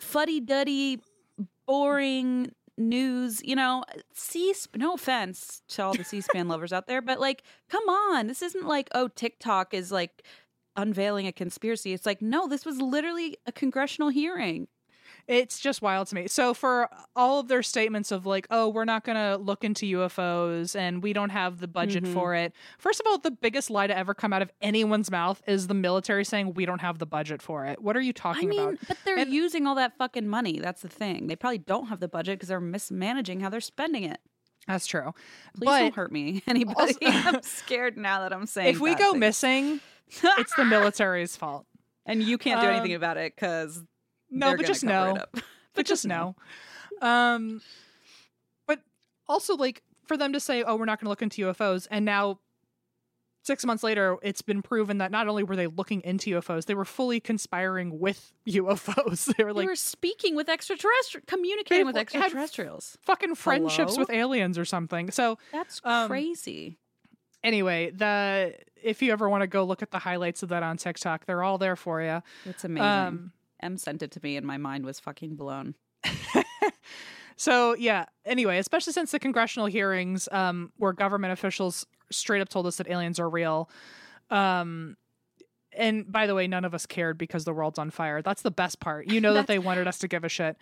fuddy 0.06 0.40
duddy, 0.40 1.02
boring 1.68 2.52
news, 2.78 3.42
you 3.44 3.56
know, 3.56 3.84
C 4.14 4.54
no 4.76 4.94
offense 4.94 5.62
to 5.70 5.84
all 5.84 5.94
the 5.94 6.04
C-SPAN 6.04 6.48
lovers 6.50 6.74
out 6.74 6.88
there, 6.88 7.02
but 7.02 7.20
like 7.20 7.44
come 7.70 7.88
on, 7.90 8.28
this 8.28 8.42
isn't 8.42 8.66
like 8.66 8.90
oh 8.94 9.08
TikTok 9.08 9.74
is 9.74 9.92
like 9.92 10.24
unveiling 10.76 11.28
a 11.28 11.32
conspiracy. 11.32 11.94
It's 11.94 12.06
like 12.06 12.22
no, 12.22 12.48
this 12.48 12.66
was 12.66 12.82
literally 12.82 13.38
a 13.46 13.52
congressional 13.52 14.10
hearing. 14.10 14.68
It's 15.28 15.60
just 15.60 15.82
wild 15.82 16.08
to 16.10 16.16
me. 16.16 16.28
So 16.28 16.54
for 16.54 16.88
all 17.16 17.40
of 17.40 17.48
their 17.48 17.64
statements 17.64 18.12
of 18.12 18.28
like, 18.28 18.46
oh, 18.52 18.70
we're 18.70 18.86
not 18.86 19.04
going 19.04 19.16
to 19.18 19.38
look 19.42 19.64
into 19.64 19.86
UFOs 19.98 20.76
and 20.76 21.02
we 21.02 21.14
don't 21.14 21.32
have 21.32 21.60
the 21.60 21.68
budget 21.68 22.04
Mhm. 22.04 22.14
for 22.14 22.36
it. 22.36 22.54
First 22.78 23.00
of 23.00 23.08
all, 23.08 23.18
the 23.18 23.32
biggest 23.32 23.72
lie 23.72 23.88
to 23.88 23.98
ever 23.98 24.14
come 24.14 24.34
out 24.34 24.44
of 24.44 24.52
anyone's 24.62 25.10
mouth 25.10 25.42
is 25.48 25.66
the 25.66 25.74
military 25.74 26.24
saying 26.26 26.54
we 26.54 26.66
don't 26.66 26.82
have 26.82 27.00
the 27.00 27.08
budget 27.08 27.42
for 27.42 27.66
it. 27.66 27.82
What 27.82 27.98
are 27.98 28.02
you 28.02 28.10
I 28.10 28.20
talking 28.20 28.50
mean, 28.50 28.60
about? 28.60 28.78
but 28.88 28.98
they're 29.04 29.18
And- 29.18 29.34
using 29.34 29.66
all 29.66 29.74
that 29.76 29.98
fucking 29.98 30.28
money. 30.28 30.60
That's 30.60 30.82
the 30.84 30.90
thing. 30.90 31.26
They 31.26 31.36
probably 31.36 31.58
don't 31.58 31.88
have 31.88 32.00
the 32.00 32.08
budget 32.08 32.38
because 32.38 32.50
they're 32.50 32.60
mismanaging 32.62 33.40
how 33.40 33.50
they're 33.50 33.62
spending 33.62 34.04
it. 34.04 34.20
That's 34.68 34.86
true. 34.86 35.14
Please 35.56 35.66
But 35.66 35.80
don't 35.80 35.96
hurt 35.96 36.12
me, 36.12 36.44
anybody. 36.48 36.76
Also- 36.78 36.98
I'm 37.06 37.42
scared 37.42 37.98
now 37.98 38.22
that 38.22 38.32
I'm 38.34 38.46
saying. 38.46 38.76
if 38.76 38.80
we 38.80 38.94
go 38.94 39.12
things. 39.14 39.20
missing, 39.20 39.82
it's 40.38 40.54
the 40.56 40.66
military's 40.70 41.36
fault. 41.36 41.66
and 42.06 42.22
you 42.22 42.38
can't 42.38 42.62
do 42.62 42.68
anything 42.68 42.92
Um, 42.94 42.98
about 42.98 43.18
it 43.18 43.36
because 43.36 43.84
No, 44.36 44.56
but 44.58 44.66
just 44.66 44.84
no. 44.84 45.18
but 45.74 45.86
just 45.86 46.06
no. 46.06 46.36
Um, 47.02 47.62
but 48.68 48.80
also 49.28 49.56
like 49.56 49.82
for 50.06 50.18
them 50.18 50.34
to 50.34 50.40
say, 50.40 50.64
"Oh, 50.64 50.76
we're 50.76 50.86
not 50.86 51.00
going 51.00 51.06
to 51.06 51.10
look 51.10 51.22
into 51.22 51.42
UFOs," 51.52 51.88
and 51.90 52.06
now 52.06 52.40
six 53.44 53.64
months 53.66 53.84
later, 53.84 54.18
it's 54.24 54.42
been 54.42 54.62
proven 54.64 54.98
that 54.98 55.12
not 55.12 55.28
only 55.28 55.44
were 55.44 55.56
they 55.56 55.68
looking 55.68 56.02
into 56.04 56.32
UFOs, 56.40 56.66
they 56.66 56.74
were 56.74 56.86
fully 56.86 57.20
conspiring 57.20 58.00
with 58.00 58.34
UFOs. 58.48 59.26
they 59.38 59.44
were 59.44 59.54
like 59.54 59.64
They 59.66 59.68
were 59.70 59.76
speaking 59.76 60.36
with 60.36 60.50
extraterrestrials, 60.50 61.26
communicating 61.28 61.86
with 61.86 61.96
extraterrestrials. 61.98 62.98
fucking 63.04 63.36
friendships 63.36 63.94
Hello? 63.94 64.00
with 64.00 64.10
aliens 64.10 64.58
or 64.58 64.66
something. 64.66 65.12
So 65.12 65.38
That's 65.52 65.80
Um, 65.84 66.08
crazy. 66.10 66.78
anyway, 67.44 67.92
the 67.92 68.56
if 68.82 69.02
you 69.02 69.12
ever 69.12 69.28
want 69.30 69.42
to 69.42 69.48
go 69.48 69.64
look 69.64 69.82
at 69.82 69.90
the 69.92 70.00
highlights 70.00 70.44
of 70.44 70.50
that 70.50 70.62
on 70.64 70.78
TikTok, 70.78 71.26
they're 71.26 71.42
all 71.44 71.58
there 71.58 71.76
for 71.76 72.02
you. 72.02 72.22
It's 72.46 72.64
amazing. 72.64 72.88
Um, 72.88 73.32
Em 73.62 73.78
sent 73.78 74.02
it 74.04 74.12
to 74.12 74.20
me, 74.24 74.38
and 74.38 74.46
my 74.46 74.58
mind 74.58 74.86
was 74.86 75.00
fucking 75.00 75.36
blown. 75.36 75.76
So 77.38 77.76
yeah. 77.76 78.06
Anyway, 78.24 78.58
especially 78.60 78.94
since 78.94 79.12
the 79.12 79.20
congressional 79.20 79.66
hearings, 79.68 80.30
um, 80.32 80.72
where 80.78 80.94
government 80.94 81.34
officials 81.34 81.86
straight 82.10 82.40
up 82.42 82.48
told 82.48 82.66
us 82.66 82.78
that 82.78 82.90
aliens 82.90 83.20
are 83.20 83.30
real. 83.30 83.70
Um, 84.30 84.96
and 85.74 86.10
by 86.10 86.28
the 86.28 86.36
way, 86.36 86.48
none 86.48 86.64
of 86.64 86.74
us 86.74 86.86
cared 86.86 87.18
because 87.18 87.44
the 87.44 87.52
world's 87.54 87.78
on 87.78 87.92
fire. 87.92 88.22
That's 88.22 88.42
the 88.42 88.52
best 88.52 88.80
part. 88.80 89.08
You 89.08 89.20
know 89.20 89.34
that 89.34 89.48
they 89.48 89.60
wanted 89.70 89.86
us 89.86 89.98
to 90.00 90.08
give 90.08 90.24
a 90.24 90.30
shit. 90.30 90.56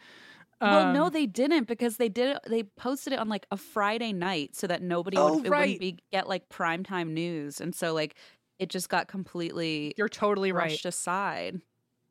well, 0.60 0.88
Um, 0.88 0.94
no, 0.94 1.10
they 1.12 1.28
didn't 1.28 1.68
because 1.68 1.98
they 1.98 2.10
did. 2.10 2.38
They 2.48 2.64
posted 2.64 3.14
it 3.14 3.20
on 3.20 3.30
like 3.30 3.46
a 3.52 3.58
Friday 3.58 4.12
night 4.12 4.56
so 4.56 4.66
that 4.66 4.82
nobody 4.82 5.18
Oh, 5.18 5.38
would 5.38 5.46
it 5.46 5.50
right. 5.52 5.60
wouldn't 5.60 5.80
be 5.80 5.98
get 6.12 6.28
like 6.28 6.50
primetime 6.50 7.10
news, 7.10 7.62
and 7.62 7.76
so 7.76 7.94
like 7.94 8.16
it 8.58 8.70
just 8.70 8.90
got 8.90 9.08
completely 9.08 9.94
You're 9.96 10.10
totally 10.10 10.52
right. 10.52 10.84
aside. 10.84 11.62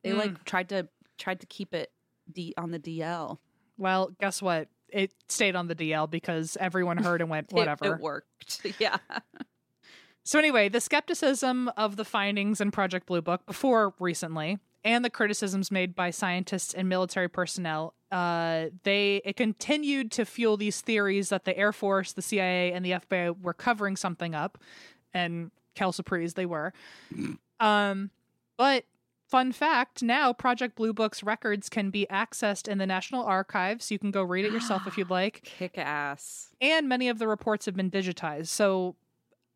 They 0.03 0.13
like 0.13 0.45
tried 0.45 0.69
to 0.71 0.89
tried 1.19 1.41
to 1.41 1.47
keep 1.47 1.75
it 1.75 1.91
d 2.31 2.55
on 2.57 2.71
the 2.71 2.79
DL. 2.79 3.39
Well, 3.79 4.13
guess 4.21 4.43
what? 4.43 4.69
It 4.89 5.13
stayed 5.29 5.57
on 5.57 5.69
the 5.69 5.75
DL 5.75 6.11
because 6.11 6.57
everyone 6.61 6.99
heard 6.99 7.21
and 7.21 7.31
went 7.31 7.53
whatever. 7.53 7.95
it 7.95 8.01
worked. 8.01 8.67
yeah. 8.79 8.99
So 10.25 10.39
anyway, 10.39 10.69
the 10.69 10.81
skepticism 10.81 11.69
of 11.77 11.97
the 11.97 12.05
findings 12.05 12.61
in 12.61 12.71
Project 12.71 13.07
Blue 13.07 13.23
Book 13.23 13.45
before 13.47 13.95
recently, 13.99 14.59
and 14.85 15.05
the 15.05 15.11
criticisms 15.11 15.71
made 15.71 15.95
by 15.95 16.11
scientists 16.11 16.75
and 16.75 16.89
military 16.89 17.29
personnel, 17.29 17.95
uh, 18.11 18.67
they 18.85 19.23
it 19.25 19.37
continued 19.37 20.13
to 20.13 20.25
fuel 20.25 20.57
these 20.57 20.81
theories 20.81 21.31
that 21.31 21.45
the 21.45 21.57
Air 21.57 21.73
Force, 21.73 22.13
the 22.13 22.23
CIA, 22.23 22.73
and 22.73 22.85
the 22.85 22.93
FBI 22.93 23.41
were 23.41 23.55
covering 23.55 23.97
something 23.97 24.35
up, 24.35 24.59
and 25.15 25.51
Calciprese 25.75 26.35
they 26.35 26.47
were. 26.47 26.73
Um, 27.59 28.11
but 28.57 28.85
fun 29.33 29.51
fact: 29.51 30.03
now 30.03 30.33
Project 30.33 30.77
Blue 30.77 30.93
Book's 30.93 31.23
records 31.23 31.69
can 31.69 31.91
be 31.91 32.07
accessed 32.11 32.69
in 32.69 32.77
the 32.79 32.87
National 32.87 33.25
Archives. 33.25 33.91
You 33.91 33.99
can 33.99 34.11
go 34.11 34.23
read 34.23 34.45
it 34.45 34.53
yourself 34.53 34.87
if 34.87 34.97
you'd 34.99 35.11
like 35.21 35.43
Kick 35.43 35.79
ass. 35.79 36.49
and 36.61 36.89
many 36.89 37.09
of 37.09 37.19
the 37.19 37.27
reports 37.27 37.65
have 37.67 37.75
been 37.75 37.91
digitized. 37.91 38.49
So 38.49 38.95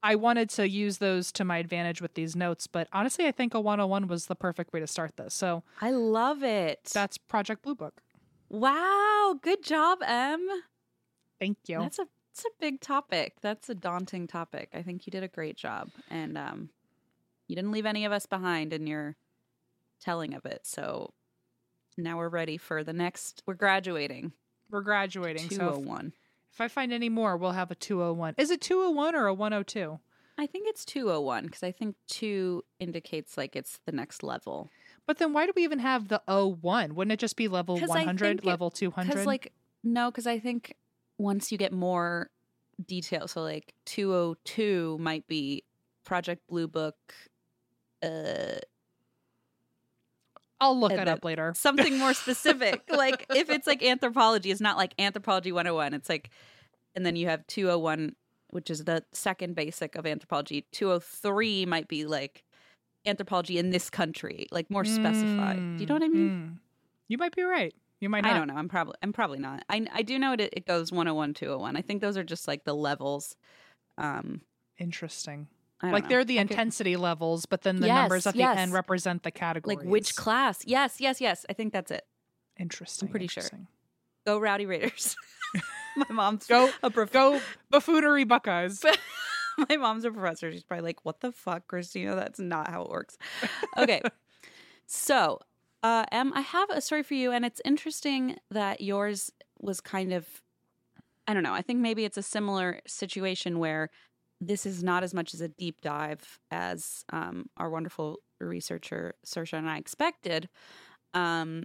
I 0.02 0.14
wanted 0.14 0.48
to 0.50 0.68
use 0.68 0.98
those 0.98 1.30
to 1.32 1.44
my 1.44 1.58
advantage 1.58 2.00
with 2.00 2.14
these 2.14 2.34
notes, 2.34 2.66
but 2.66 2.88
honestly, 2.92 3.26
I 3.26 3.32
think 3.32 3.54
a 3.54 3.60
101 3.60 4.08
was 4.08 4.26
the 4.26 4.34
perfect 4.34 4.72
way 4.72 4.80
to 4.80 4.86
start 4.86 5.16
this. 5.16 5.34
So 5.34 5.62
I 5.80 5.90
love 5.90 6.42
it. 6.42 6.90
that's 6.94 7.18
Project 7.18 7.62
Blue 7.62 7.74
Book. 7.74 8.02
wow. 8.48 9.34
Good 9.42 9.62
job, 9.62 9.98
Em. 10.06 10.46
Thank 11.38 11.58
you. 11.66 11.78
That's 11.80 11.98
a 11.98 12.06
it's 12.32 12.44
a 12.44 12.48
big 12.60 12.80
topic. 12.80 13.34
That's 13.40 13.68
a 13.70 13.74
daunting 13.74 14.26
topic. 14.26 14.68
I 14.74 14.82
think 14.82 15.06
you 15.06 15.10
did 15.10 15.22
a 15.22 15.28
great 15.28 15.56
job, 15.56 15.88
and 16.10 16.36
um, 16.36 16.68
you 17.48 17.56
didn't 17.56 17.72
leave 17.72 17.86
any 17.86 18.04
of 18.04 18.12
us 18.12 18.26
behind 18.26 18.72
in 18.74 18.86
your 18.86 19.16
telling 20.00 20.34
of 20.34 20.44
it. 20.44 20.60
So 20.64 21.12
now 21.96 22.18
we're 22.18 22.28
ready 22.28 22.56
for 22.56 22.84
the 22.84 22.92
next. 22.92 23.42
We're 23.46 23.54
graduating. 23.54 24.32
We're 24.70 24.82
graduating. 24.82 25.48
Two 25.48 25.56
So 25.56 25.82
oh 25.86 25.96
if, 25.96 26.12
if 26.52 26.60
I 26.60 26.68
find 26.68 26.92
any 26.92 27.08
more, 27.08 27.36
we'll 27.36 27.52
have 27.52 27.70
a 27.70 27.74
201. 27.74 28.34
Is 28.38 28.50
it 28.50 28.60
201 28.60 29.14
or 29.14 29.26
a 29.26 29.34
102? 29.34 29.98
I 30.38 30.46
think 30.46 30.68
it's 30.68 30.84
two 30.84 31.10
oh 31.10 31.20
one 31.20 31.44
because 31.46 31.62
I 31.62 31.72
think 31.72 31.96
two 32.08 32.62
indicates 32.78 33.38
like 33.38 33.56
it's 33.56 33.80
the 33.86 33.92
next 33.92 34.22
level. 34.22 34.68
But 35.06 35.18
then 35.18 35.32
why 35.32 35.46
do 35.46 35.52
we 35.56 35.64
even 35.64 35.78
have 35.78 36.08
the 36.08 36.20
01? 36.26 36.94
Wouldn't 36.94 37.12
it 37.12 37.18
just 37.18 37.36
be 37.36 37.48
level 37.48 37.78
100, 37.78 38.18
think 38.18 38.40
it- 38.40 38.44
level 38.44 38.70
200? 38.70 39.08
Because 39.08 39.26
like 39.26 39.52
no, 39.82 40.10
because 40.10 40.26
I 40.26 40.38
think 40.38 40.74
once 41.18 41.50
you 41.50 41.58
get 41.58 41.72
more 41.72 42.30
detail, 42.86 43.28
so 43.28 43.42
like 43.42 43.72
two 43.86 44.12
oh 44.12 44.36
two 44.44 44.98
might 45.00 45.26
be 45.26 45.64
Project 46.04 46.46
Blue 46.48 46.68
Book. 46.68 46.96
Uh, 48.02 48.58
I'll 50.60 50.78
look 50.78 50.92
it 50.92 51.08
up 51.08 51.24
later. 51.24 51.52
something 51.56 51.98
more 51.98 52.14
specific. 52.24 52.82
like 52.88 53.26
if 53.34 53.50
it's 53.50 53.66
like 53.66 53.82
anthropology, 53.82 54.50
it's 54.50 54.60
not 54.60 54.76
like 54.76 54.94
anthropology 54.98 55.52
101. 55.52 55.94
It's 55.94 56.08
like, 56.08 56.30
and 56.94 57.04
then 57.04 57.16
you 57.16 57.28
have 57.28 57.46
201, 57.46 58.16
which 58.50 58.70
is 58.70 58.84
the 58.84 59.04
second 59.12 59.54
basic 59.54 59.96
of 59.96 60.06
anthropology. 60.06 60.66
203 60.72 61.66
might 61.66 61.88
be 61.88 62.06
like 62.06 62.42
anthropology 63.04 63.58
in 63.58 63.70
this 63.70 63.90
country, 63.90 64.46
like 64.50 64.70
more 64.70 64.84
specified. 64.84 65.76
Do 65.76 65.82
you 65.82 65.86
know 65.86 65.94
what 65.94 66.02
I 66.02 66.08
mean? 66.08 66.30
Mm. 66.30 66.58
You 67.08 67.18
might 67.18 67.34
be 67.36 67.42
right. 67.42 67.74
You 68.00 68.08
might 68.08 68.24
not. 68.24 68.32
I 68.32 68.38
don't 68.38 68.48
know. 68.48 68.56
I'm 68.56 68.68
probably 68.68 68.94
I'm 69.02 69.12
probably 69.12 69.38
not. 69.38 69.62
I 69.68 69.86
I 69.92 70.02
do 70.02 70.18
know 70.18 70.32
it. 70.32 70.40
It 70.40 70.66
goes 70.66 70.92
101, 70.92 71.34
201. 71.34 71.76
I 71.76 71.82
think 71.82 72.00
those 72.00 72.16
are 72.16 72.24
just 72.24 72.46
like 72.48 72.64
the 72.64 72.74
levels. 72.74 73.36
Um, 73.98 74.42
Interesting. 74.78 75.48
I 75.80 75.86
don't 75.86 75.92
Like 75.92 76.04
know. 76.04 76.08
they're 76.08 76.24
the 76.24 76.38
I 76.38 76.42
could- 76.42 76.52
intensity 76.52 76.96
levels, 76.96 77.44
but 77.46 77.62
then 77.62 77.80
the 77.80 77.86
Yes, 77.88 77.96
numbers 77.96 78.26
at 78.26 78.34
yes. 78.36 78.54
the 78.56 78.60
end 78.62 78.72
represent 78.72 79.22
the 79.22 79.30
categories. 79.30 79.78
like 79.78 79.86
which 79.86 80.16
class? 80.16 80.64
Yes, 80.66 81.00
yes, 81.00 81.20
yes. 81.20 81.44
I 81.50 81.52
think 81.52 81.72
that's 81.72 81.90
it. 81.90 82.06
Interesting. 82.58 83.08
I'm 83.08 83.10
pretty 83.10 83.26
sure. 83.26 83.44
Go 84.26 84.38
Rowdy 84.38 84.64
Raiders. 84.66 85.16
My 85.96 86.06
mom's 86.10 86.46
Go 86.46 86.70
a 86.82 86.90
prof- 86.90 87.12
go 87.12 87.40
buffoonery 87.70 88.24
Buckeyes. 88.24 88.84
My 89.70 89.76
mom's 89.76 90.04
a 90.04 90.10
professor. 90.10 90.50
She's 90.52 90.64
probably 90.64 90.84
like, 90.84 91.04
"What 91.04 91.20
the 91.20 91.32
fuck, 91.32 91.66
Christina? 91.68 92.14
That's 92.14 92.38
not 92.38 92.68
how 92.68 92.82
it 92.82 92.90
works." 92.90 93.16
Okay, 93.78 94.02
so 94.86 95.40
uh, 95.82 96.04
Em, 96.12 96.32
I 96.34 96.40
have 96.40 96.68
a 96.70 96.80
story 96.80 97.02
for 97.02 97.14
you, 97.14 97.30
and 97.32 97.44
it's 97.44 97.60
interesting 97.64 98.36
that 98.50 98.80
yours 98.80 99.30
was 99.60 99.80
kind 99.80 100.12
of, 100.12 100.26
I 101.26 101.32
don't 101.34 101.42
know. 101.42 101.54
I 101.54 101.62
think 101.62 101.80
maybe 101.80 102.04
it's 102.04 102.18
a 102.18 102.22
similar 102.22 102.80
situation 102.86 103.58
where 103.58 103.90
this 104.40 104.66
is 104.66 104.82
not 104.82 105.02
as 105.02 105.14
much 105.14 105.32
as 105.34 105.40
a 105.40 105.48
deep 105.48 105.80
dive 105.80 106.38
as 106.50 107.04
um, 107.12 107.46
our 107.56 107.70
wonderful 107.70 108.18
researcher 108.40 109.14
Saoirse 109.24 109.52
and 109.56 109.68
I 109.68 109.78
expected. 109.78 110.48
Um, 111.14 111.64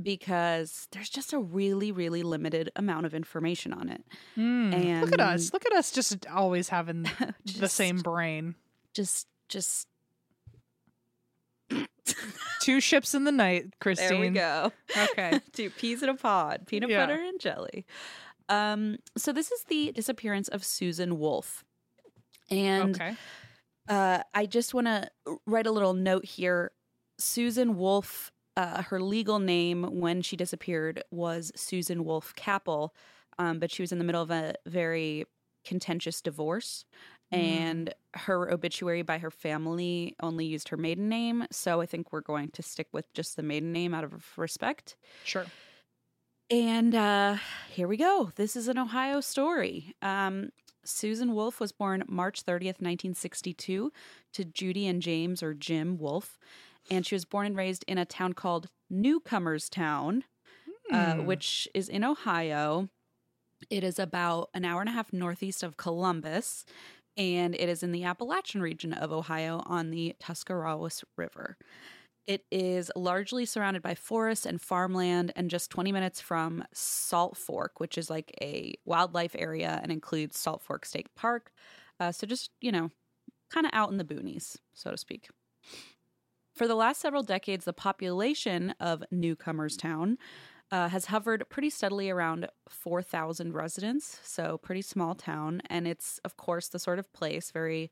because 0.00 0.86
there's 0.92 1.08
just 1.08 1.32
a 1.32 1.38
really, 1.40 1.90
really 1.90 2.22
limited 2.22 2.70
amount 2.76 3.04
of 3.06 3.14
information 3.14 3.72
on 3.72 3.88
it. 3.88 4.04
Mm, 4.36 4.72
And 4.72 5.00
look 5.00 5.12
at 5.12 5.20
us. 5.20 5.52
Look 5.52 5.66
at 5.66 5.72
us 5.72 5.90
just 5.90 6.24
always 6.28 6.68
having 6.68 7.06
the 7.58 7.68
same 7.68 7.96
brain. 7.98 8.54
Just, 8.94 9.26
just 9.48 9.88
Two 12.60 12.80
ships 12.80 13.14
in 13.14 13.24
the 13.24 13.32
night, 13.32 13.66
Christine. 13.80 14.08
there 14.08 14.20
we 14.20 14.28
go. 14.30 14.72
Okay. 15.12 15.40
Two 15.52 15.70
peas 15.70 16.02
in 16.02 16.08
a 16.08 16.14
pod, 16.14 16.66
peanut 16.66 16.90
Yeah. 16.90 17.06
butter 17.06 17.20
and 17.20 17.40
jelly. 17.40 17.84
Um, 18.48 18.96
so 19.16 19.32
this 19.32 19.50
is 19.50 19.64
the 19.64 19.92
disappearance 19.92 20.48
of 20.48 20.64
Susan 20.64 21.18
Wolff, 21.18 21.64
and 22.50 22.94
okay. 22.94 23.16
uh, 23.88 24.22
I 24.34 24.46
just 24.46 24.74
want 24.74 24.86
to 24.86 25.08
write 25.46 25.66
a 25.66 25.72
little 25.72 25.94
note 25.94 26.24
here. 26.24 26.72
Susan 27.18 27.76
Wolff, 27.76 28.30
uh, 28.56 28.82
her 28.82 29.00
legal 29.00 29.38
name 29.38 29.84
when 30.00 30.22
she 30.22 30.36
disappeared 30.36 31.02
was 31.10 31.50
Susan 31.56 32.04
Wolff 32.04 32.34
Capel, 32.36 32.94
um, 33.38 33.58
but 33.58 33.70
she 33.70 33.82
was 33.82 33.92
in 33.92 33.98
the 33.98 34.04
middle 34.04 34.22
of 34.22 34.30
a 34.30 34.54
very 34.66 35.24
contentious 35.64 36.20
divorce. 36.20 36.84
And 37.30 37.92
her 38.14 38.50
obituary 38.50 39.02
by 39.02 39.18
her 39.18 39.30
family 39.30 40.16
only 40.22 40.46
used 40.46 40.70
her 40.70 40.78
maiden 40.78 41.10
name. 41.10 41.44
So 41.50 41.82
I 41.82 41.86
think 41.86 42.10
we're 42.10 42.22
going 42.22 42.50
to 42.52 42.62
stick 42.62 42.86
with 42.92 43.12
just 43.12 43.36
the 43.36 43.42
maiden 43.42 43.70
name 43.70 43.92
out 43.92 44.02
of 44.02 44.26
respect. 44.38 44.96
Sure. 45.24 45.44
And 46.50 46.94
uh, 46.94 47.36
here 47.70 47.86
we 47.86 47.98
go. 47.98 48.32
This 48.36 48.56
is 48.56 48.68
an 48.68 48.78
Ohio 48.78 49.20
story. 49.20 49.94
Um, 50.00 50.48
Susan 50.88 51.34
Wolff 51.34 51.60
was 51.60 51.70
born 51.72 52.02
March 52.08 52.44
30th, 52.44 52.80
1962, 52.80 53.92
to 54.32 54.44
Judy 54.44 54.86
and 54.86 55.02
James, 55.02 55.42
or 55.42 55.54
Jim 55.54 55.98
Wolff. 55.98 56.38
And 56.90 57.04
she 57.06 57.14
was 57.14 57.24
born 57.24 57.46
and 57.46 57.56
raised 57.56 57.84
in 57.86 57.98
a 57.98 58.04
town 58.06 58.32
called 58.32 58.68
Newcomerstown, 58.90 60.22
uh, 60.90 61.14
Hmm. 61.16 61.26
which 61.26 61.68
is 61.74 61.88
in 61.88 62.02
Ohio. 62.04 62.88
It 63.68 63.84
is 63.84 63.98
about 63.98 64.48
an 64.54 64.64
hour 64.64 64.80
and 64.80 64.88
a 64.88 64.92
half 64.92 65.12
northeast 65.12 65.62
of 65.62 65.76
Columbus, 65.76 66.64
and 67.16 67.54
it 67.54 67.68
is 67.68 67.82
in 67.82 67.92
the 67.92 68.04
Appalachian 68.04 68.62
region 68.62 68.92
of 68.92 69.12
Ohio 69.12 69.62
on 69.66 69.90
the 69.90 70.14
Tuscarawas 70.20 71.04
River. 71.16 71.58
It 72.28 72.44
is 72.50 72.92
largely 72.94 73.46
surrounded 73.46 73.82
by 73.82 73.94
forests 73.94 74.44
and 74.44 74.60
farmland, 74.60 75.32
and 75.34 75.50
just 75.50 75.70
20 75.70 75.92
minutes 75.92 76.20
from 76.20 76.62
Salt 76.74 77.38
Fork, 77.38 77.80
which 77.80 77.96
is 77.96 78.10
like 78.10 78.34
a 78.42 78.74
wildlife 78.84 79.34
area 79.36 79.80
and 79.82 79.90
includes 79.90 80.38
Salt 80.38 80.62
Fork 80.62 80.84
State 80.84 81.08
Park. 81.16 81.52
Uh, 81.98 82.12
so, 82.12 82.26
just, 82.26 82.50
you 82.60 82.70
know, 82.70 82.90
kind 83.50 83.66
of 83.66 83.72
out 83.74 83.90
in 83.90 83.98
the 83.98 84.04
boonies, 84.04 84.58
so 84.74 84.90
to 84.90 84.98
speak. 84.98 85.28
For 86.54 86.66
the 86.66 86.74
last 86.74 87.00
several 87.00 87.22
decades, 87.22 87.64
the 87.64 87.72
population 87.72 88.74
of 88.80 89.04
Newcomerstown 89.12 90.16
uh, 90.70 90.88
has 90.88 91.06
hovered 91.06 91.44
pretty 91.48 91.70
steadily 91.70 92.10
around 92.10 92.48
4,000 92.68 93.54
residents, 93.54 94.20
so 94.24 94.58
pretty 94.58 94.82
small 94.82 95.14
town. 95.14 95.62
And 95.70 95.86
it's, 95.88 96.18
of 96.24 96.36
course, 96.36 96.68
the 96.68 96.78
sort 96.78 96.98
of 96.98 97.12
place, 97.12 97.50
very 97.50 97.90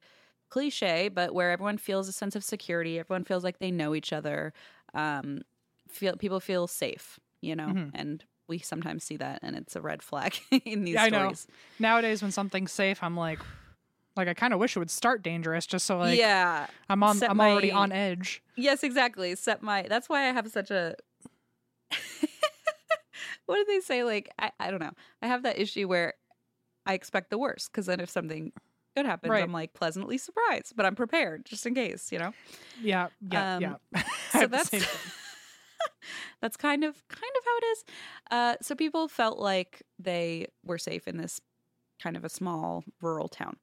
cliche, 0.48 1.08
but 1.08 1.34
where 1.34 1.50
everyone 1.50 1.78
feels 1.78 2.08
a 2.08 2.12
sense 2.12 2.36
of 2.36 2.44
security, 2.44 2.98
everyone 2.98 3.24
feels 3.24 3.44
like 3.44 3.58
they 3.58 3.70
know 3.70 3.94
each 3.94 4.12
other, 4.12 4.52
um, 4.94 5.42
feel 5.88 6.16
people 6.16 6.40
feel 6.40 6.66
safe, 6.66 7.18
you 7.40 7.54
know, 7.56 7.68
Mhm. 7.68 7.90
and 7.94 8.24
we 8.48 8.58
sometimes 8.58 9.02
see 9.04 9.16
that, 9.16 9.40
and 9.42 9.56
it's 9.56 9.74
a 9.76 9.80
red 9.80 10.02
flag 10.02 10.36
in 10.64 10.84
these 10.84 10.94
Yeah, 10.94 11.02
I 11.04 11.08
know. 11.10 11.18
stories. 11.18 11.46
Nowadays, 11.78 12.22
when 12.22 12.30
something's 12.30 12.72
safe, 12.72 13.02
I'm 13.02 13.16
like, 13.16 13.40
like 14.16 14.28
I 14.28 14.34
kind 14.34 14.54
of 14.54 14.60
wish 14.60 14.76
it 14.76 14.78
would 14.78 14.90
start 14.90 15.22
dangerous, 15.22 15.66
just 15.66 15.84
so 15.86 15.98
like 15.98 16.18
yeah, 16.18 16.66
I'm 16.88 17.02
on, 17.02 17.16
set 17.16 17.30
I'm 17.30 17.40
already 17.40 17.72
on 17.72 17.92
edge. 17.92 18.42
Yes, 18.56 18.82
exactly. 18.82 19.34
Set 19.34 19.62
my. 19.62 19.82
That's 19.88 20.08
why 20.08 20.28
I 20.28 20.32
have 20.32 20.48
such 20.50 20.70
a. 20.70 20.94
what 23.46 23.56
do 23.56 23.64
they 23.66 23.80
say? 23.80 24.04
Like 24.04 24.30
I, 24.38 24.52
I 24.58 24.70
don't 24.70 24.80
know. 24.80 24.92
I 25.22 25.26
have 25.26 25.42
that 25.42 25.58
issue 25.58 25.88
where 25.88 26.14
I 26.86 26.94
expect 26.94 27.30
the 27.30 27.38
worst 27.38 27.70
because 27.70 27.86
then 27.86 28.00
if 28.00 28.08
something 28.10 28.52
good 28.96 29.06
happens, 29.06 29.30
Right. 29.30 29.42
I'm 29.42 29.52
like 29.52 29.74
pleasantly 29.74 30.18
surprised, 30.18 30.74
but 30.74 30.86
I'm 30.86 30.94
prepared 30.96 31.44
just 31.44 31.66
in 31.66 31.74
case. 31.74 32.10
You 32.10 32.18
know. 32.18 32.32
Yeah, 32.82 33.08
yeah, 33.30 33.56
Um, 33.56 33.62
yeah. 33.62 34.02
So 34.32 34.46
that's 34.46 34.70
that's 36.40 36.56
kind 36.56 36.84
of 36.84 37.06
kind 37.08 37.32
of 37.38 37.44
how 37.44 37.56
it 37.58 37.64
is. 37.64 37.84
Uh, 38.30 38.56
so 38.62 38.74
people 38.74 39.08
felt 39.08 39.38
like 39.38 39.82
they 39.98 40.46
were 40.64 40.78
safe 40.78 41.06
in 41.08 41.16
this 41.16 41.40
kind 42.02 42.16
of 42.16 42.24
a 42.24 42.28
small 42.28 42.84
rural 43.00 43.28
town. 43.28 43.56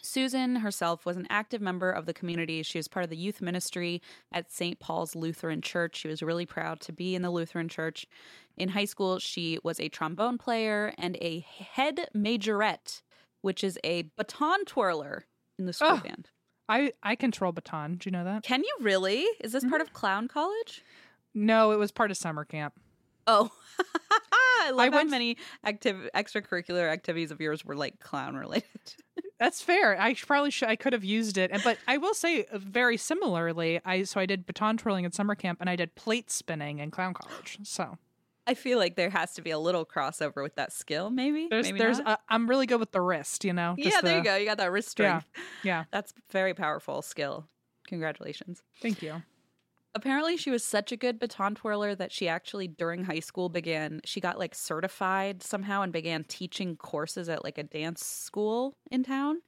Susan 0.00 0.56
herself 0.56 1.04
was 1.04 1.16
an 1.16 1.26
active 1.28 1.60
member 1.60 1.90
of 1.90 2.06
the 2.06 2.14
community. 2.14 2.62
She 2.62 2.78
was 2.78 2.86
part 2.86 3.02
of 3.02 3.10
the 3.10 3.16
youth 3.16 3.42
ministry 3.42 4.00
at 4.30 4.48
St. 4.48 4.78
Paul's 4.78 5.16
Lutheran 5.16 5.60
Church. 5.60 5.96
She 5.96 6.06
was 6.06 6.22
really 6.22 6.46
proud 6.46 6.78
to 6.82 6.92
be 6.92 7.16
in 7.16 7.22
the 7.22 7.30
Lutheran 7.32 7.68
Church. 7.68 8.06
In 8.56 8.68
high 8.68 8.84
school, 8.84 9.18
she 9.18 9.58
was 9.64 9.80
a 9.80 9.88
trombone 9.88 10.38
player 10.38 10.94
and 10.96 11.16
a 11.16 11.40
head 11.40 12.06
majorette, 12.16 13.02
which 13.42 13.62
is 13.64 13.78
a 13.84 14.02
baton 14.16 14.64
twirler 14.64 15.26
in 15.58 15.66
the 15.66 15.72
school 15.72 15.90
Oh. 15.92 15.96
band. 15.98 16.30
I 16.68 16.92
I 17.02 17.14
control 17.16 17.52
baton. 17.52 17.96
Do 17.96 18.08
you 18.08 18.12
know 18.12 18.24
that? 18.24 18.42
Can 18.42 18.62
you 18.62 18.76
really? 18.80 19.26
Is 19.40 19.52
this 19.52 19.64
part 19.64 19.80
of 19.80 19.92
clown 19.92 20.28
college? 20.28 20.82
No, 21.34 21.72
it 21.72 21.78
was 21.78 21.90
part 21.92 22.10
of 22.10 22.16
summer 22.16 22.44
camp. 22.44 22.74
Oh, 23.26 23.50
I 24.10 24.70
love 24.70 24.80
I 24.80 24.84
how 24.90 24.96
went- 24.98 25.10
many 25.10 25.36
active 25.64 26.08
extracurricular 26.14 26.90
activities 26.90 27.30
of 27.30 27.40
yours 27.40 27.64
were 27.64 27.76
like 27.76 28.00
clown 28.00 28.36
related. 28.36 28.64
That's 29.40 29.62
fair. 29.62 29.98
I 30.00 30.14
probably 30.14 30.50
should. 30.50 30.68
I 30.68 30.74
could 30.76 30.92
have 30.92 31.04
used 31.04 31.38
it, 31.38 31.50
and 31.52 31.62
but 31.62 31.78
I 31.86 31.96
will 31.98 32.14
say 32.14 32.44
uh, 32.52 32.58
very 32.58 32.96
similarly. 32.96 33.80
I 33.84 34.02
so 34.02 34.20
I 34.20 34.26
did 34.26 34.46
baton 34.46 34.76
twirling 34.76 35.04
at 35.04 35.14
summer 35.14 35.34
camp, 35.36 35.58
and 35.60 35.70
I 35.70 35.76
did 35.76 35.94
plate 35.94 36.30
spinning 36.30 36.80
in 36.80 36.90
clown 36.90 37.14
college. 37.14 37.58
So 37.62 37.98
I 38.48 38.54
feel 38.54 38.78
like 38.78 38.96
there 38.96 39.10
has 39.10 39.34
to 39.34 39.42
be 39.42 39.50
a 39.50 39.58
little 39.58 39.84
crossover 39.86 40.42
with 40.42 40.54
that 40.56 40.72
skill. 40.72 41.10
Maybe 41.10 41.46
there's 41.50 41.66
maybe 41.66 41.78
there's 41.78 41.98
not? 41.98 42.06
uh, 42.08 42.16
I'm 42.28 42.48
really 42.48 42.66
good 42.66 42.80
with 42.80 42.92
the 42.92 43.00
wrist. 43.00 43.44
You 43.44 43.52
know. 43.52 43.74
yeah. 43.78 44.00
There 44.00 44.16
you 44.18 44.24
go. 44.24 44.34
You 44.36 44.46
got 44.46 44.56
that 44.58 44.72
wrist 44.72 44.98
Yeah, 44.98 45.20
strength. 45.20 45.26
yeah. 45.62 45.84
That's 45.92 46.12
very 46.32 46.54
powerful 46.54 47.02
skill. 47.02 47.46
Congratulations. 47.86 48.62
Thank 48.80 49.02
you. 49.02 49.22
Apparently, 49.94 50.36
she 50.36 50.50
was 50.50 50.62
such 50.64 50.92
a 50.92 50.96
good 50.96 51.18
baton 51.18 51.54
twirler 51.54 51.94
that 51.94 52.12
she 52.12 52.28
actually, 52.28 52.68
during 52.68 53.04
high 53.04 53.20
school, 53.20 53.48
began, 53.48 54.00
she 54.04 54.20
got 54.20 54.38
like 54.38 54.54
certified 54.54 55.42
somehow 55.42 55.82
and 55.82 55.92
began 55.92 56.24
teaching 56.24 56.76
courses 56.76 57.28
at 57.28 57.42
like 57.42 57.58
a 57.58 57.62
dance 57.62 58.04
school 58.04 58.76
in 58.90 59.02
town. 59.02 59.38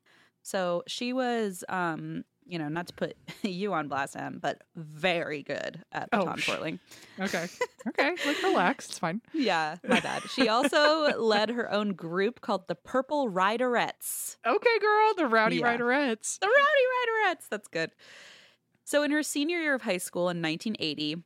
So 0.42 0.82
she 0.86 1.12
was, 1.12 1.62
um, 1.68 2.24
you 2.46 2.58
know, 2.58 2.68
not 2.68 2.86
to 2.88 2.92
put 2.94 3.16
you 3.42 3.72
on 3.72 3.88
blast, 3.88 4.16
Em, 4.16 4.38
but 4.42 4.62
very 4.76 5.42
good 5.42 5.82
at 5.92 6.08
Oh, 6.12 6.34
sh- 6.36 6.46
twirling. 6.46 6.78
Okay. 7.18 7.46
Okay. 7.88 8.10
like 8.26 8.42
relax. 8.42 8.90
It's 8.90 8.98
fine. 8.98 9.22
Yeah, 9.32 9.76
my 9.88 10.00
bad. 10.00 10.22
She 10.34 10.48
also 10.48 11.06
led 11.18 11.48
her 11.48 11.72
own 11.72 11.94
group 11.94 12.42
called 12.42 12.68
the 12.68 12.74
Purple 12.74 13.30
Riderettes. 13.30 14.36
Okay, 14.46 14.78
girl. 14.80 15.14
The 15.16 15.26
rowdy 15.26 15.56
Yeah. 15.56 15.76
riderettes. 15.78 16.38
The 16.40 16.46
Rowdy 16.46 17.34
Riderettes. 17.34 17.48
That's 17.48 17.68
good. 17.68 17.90
So, 18.84 19.02
in 19.02 19.10
her 19.12 19.22
senior 19.22 19.60
year 19.60 19.74
of 19.74 19.82
high 19.82 19.96
school 19.96 20.28
in 20.28 20.42
1980, 20.42 21.22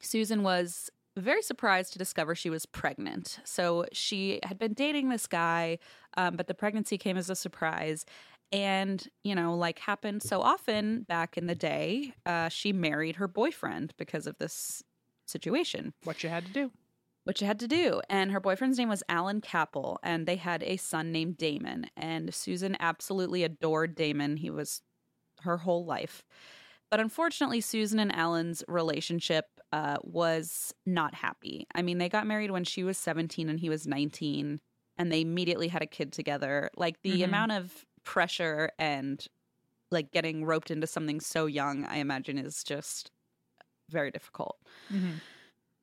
Susan 0.00 0.42
was 0.44 0.88
very 1.16 1.42
surprised 1.42 1.92
to 1.92 1.98
discover 1.98 2.34
she 2.34 2.48
was 2.50 2.64
pregnant. 2.64 3.40
So, 3.44 3.86
she 3.92 4.38
had 4.44 4.58
been 4.58 4.74
dating 4.74 5.08
this 5.08 5.26
guy, 5.26 5.78
um, 6.16 6.36
but 6.36 6.46
the 6.46 6.54
pregnancy 6.54 6.96
came 6.96 7.16
as 7.16 7.28
a 7.28 7.34
surprise. 7.34 8.04
And, 8.52 9.06
you 9.24 9.34
know, 9.34 9.54
like 9.56 9.78
happened 9.78 10.22
so 10.22 10.42
often 10.42 11.04
back 11.04 11.38
in 11.38 11.46
the 11.46 11.54
day, 11.54 12.12
uh, 12.26 12.48
she 12.50 12.72
married 12.72 13.16
her 13.16 13.26
boyfriend 13.28 13.94
because 13.96 14.26
of 14.26 14.36
this 14.38 14.82
situation 15.26 15.94
What 16.02 16.22
you 16.22 16.28
had 16.28 16.44
to 16.46 16.52
do. 16.52 16.72
what 17.24 17.40
you 17.40 17.46
had 17.46 17.60
to 17.60 17.68
do. 17.68 18.00
And 18.08 18.32
her 18.32 18.40
boyfriend's 18.40 18.78
name 18.78 18.88
was 18.88 19.02
Alan 19.08 19.40
Capel, 19.40 19.98
and 20.02 20.26
they 20.26 20.36
had 20.36 20.62
a 20.64 20.76
son 20.76 21.12
named 21.12 21.36
Damon. 21.36 21.86
And 21.96 22.34
Susan 22.34 22.76
absolutely 22.80 23.44
adored 23.44 23.94
Damon. 23.94 24.36
He 24.36 24.50
was 24.50 24.82
her 25.42 25.58
whole 25.58 25.84
life. 25.84 26.24
But 26.90 27.00
unfortunately, 27.00 27.60
Susan 27.60 28.00
and 28.00 28.14
Alan's 28.14 28.64
relationship 28.68 29.46
uh, 29.72 29.98
was 30.02 30.74
not 30.86 31.14
happy. 31.14 31.66
I 31.74 31.82
mean, 31.82 31.98
they 31.98 32.08
got 32.08 32.26
married 32.26 32.50
when 32.50 32.64
she 32.64 32.84
was 32.84 32.98
17 32.98 33.48
and 33.48 33.60
he 33.60 33.70
was 33.70 33.86
19, 33.86 34.60
and 34.98 35.12
they 35.12 35.22
immediately 35.22 35.68
had 35.68 35.82
a 35.82 35.86
kid 35.86 36.12
together. 36.12 36.70
Like 36.76 37.02
the 37.02 37.22
Mhm. 37.22 37.22
amount 37.22 37.52
of 37.52 37.84
pressure 38.04 38.70
and 38.78 39.26
like 39.90 40.12
getting 40.12 40.44
roped 40.44 40.70
into 40.70 40.86
something 40.86 41.20
so 41.20 41.46
young, 41.46 41.84
I 41.86 41.96
imagine, 41.96 42.38
is 42.38 42.64
just 42.64 43.10
very 43.90 44.10
difficult. 44.10 44.58
Mhm. 44.90 45.22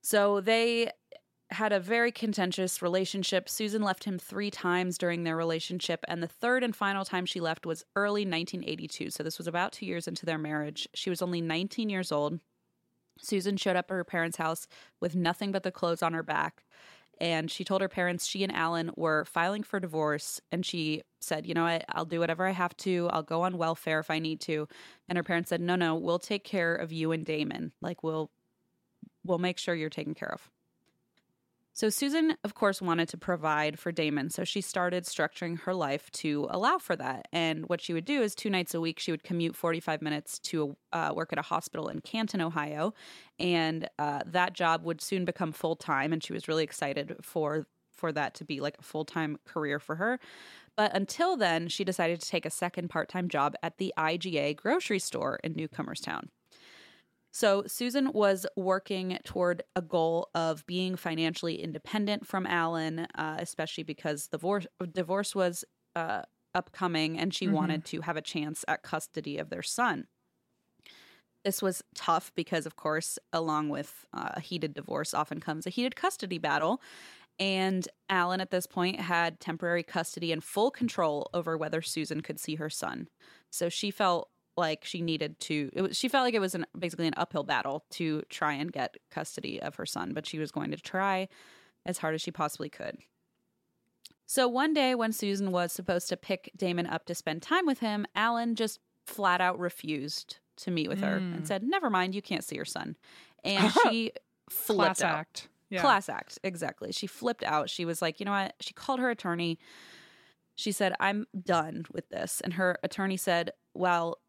So 0.02 0.42
they 0.42 0.92
had 1.52 1.74
a 1.74 1.80
very 1.80 2.12
contentious 2.12 2.82
relationship. 2.82 3.50
Susan 3.50 3.82
left 3.82 4.04
him 4.04 4.20
three 4.20 4.52
times 4.52 4.98
during 4.98 5.24
their 5.24 5.36
relationship, 5.36 6.06
and 6.08 6.22
the 6.22 6.28
third 6.28 6.64
and 6.64 6.76
final 6.76 7.06
time 7.06 7.26
she 7.26 7.40
left 7.40 7.66
was 7.66 7.86
early 7.96 8.24
1982. 8.26 9.10
So 9.10 9.24
this 9.24 9.38
was 9.40 9.48
about 9.48 9.74
two 9.74 9.86
years 9.86 10.08
into 10.08 10.26
their 10.26 10.38
marriage. 10.38 10.88
She 10.94 11.10
was 11.10 11.22
only 11.22 11.42
19 11.42 11.90
years 11.90 12.12
old. 12.12 12.40
Susan 13.20 13.58
showed 13.58 13.76
up 13.76 13.92
at 13.92 13.96
her 13.96 14.04
parents' 14.06 14.38
house 14.38 14.68
with 15.00 15.16
nothing 15.16 15.52
but 15.52 15.64
the 15.64 15.72
clothes 15.72 16.04
on 16.04 16.14
her 16.14 16.24
back. 16.24 16.64
And 17.22 17.52
she 17.52 17.64
told 17.64 17.82
her 17.82 17.90
parents 17.90 18.26
she 18.26 18.44
and 18.44 18.54
Alan 18.54 18.92
were 18.96 19.26
filing 19.26 19.64
for 19.64 19.80
divorce. 19.80 20.40
And 20.52 20.66
she 20.66 21.04
said, 21.20 21.46
You 21.46 21.54
know 21.54 21.64
what? 21.64 21.86
I'll 21.90 22.06
do 22.06 22.20
whatever 22.20 22.46
I 22.46 22.52
have 22.52 22.76
to. 22.78 23.10
I'll 23.12 23.24
go 23.24 23.42
on 23.42 23.58
welfare 23.58 24.00
if 24.00 24.10
I 24.10 24.20
need 24.20 24.42
to. 24.42 24.68
And 25.08 25.18
her 25.18 25.24
parents 25.24 25.50
said, 25.50 25.62
No, 25.62 25.76
no, 25.76 25.96
we'll 25.96 26.20
take 26.20 26.44
care 26.44 26.76
of 26.76 26.92
you 26.92 27.12
and 27.12 27.26
Damon. 27.26 27.74
Like, 27.82 28.04
we'll 28.04 28.32
we'll 29.26 29.38
make 29.38 29.58
sure 29.58 29.76
you're 29.76 29.90
taken 29.90 30.14
care 30.14 30.32
of. 30.34 30.50
So 31.80 31.90
Susan, 31.90 32.36
of 32.44 32.56
course, 32.56 32.82
wanted 32.82 33.08
to 33.08 33.18
provide 33.18 33.80
for 33.80 33.94
Damon, 33.94 34.32
so 34.32 34.44
she 34.44 34.60
started 34.60 35.06
structuring 35.06 35.62
her 35.62 35.74
life 35.74 36.12
to 36.12 36.46
allow 36.50 36.78
for 36.78 36.94
that. 36.98 37.30
And 37.32 37.70
what 37.70 37.80
she 37.80 37.94
would 37.94 38.04
do 38.04 38.22
is 38.22 38.36
two 38.36 38.50
nights 38.50 38.74
a 38.74 38.82
week, 38.82 39.00
she 39.00 39.12
would 39.12 39.24
commute 39.24 39.56
45 39.56 40.02
minutes 40.02 40.40
to 40.40 40.76
uh, 40.92 41.14
work 41.16 41.32
at 41.32 41.40
a 41.40 41.42
hospital 41.42 41.88
in 41.88 42.02
Canton, 42.02 42.42
Ohio, 42.42 42.94
and 43.40 43.88
uh, 43.98 44.24
that 44.26 44.52
job 44.52 44.84
would 44.84 45.00
soon 45.00 45.24
become 45.24 45.54
full 45.54 45.78
time. 45.78 46.12
And 46.12 46.22
she 46.22 46.34
was 46.34 46.50
really 46.50 46.66
excited 46.66 47.16
for 47.22 47.66
for 47.94 48.12
that 48.12 48.34
to 48.34 48.44
be 48.44 48.60
like 48.60 48.76
a 48.78 48.84
full 48.84 49.06
time 49.06 49.40
career 49.46 49.80
for 49.80 49.96
her. 49.96 50.20
But 50.76 50.94
until 50.94 51.38
then, 51.38 51.70
she 51.70 51.86
decided 51.86 52.20
to 52.20 52.28
take 52.28 52.46
a 52.46 52.50
second 52.50 52.90
part 52.90 53.08
time 53.08 53.30
job 53.30 53.56
at 53.64 53.78
the 53.78 53.94
IGA 53.98 54.58
grocery 54.58 55.00
store 55.00 55.40
in 55.46 55.54
Newcomerstown. 55.54 56.28
So 57.32 57.64
Susan 57.68 58.12
was 58.14 58.46
working 58.56 59.18
toward 59.24 59.64
a 59.76 59.82
goal 59.82 60.30
of 60.34 60.66
being 60.66 60.96
financially 60.96 61.62
independent 61.62 62.26
from 62.28 62.46
Alan, 62.48 63.08
uh, 63.16 63.38
especially 63.40 63.84
because 63.84 64.28
the 64.28 64.38
divorce, 64.38 64.68
divorce 64.94 65.36
was 65.36 65.64
uh, 65.96 66.24
upcoming 66.56 67.20
and 67.20 67.34
she 67.34 67.48
wanted 67.48 67.86
to 67.86 68.02
have 68.02 68.18
a 68.18 68.22
chance 68.22 68.66
at 68.68 68.82
custody 68.84 69.38
of 69.38 69.50
their 69.50 69.62
son. 69.64 70.08
this 71.46 71.62
was 71.62 71.82
tough 71.96 72.32
because, 72.36 72.66
of 72.66 72.76
course, 72.76 73.18
along 73.32 73.70
with 73.70 74.06
uh, 74.14 74.30
a 74.34 74.40
heated 74.42 74.74
divorce 74.74 75.14
often 75.14 75.40
comes 75.40 75.66
a 75.66 75.70
heated 75.70 75.96
custody 75.96 76.38
battle. 76.38 76.82
And 77.40 77.88
Alan, 78.10 78.42
at 78.42 78.52
this 78.52 78.68
point, 78.68 79.00
had 79.00 79.40
temporary 79.40 79.84
custody 79.84 80.32
and 80.34 80.44
full 80.44 80.72
control 80.72 81.30
over 81.34 81.58
whether 81.58 81.82
Susan 81.82 82.22
could 82.22 82.40
see 82.40 82.56
her 82.56 82.70
son. 82.70 83.08
So 83.50 83.70
she 83.70 83.92
felt 83.92 84.30
like 84.60 84.86
she 84.86 85.02
needed 85.02 85.40
to, 85.40 85.72
it 85.74 85.82
was, 85.82 85.98
she 85.98 86.08
felt 86.08 86.24
like 86.26 86.36
it 86.36 86.40
was 86.40 86.54
an, 86.54 86.66
basically 86.78 87.08
an 87.08 87.16
uphill 87.18 87.44
battle 87.44 87.86
to 87.92 88.22
try 88.30 88.54
and 88.54 88.72
get 88.72 88.98
custody 89.10 89.62
of 89.62 89.76
her 89.76 89.86
son, 89.86 90.14
but 90.14 90.28
she 90.28 90.38
was 90.38 90.52
going 90.52 90.72
to 90.72 90.78
try 90.78 91.28
as 91.86 91.98
hard 91.98 92.14
as 92.14 92.22
she 92.22 92.32
possibly 92.32 92.70
could. 92.70 92.98
So 94.30 94.48
one 94.48 94.74
day 94.76 94.94
when 94.94 95.12
Susan 95.12 95.52
was 95.52 95.74
supposed 95.74 96.08
to 96.10 96.18
pick 96.18 96.52
Damon 96.56 96.86
up 96.86 97.06
to 97.06 97.16
spend 97.16 97.42
time 97.42 97.66
with 97.66 97.80
him, 97.80 98.06
Alan 98.14 98.54
just 98.54 98.80
flat 99.08 99.42
out 99.42 99.58
refused 99.58 100.38
to 100.58 100.70
meet 100.70 100.88
with 100.88 101.02
her 101.02 101.16
and 101.18 101.38
hmm. 101.38 101.46
said, 101.46 101.64
"Never 101.64 101.90
mind, 101.90 102.14
you 102.14 102.22
can't 102.22 102.44
see 102.44 102.56
your 102.56 102.66
son." 102.66 102.96
And 103.44 103.74
she 103.84 104.12
flipped 104.48 105.00
Class 105.00 105.02
out. 105.02 105.18
act. 105.18 105.48
Yeah. 105.72 105.82
Class 105.82 106.10
act, 106.10 106.38
exactly. 106.44 106.92
She 106.92 107.08
flipped 107.08 107.44
out. 107.44 107.72
She 107.72 107.86
was 107.86 108.04
like, 108.04 108.20
"You 108.20 108.28
know 108.28 108.32
what?" 108.32 108.54
She 108.60 108.74
called 108.74 109.00
her 109.00 109.10
attorney. 109.10 109.58
She 110.54 110.72
said, 110.72 110.94
"I'm 111.00 111.26
done 111.44 111.86
with 111.92 112.10
this." 112.10 112.40
And 112.42 112.54
her 112.54 112.78
attorney 112.84 113.18
said, 113.18 113.52
"Well, 113.74 114.20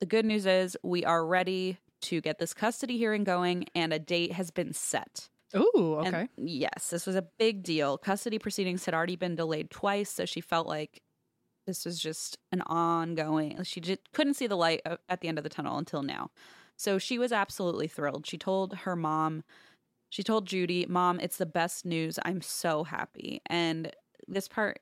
the 0.00 0.06
good 0.06 0.24
news 0.24 0.46
is 0.46 0.76
we 0.82 1.04
are 1.04 1.24
ready 1.26 1.78
to 2.02 2.20
get 2.20 2.38
this 2.38 2.54
custody 2.54 2.96
hearing 2.98 3.24
going 3.24 3.66
and 3.74 3.92
a 3.92 3.98
date 3.98 4.32
has 4.32 4.50
been 4.50 4.72
set." 4.72 5.28
Ooh, 5.54 5.98
And 6.04 6.18
okay. 6.18 6.28
yes, 6.36 6.90
this 6.90 7.06
was 7.06 7.16
a 7.16 7.28
big 7.38 7.62
deal. 7.62 7.98
Custody 7.98 8.38
proceedings 8.38 8.84
had 8.84 8.94
already 8.94 9.16
been 9.16 9.36
delayed 9.36 9.70
twice, 9.70 10.10
so 10.10 10.24
she 10.24 10.40
felt 10.40 10.66
like 10.66 11.02
this 11.66 11.84
was 11.84 11.98
just 12.00 12.38
an 12.52 12.62
ongoing. 12.62 13.62
She 13.64 13.80
just 13.80 14.00
couldn't 14.12 14.34
see 14.34 14.46
the 14.46 14.56
light 14.56 14.82
uh, 14.86 14.96
at 15.08 15.20
the 15.20 15.28
end 15.28 15.38
of 15.38 15.44
the 15.44 15.50
tunnel 15.50 15.78
until 15.78 16.02
now. 16.02 16.30
So 16.76 16.98
she 16.98 17.18
was 17.18 17.32
absolutely 17.32 17.88
thrilled. 17.88 18.26
She 18.26 18.38
told 18.38 18.74
her 18.74 18.96
mom, 18.96 19.44
she 20.10 20.22
told 20.22 20.46
Judy, 20.46 20.86
"Mom, 20.88 21.20
it's 21.20 21.36
the 21.38 21.46
best 21.46 21.84
news. 21.86 22.18
I'm 22.24 22.42
so 22.42 22.84
happy." 22.84 23.40
And 23.46 23.92
this 24.28 24.48
part 24.48 24.80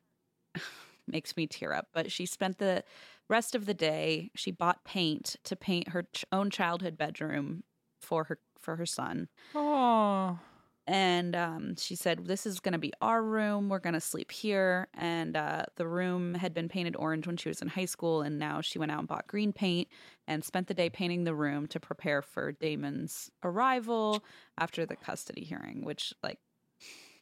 makes 1.07 1.35
me 1.37 1.47
tear 1.47 1.73
up, 1.73 1.87
but 1.93 2.11
she 2.11 2.25
spent 2.25 2.57
the 2.59 2.83
rest 3.29 3.55
of 3.55 3.65
the 3.65 3.73
day, 3.73 4.31
she 4.35 4.51
bought 4.51 4.83
paint 4.83 5.35
to 5.45 5.55
paint 5.55 5.89
her 5.89 6.03
ch- 6.13 6.25
own 6.31 6.49
childhood 6.49 6.97
bedroom 6.97 7.63
for 8.01 8.25
her 8.25 8.39
for 8.59 8.75
her 8.75 8.85
son. 8.85 9.29
Oh, 9.55 10.39
and 10.87 11.35
um, 11.35 11.75
she 11.77 11.95
said 11.95 12.25
this 12.25 12.47
is 12.47 12.59
going 12.59 12.73
to 12.73 12.79
be 12.79 12.91
our 12.99 13.21
room. 13.21 13.69
We're 13.69 13.77
going 13.77 13.93
to 13.93 14.01
sleep 14.01 14.31
here. 14.31 14.87
And 14.95 15.37
uh, 15.37 15.65
the 15.75 15.87
room 15.87 16.33
had 16.33 16.51
been 16.51 16.67
painted 16.67 16.95
orange 16.95 17.27
when 17.27 17.37
she 17.37 17.47
was 17.47 17.61
in 17.61 17.67
high 17.67 17.85
school 17.85 18.23
and 18.23 18.39
now 18.39 18.61
she 18.61 18.79
went 18.79 18.91
out 18.91 18.97
and 18.97 19.07
bought 19.07 19.27
green 19.27 19.53
paint 19.53 19.87
and 20.27 20.43
spent 20.43 20.65
the 20.67 20.73
day 20.73 20.89
painting 20.89 21.25
the 21.25 21.35
room 21.35 21.67
to 21.67 21.79
prepare 21.79 22.23
for 22.23 22.51
damon's 22.53 23.29
arrival 23.43 24.23
after 24.57 24.83
the 24.83 24.95
custody 24.95 25.43
hearing 25.43 25.85
which 25.85 26.11
like 26.23 26.39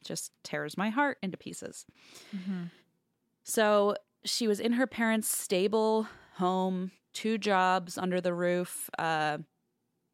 just 0.02 0.32
tears 0.42 0.78
my 0.78 0.88
heart 0.88 1.18
into 1.22 1.36
pieces. 1.36 1.84
So 3.44 3.96
she 4.28 4.46
was 4.46 4.60
in 4.60 4.72
her 4.72 4.86
parents 4.86 5.28
stable 5.28 6.06
home 6.34 6.90
two 7.12 7.38
jobs 7.38 7.98
under 7.98 8.20
the 8.20 8.32
roof 8.32 8.88
uh, 8.98 9.38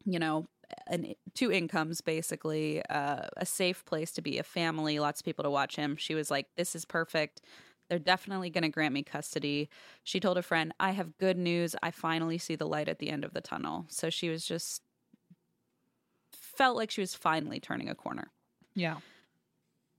you 0.05 0.19
know 0.19 0.47
an, 0.87 1.13
two 1.33 1.51
incomes 1.51 2.01
basically 2.01 2.83
uh, 2.89 3.27
a 3.37 3.45
safe 3.45 3.85
place 3.85 4.11
to 4.11 4.21
be 4.21 4.37
a 4.37 4.43
family 4.43 4.99
lots 4.99 5.21
of 5.21 5.25
people 5.25 5.43
to 5.43 5.49
watch 5.49 5.75
him. 5.75 5.95
She 5.95 6.15
was 6.15 6.31
like 6.31 6.47
this 6.57 6.75
is 6.75 6.85
perfect. 6.85 7.41
They're 7.89 7.99
definitely 7.99 8.49
going 8.49 8.63
to 8.63 8.69
grant 8.69 8.93
me 8.93 9.03
custody. 9.03 9.69
She 10.03 10.19
told 10.19 10.39
a 10.39 10.41
friend 10.41 10.73
i 10.79 10.91
have 10.91 11.17
good 11.17 11.37
news. 11.37 11.75
I 11.83 11.91
finally 11.91 12.39
see 12.39 12.55
the 12.55 12.67
light 12.67 12.89
at 12.89 12.99
the 12.99 13.09
end 13.09 13.23
of 13.23 13.33
the 13.33 13.41
tunnel. 13.41 13.85
So 13.89 14.09
she 14.09 14.29
was 14.29 14.45
just 14.45 14.81
felt 16.31 16.75
like 16.75 16.89
she 16.89 17.01
was 17.01 17.13
finally 17.13 17.59
turning 17.59 17.89
a 17.89 17.95
corner. 17.95 18.31
Yeah. 18.73 18.97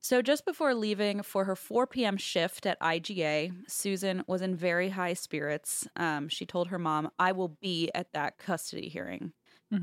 So, 0.09 0.23
just 0.23 0.45
before 0.45 0.73
leaving 0.73 1.23
for 1.25 1.45
her 1.47 1.57
4 1.57 1.89
p.m. 1.89 2.17
shift 2.17 2.65
at 2.65 2.79
IGA, 2.81 3.69
Susan 3.69 4.23
was 4.29 4.41
in 4.41 4.55
very 4.55 4.91
high 4.91 5.15
spirits. 5.15 5.89
Um, 5.97 6.29
she 6.29 6.47
told 6.47 6.69
her 6.69 6.79
mom, 6.79 7.11
I 7.19 7.33
will 7.33 7.49
be 7.49 7.91
at 7.93 8.13
that 8.13 8.39
custody 8.39 8.89
hearing. 8.89 9.33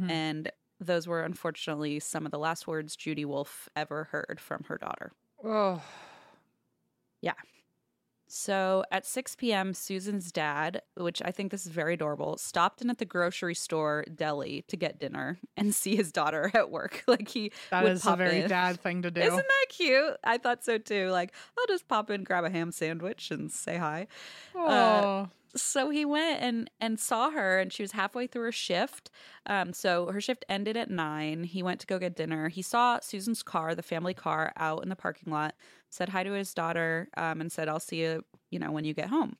And 0.09 0.49
those 0.79 1.07
were 1.07 1.23
unfortunately 1.23 1.99
some 1.99 2.25
of 2.25 2.31
the 2.31 2.39
last 2.39 2.67
words 2.67 2.95
Judy 2.95 3.25
Wolff 3.25 3.67
ever 3.75 4.05
heard 4.05 4.39
from 4.39 4.63
her 4.69 4.77
daughter. 4.77 5.11
Oh, 5.43 5.83
Yeah. 7.21 7.33
So 8.35 8.84
at 8.91 9.05
6 9.05 9.35
p.m., 9.35 9.76
Susan's 9.76 10.31
dad, 10.31 10.81
which 10.95 11.22
I 11.23 11.30
think 11.30 11.51
this 11.51 11.68
is 11.68 11.72
very 11.72 11.93
adorable, 11.93 12.35
stopped 12.38 12.81
in 12.81 12.89
at 12.89 12.97
the 12.97 13.05
grocery 13.05 13.53
store 13.53 14.05
deli 14.11 14.65
to 14.69 14.76
get 14.76 14.99
dinner 14.99 15.38
and 15.55 15.73
see 15.73 15.95
his 15.95 16.11
daughter 16.11 16.49
at 16.55 16.72
work. 16.72 17.03
Like 17.14 17.27
he 17.27 17.51
that 17.69 17.85
is 17.85 18.07
a 18.07 18.15
very 18.15 18.41
in. 18.41 18.49
dad 18.49 18.80
thing 18.80 19.03
to 19.03 19.11
do. 19.11 19.22
Isn't 19.22 19.35
that 19.35 19.65
cute? 19.69 20.18
I 20.23 20.39
thought 20.39 20.64
so 20.64 20.80
too. 20.80 21.10
Like, 21.10 21.31
I'll 21.60 21.68
just 21.68 21.88
pop 21.88 22.10
in, 22.10 22.23
grab 22.23 22.43
a 22.43 22.49
ham 22.49 22.72
sandwich, 22.72 23.30
and 23.30 23.51
say 23.51 23.77
hi. 23.77 24.07
oh, 24.55 25.30
So 25.55 25.89
he 25.91 26.03
went 26.03 26.41
and 26.41 26.69
and 26.80 26.99
saw 26.99 27.30
her, 27.30 27.59
and 27.59 27.71
she 27.71 27.84
was 27.84 27.91
halfway 27.91 28.25
through 28.27 28.43
her 28.43 28.51
shift. 28.51 29.11
Um, 29.45 29.71
so 29.73 30.07
her 30.11 30.19
shift 30.21 30.45
ended 30.49 30.75
at 30.77 30.89
nine. 30.89 31.43
He 31.43 31.61
went 31.61 31.80
to 31.81 31.88
go 31.88 31.99
get 31.99 32.15
dinner. 32.15 32.49
He 32.49 32.61
saw 32.63 32.99
Susan's 33.01 33.43
car, 33.43 33.75
the 33.75 33.84
family 33.84 34.13
car, 34.15 34.51
out 34.57 34.81
in 34.84 34.89
the 34.89 34.95
parking 34.95 35.31
lot. 35.31 35.55
Said 35.91 36.09
hi 36.09 36.23
to 36.23 36.31
his 36.31 36.53
daughter, 36.55 37.09
um, 37.17 37.39
and 37.39 37.51
said, 37.51 37.69
"I'll 37.69 37.80
see 37.80 38.01
you, 38.01 38.23
you 38.49 38.57
know, 38.59 38.71
when 38.71 38.85
you 38.85 38.93
get 38.95 39.09
home." 39.09 39.38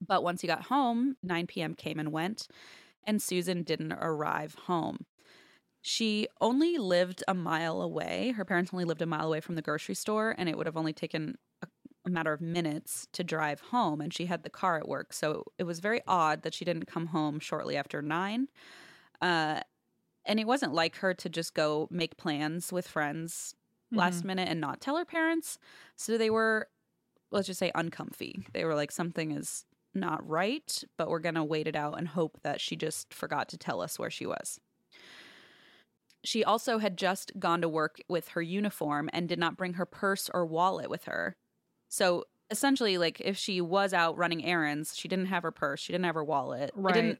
But 0.00 0.22
once 0.22 0.40
he 0.40 0.46
got 0.48 0.64
home, 0.64 1.16
9 1.22 1.62
p.m. 1.62 1.74
came 1.74 1.98
and 1.98 2.12
went, 2.12 2.48
and 3.04 3.22
Susan 3.22 3.62
didn't 3.62 3.92
arrive 3.94 4.54
home. 4.54 5.06
She 5.82 6.28
only 6.40 6.78
lived 6.78 7.24
a 7.28 7.34
mile 7.34 7.82
away. 7.82 8.32
Her 8.32 8.44
parents 8.44 8.72
only 8.74 8.84
lived 8.86 9.02
a 9.02 9.06
mile 9.06 9.26
away 9.26 9.40
from 9.40 9.56
the 9.56 9.62
grocery 9.62 9.94
store, 9.96 10.34
and 10.38 10.48
it 10.48 10.56
would 10.56 10.66
have 10.66 10.76
only 10.76 10.92
taken 10.92 11.36
a, 11.62 11.68
a 12.04 12.10
matter 12.10 12.32
of 12.32 12.40
minutes 12.40 13.06
to 13.12 13.24
drive 13.24 13.60
home. 13.60 14.00
And 14.00 14.12
she 14.12 14.26
had 14.26 14.42
the 14.42 14.50
car 14.50 14.76
at 14.78 14.88
work. 14.88 15.12
So 15.12 15.44
it 15.58 15.64
was 15.64 15.80
very 15.80 16.00
odd 16.06 16.42
that 16.42 16.54
she 16.54 16.64
didn't 16.64 16.86
come 16.86 17.06
home 17.06 17.38
shortly 17.38 17.76
after 17.76 18.02
nine. 18.02 18.48
Uh, 19.20 19.60
and 20.24 20.40
it 20.40 20.46
wasn't 20.46 20.74
like 20.74 20.96
her 20.96 21.14
to 21.14 21.28
just 21.28 21.54
go 21.54 21.88
make 21.90 22.16
plans 22.16 22.72
with 22.72 22.86
friends 22.86 23.54
last 23.94 24.24
minute 24.24 24.48
and 24.48 24.60
not 24.60 24.80
tell 24.80 24.96
her 24.96 25.04
parents. 25.04 25.58
So 25.96 26.16
they 26.16 26.30
were, 26.30 26.68
let's 27.30 27.46
just 27.46 27.60
say, 27.60 27.70
uncomfy. 27.74 28.46
They 28.52 28.64
were 28.64 28.74
like, 28.74 28.90
something 28.90 29.32
is 29.32 29.64
not 29.94 30.26
right, 30.26 30.82
but 30.96 31.08
we're 31.08 31.18
going 31.18 31.34
to 31.34 31.44
wait 31.44 31.66
it 31.66 31.76
out 31.76 31.98
and 31.98 32.08
hope 32.08 32.38
that 32.42 32.60
she 32.60 32.76
just 32.76 33.12
forgot 33.12 33.48
to 33.50 33.58
tell 33.58 33.80
us 33.80 33.98
where 33.98 34.10
she 34.10 34.26
was. 34.26 34.58
She 36.24 36.44
also 36.44 36.78
had 36.78 36.96
just 36.96 37.32
gone 37.38 37.60
to 37.62 37.68
work 37.68 38.00
with 38.08 38.28
her 38.28 38.42
uniform 38.42 39.10
and 39.12 39.28
did 39.28 39.38
not 39.38 39.56
bring 39.56 39.74
her 39.74 39.86
purse 39.86 40.30
or 40.32 40.46
wallet 40.46 40.88
with 40.88 41.04
her. 41.04 41.36
So 41.92 42.24
essentially, 42.50 42.96
like 42.96 43.20
if 43.20 43.36
she 43.36 43.60
was 43.60 43.92
out 43.92 44.16
running 44.16 44.42
errands, 44.46 44.96
she 44.96 45.08
didn't 45.08 45.26
have 45.26 45.42
her 45.42 45.50
purse, 45.50 45.78
she 45.78 45.92
didn't 45.92 46.06
have 46.06 46.14
her 46.14 46.24
wallet, 46.24 46.70
it 46.70 46.74
Right. 46.74 46.94
didn't, 46.94 47.18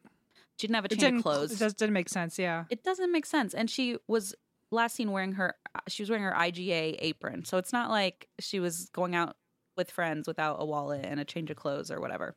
she 0.56 0.66
didn't 0.66 0.76
have 0.76 0.84
a 0.86 0.88
chain 0.88 1.16
of 1.16 1.22
clothes. 1.22 1.52
It 1.52 1.58
just 1.58 1.76
didn't 1.76 1.92
make 1.92 2.08
sense. 2.08 2.38
Yeah. 2.38 2.64
It 2.70 2.82
doesn't 2.82 3.12
make 3.12 3.26
sense. 3.26 3.52
And 3.52 3.68
she 3.68 3.98
was 4.06 4.34
last 4.70 4.96
seen 4.96 5.10
wearing 5.12 5.32
her 5.32 5.54
uh, 5.74 5.80
she 5.88 6.02
was 6.02 6.08
wearing 6.08 6.24
her 6.24 6.32
IGA 6.32 6.96
apron. 7.00 7.44
So 7.44 7.58
it's 7.58 7.72
not 7.74 7.90
like 7.90 8.28
she 8.38 8.60
was 8.60 8.88
going 8.94 9.14
out 9.14 9.36
with 9.76 9.90
friends 9.90 10.26
without 10.28 10.56
a 10.60 10.64
wallet 10.64 11.04
and 11.04 11.18
a 11.20 11.24
change 11.24 11.50
of 11.50 11.56
clothes 11.56 11.90
or 11.90 12.00
whatever. 12.00 12.34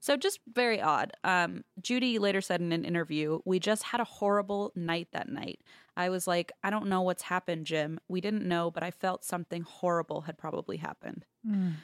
So 0.00 0.16
just 0.16 0.40
very 0.52 0.80
odd. 0.80 1.12
Um, 1.24 1.64
Judy 1.80 2.18
later 2.18 2.40
said 2.40 2.60
in 2.60 2.72
an 2.72 2.84
interview, 2.84 3.40
"We 3.44 3.58
just 3.58 3.82
had 3.84 4.00
a 4.00 4.04
horrible 4.04 4.72
night 4.74 5.08
that 5.12 5.28
night. 5.28 5.60
I 5.96 6.08
was 6.10 6.26
like, 6.26 6.52
I 6.62 6.70
don't 6.70 6.86
know 6.88 7.02
what's 7.02 7.22
happened, 7.22 7.66
Jim. 7.66 7.98
We 8.08 8.20
didn't 8.20 8.46
know, 8.46 8.70
but 8.70 8.82
I 8.82 8.90
felt 8.90 9.24
something 9.24 9.62
horrible 9.62 10.22
had 10.22 10.38
probably 10.38 10.76
happened." 10.78 11.24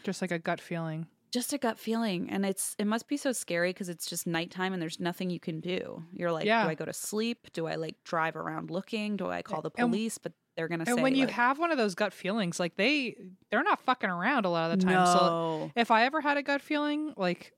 Just 0.03 0.21
like 0.23 0.31
a 0.31 0.39
gut 0.39 0.61
feeling. 0.61 1.07
Just 1.33 1.53
a 1.53 1.59
gut 1.59 1.81
feeling, 1.81 2.31
and 2.31 2.47
it's 2.47 2.77
it 2.79 2.87
must 2.87 3.09
be 3.09 3.17
so 3.17 3.33
scary 3.33 3.71
because 3.71 3.89
it's 3.89 4.07
just 4.07 4.25
nighttime 4.25 4.73
and 4.73 4.81
there's 4.81 5.01
nothing 5.01 5.31
you 5.31 5.41
can 5.41 5.59
do. 5.61 6.05
You're 6.13 6.31
like, 6.31 6.45
Yeah. 6.47 6.63
do 6.63 6.69
I 6.71 6.75
go 6.77 6.85
to 6.85 6.93
sleep? 6.93 7.53
Do 7.53 7.67
I 7.67 7.75
like 7.75 7.97
drive 8.05 8.37
around 8.37 8.71
looking? 8.71 9.17
Do 9.17 9.29
I 9.29 9.43
call 9.43 9.61
the 9.61 9.73
And- 9.77 9.91
police? 9.91 10.17
but 10.17 10.33
they're 10.57 10.69
gonna 10.69 10.85
And 10.87 10.97
say, 10.97 11.03
when 11.03 11.15
you 11.15 11.27
like, 11.27 11.35
have 11.35 11.59
one 11.59 11.71
of 11.71 11.79
those 11.79 11.95
gut 11.95 12.13
feelings, 12.13 12.59
like 12.61 12.77
they 12.77 13.17
they're 13.51 13.63
not 13.63 13.81
fucking 13.81 14.09
around 14.11 14.45
a 14.45 14.51
lot 14.51 14.71
of 14.71 14.79
the 14.79 14.85
time. 14.85 15.07
So 15.07 15.73
if 15.77 15.91
I 15.91 16.05
ever 16.05 16.21
had 16.21 16.37
a 16.37 16.43
gut 16.43 16.61
feeling, 16.63 17.13
like 17.17 17.53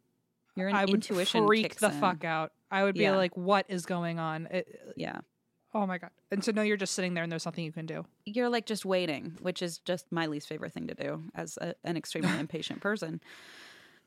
your 0.57 0.71
I 0.71 0.85
would 0.85 0.95
intuition 0.95 1.47
freak 1.47 1.77
the 1.77 1.89
in. 1.91 2.01
fuck 2.01 2.25
out. 2.25 2.53
I 2.71 2.85
would 2.85 2.95
be 2.95 3.03
Yeah. 3.03 3.17
like, 3.17 3.37
"What 3.37 3.67
is 3.69 3.87
going 3.87 4.19
on?" 4.19 4.47
It- 4.51 4.95
Yeah, 4.97 5.21
oh 5.75 5.87
my 5.87 5.99
god! 5.99 6.11
And 6.31 6.43
so 6.43 6.53
no, 6.53 6.63
you're 6.63 6.77
just 6.79 6.95
sitting 6.95 7.15
there, 7.15 7.23
and 7.23 7.31
there's 7.31 7.45
nothing 7.45 7.65
you 7.65 7.73
can 7.73 7.87
do. 7.87 8.05
you're 8.25 8.49
like 8.49 8.67
just 8.67 8.85
waiting, 8.85 9.37
which 9.41 9.63
is 9.63 9.79
just 9.79 10.11
my 10.11 10.27
least 10.27 10.49
favorite 10.49 10.73
thing 10.73 10.87
to 10.89 10.95
do 10.95 11.23
as 11.35 11.59
a, 11.61 11.75
an 11.85 11.97
extremely 11.97 12.31
impatient 12.41 12.81
person. 12.81 13.21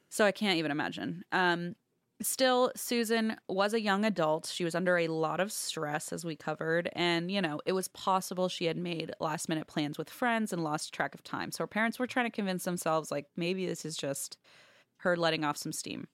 So 0.10 0.26
I 0.26 0.32
can't 0.32 0.58
even 0.58 0.72
imagine. 0.72 1.24
Um, 1.32 1.76
still, 2.22 2.72
Susan 2.76 3.38
was 3.48 3.74
a 3.74 3.82
young 3.82 4.06
adult. 4.06 4.48
She 4.48 4.64
was 4.64 4.76
under 4.76 4.98
a 4.98 5.08
lot 5.08 5.40
of 5.40 5.52
stress, 5.52 6.12
as 6.12 6.26
we 6.26 6.36
covered. 6.36 6.90
And, 6.94 7.32
you 7.32 7.42
know, 7.42 7.60
it 7.66 7.74
was 7.74 7.88
possible 7.90 8.50
she 8.50 8.66
had 8.66 8.78
made 8.78 9.12
last 9.20 9.50
minute 9.50 9.68
plans 9.68 9.98
with 9.98 10.10
friends 10.10 10.54
and 10.54 10.64
lost 10.64 10.94
track 10.94 11.14
of 11.14 11.24
time. 11.24 11.52
So 11.52 11.64
her 11.64 11.68
parents 11.68 12.00
were 12.00 12.08
trying 12.08 12.26
to 12.26 12.36
convince 12.36 12.64
themselves, 12.66 13.12
like, 13.12 13.26
maybe 13.36 13.66
this 13.66 13.86
is 13.86 13.96
just 13.96 14.38
her 14.98 15.16
letting 15.16 15.44
off 15.44 15.58
some 15.58 15.72
steam. 15.72 16.08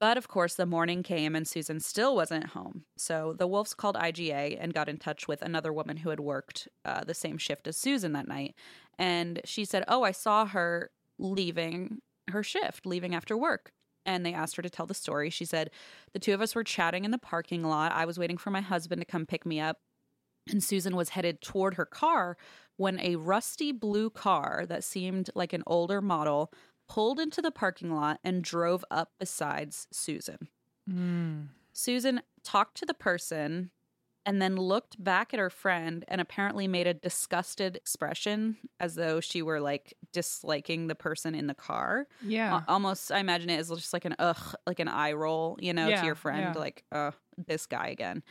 But 0.00 0.18
of 0.18 0.28
course, 0.28 0.54
the 0.54 0.66
morning 0.66 1.02
came 1.02 1.34
and 1.34 1.48
Susan 1.48 1.80
still 1.80 2.14
wasn't 2.14 2.48
home. 2.48 2.84
So 2.96 3.34
the 3.38 3.46
Wolves 3.46 3.74
called 3.74 3.96
IGA 3.96 4.58
and 4.60 4.74
got 4.74 4.88
in 4.88 4.98
touch 4.98 5.28
with 5.28 5.40
another 5.40 5.72
woman 5.72 5.96
who 5.98 6.10
had 6.10 6.20
worked 6.20 6.68
uh, 6.84 7.04
the 7.04 7.14
same 7.14 7.38
shift 7.38 7.66
as 7.66 7.76
Susan 7.76 8.12
that 8.12 8.28
night. 8.28 8.54
And 8.98 9.40
she 9.44 9.64
said, 9.64 9.84
Oh, 9.88 10.02
I 10.02 10.10
saw 10.10 10.46
her 10.46 10.90
leaving 11.18 12.02
her 12.28 12.42
shift, 12.42 12.84
leaving 12.84 13.14
after 13.14 13.36
work. 13.36 13.72
And 14.06 14.24
they 14.24 14.34
asked 14.34 14.56
her 14.56 14.62
to 14.62 14.70
tell 14.70 14.86
the 14.86 14.94
story. 14.94 15.30
She 15.30 15.44
said, 15.44 15.70
The 16.12 16.18
two 16.18 16.34
of 16.34 16.40
us 16.40 16.54
were 16.54 16.64
chatting 16.64 17.04
in 17.04 17.10
the 17.10 17.18
parking 17.18 17.62
lot. 17.62 17.92
I 17.92 18.04
was 18.04 18.18
waiting 18.18 18.36
for 18.36 18.50
my 18.50 18.60
husband 18.60 19.00
to 19.00 19.06
come 19.06 19.26
pick 19.26 19.46
me 19.46 19.60
up. 19.60 19.78
And 20.50 20.62
Susan 20.62 20.94
was 20.94 21.10
headed 21.10 21.40
toward 21.40 21.74
her 21.74 21.86
car 21.86 22.36
when 22.76 23.00
a 23.00 23.16
rusty 23.16 23.72
blue 23.72 24.10
car 24.10 24.64
that 24.68 24.84
seemed 24.84 25.30
like 25.34 25.52
an 25.52 25.62
older 25.66 26.02
model 26.02 26.52
pulled 26.88 27.18
into 27.18 27.40
the 27.40 27.50
parking 27.50 27.94
lot 27.94 28.20
and 28.22 28.44
drove 28.44 28.84
up 28.90 29.12
besides 29.18 29.86
Susan. 29.90 30.48
Mm. 30.90 31.48
Susan 31.72 32.20
talked 32.42 32.76
to 32.76 32.86
the 32.86 32.94
person 32.94 33.70
and 34.26 34.40
then 34.40 34.56
looked 34.56 35.02
back 35.02 35.34
at 35.34 35.40
her 35.40 35.50
friend 35.50 36.04
and 36.08 36.20
apparently 36.20 36.66
made 36.66 36.86
a 36.86 36.94
disgusted 36.94 37.76
expression 37.76 38.56
as 38.80 38.94
though 38.94 39.20
she 39.20 39.42
were 39.42 39.60
like 39.60 39.94
disliking 40.12 40.86
the 40.86 40.94
person 40.94 41.34
in 41.34 41.46
the 41.46 41.54
car. 41.54 42.06
Yeah. 42.22 42.54
Al- 42.54 42.64
Almost, 42.68 43.12
I 43.12 43.18
imagine 43.18 43.50
it 43.50 43.58
as 43.58 43.68
just 43.68 43.92
like 43.92 44.04
an 44.04 44.14
ugh, 44.18 44.54
like 44.66 44.80
an 44.80 44.88
eye 44.88 45.12
roll, 45.12 45.56
you 45.60 45.72
know, 45.72 45.88
Yeah, 45.88 46.00
to 46.00 46.06
your 46.06 46.14
friend, 46.14 46.54
yeah. 46.54 46.60
like, 46.60 46.84
uh, 46.92 47.10
this 47.36 47.66
guy 47.66 47.88
again. 47.88 48.22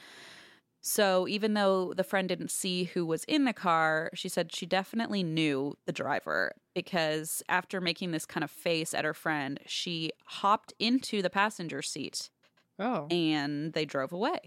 So 0.86 1.28
even 1.30 1.53
though 1.53 1.94
the 1.94 2.03
friend 2.03 2.28
didn't 2.28 2.52
see 2.52 2.84
who 2.86 3.06
was 3.06 3.24
in 3.24 3.45
the 3.45 3.53
car, 3.53 4.10
she 4.14 4.28
said 4.28 4.53
she 4.53 4.65
definitely 4.65 5.24
knew 5.24 5.76
the 5.86 5.94
driver 5.94 6.52
because 6.76 7.41
after 7.48 7.80
making 7.80 8.11
this 8.11 8.26
kind 8.26 8.44
of 8.44 8.52
face 8.52 8.94
at 8.94 9.06
her 9.06 9.14
friend, 9.14 9.61
she 9.65 10.11
hopped 10.26 10.74
into 10.80 11.22
the 11.22 11.30
passenger 11.30 11.82
seat 11.82 12.30
Oh. 12.80 13.07
and 13.11 13.72
they 13.74 13.86
drove 13.86 14.11
away. 14.11 14.40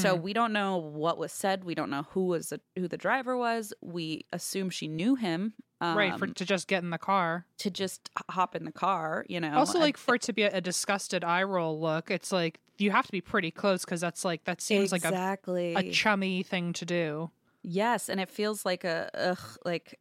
So 0.00 0.16
Hmm. 0.16 0.22
we 0.22 0.32
don't 0.32 0.52
know 0.52 0.76
what 0.78 1.18
was 1.18 1.32
said. 1.32 1.64
We 1.64 1.74
don't 1.74 1.90
know 1.90 2.04
who 2.10 2.26
was 2.26 2.48
the, 2.48 2.60
who 2.76 2.88
the 2.88 2.96
driver 2.96 3.36
was. 3.36 3.72
We 3.80 4.26
assume 4.32 4.70
she 4.70 4.88
knew 4.88 5.14
him. 5.16 5.54
Um, 5.80 5.98
right. 5.98 6.16
For 6.18 6.28
to 6.28 6.44
just 6.44 6.68
get 6.68 6.82
in 6.84 6.90
the 6.90 6.98
car. 6.98 7.46
to 7.58 7.70
just 7.70 8.08
hop 8.30 8.54
in 8.54 8.64
the 8.64 8.72
car, 8.72 9.24
you 9.28 9.40
know. 9.40 9.58
also, 9.58 9.80
like 9.80 9.96
for 9.96 10.14
it 10.14 10.22
to 10.22 10.32
be 10.32 10.42
a, 10.44 10.56
a 10.58 10.60
disgusted 10.60 11.24
eye 11.24 11.42
roll 11.42 11.80
look, 11.80 12.10
it's 12.10 12.30
like 12.30 12.60
you 12.78 12.92
have 12.92 13.04
to 13.06 13.12
be 13.12 13.20
pretty 13.20 13.50
close 13.50 13.84
because 13.84 14.00
that's 14.00 14.24
like 14.24 14.44
that 14.44 14.60
seems 14.60 14.92
exactly 14.92 15.74
like 15.74 15.86
a, 15.86 15.88
a 15.88 15.92
chummy 15.92 16.42
thing 16.44 16.72
to 16.74 16.84
do. 16.84 17.30
Yes, 17.64 18.08
and 18.08 18.20
it 18.20 18.28
feels 18.28 18.64
like 18.64 18.84
a 18.84 19.10
ugh, 19.14 19.58
like 19.64 19.98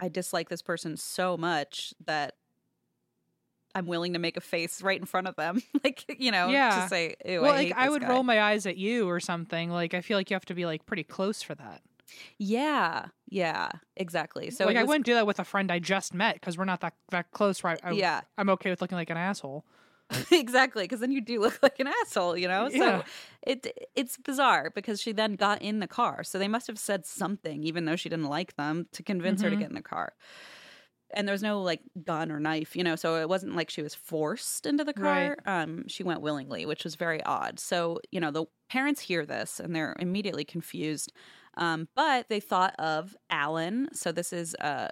I 0.00 0.08
dislike 0.08 0.48
this 0.48 0.62
person 0.62 0.96
so 0.96 1.36
much 1.36 1.92
that 2.06 2.34
I'm 3.76 3.86
willing 3.86 4.14
to 4.14 4.18
make 4.18 4.36
a 4.36 4.40
face 4.40 4.82
right 4.82 4.98
in 4.98 5.06
front 5.06 5.28
of 5.28 5.36
them, 5.36 5.62
like 5.84 6.04
you 6.20 6.30
know, 6.32 6.48
Yeah. 6.48 6.82
to 6.82 6.88
say, 6.88 7.14
well, 7.24 7.44
I 7.44 7.64
like 7.64 7.72
I 7.76 7.88
would 7.90 8.02
guy." 8.02 8.08
roll 8.08 8.22
my 8.22 8.40
eyes 8.42 8.66
at 8.66 8.76
you 8.76 9.08
or 9.08 9.20
something. 9.20 9.70
Like 9.70 9.94
I 9.94 10.00
feel 10.00 10.16
like 10.16 10.30
you 10.30 10.34
have 10.34 10.46
to 10.46 10.54
be 10.54 10.66
like 10.66 10.86
pretty 10.86 11.04
close 11.04 11.42
for 11.42 11.54
that. 11.54 11.82
Yeah, 12.38 13.06
yeah, 13.28 13.68
exactly. 13.96 14.50
So 14.50 14.64
like 14.66 14.76
it 14.76 14.80
I 14.80 14.84
wouldn't 14.84 15.06
do 15.06 15.14
that 15.14 15.26
with 15.26 15.38
a 15.38 15.44
friend 15.44 15.70
I 15.72 15.78
just 15.78 16.14
met 16.14 16.34
because 16.34 16.56
we're 16.56 16.64
not 16.64 16.80
that 16.80 16.94
that 17.10 17.30
close. 17.32 17.62
Right? 17.64 17.78
I, 17.82 17.90
Yeah. 17.92 18.20
I'm 18.38 18.48
okay 18.50 18.70
with 18.70 18.80
looking 18.80 18.96
like 18.96 19.10
an 19.10 19.16
asshole. 19.16 19.64
exactly 20.30 20.84
because 20.84 21.00
then 21.00 21.10
you 21.10 21.20
do 21.20 21.40
look 21.40 21.58
like 21.62 21.80
an 21.80 21.88
asshole, 21.88 22.36
you 22.36 22.46
know. 22.46 22.68
Yeah. 22.70 22.78
So 23.00 23.04
it 23.42 23.90
it's 23.96 24.16
bizarre 24.16 24.70
because 24.74 25.02
she 25.02 25.12
then 25.12 25.34
got 25.34 25.60
in 25.62 25.80
the 25.80 25.88
car, 25.88 26.22
so 26.22 26.38
they 26.38 26.48
must 26.48 26.68
have 26.68 26.78
said 26.78 27.04
something, 27.04 27.64
even 27.64 27.86
though 27.86 27.96
she 27.96 28.08
didn't 28.08 28.26
like 28.28 28.54
them, 28.56 28.86
to 28.92 29.02
convince 29.02 29.42
her 29.42 29.50
to 29.50 29.56
Mhm. 29.56 29.60
get 29.60 29.68
in 29.70 29.74
the 29.74 29.82
car. 29.82 30.12
And 31.16 31.26
there 31.26 31.32
was 31.32 31.42
no 31.42 31.62
like 31.62 31.80
gun 32.04 32.30
or 32.30 32.38
knife, 32.38 32.76
you 32.76 32.84
know, 32.84 32.94
so 32.94 33.16
it 33.16 33.28
wasn't 33.28 33.56
like 33.56 33.70
she 33.70 33.82
was 33.82 33.94
forced 33.94 34.66
into 34.66 34.84
the 34.84 34.92
car. 34.92 35.36
Um, 35.46 35.88
she 35.88 36.04
went 36.04 36.20
willingly, 36.20 36.66
which 36.66 36.84
was 36.84 36.94
very 36.94 37.22
odd. 37.24 37.58
So 37.58 38.00
you 38.12 38.20
know, 38.20 38.30
the 38.30 38.44
parents 38.70 39.00
hear 39.00 39.26
this 39.26 39.58
and 39.58 39.74
they're 39.74 39.96
immediately 39.98 40.44
confused. 40.44 41.12
Um, 41.56 41.88
but 41.96 42.28
they 42.28 42.38
thought 42.38 42.74
of 42.78 43.16
Alan. 43.30 43.88
So 43.92 44.12
this 44.12 44.32
is 44.32 44.54
uh, 44.60 44.88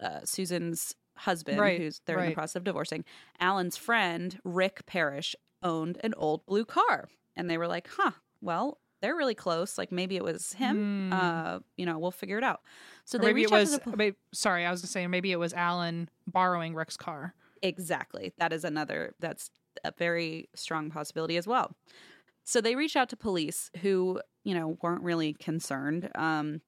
uh, 0.00 0.20
Susan's 0.24 0.94
husband, 1.16 1.58
Right, 1.58 1.78
who's 1.80 2.00
they're 2.06 2.18
in 2.20 2.28
the 2.30 2.34
process 2.34 2.56
of 2.56 2.64
divorcing. 2.64 3.04
Alan's 3.40 3.76
friend, 3.76 4.38
Rick 4.44 4.86
Parrish, 4.86 5.34
owned 5.62 5.98
an 6.04 6.14
old 6.16 6.46
blue 6.46 6.64
car. 6.64 7.08
And 7.34 7.50
they 7.50 7.58
were 7.58 7.66
like, 7.66 7.88
huh, 7.96 8.12
well, 8.40 8.78
they're 9.06 9.14
really 9.16 9.36
close. 9.36 9.78
Like 9.78 9.92
maybe 9.92 10.16
it 10.16 10.24
was 10.24 10.52
him. 10.54 11.10
Hmm. 11.10 11.12
Uh, 11.12 11.58
you 11.76 11.86
know, 11.86 11.96
we'll 12.00 12.10
figure 12.10 12.38
it 12.38 12.42
out. 12.44 12.60
So 13.04 13.18
Or 13.18 13.20
they 13.20 13.26
maybe 13.28 13.42
reached 13.42 13.52
it 13.52 13.54
out 13.54 13.60
was. 13.60 13.70
to 13.70 13.76
the 13.76 13.80
pol- 13.84 13.94
maybe, 13.96 14.16
sorry, 14.32 14.66
I 14.66 14.70
was 14.72 14.80
gonna 14.80 14.88
say 14.88 15.06
maybe 15.06 15.30
it 15.30 15.38
was 15.38 15.54
Alan 15.54 16.10
borrowing 16.26 16.74
Rick's 16.74 16.96
car. 16.96 17.34
Exactly. 17.62 18.32
That 18.38 18.52
is 18.52 18.64
another, 18.64 19.14
that's 19.20 19.50
a 19.84 19.92
very 19.96 20.48
strong 20.56 20.90
possibility 20.90 21.36
as 21.36 21.46
well. 21.46 21.76
So 22.42 22.60
they 22.60 22.74
reached 22.74 22.96
out 22.96 23.08
to 23.10 23.16
police 23.16 23.70
who, 23.82 24.20
you 24.42 24.54
know, 24.54 24.76
weren't 24.82 25.02
really 25.04 25.34
concerned. 25.34 26.10
Um, 26.16 26.62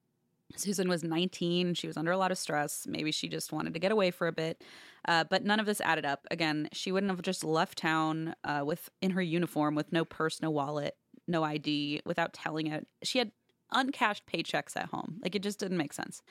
Susan 0.55 0.87
was 0.89 1.03
19. 1.03 1.73
She 1.73 1.87
was 1.87 1.95
under 1.97 2.11
a 2.11 2.17
lot 2.17 2.31
of 2.31 2.37
stress. 2.37 2.87
Maybe 2.87 3.11
she 3.11 3.27
just 3.27 3.51
wanted 3.51 3.73
to 3.73 3.79
get 3.79 3.91
away 3.91 4.09
for 4.11 4.27
a 4.27 4.31
bit. 4.31 4.63
Uh, 5.07 5.23
but 5.29 5.43
none 5.45 5.59
of 5.59 5.65
this 5.65 5.79
added 5.81 6.05
up. 6.05 6.25
Again, 6.31 6.69
she 6.73 6.91
wouldn't 6.91 7.11
have 7.11 7.21
just 7.21 7.43
left 7.43 7.77
town 7.77 8.33
uh, 8.43 8.63
with 8.65 8.89
in 9.01 9.11
her 9.11 9.21
uniform 9.21 9.75
with 9.75 9.91
no 9.91 10.03
purse, 10.05 10.41
no 10.41 10.49
wallet, 10.49 10.95
no 11.29 11.43
ID, 11.43 12.01
without 12.05 12.33
telling 12.33 12.67
it. 12.67 12.87
She 13.03 13.19
had 13.19 13.31
uncashed 13.71 14.25
paychecks 14.25 14.75
at 14.75 14.89
home. 14.89 15.19
Like 15.23 15.35
it 15.35 15.43
just 15.43 15.59
didn't 15.59 15.77
make 15.77 15.93
sense. 15.93 16.21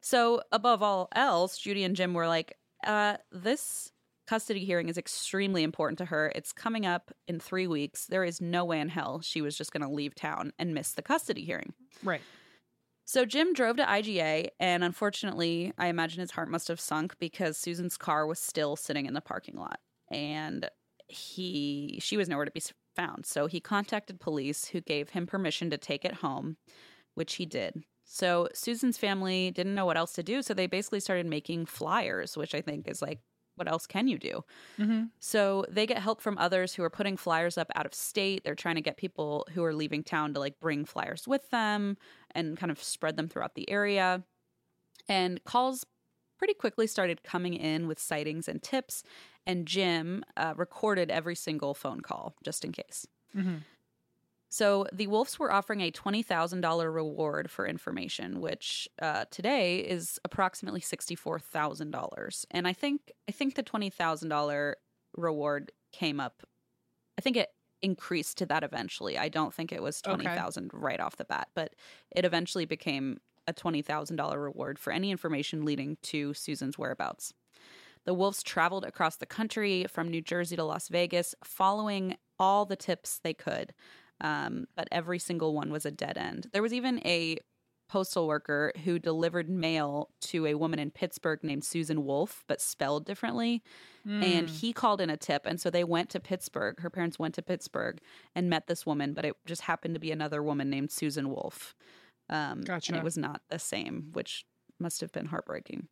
So, 0.00 0.42
above 0.50 0.82
all 0.82 1.08
else, 1.14 1.58
Judy 1.58 1.84
and 1.84 1.94
Jim 1.94 2.12
were 2.12 2.26
like, 2.26 2.56
uh, 2.84 3.18
this 3.30 3.92
custody 4.26 4.64
hearing 4.64 4.88
is 4.88 4.98
extremely 4.98 5.62
important 5.62 5.98
to 5.98 6.06
her. 6.06 6.32
It's 6.34 6.52
coming 6.52 6.86
up 6.86 7.12
in 7.28 7.38
three 7.38 7.66
weeks. 7.66 8.06
There 8.06 8.24
is 8.24 8.40
no 8.40 8.64
way 8.64 8.80
in 8.80 8.88
hell 8.88 9.20
she 9.20 9.40
was 9.40 9.56
just 9.56 9.72
going 9.72 9.82
to 9.82 9.92
leave 9.92 10.14
town 10.14 10.52
and 10.58 10.74
miss 10.74 10.92
the 10.92 11.02
custody 11.02 11.44
hearing. 11.44 11.72
Right. 12.02 12.20
So 13.04 13.24
Jim 13.24 13.52
drove 13.52 13.76
to 13.76 13.84
IGA, 13.84 14.48
and 14.58 14.82
unfortunately, 14.82 15.72
I 15.76 15.88
imagine 15.88 16.20
his 16.20 16.30
heart 16.30 16.48
must 16.48 16.68
have 16.68 16.80
sunk 16.80 17.18
because 17.18 17.56
Susan's 17.56 17.96
car 17.96 18.26
was 18.26 18.38
still 18.38 18.74
sitting 18.76 19.06
in 19.06 19.14
the 19.14 19.20
parking 19.20 19.56
lot, 19.56 19.80
and 20.10 20.68
he 21.08 21.98
she 22.00 22.16
was 22.16 22.28
nowhere 22.28 22.44
to 22.44 22.50
be 22.50 22.62
found. 22.94 23.26
So 23.26 23.46
he 23.46 23.60
contacted 23.60 24.20
police, 24.20 24.66
who 24.66 24.80
gave 24.80 25.10
him 25.10 25.26
permission 25.26 25.70
to 25.70 25.78
take 25.78 26.04
it 26.04 26.14
home, 26.14 26.56
which 27.14 27.34
he 27.34 27.46
did. 27.46 27.84
So 28.04 28.48
Susan's 28.52 28.98
family 28.98 29.50
didn't 29.50 29.74
know 29.74 29.86
what 29.86 29.96
else 29.96 30.12
to 30.14 30.22
do, 30.22 30.42
so 30.42 30.54
they 30.54 30.66
basically 30.66 31.00
started 31.00 31.26
making 31.26 31.66
flyers, 31.66 32.36
which 32.36 32.54
I 32.54 32.60
think 32.60 32.88
is 32.88 33.00
like, 33.00 33.20
what 33.56 33.68
else 33.68 33.86
can 33.86 34.08
you 34.08 34.18
do? 34.18 34.44
Mm-hmm. 34.78 35.04
So 35.20 35.64
they 35.68 35.86
get 35.86 35.98
help 35.98 36.20
from 36.20 36.38
others 36.38 36.74
who 36.74 36.82
are 36.82 36.90
putting 36.90 37.16
flyers 37.16 37.58
up 37.58 37.70
out 37.74 37.86
of 37.86 37.94
state. 37.94 38.44
They're 38.44 38.54
trying 38.54 38.76
to 38.76 38.80
get 38.80 38.96
people 38.96 39.46
who 39.52 39.62
are 39.62 39.74
leaving 39.74 40.02
town 40.02 40.34
to 40.34 40.40
like 40.40 40.58
bring 40.58 40.84
flyers 40.84 41.28
with 41.28 41.48
them 41.50 41.96
and 42.34 42.56
kind 42.56 42.72
of 42.72 42.82
spread 42.82 43.16
them 43.16 43.28
throughout 43.28 43.54
the 43.54 43.68
area. 43.70 44.24
And 45.08 45.42
calls 45.44 45.84
pretty 46.38 46.54
quickly 46.54 46.86
started 46.86 47.22
coming 47.22 47.54
in 47.54 47.86
with 47.86 47.98
sightings 48.00 48.48
and 48.48 48.62
tips. 48.62 49.04
And 49.46 49.66
Jim 49.66 50.24
uh, 50.36 50.54
recorded 50.56 51.10
every 51.10 51.34
single 51.34 51.74
phone 51.74 52.00
call 52.00 52.34
just 52.44 52.64
in 52.64 52.72
case. 52.72 53.06
Mm-hmm. 53.36 53.56
So 54.48 54.86
the 54.92 55.06
Wolves 55.06 55.38
were 55.38 55.50
offering 55.50 55.80
a 55.80 55.90
twenty 55.90 56.22
thousand 56.22 56.60
dollar 56.60 56.92
reward 56.92 57.50
for 57.50 57.66
information, 57.66 58.40
which 58.40 58.86
uh, 59.00 59.24
today 59.30 59.78
is 59.78 60.20
approximately 60.24 60.80
sixty 60.80 61.14
four 61.14 61.38
thousand 61.38 61.90
dollars. 61.90 62.46
And 62.50 62.68
I 62.68 62.74
think 62.74 63.12
I 63.28 63.32
think 63.32 63.54
the 63.54 63.62
twenty 63.62 63.88
thousand 63.88 64.28
dollar 64.28 64.76
reward 65.16 65.72
came 65.90 66.20
up. 66.20 66.42
I 67.18 67.22
think 67.22 67.36
it 67.36 67.48
increased 67.80 68.38
to 68.38 68.46
that 68.46 68.62
eventually. 68.62 69.16
I 69.18 69.28
don't 69.28 69.54
think 69.54 69.72
it 69.72 69.82
was 69.82 70.02
Okay. 70.04 70.14
twenty 70.14 70.36
thousand 70.36 70.70
right 70.74 71.00
off 71.00 71.16
the 71.16 71.24
bat, 71.24 71.48
but 71.54 71.74
it 72.14 72.26
eventually 72.26 72.66
became 72.66 73.20
a 73.48 73.54
twenty 73.54 73.80
thousand 73.80 74.16
dollar 74.16 74.38
reward 74.38 74.78
for 74.78 74.92
any 74.92 75.10
information 75.10 75.64
leading 75.64 75.96
to 76.02 76.34
Susan's 76.34 76.76
whereabouts. 76.78 77.32
The 78.04 78.14
Wolves 78.14 78.42
traveled 78.42 78.84
across 78.84 79.16
the 79.16 79.26
country 79.26 79.86
from 79.88 80.08
New 80.08 80.22
Jersey 80.22 80.56
to 80.56 80.64
Las 80.64 80.88
Vegas, 80.88 81.34
following 81.44 82.16
all 82.38 82.64
the 82.64 82.76
tips 82.76 83.20
they 83.22 83.34
could. 83.34 83.72
Um, 84.20 84.66
but 84.76 84.88
every 84.92 85.18
single 85.18 85.54
one 85.54 85.70
was 85.70 85.84
a 85.84 85.90
dead 85.90 86.16
end. 86.16 86.48
There 86.52 86.62
was 86.62 86.72
even 86.72 87.00
a 87.04 87.38
postal 87.88 88.26
worker 88.26 88.72
who 88.84 88.98
delivered 88.98 89.50
mail 89.50 90.08
to 90.22 90.46
a 90.46 90.54
woman 90.54 90.78
in 90.78 90.90
Pittsburgh 90.90 91.40
named 91.42 91.64
Susan 91.64 92.04
Wolf, 92.04 92.42
but 92.48 92.60
spelled 92.60 93.04
differently. 93.04 93.62
And 94.22 94.48
he 94.48 94.72
called 94.72 95.00
in 95.00 95.10
a 95.10 95.16
tip. 95.16 95.42
And 95.44 95.60
so 95.60 95.70
they 95.70 95.84
went 95.84 96.08
to 96.10 96.20
Pittsburgh. 96.20 96.80
Her 96.80 96.90
parents 96.90 97.18
went 97.18 97.34
to 97.34 97.42
Pittsburgh 97.42 98.00
and 98.34 98.48
met 98.48 98.66
this 98.66 98.86
woman, 98.86 99.12
but 99.12 99.24
it 99.24 99.36
just 99.46 99.62
happened 99.62 99.94
to 99.94 100.00
be 100.00 100.10
another 100.10 100.42
woman 100.42 100.70
named 100.70 100.90
Susan 100.90 101.28
Wolf. 101.28 101.74
Um, 102.30 102.62
Gotcha. 102.62 102.92
And 102.92 102.98
it 102.98 103.04
was 103.04 103.18
not 103.18 103.42
the 103.50 103.58
same, 103.58 104.08
which 104.12 104.44
must 104.80 105.00
have 105.02 105.12
been 105.12 105.26
heartbreaking. 105.26 105.88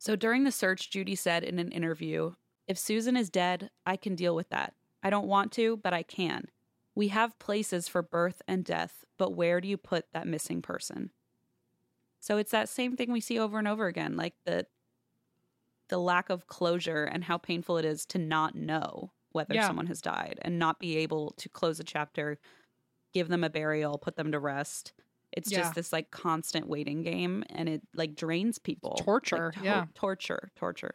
So 0.00 0.16
during 0.16 0.42
the 0.44 0.50
search, 0.50 0.90
Judy 0.90 1.14
said 1.14 1.44
in 1.44 1.58
an 1.58 1.70
interview, 1.70 2.34
If 2.66 2.78
Susan 2.78 3.16
is 3.16 3.30
dead, 3.30 3.70
I 3.86 3.96
can 3.96 4.14
deal 4.16 4.34
with 4.34 4.48
that. 4.48 4.74
I 5.02 5.10
don't 5.10 5.28
want 5.28 5.52
to, 5.52 5.76
but 5.76 5.92
I 5.92 6.02
can. 6.02 6.46
We 6.94 7.08
have 7.08 7.38
places 7.38 7.86
for 7.86 8.02
birth 8.02 8.42
and 8.48 8.64
death, 8.64 9.04
but 9.18 9.34
where 9.34 9.60
do 9.60 9.68
you 9.68 9.76
put 9.76 10.06
that 10.12 10.26
missing 10.26 10.62
person? 10.62 11.12
So 12.20 12.36
it's 12.36 12.50
that 12.50 12.68
same 12.68 12.96
thing 12.96 13.12
we 13.12 13.20
see 13.20 13.38
over 13.38 13.58
and 13.58 13.68
over 13.68 13.86
again. 13.86 14.16
Like 14.16 14.34
the 14.44 14.66
the 15.88 15.98
lack 15.98 16.30
of 16.30 16.46
closure 16.46 17.04
and 17.04 17.24
how 17.24 17.36
painful 17.36 17.76
it 17.76 17.84
is 17.84 18.06
to 18.06 18.18
not 18.18 18.54
know 18.54 19.12
whether 19.32 19.54
Yeah. 19.54 19.66
someone 19.66 19.86
has 19.88 20.00
died 20.00 20.38
and 20.42 20.58
not 20.58 20.78
be 20.78 20.96
able 20.98 21.32
to 21.32 21.48
close 21.48 21.80
a 21.80 21.84
chapter, 21.84 22.38
give 23.12 23.28
them 23.28 23.44
a 23.44 23.50
burial, 23.50 23.98
put 23.98 24.16
them 24.16 24.32
to 24.32 24.38
rest. 24.38 24.92
It's 25.32 25.50
Yeah. 25.50 25.58
just 25.58 25.74
this 25.74 25.92
like 25.92 26.10
constant 26.10 26.68
waiting 26.68 27.02
game 27.02 27.44
and 27.50 27.68
it 27.68 27.82
like 27.94 28.14
drains 28.14 28.58
people. 28.58 28.94
Torture, 28.96 29.52
Like, 29.56 29.64
yeah. 29.64 29.86
Torture, 29.94 30.50
torture. 30.56 30.94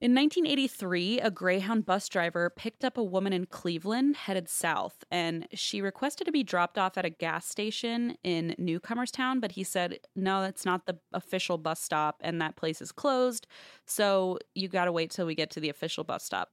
In 0.00 0.14
1983, 0.14 1.20
a 1.20 1.30
Greyhound 1.30 1.86
bus 1.86 2.08
driver 2.08 2.50
picked 2.50 2.84
up 2.84 2.98
a 2.98 3.04
woman 3.04 3.32
in 3.32 3.46
Cleveland 3.46 4.16
headed 4.16 4.48
south, 4.48 5.04
and 5.12 5.46
she 5.54 5.80
requested 5.80 6.24
to 6.26 6.32
be 6.32 6.42
dropped 6.42 6.76
off 6.76 6.98
at 6.98 7.04
a 7.04 7.10
gas 7.10 7.46
station 7.46 8.16
in 8.24 8.56
Newcomerstown. 8.58 9.40
But 9.40 9.52
he 9.52 9.62
said, 9.62 10.00
No, 10.16 10.40
that's 10.42 10.64
not 10.64 10.86
the 10.86 10.98
official 11.12 11.56
bus 11.56 11.80
stop, 11.80 12.16
and 12.20 12.40
that 12.40 12.56
place 12.56 12.82
is 12.82 12.90
closed. 12.90 13.46
So 13.86 14.40
you 14.56 14.66
got 14.66 14.86
to 14.86 14.92
wait 14.92 15.12
till 15.12 15.24
we 15.24 15.36
get 15.36 15.50
to 15.50 15.60
the 15.60 15.68
official 15.68 16.02
bus 16.02 16.24
stop. 16.24 16.50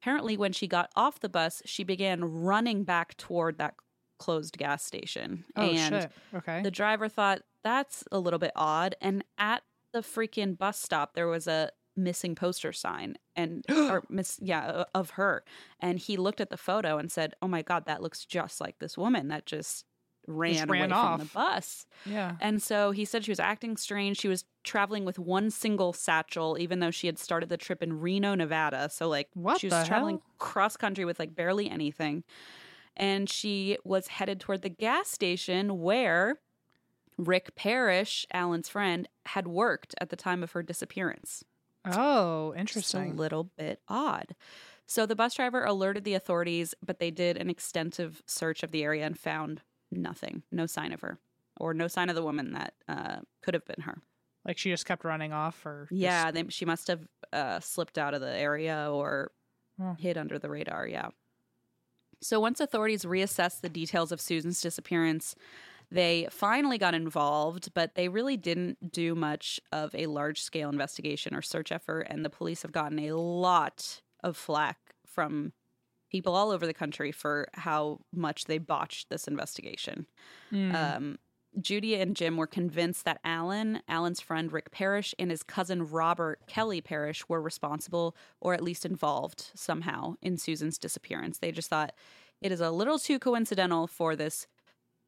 Apparently, 0.00 0.38
when 0.38 0.52
she 0.52 0.66
got 0.66 0.90
off 0.96 1.20
the 1.20 1.28
bus, 1.28 1.60
she 1.66 1.84
began 1.84 2.24
running 2.24 2.82
back 2.84 3.14
toward 3.18 3.58
that 3.58 3.74
closed 4.18 4.56
gas 4.58 4.84
station. 4.84 5.44
Oh 5.56 5.62
and 5.62 6.02
shit. 6.02 6.12
Okay. 6.34 6.62
the 6.62 6.70
driver 6.70 7.08
thought 7.08 7.42
that's 7.62 8.04
a 8.12 8.18
little 8.18 8.38
bit 8.38 8.52
odd. 8.54 8.94
And 9.00 9.24
at 9.38 9.62
the 9.92 10.00
freaking 10.00 10.56
bus 10.56 10.80
stop, 10.80 11.14
there 11.14 11.26
was 11.26 11.46
a 11.46 11.70
missing 11.96 12.34
poster 12.34 12.72
sign 12.72 13.16
and 13.34 13.64
or 13.70 14.04
miss 14.08 14.38
yeah 14.42 14.84
of 14.94 15.10
her 15.10 15.42
and 15.80 15.98
he 15.98 16.16
looked 16.16 16.40
at 16.40 16.50
the 16.50 16.56
photo 16.56 16.98
and 16.98 17.10
said 17.10 17.34
oh 17.40 17.48
my 17.48 17.62
god 17.62 17.86
that 17.86 18.02
looks 18.02 18.24
just 18.24 18.60
like 18.60 18.78
this 18.78 18.98
woman 18.98 19.28
that 19.28 19.46
just 19.46 19.86
ran, 20.28 20.68
ran 20.68 20.90
away 20.90 20.94
off. 20.94 21.18
from 21.18 21.26
the 21.26 21.32
bus 21.32 21.86
yeah. 22.04 22.36
and 22.40 22.60
so 22.62 22.90
he 22.90 23.04
said 23.04 23.24
she 23.24 23.30
was 23.30 23.40
acting 23.40 23.76
strange 23.76 24.18
she 24.18 24.28
was 24.28 24.44
traveling 24.64 25.04
with 25.04 25.18
one 25.18 25.50
single 25.50 25.92
satchel 25.92 26.56
even 26.58 26.80
though 26.80 26.90
she 26.90 27.06
had 27.06 27.18
started 27.18 27.48
the 27.48 27.56
trip 27.56 27.82
in 27.82 28.00
reno 28.00 28.34
nevada 28.34 28.90
so 28.90 29.08
like 29.08 29.28
What 29.34 29.60
she 29.60 29.68
was 29.68 29.86
traveling 29.86 30.16
hell? 30.16 30.34
cross 30.38 30.76
country 30.76 31.04
with 31.04 31.18
like 31.18 31.34
barely 31.34 31.70
anything 31.70 32.24
and 32.96 33.28
she 33.28 33.76
was 33.84 34.08
headed 34.08 34.40
toward 34.40 34.62
the 34.62 34.68
gas 34.68 35.08
station 35.08 35.80
where 35.80 36.38
Rick 37.18 37.54
Parrish, 37.56 38.26
Alan's 38.32 38.68
friend, 38.68 39.08
had 39.26 39.46
worked 39.46 39.94
at 40.00 40.10
the 40.10 40.16
time 40.16 40.42
of 40.42 40.52
her 40.52 40.62
disappearance. 40.62 41.44
Oh, 41.84 42.48
Just 42.52 42.56
a 42.56 42.60
interesting. 42.60 43.16
little 43.16 43.44
bit 43.56 43.80
odd. 43.88 44.34
So 44.86 45.06
the 45.06 45.16
bus 45.16 45.34
driver 45.34 45.64
alerted 45.64 46.04
the 46.04 46.14
authorities, 46.14 46.74
but 46.84 46.98
they 46.98 47.10
did 47.10 47.36
an 47.36 47.48
extensive 47.50 48.22
search 48.26 48.62
of 48.62 48.70
the 48.70 48.82
area 48.84 49.04
and 49.06 49.18
found 49.18 49.62
nothing, 49.90 50.42
no 50.52 50.66
sign 50.66 50.92
of 50.92 51.00
her, 51.00 51.18
or 51.58 51.74
no 51.74 51.88
sign 51.88 52.08
of 52.08 52.14
the 52.16 52.22
woman 52.22 52.52
that 52.52 52.74
uh, 52.88 53.16
could 53.42 53.54
have 53.54 53.64
been 53.64 53.82
her. 53.82 54.02
Like 54.44 54.58
she 54.58 54.70
just 54.70 54.86
kept 54.86 55.04
running 55.04 55.32
off, 55.32 55.64
or 55.66 55.86
just- 55.90 56.00
Yeah, 56.00 56.30
they, 56.30 56.44
she 56.50 56.64
must 56.64 56.86
have 56.88 57.06
uh, 57.32 57.60
slipped 57.60 57.98
out 57.98 58.14
of 58.14 58.20
the 58.20 58.30
area 58.36 58.88
or 58.92 59.30
Oh. 59.80 59.94
hid 59.98 60.16
under 60.16 60.38
the 60.38 60.48
radar. 60.48 60.86
Yeah. 60.88 61.08
So 62.22 62.40
once 62.40 62.60
authorities 62.60 63.04
reassessed 63.04 63.60
the 63.60 63.68
details 63.68 64.12
of 64.12 64.20
Susan's 64.20 64.60
disappearance, 64.60 65.34
they 65.90 66.28
finally 66.30 66.78
got 66.78 66.94
involved, 66.94 67.72
but 67.74 67.94
they 67.94 68.08
really 68.08 68.36
didn't 68.36 68.92
do 68.92 69.14
much 69.14 69.60
of 69.72 69.94
a 69.94 70.06
large 70.06 70.40
scale 70.42 70.68
investigation 70.68 71.34
or 71.34 71.42
search 71.42 71.70
effort. 71.70 72.02
And 72.02 72.24
the 72.24 72.30
police 72.30 72.62
have 72.62 72.72
gotten 72.72 72.98
a 72.98 73.12
lot 73.16 74.00
of 74.24 74.36
flack 74.36 74.78
from 75.06 75.52
people 76.10 76.34
all 76.34 76.50
over 76.50 76.66
the 76.66 76.74
country 76.74 77.12
for 77.12 77.48
how 77.54 78.00
much 78.12 78.46
they 78.46 78.58
botched 78.58 79.10
this 79.10 79.28
investigation. 79.28 80.06
Um, 80.70 81.18
Judy 81.60 81.94
and 81.94 82.14
Jim 82.14 82.36
were 82.36 82.46
convinced 82.46 83.04
that 83.04 83.20
Alan, 83.24 83.82
Alan's 83.88 84.20
friend 84.20 84.52
Rick 84.52 84.70
Parrish, 84.70 85.14
and 85.18 85.30
his 85.30 85.42
cousin 85.42 85.88
Robert 85.88 86.40
Kelly 86.46 86.80
Parrish 86.80 87.26
were 87.28 87.40
responsible 87.40 88.14
or 88.40 88.52
at 88.52 88.62
least 88.62 88.84
involved 88.84 89.50
somehow 89.54 90.16
in 90.20 90.36
Susan's 90.36 90.78
disappearance. 90.78 91.38
They 91.38 91.52
just 91.52 91.70
thought 91.70 91.94
it 92.42 92.52
is 92.52 92.60
a 92.60 92.70
little 92.70 92.98
too 92.98 93.18
coincidental 93.18 93.86
for 93.86 94.14
this 94.14 94.46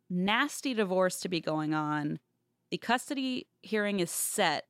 nasty 0.08 0.72
divorce 0.72 1.20
to 1.20 1.28
be 1.28 1.40
going 1.40 1.74
on. 1.74 2.18
The 2.70 2.78
custody 2.78 3.46
hearing 3.62 4.00
is 4.00 4.10
set 4.10 4.66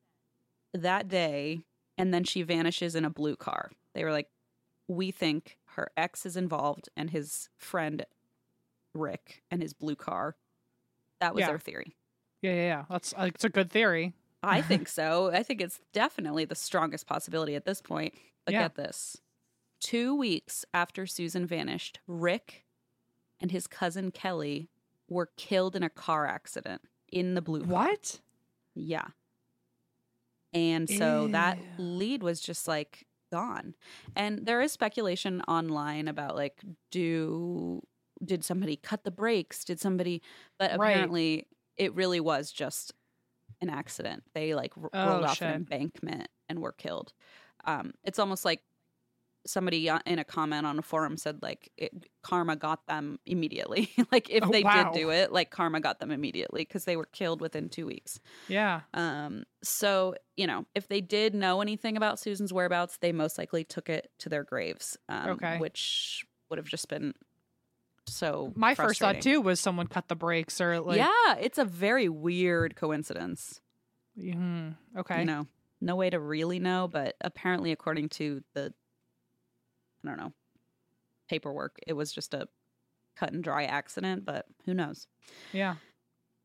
that 0.75 1.09
day, 1.09 1.61
and 1.97 2.13
then 2.13 2.25
she 2.25 2.43
vanishes 2.43 2.95
in 2.95 3.05
a 3.05 3.11
blue 3.11 3.37
car. 3.37 3.71
They 3.95 4.05
were 4.05 4.13
like, 4.13 4.29
We 4.89 5.11
think 5.11 5.59
her 5.77 5.91
ex 5.97 6.27
is 6.27 6.37
involved 6.37 6.89
and 6.97 7.11
his 7.11 7.49
friend 7.57 8.05
Rick 8.95 9.43
and 9.51 9.63
his 9.63 9.73
blue 9.73 9.97
car. 9.97 10.35
That 11.21 11.35
was 11.35 11.43
Yeah. 11.43 11.49
their 11.49 11.59
theory. 11.59 11.97
yeah, 12.43 12.53
yeah, 12.55 12.63
yeah. 12.63 12.85
That's 12.91 13.13
uh, 13.17 13.23
it's 13.35 13.45
a 13.45 13.49
good 13.49 13.71
theory. 13.71 14.13
I 14.43 14.61
think 14.71 14.89
so. 14.89 15.31
I 15.33 15.43
think 15.43 15.61
it's 15.61 15.81
definitely 15.93 16.45
the 16.45 16.55
strongest 16.55 17.07
possibility 17.07 17.55
at 17.57 17.65
this 17.65 17.81
point. 17.83 18.15
But 18.45 18.55
Yeah. 18.55 18.63
get 18.63 18.75
this. 18.77 19.21
Two 19.81 20.15
weeks 20.15 20.65
after 20.75 21.07
Susan 21.07 21.47
vanished, 21.47 22.01
Rick 22.07 22.65
and 23.41 23.51
his 23.51 23.67
cousin 23.67 24.11
Kelly 24.11 24.69
were 25.09 25.31
killed 25.37 25.75
in 25.77 25.83
a 25.83 25.91
car 25.91 26.27
accident 26.27 26.83
in 27.11 27.35
the 27.35 27.43
blue 27.43 27.61
car. 27.61 27.69
What? 27.87 28.21
Yeah. 28.75 29.07
And 30.55 30.89
so 30.89 31.29
that 31.29 31.59
lead 31.79 32.23
was 32.23 32.41
just 32.41 32.67
like 32.67 33.07
gone. 33.31 33.75
And 34.17 34.47
there 34.47 34.61
is 34.63 34.73
speculation 34.73 35.43
online 35.43 36.09
about 36.09 36.35
like 36.37 36.63
do 36.91 37.83
did 38.25 38.45
somebody 38.45 38.77
cut 38.77 39.05
the 39.05 39.11
brakes? 39.11 39.65
Did 39.65 39.81
somebody 39.81 40.23
but 40.59 40.73
Right. 40.73 41.15
apparently 41.15 41.49
it 41.77 41.95
really 41.95 42.21
was 42.21 42.53
just 42.53 42.93
an 43.61 43.71
accident. 43.71 44.25
They 44.35 44.55
like 44.55 44.73
r- 44.79 44.93
Oh, 44.93 45.03
rolled 45.03 45.25
off 45.25 45.45
shit. 45.45 45.45
an 45.45 45.51
embankment 45.53 46.29
and 46.49 46.61
were 46.61 46.73
killed. 46.73 47.15
Um 47.65 47.95
it's 48.05 48.19
almost 48.21 48.45
like 48.45 48.63
somebody 49.47 49.89
in 49.89 50.19
a 50.19 50.25
comment 50.25 50.67
on 50.67 50.79
a 50.79 50.83
forum 50.83 51.17
said 51.17 51.43
like 51.43 51.73
it, 51.79 51.93
karma 52.23 52.57
got 52.57 52.87
them 52.87 53.19
immediately. 53.25 53.91
like 54.13 54.29
if 54.31 54.45
Oh, 54.45 54.51
they 54.51 54.63
wow. 54.63 54.65
did 54.65 54.91
do 54.93 55.11
it, 55.11 55.33
like 55.33 55.51
karma 55.51 55.81
got 55.81 56.01
them 56.01 56.11
immediately 56.11 56.63
because 56.63 56.85
they 56.85 56.97
were 56.97 57.07
killed 57.07 57.41
within 57.41 57.69
2 57.69 57.87
weeks. 57.87 58.21
Yeah. 58.49 58.87
Um, 58.95 59.45
so, 59.63 60.15
you 60.37 60.47
know, 60.47 60.67
if 60.75 60.89
they 60.89 61.01
did 61.01 61.35
know 61.35 61.61
anything 61.61 61.97
about 61.97 62.19
Susan's 62.19 62.53
whereabouts, 62.53 62.99
they 62.99 63.13
most 63.13 63.39
likely 63.39 63.65
took 63.65 63.89
it 63.89 64.11
to 64.21 64.29
their 64.29 64.45
graves, 64.45 64.97
um, 65.09 65.39
Okay. 65.39 65.59
which 65.59 66.25
would 66.51 66.59
have 66.59 66.69
just 66.69 66.89
been 66.89 67.15
so. 68.09 68.53
My 68.55 68.75
first 68.75 69.01
thought 69.01 69.21
too 69.21 69.41
was 69.41 69.61
someone 69.61 69.87
cut 69.87 70.09
the 70.09 70.17
brakes 70.17 70.61
or 70.61 70.81
like. 70.81 70.99
yeah, 70.99 71.37
it's 71.41 71.59
a 71.59 71.65
very 71.65 72.09
weird 72.09 72.77
coincidence. 72.77 73.61
Hmm, 74.19 74.71
okay. 74.97 75.21
You 75.21 75.27
know, 75.27 75.47
no 75.81 75.97
way 75.97 76.11
to 76.11 76.19
really 76.19 76.59
know, 76.59 76.89
but 76.91 77.17
apparently, 77.21 77.73
according 77.73 78.09
to 78.11 78.43
the, 78.55 78.73
I 80.05 80.09
don't 80.09 80.19
know, 80.19 80.33
paperwork, 81.29 81.79
it 81.87 81.93
was 81.93 82.13
just 82.13 82.35
a 82.35 82.49
cut 83.17 83.33
and 83.33 83.43
dry 83.43 83.65
accident, 83.65 84.25
but 84.25 84.47
who 84.65 84.75
knows? 84.75 85.07
Yeah. 85.53 85.77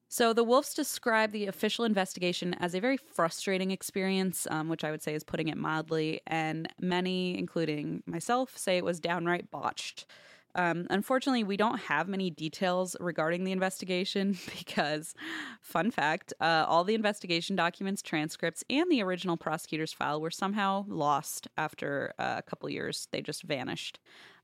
So 0.10 0.32
the 0.32 0.44
Wolves 0.44 0.76
describe 0.76 1.32
the 1.32 1.48
official 1.48 1.86
investigation 1.86 2.54
as 2.56 2.76
a 2.76 2.80
very 2.80 2.98
frustrating 2.98 3.72
experience, 3.72 4.46
um, 4.52 4.70
which 4.70 4.84
I 4.84 4.92
would 4.92 5.02
say 5.02 5.16
is 5.16 5.24
putting 5.24 5.48
it 5.48 5.58
mildly. 5.58 6.22
And 6.28 6.72
many, 6.80 7.36
including 7.36 8.04
myself, 8.06 8.56
say 8.56 8.78
it 8.78 8.86
was 8.86 9.00
downright 9.00 9.50
botched. 9.50 10.06
Um, 10.56 10.88
unfortunately, 10.90 11.44
we 11.44 11.58
don't 11.58 11.80
have 11.80 12.08
many 12.08 12.30
details 12.30 12.96
regarding 13.00 13.44
the 13.44 13.52
investigation 13.52 14.38
because, 14.58 15.14
fun 15.62 15.92
fact, 15.92 16.34
uh, 16.40 16.66
all 16.68 16.84
the 16.84 16.96
investigation 16.96 17.56
documents, 17.56 18.02
transcripts, 18.02 18.64
and 18.70 18.92
the 18.92 19.02
original 19.02 19.38
prosecutor's 19.38 19.94
file 19.94 20.22
were 20.22 20.32
somehow 20.32 20.86
lost 20.88 21.48
after 21.58 22.14
uh, 22.20 22.36
a 22.38 22.42
couple 22.42 22.70
years. 22.70 23.08
They 23.12 23.22
just 23.22 23.44
vanished. 23.44 24.00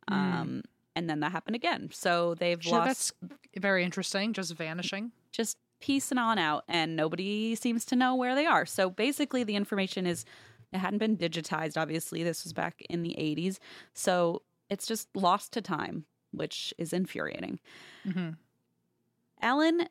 Um, 0.07 0.64
and 0.95 1.10
then 1.10 1.19
that 1.19 1.31
happened 1.31 1.56
again. 1.56 1.90
So 1.94 2.34
they've 2.36 2.61
Sure, 2.61 2.80
lost 2.80 3.14
that's 3.22 3.34
very 3.57 3.84
interesting. 3.84 4.34
Just 4.34 4.53
vanishing. 4.56 5.11
just 5.31 5.57
piecing 5.81 6.18
on 6.18 6.38
out 6.38 6.64
and 6.68 6.95
nobody 6.95 7.56
seems 7.56 7.86
to 7.86 7.95
know 7.95 8.14
where 8.15 8.36
they 8.36 8.45
are. 8.45 8.65
So 8.65 8.90
basically 8.90 9.44
the 9.45 9.56
information 9.56 10.06
is 10.06 10.26
it 10.73 10.80
hadn't 10.80 10.99
been 10.99 11.15
digitized 11.15 11.77
obviously. 11.77 12.23
This 12.23 12.44
was 12.44 12.52
back 12.53 12.81
in 12.90 13.03
the 13.03 13.15
80s. 13.18 13.60
So 13.94 14.41
it's 14.70 14.86
just 14.88 15.08
lost 15.16 15.52
to 15.54 15.62
time, 15.62 16.06
which 16.32 16.74
is 16.78 16.94
infuriating. 16.94 17.60
Alan 19.41 19.88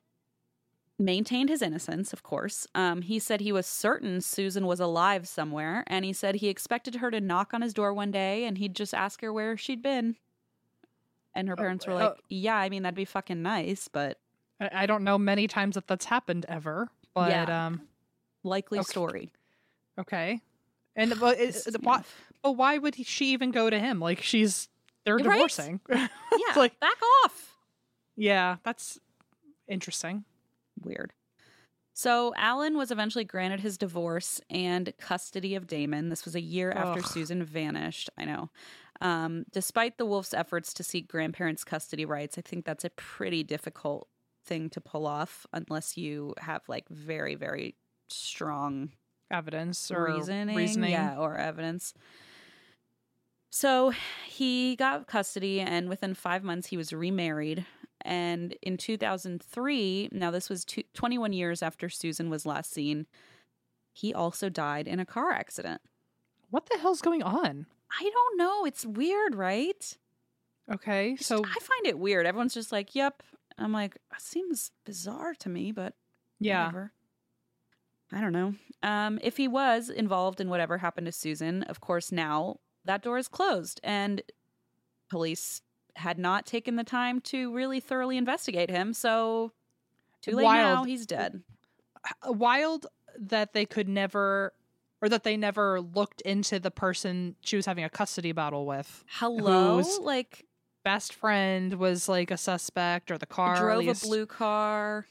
maintained 0.98 1.48
his 1.48 1.62
innocence, 1.62 2.12
of 2.12 2.22
course. 2.22 2.66
Um, 2.74 3.02
he 3.02 3.18
said 3.18 3.40
he 3.40 3.52
was 3.52 3.66
certain 3.66 4.20
Susan 4.20 4.66
was 4.66 4.80
alive 4.80 5.26
somewhere, 5.28 5.84
and 5.86 6.04
he 6.04 6.12
said 6.12 6.36
he 6.36 6.48
expected 6.48 6.96
her 6.96 7.10
to 7.10 7.20
knock 7.20 7.54
on 7.54 7.62
his 7.62 7.72
door 7.72 7.94
one 7.94 8.10
day 8.10 8.44
and 8.44 8.58
he'd 8.58 8.74
just 8.74 8.92
ask 8.94 9.20
her 9.22 9.32
where 9.32 9.56
she'd 9.56 9.82
been. 9.82 10.16
And 11.34 11.48
her 11.48 11.56
parents 11.56 11.86
were 11.86 11.94
like, 11.94 12.10
uh, 12.10 12.14
Yeah, 12.28 12.56
I 12.56 12.68
mean, 12.68 12.82
that'd 12.82 12.96
be 12.96 13.04
fucking 13.04 13.40
nice, 13.42 13.86
but 13.88 14.18
I, 14.60 14.70
I 14.72 14.86
don't 14.86 15.04
know 15.04 15.18
many 15.18 15.46
times 15.46 15.76
that 15.76 15.86
that's 15.86 16.06
happened 16.06 16.46
ever, 16.48 16.88
but 17.14 17.30
Yeah. 17.30 17.66
um, 17.66 17.82
likely 18.42 18.78
Okay. 18.80 18.86
story. 18.86 19.30
okay. 19.98 20.40
And 20.96 21.14
but 21.20 21.38
it, 21.38 21.52
This- 21.52 21.68
But 22.42 22.52
why 22.52 22.78
would 22.78 22.94
he, 22.96 23.04
she 23.04 23.32
even 23.32 23.50
go 23.50 23.68
to 23.70 23.78
him? 23.78 24.00
Like 24.00 24.22
she's 24.22 24.68
they're 25.04 25.16
Right? 25.16 25.24
divorcing. 25.32 25.80
Yeah, 25.90 26.08
like 26.56 26.78
back 26.80 26.96
off. 27.24 27.56
yeah, 28.16 28.56
that's 28.62 28.98
interesting. 29.66 30.24
Weird. 30.82 31.12
So 31.94 32.32
Alan 32.36 32.76
was 32.76 32.92
eventually 32.92 33.24
granted 33.24 33.58
his 33.60 33.76
divorce 33.76 34.40
and 34.48 34.92
custody 35.00 35.56
of 35.56 35.66
Damon. 35.66 36.10
This 36.10 36.24
was 36.24 36.36
a 36.36 36.40
year 36.40 36.70
after 36.70 37.00
Ugh. 37.00 37.06
Susan 37.06 37.42
vanished. 37.42 38.08
I 38.16 38.24
know. 38.24 38.50
Um, 39.00 39.44
despite 39.52 39.98
the 39.98 40.06
Wolff's 40.06 40.32
efforts 40.32 40.72
to 40.74 40.84
seek 40.84 41.08
grandparents' 41.08 41.64
custody 41.64 42.04
rights, 42.04 42.38
I 42.38 42.42
think 42.42 42.64
that's 42.64 42.84
a 42.84 42.90
pretty 42.90 43.42
difficult 43.42 44.06
thing 44.46 44.70
to 44.70 44.80
pull 44.80 45.06
off 45.08 45.44
unless 45.52 45.96
you 45.96 46.34
have 46.38 46.62
like 46.68 46.88
very, 46.88 47.34
very 47.34 47.74
strong 48.08 48.90
Evidence 49.30 49.90
or 49.90 50.04
reasoning, 50.04 50.56
reasoning. 50.56 50.90
yeah, 50.92 51.16
or 51.18 51.36
evidence. 51.36 51.92
So 53.50 53.92
he 54.26 54.76
got 54.76 55.06
custody, 55.06 55.60
and 55.60 55.88
within 55.88 56.14
five 56.14 56.44
months, 56.44 56.68
he 56.68 56.76
was 56.76 56.92
remarried. 56.92 57.64
And 58.02 58.54
in 58.62 58.76
2003, 58.76 60.10
now 60.12 60.30
this 60.30 60.48
was 60.48 60.64
two, 60.64 60.82
21 60.94 61.32
years 61.32 61.62
after 61.62 61.88
Susan 61.88 62.30
was 62.30 62.46
last 62.46 62.72
seen, 62.72 63.06
he 63.92 64.14
also 64.14 64.48
died 64.48 64.86
in 64.86 65.00
a 65.00 65.06
car 65.06 65.32
accident. 65.32 65.80
What 66.50 66.68
the 66.70 66.78
hell's 66.78 67.02
going 67.02 67.22
on? 67.22 67.66
I 67.90 68.10
don't 68.10 68.38
know. 68.38 68.64
It's 68.64 68.86
weird, 68.86 69.34
right? 69.34 69.96
Okay, 70.72 71.16
so 71.16 71.38
I 71.38 71.58
find 71.58 71.86
it 71.86 71.98
weird. 71.98 72.26
Everyone's 72.26 72.54
just 72.54 72.72
like, 72.72 72.94
yep. 72.94 73.22
I'm 73.56 73.72
like, 73.72 73.98
seems 74.18 74.70
bizarre 74.84 75.34
to 75.40 75.48
me, 75.48 75.72
but 75.72 75.94
yeah, 76.38 76.66
Whatever. 76.66 76.92
I 78.12 78.20
don't 78.20 78.32
know. 78.32 78.54
Um, 78.82 79.18
if 79.22 79.36
he 79.36 79.48
was 79.48 79.90
involved 79.90 80.40
in 80.40 80.48
whatever 80.48 80.78
happened 80.78 81.06
to 81.06 81.12
Susan, 81.12 81.62
of 81.64 81.80
course, 81.80 82.12
now 82.12 82.60
that 82.84 83.02
door 83.02 83.18
is 83.18 83.28
closed 83.28 83.80
and 83.82 84.22
police 85.10 85.62
had 85.96 86.18
not 86.18 86.46
taken 86.46 86.76
the 86.76 86.84
time 86.84 87.20
to 87.20 87.52
really 87.52 87.80
thoroughly 87.80 88.16
investigate 88.16 88.70
him. 88.70 88.92
So, 88.92 89.52
too 90.22 90.32
late 90.32 90.44
now, 90.44 90.74
Wild. 90.76 90.86
he's 90.86 91.06
dead. 91.06 91.42
wild 92.26 92.86
that 93.18 93.52
they 93.52 93.64
could 93.66 93.88
never, 93.88 94.52
or 95.02 95.08
that 95.08 95.24
they 95.24 95.36
never 95.36 95.80
looked 95.80 96.20
into 96.20 96.60
the 96.60 96.70
person 96.70 97.34
she 97.40 97.56
was 97.56 97.66
having 97.66 97.84
a 97.84 97.90
custody 97.90 98.32
battle 98.32 98.64
with. 98.66 99.04
Hello? 99.08 99.82
Like, 100.02 100.44
Best 100.84 101.12
friend 101.12 101.74
was 101.74 102.08
like 102.08 102.30
a 102.30 102.36
suspect, 102.36 103.10
or 103.10 103.18
the 103.18 103.26
car 103.26 103.56
drove 103.58 103.84
a 103.84 103.88
least. 103.88 104.04
blue 104.04 104.24
car. 104.24 105.06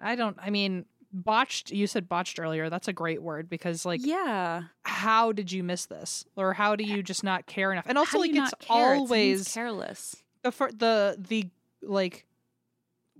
I 0.00 0.14
don't. 0.14 0.36
I 0.40 0.48
mean, 0.50 0.86
botched. 1.12 1.70
You 1.70 1.86
said 1.86 2.08
botched 2.08 2.38
earlier. 2.38 2.70
That's 2.70 2.88
a 2.88 2.92
great 2.92 3.22
word 3.22 3.48
because, 3.48 3.84
like, 3.84 4.00
yeah. 4.04 4.62
how 4.82 5.32
did 5.32 5.52
you 5.52 5.62
miss 5.62 5.86
this, 5.86 6.24
or 6.36 6.54
how 6.54 6.76
do 6.76 6.84
you 6.84 7.02
just 7.02 7.24
not 7.24 7.46
care 7.46 7.72
enough? 7.72 7.86
And 7.88 7.98
also, 7.98 8.18
like, 8.18 8.30
it's 8.30 8.38
not 8.38 8.58
care? 8.58 8.94
It 8.94 8.98
always 8.98 9.52
careless. 9.52 10.16
the 10.42 10.50
the 10.50 11.16
the 11.18 11.48
like. 11.82 12.26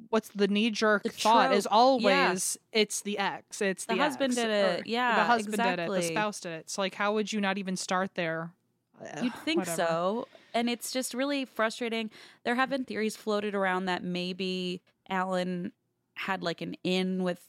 What's 0.09 0.31
the 0.31 0.49
knee 0.49 0.71
jerk 0.71 1.05
thought 1.13 1.53
is 1.53 1.67
always 1.67 2.57
it's 2.73 3.03
the 3.03 3.19
ex, 3.19 3.61
it's 3.61 3.85
the, 3.85 3.97
The 3.97 4.01
husband 4.01 4.33
ex, 4.33 4.37
did 4.37 4.51
it. 4.51 4.87
Yeah, 4.87 5.17
the 5.17 5.25
husband 5.25 5.63
did 5.63 5.79
it, 5.79 5.91
the 5.91 6.03
spouse 6.03 6.41
did 6.41 6.53
it. 6.53 6.71
So 6.71 6.81
like, 6.81 6.95
how 6.95 7.13
would 7.13 7.31
you 7.31 7.39
not 7.39 7.59
even 7.59 7.77
start 7.77 8.15
there? 8.15 8.51
You'd 9.23 9.35
think 9.45 9.59
whatever. 9.61 9.77
so. 9.77 10.29
And 10.55 10.71
it's 10.71 10.91
just 10.91 11.13
really 11.13 11.45
frustrating. 11.45 12.11
There 12.45 12.55
have 12.55 12.71
been 12.71 12.85
theories 12.85 13.15
floated 13.15 13.55
around 13.55 13.85
that 13.87 14.03
maybe 14.03 14.81
Alan 15.09 15.73
had 16.15 16.43
like 16.43 16.61
an 16.63 16.77
in 16.83 17.23
with 17.23 17.41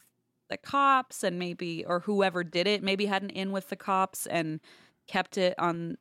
the 0.52 0.58
cops 0.58 1.24
and 1.24 1.38
maybe, 1.40 1.84
or 1.86 2.00
whoever 2.00 2.44
did 2.44 2.68
it, 2.68 2.84
maybe 2.84 3.06
had 3.06 3.24
an 3.24 3.30
in 3.30 3.52
with 3.52 3.70
the 3.70 3.76
cops 3.76 4.26
and 4.28 4.60
kept 5.08 5.38
it 5.38 5.58
on 5.58 5.96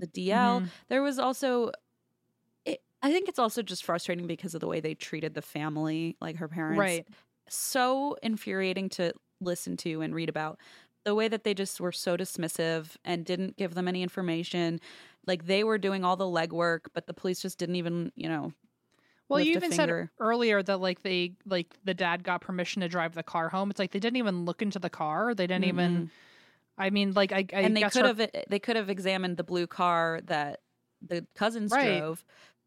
the 0.00 0.08
DL. 0.08 0.62
Mhm. 0.62 0.72
There 0.88 1.02
was 1.02 1.18
also, 1.18 1.72
it, 2.64 2.80
I 3.02 3.12
think 3.12 3.28
it's 3.28 3.38
also 3.38 3.62
just 3.62 3.84
frustrating 3.84 4.26
because 4.26 4.54
of 4.54 4.60
the 4.60 4.68
way 4.68 4.80
they 4.80 4.94
treated 4.94 5.34
the 5.34 5.42
family, 5.42 6.16
like 6.20 6.36
her 6.36 6.48
parents 6.48 7.00
Right. 7.00 7.06
so 7.48 8.16
infuriating 8.22 8.88
to 8.90 9.12
listen 9.40 9.76
to 9.78 10.02
and 10.02 10.14
read 10.14 10.28
about 10.28 10.60
the 11.04 11.14
way 11.14 11.28
that 11.28 11.44
they 11.44 11.54
just 11.54 11.80
were 11.80 11.92
so 11.92 12.16
dismissive 12.16 12.96
and 13.04 13.26
didn't 13.26 13.56
give 13.56 13.74
them 13.74 13.88
any 13.88 14.02
information 14.02 14.80
like 15.26 15.46
they 15.46 15.64
were 15.64 15.78
doing 15.78 16.04
all 16.04 16.16
the 16.16 16.24
legwork 16.24 16.82
but 16.94 17.06
the 17.06 17.14
police 17.14 17.42
just 17.42 17.58
didn't 17.58 17.76
even 17.76 18.12
you 18.16 18.28
know 18.28 18.52
Well, 19.32 19.40
you 19.40 19.54
even 19.54 19.72
said 19.72 20.08
earlier 20.18 20.62
that 20.62 20.80
like 20.80 21.02
they 21.02 21.32
like 21.46 21.74
the 21.84 21.94
dad 21.94 22.22
got 22.22 22.40
permission 22.40 22.82
to 22.82 22.88
drive 22.88 23.14
the 23.14 23.22
car 23.22 23.48
home. 23.48 23.70
It's 23.70 23.78
like 23.78 23.90
they 23.90 23.98
didn't 23.98 24.16
even 24.18 24.44
look 24.44 24.62
into 24.62 24.78
the 24.78 24.90
car. 24.90 25.34
They 25.34 25.46
didn't 25.46 25.64
even. 25.64 26.10
I 26.78 26.90
mean, 26.90 27.12
like 27.12 27.32
I, 27.32 27.46
I 27.52 27.60
and 27.60 27.76
they 27.76 27.82
could 27.82 28.02
her- 28.02 28.14
have 28.14 28.30
they 28.48 28.58
could 28.58 28.76
have 28.76 28.88
examined 28.90 29.36
the 29.36 29.44
blue 29.44 29.66
car 29.66 30.20
that 30.24 30.60
the 31.06 31.26
cousins 31.34 31.72
Right. 31.72 31.98
drove 31.98 32.24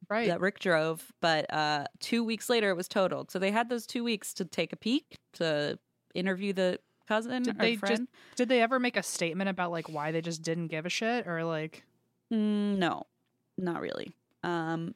right. 0.10 0.28
that 0.28 0.42
Rick 0.42 0.60
drove 0.60 1.12
but 1.22 1.52
uh 1.54 1.86
2 2.02 2.24
weeks 2.24 2.50
later 2.50 2.70
it 2.70 2.76
was 2.76 2.88
totaled 2.90 3.32
so 3.32 3.40
they 3.40 3.52
had 3.52 3.70
those 3.70 3.88
2 3.88 4.04
weeks 4.04 4.34
to 4.34 4.44
take 4.46 4.74
a 4.74 4.76
peek 4.76 5.16
to 5.34 5.80
interview 6.14 6.52
the 6.52 6.80
cousin 7.08 7.44
Did 7.44 7.60
they 7.60 7.78
just 7.78 8.04
did 8.36 8.50
they 8.50 8.62
ever 8.62 8.78
make 8.78 8.98
a 8.98 9.04
statement 9.04 9.50
about 9.50 9.72
like 9.72 9.88
why 9.90 10.12
they 10.12 10.22
just 10.22 10.42
didn't 10.42 10.68
give 10.68 10.86
a 10.86 10.90
shit 10.90 11.28
or 11.28 11.44
like 11.46 11.84
Mm, 12.34 12.78
no, 12.78 13.04
not 13.58 13.82
really. 13.82 14.16
Um, 14.44 14.96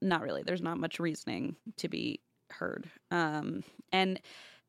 not 0.00 0.22
really. 0.22 0.42
There's 0.42 0.62
not 0.62 0.78
much 0.78 1.00
reasoning 1.00 1.56
to 1.76 1.88
be 1.88 2.20
heard. 2.50 2.88
Um, 3.10 3.62
and 3.92 4.20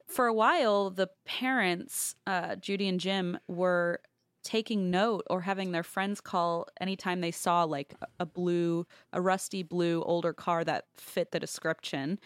for 0.07 0.25
a 0.27 0.33
while, 0.33 0.89
the 0.89 1.09
parents, 1.25 2.15
uh, 2.25 2.55
Judy 2.55 2.87
and 2.87 2.99
Jim, 2.99 3.37
were 3.47 3.99
taking 4.43 4.89
note 4.89 5.25
or 5.29 5.41
having 5.41 5.71
their 5.71 5.83
friends 5.83 6.19
call 6.21 6.67
anytime 6.81 7.21
they 7.21 7.29
saw 7.31 7.63
like 7.63 7.93
a- 8.01 8.07
a 8.21 8.25
blue, 8.25 8.87
a 9.13 9.21
rusty 9.21 9.61
blue 9.63 10.01
older 10.03 10.33
car 10.33 10.63
that 10.63 10.85
fit 10.97 11.31
the 11.31 11.39
description, 11.39 12.19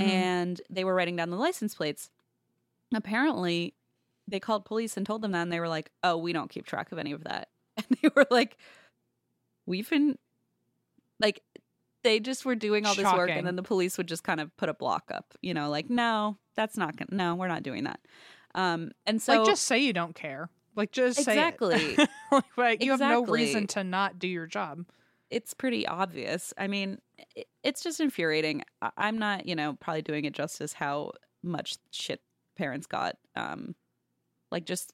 and 0.00 0.60
they 0.70 0.84
were 0.84 0.94
writing 0.94 1.16
down 1.16 1.30
the 1.30 1.36
license 1.36 1.74
plates. 1.74 2.10
Apparently, 2.94 3.74
they 4.26 4.40
called 4.40 4.64
police 4.64 4.96
and 4.96 5.04
told 5.06 5.22
them 5.22 5.32
that, 5.32 5.42
and 5.42 5.52
they 5.52 5.60
were 5.60 5.68
like, 5.68 5.90
"Oh, 6.02 6.16
we 6.16 6.32
don't 6.32 6.50
keep 6.50 6.66
track 6.66 6.90
of 6.92 6.98
any 6.98 7.12
of 7.12 7.24
that." 7.24 7.48
And 7.76 7.98
they 8.02 8.08
were 8.14 8.26
like, 8.30 8.56
we've 9.66 9.88
been 9.88 10.18
like 11.20 11.42
they 12.08 12.18
just 12.20 12.44
were 12.44 12.54
doing 12.54 12.86
all 12.86 12.94
this 12.94 13.04
work 13.18 13.28
and 13.38 13.46
then 13.46 13.56
the 13.56 13.62
police 13.62 13.98
would 13.98 14.08
just 14.08 14.24
kind 14.24 14.40
of 14.40 14.54
put 14.56 14.68
a 14.68 14.74
block 14.74 15.10
up 15.12 15.26
you 15.42 15.52
know 15.54 15.68
like 15.68 15.88
no 15.90 16.36
that's 16.56 16.76
not 16.76 16.96
gonna 16.96 17.10
no 17.12 17.34
we're 17.34 17.48
not 17.48 17.62
doing 17.62 17.84
that. 17.84 18.00
Um 18.54 18.90
and 19.06 19.20
so 19.20 19.38
like 19.38 19.46
just 19.46 19.64
say 19.64 19.78
you 19.78 19.92
don't 19.92 20.14
care. 20.14 20.48
Like 20.74 20.90
just 20.92 21.22
say 21.22 21.32
exactly. 21.32 21.96
Like 22.56 22.82
you 22.82 22.90
have 22.92 23.00
no 23.00 23.24
reason 23.24 23.66
to 23.68 23.84
not 23.84 24.18
do 24.18 24.26
your 24.28 24.46
job. 24.46 24.84
it's 25.30 25.52
pretty 25.54 25.86
obvious. 25.86 26.52
I 26.56 26.66
mean 26.66 26.98
it, 27.36 27.46
it's 27.62 27.82
just 27.82 28.00
infuriating. 28.00 28.62
I- 28.80 28.90
i'm 28.96 29.18
not 29.18 29.46
you 29.46 29.54
know 29.54 29.76
probably 29.80 30.02
doing 30.02 30.24
it 30.24 30.32
justice 30.34 30.72
how 30.72 31.12
much 31.42 31.76
shit 31.90 32.20
parents 32.56 32.86
got 32.86 33.16
um 33.36 33.74
like 34.50 34.64
just 34.64 34.92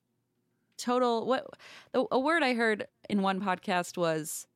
total 0.77 1.27
what 1.27 1.47
the, 1.93 2.05
a 2.11 2.19
word 2.19 2.43
i 2.43 2.53
heard 2.55 2.86
in 3.09 3.23
one 3.23 3.41
podcast 3.41 3.97
was 3.97 4.47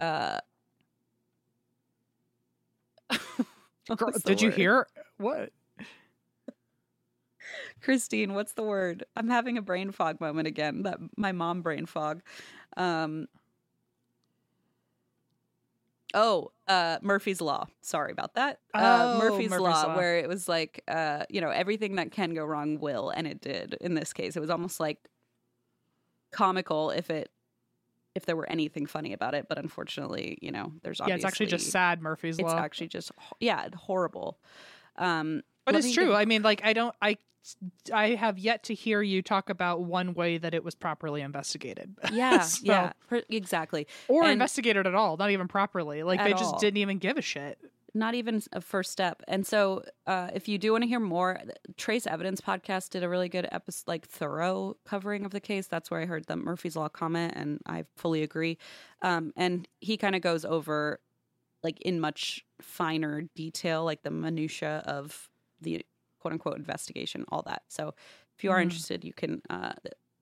uh 0.00 0.38
Girl, 3.96 4.10
did 4.24 4.40
you 4.40 4.48
word? 4.48 4.54
hear 4.54 4.86
what? 5.18 5.50
Christine, 7.80 8.34
what's 8.34 8.52
the 8.54 8.62
word? 8.62 9.04
I'm 9.16 9.28
having 9.28 9.58
a 9.58 9.62
brain 9.62 9.92
fog 9.92 10.20
moment 10.20 10.48
again. 10.48 10.82
That 10.82 10.98
my 11.16 11.32
mom 11.32 11.62
brain 11.62 11.86
fog. 11.86 12.22
Um 12.76 13.28
Oh, 16.14 16.52
uh 16.68 16.98
Murphy's 17.02 17.40
Law. 17.40 17.66
Sorry 17.82 18.12
about 18.12 18.34
that. 18.34 18.60
uh 18.74 19.08
Oh, 19.12 19.18
Murphy's, 19.18 19.50
Murphy's 19.50 19.60
Law, 19.60 19.86
Law. 19.88 19.96
where 19.96 20.18
it 20.18 20.28
was 20.28 20.48
like 20.48 20.82
uh, 20.88 21.24
you 21.28 21.40
know, 21.40 21.50
everything 21.50 21.96
that 21.96 22.10
can 22.12 22.34
go 22.34 22.44
wrong 22.44 22.78
will, 22.80 23.10
and 23.10 23.26
it 23.26 23.40
did 23.40 23.74
in 23.80 23.94
this 23.94 24.12
case. 24.12 24.36
It 24.36 24.40
was 24.40 24.50
almost 24.50 24.80
like 24.80 24.98
comical 26.32 26.90
if 26.90 27.10
it 27.10 27.30
if 28.16 28.26
there 28.26 28.34
were 28.34 28.48
anything 28.50 28.86
funny 28.86 29.12
about 29.12 29.34
it, 29.34 29.46
but 29.48 29.58
unfortunately, 29.58 30.38
you 30.40 30.50
know, 30.50 30.72
there's 30.82 31.00
obviously 31.00 31.10
Yeah, 31.12 31.16
it's 31.16 31.24
actually 31.24 31.46
just 31.46 31.70
sad 31.70 32.02
Murphy's 32.02 32.38
it's 32.38 32.52
actually 32.52 32.88
just 32.88 33.12
yeah, 33.38 33.68
horrible. 33.76 34.38
Um 34.96 35.42
but 35.64 35.74
it's 35.76 35.92
true. 35.92 36.06
give- 36.06 36.14
I 36.14 36.24
mean, 36.24 36.42
like 36.42 36.62
I 36.64 36.72
don't 36.72 36.94
I 37.02 37.18
I 37.92 38.16
have 38.16 38.38
yet 38.40 38.64
to 38.64 38.74
hear 38.74 39.02
you 39.02 39.22
talk 39.22 39.50
about 39.50 39.82
one 39.82 40.14
way 40.14 40.36
that 40.38 40.52
it 40.52 40.64
was 40.64 40.74
properly 40.74 41.20
investigated. 41.20 41.94
yeah, 42.12 42.40
So- 42.40 42.62
yeah, 42.64 42.92
per- 43.08 43.22
exactly. 43.28 43.86
Or 44.08 44.22
And- 44.24 44.32
investigated 44.32 44.86
at 44.86 44.94
all, 44.96 45.16
not 45.16 45.30
even 45.30 45.46
properly. 45.46 46.02
Like 46.02 46.22
they 46.24 46.32
just 46.32 46.54
all. 46.54 46.58
didn't 46.58 46.78
even 46.78 46.98
give 46.98 47.18
a 47.18 47.22
shit. 47.22 47.58
Not 47.96 48.14
even 48.14 48.42
a 48.52 48.60
first 48.60 48.92
step. 48.92 49.22
And 49.26 49.46
so, 49.46 49.84
uh, 50.06 50.30
if 50.34 50.48
you 50.48 50.58
do 50.58 50.72
want 50.72 50.82
to 50.82 50.88
hear 50.88 51.00
more, 51.00 51.40
Trace 51.76 52.06
Evidence 52.06 52.40
podcast 52.40 52.90
did 52.90 53.02
a 53.02 53.08
really 53.08 53.28
good 53.28 53.48
episode, 53.50 53.88
like 53.88 54.06
thorough 54.06 54.76
covering 54.84 55.24
of 55.24 55.32
the 55.32 55.40
case. 55.40 55.66
That's 55.66 55.90
where 55.90 56.00
I 56.00 56.04
heard 56.06 56.26
the 56.26 56.36
Murphy's 56.36 56.76
Law 56.76 56.88
comment, 56.88 57.34
and 57.36 57.60
I 57.66 57.84
fully 57.96 58.22
agree. 58.22 58.58
Um, 59.02 59.32
and 59.36 59.66
he 59.80 59.96
kind 59.96 60.14
of 60.14 60.20
goes 60.22 60.44
over, 60.44 61.00
like 61.62 61.80
in 61.80 61.98
much 61.98 62.44
finer 62.60 63.22
detail, 63.34 63.84
like 63.84 64.02
the 64.02 64.10
minutia 64.10 64.82
of 64.86 65.30
the 65.60 65.84
quote 66.20 66.32
unquote 66.32 66.56
investigation, 66.58 67.24
all 67.28 67.42
that. 67.46 67.62
So, 67.68 67.94
if 68.36 68.44
you 68.44 68.50
are 68.50 68.58
Mhm. 68.58 68.64
interested, 68.64 69.04
you 69.04 69.14
can. 69.14 69.40
Uh, 69.48 69.72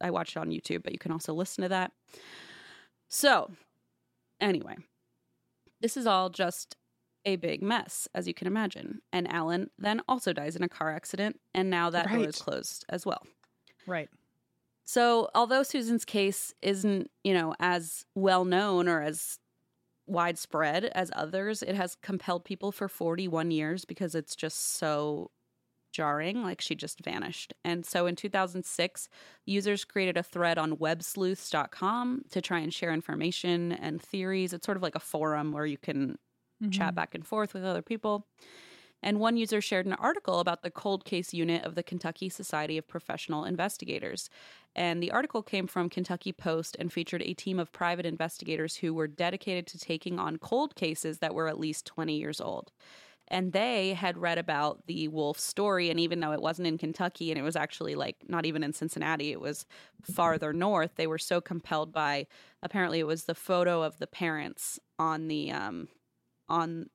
I 0.01 0.11
watched 0.11 0.37
it 0.37 0.41
on 0.41 0.51
YouTube, 0.51 0.83
but 0.85 0.93
you 0.93 0.99
can 0.99 1.13
also 1.13 1.35
listen 1.35 1.63
to 1.63 1.69
that. 1.71 1.93
So, 3.09 3.51
anyway, 4.41 4.77
this 5.81 5.97
is 5.97 6.07
all 6.07 6.31
just 6.31 6.77
a 7.25 7.37
big 7.37 7.63
mess, 7.63 8.09
as 8.15 8.27
you 8.29 8.35
can 8.35 8.47
imagine. 8.47 9.01
And 9.13 9.31
Alan 9.31 9.71
then 9.79 10.03
also 10.09 10.33
dies 10.33 10.57
in 10.57 10.63
a 10.63 10.69
car 10.69 10.93
accident, 10.93 11.41
and 11.55 11.71
now 11.71 11.91
that 11.91 12.09
door 12.09 12.25
is 12.25 12.37
closed 12.37 12.85
as 12.89 13.07
well. 13.07 13.27
Right. 13.87 14.09
So, 14.85 15.31
although 15.35 15.63
Susan's 15.63 16.05
case 16.05 16.53
isn't, 16.61 17.11
you 17.23 17.33
know, 17.33 17.55
as 17.59 18.05
well 18.15 18.45
known 18.45 18.89
or 18.89 19.01
as 19.01 19.39
widespread 20.07 20.85
as 20.87 21.11
others, 21.17 21.63
it 21.63 21.75
has 21.75 21.97
compelled 22.03 22.45
people 22.45 22.71
for 22.71 22.89
41 22.89 23.51
years 23.51 23.85
because 23.85 24.15
it's 24.15 24.37
just 24.37 24.75
so 24.77 25.31
jarring. 25.95 26.43
Like 26.43 26.61
she 26.61 26.75
just 26.75 27.03
vanished. 27.03 27.55
And 27.65 27.87
so 27.87 28.07
in 28.07 28.17
2006, 28.17 29.09
users 29.47 29.85
created 29.85 30.17
a 30.19 30.23
thread 30.23 30.59
on 30.59 30.77
websleuths.com 30.77 32.25
to 32.31 32.41
try 32.43 32.59
and 32.59 32.75
share 32.75 32.93
information 32.93 33.73
and 33.73 34.03
theories. 34.03 34.53
It's 34.53 34.67
sort 34.67 34.77
of 34.77 34.83
like 34.83 34.97
a 34.97 35.01
forum 35.01 35.53
where 35.53 35.65
you 35.65 35.79
can 35.79 36.19
chat 36.71 36.95
back 36.95 37.15
and 37.15 37.27
forth 37.27 37.55
with 37.55 37.65
other 37.65 37.83
people. 37.83 38.27
And 39.05 39.21
one 39.21 39.37
user 39.37 39.61
shared 39.61 39.85
an 39.85 39.93
article 39.93 40.41
about 40.41 40.63
the 40.63 40.71
cold 40.71 41.05
case 41.05 41.35
unit 41.35 41.63
of 41.63 41.75
the 41.75 41.83
Kentucky 41.83 42.31
Society 42.31 42.79
of 42.79 42.89
Professional 42.89 43.45
Investigators. 43.45 44.31
And 44.75 45.03
the 45.03 45.13
article 45.13 45.43
came 45.43 45.67
from 45.67 45.91
Kentucky 45.91 46.33
Post 46.33 46.75
and 46.79 46.91
featured 46.91 47.21
a 47.21 47.35
team 47.35 47.59
of 47.59 47.71
private 47.71 48.07
investigators 48.07 48.77
who 48.77 48.95
were 48.95 49.07
dedicated 49.07 49.67
to 49.67 49.79
taking 49.79 50.19
on 50.19 50.39
cold 50.39 50.75
cases 50.75 51.19
that 51.19 51.35
were 51.35 51.49
at 51.49 51.61
least 51.61 51.85
20 51.85 52.17
years 52.17 52.41
old. 52.41 52.73
And 53.29 53.53
they 53.53 53.93
had 53.93 54.17
read 54.17 54.39
about 54.39 54.87
the 54.87 55.09
Wolff 55.09 55.39
story. 55.39 55.91
And 55.91 56.01
even 56.01 56.21
though 56.21 56.33
it 56.33 56.41
wasn't 56.41 56.69
in 56.69 56.79
Kentucky 56.79 57.31
and 57.31 57.39
it 57.39 57.43
was 57.43 57.57
actually 57.57 57.95
like 57.95 58.17
not 58.27 58.47
even 58.47 58.63
in 58.63 58.73
Cincinnati, 58.73 59.33
it 59.33 59.41
was 59.41 59.67
farther 60.03 60.55
north, 60.55 60.93
they 60.97 61.07
were 61.07 61.19
so 61.19 61.43
compelled 61.43 61.93
by 61.93 62.27
apparently 62.63 63.01
it 63.01 63.07
was 63.07 63.25
the 63.25 63.35
photo 63.35 63.83
of 63.83 63.99
the 63.99 64.07
parents 64.07 64.79
on 64.99 65.29
the 65.29 65.53
um, 65.53 65.89
on 66.49 66.87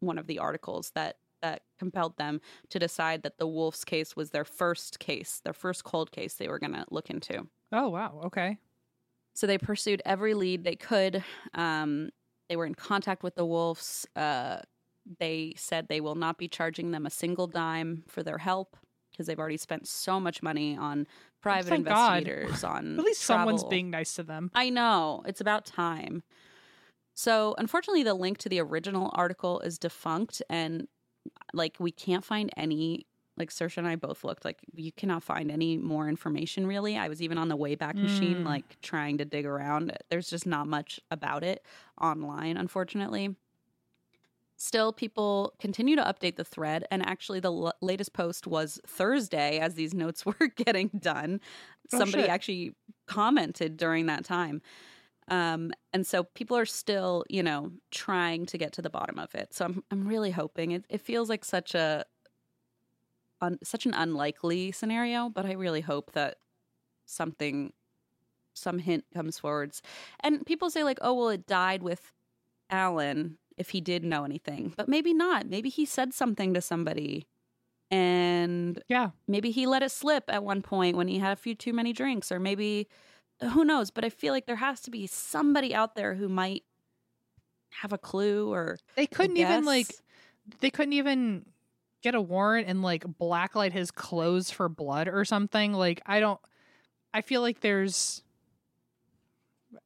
one 0.00 0.18
of 0.18 0.26
the 0.26 0.38
articles 0.38 0.90
that 0.94 1.16
that 1.42 1.62
compelled 1.78 2.16
them 2.18 2.40
to 2.70 2.78
decide 2.78 3.24
that 3.24 3.36
the 3.36 3.46
Wolff's 3.46 3.84
case 3.84 4.14
was 4.14 4.30
their 4.30 4.44
first 4.44 5.00
case, 5.00 5.40
their 5.44 5.52
first 5.52 5.82
cold 5.82 6.12
case 6.12 6.34
they 6.34 6.48
were 6.48 6.60
going 6.60 6.72
to 6.72 6.84
look 6.90 7.10
into. 7.10 7.46
Oh 7.72 7.88
wow. 7.88 8.20
Okay. 8.26 8.58
So 9.34 9.46
they 9.46 9.58
pursued 9.58 10.02
every 10.04 10.34
lead 10.34 10.62
they 10.62 10.76
could. 10.76 11.24
Um, 11.54 12.10
they 12.48 12.56
were 12.56 12.66
in 12.66 12.74
contact 12.74 13.22
with 13.22 13.34
the 13.34 13.46
Wolves. 13.46 14.06
Uh, 14.14 14.58
they 15.18 15.54
said 15.56 15.88
they 15.88 16.00
will 16.00 16.14
not 16.14 16.38
be 16.38 16.48
charging 16.48 16.90
them 16.90 17.06
a 17.06 17.10
single 17.10 17.46
dime 17.46 18.04
for 18.08 18.22
their 18.22 18.38
help 18.38 18.76
because 19.10 19.26
they've 19.26 19.38
already 19.38 19.56
spent 19.56 19.86
so 19.86 20.20
much 20.20 20.42
money 20.42 20.76
on 20.76 21.06
private 21.40 21.72
investigators. 21.72 22.62
On 22.64 22.94
At 22.98 23.04
least 23.04 23.22
someone's 23.22 23.64
being 23.64 23.90
nice 23.90 24.14
to 24.14 24.22
them. 24.22 24.50
I 24.54 24.70
know. 24.70 25.22
It's 25.26 25.40
about 25.40 25.64
time. 25.64 26.22
So, 27.14 27.54
unfortunately, 27.58 28.02
the 28.02 28.14
link 28.14 28.38
to 28.38 28.48
the 28.48 28.60
original 28.60 29.10
article 29.14 29.60
is 29.60 29.78
defunct, 29.78 30.42
and 30.48 30.88
like 31.52 31.76
we 31.78 31.90
can't 31.90 32.24
find 32.24 32.50
any. 32.56 33.06
Like 33.38 33.48
Saoirse 33.48 33.78
and 33.78 33.88
I 33.88 33.96
both 33.96 34.24
looked 34.24 34.44
like 34.44 34.58
you 34.74 34.92
cannot 34.92 35.22
find 35.22 35.50
any 35.50 35.78
more 35.78 36.06
information. 36.06 36.66
Really, 36.66 36.98
I 36.98 37.08
was 37.08 37.22
even 37.22 37.38
on 37.38 37.48
the 37.48 37.56
Wayback 37.56 37.94
Machine, 37.94 38.38
hmm. 38.38 38.46
like 38.46 38.78
trying 38.82 39.16
to 39.18 39.24
dig 39.24 39.46
around. 39.46 39.96
There's 40.10 40.28
just 40.28 40.46
not 40.46 40.66
much 40.66 41.00
about 41.10 41.42
it 41.42 41.64
online, 41.98 42.58
unfortunately. 42.58 43.34
Still, 44.58 44.92
people 44.92 45.54
continue 45.58 45.96
to 45.96 46.02
update 46.02 46.36
the 46.36 46.44
thread, 46.44 46.84
and 46.90 47.04
actually, 47.04 47.40
the 47.40 47.50
l- 47.50 47.72
latest 47.80 48.12
post 48.12 48.46
was 48.46 48.78
Thursday 48.86 49.58
as 49.58 49.74
these 49.74 49.94
notes 49.94 50.24
were 50.26 50.48
getting 50.54 50.88
done. 50.96 51.40
Oh, 51.92 51.98
Somebody 51.98 52.24
shit. 52.24 52.30
actually 52.30 52.74
commented 53.06 53.76
during 53.76 54.06
that 54.06 54.24
time. 54.24 54.62
Um, 55.32 55.72
and 55.94 56.06
so 56.06 56.24
people 56.24 56.58
are 56.58 56.66
still, 56.66 57.24
you 57.30 57.42
know, 57.42 57.72
trying 57.90 58.46
to 58.46 58.58
get 58.58 58.72
to 58.74 58.82
the 58.82 58.90
bottom 58.90 59.18
of 59.18 59.34
it. 59.34 59.54
So 59.54 59.64
I'm, 59.64 59.84
I'm 59.90 60.06
really 60.06 60.30
hoping 60.30 60.72
it, 60.72 60.84
it 60.90 61.00
feels 61.00 61.30
like 61.30 61.44
such 61.44 61.74
a, 61.74 62.04
un, 63.40 63.58
such 63.62 63.86
an 63.86 63.94
unlikely 63.94 64.72
scenario, 64.72 65.28
but 65.28 65.46
I 65.46 65.52
really 65.52 65.80
hope 65.80 66.12
that 66.12 66.36
something, 67.06 67.72
some 68.54 68.78
hint 68.80 69.04
comes 69.14 69.38
forwards. 69.38 69.82
And 70.20 70.46
people 70.46 70.70
say 70.70 70.84
like, 70.84 70.98
oh, 71.02 71.14
well, 71.14 71.30
it 71.30 71.46
died 71.46 71.82
with 71.82 72.12
Alan 72.70 73.38
if 73.56 73.70
he 73.70 73.80
did 73.80 74.04
know 74.04 74.24
anything, 74.24 74.74
but 74.76 74.88
maybe 74.88 75.14
not. 75.14 75.46
Maybe 75.48 75.70
he 75.70 75.86
said 75.86 76.14
something 76.14 76.54
to 76.54 76.62
somebody 76.62 77.26
and 77.90 78.82
Yeah. 78.88 79.10
maybe 79.28 79.50
he 79.50 79.66
let 79.66 79.82
it 79.82 79.90
slip 79.92 80.24
at 80.28 80.44
one 80.44 80.62
point 80.62 80.96
when 80.96 81.08
he 81.08 81.18
had 81.18 81.32
a 81.32 81.36
few 81.36 81.54
too 81.54 81.72
many 81.74 81.92
drinks 81.92 82.32
or 82.32 82.40
maybe 82.40 82.88
who 83.52 83.64
knows 83.64 83.90
but 83.90 84.04
i 84.04 84.08
feel 84.08 84.32
like 84.32 84.46
there 84.46 84.56
has 84.56 84.80
to 84.80 84.90
be 84.90 85.06
somebody 85.06 85.74
out 85.74 85.94
there 85.94 86.14
who 86.14 86.28
might 86.28 86.62
have 87.80 87.92
a 87.92 87.98
clue 87.98 88.52
or 88.52 88.78
They 88.96 89.06
couldn't 89.06 89.36
even 89.38 89.64
like 89.64 89.86
they 90.60 90.70
couldn't 90.70 90.92
even 90.92 91.46
get 92.02 92.14
a 92.14 92.20
warrant 92.20 92.68
and 92.68 92.82
like 92.82 93.04
blacklight 93.04 93.72
his 93.72 93.90
clothes 93.90 94.50
for 94.50 94.68
blood 94.68 95.08
or 95.08 95.24
something. 95.24 95.72
Like 95.72 96.02
I 96.04 96.20
don't 96.20 96.40
I 97.14 97.20
feel 97.22 97.40
like 97.40 97.60
there's 97.60 98.22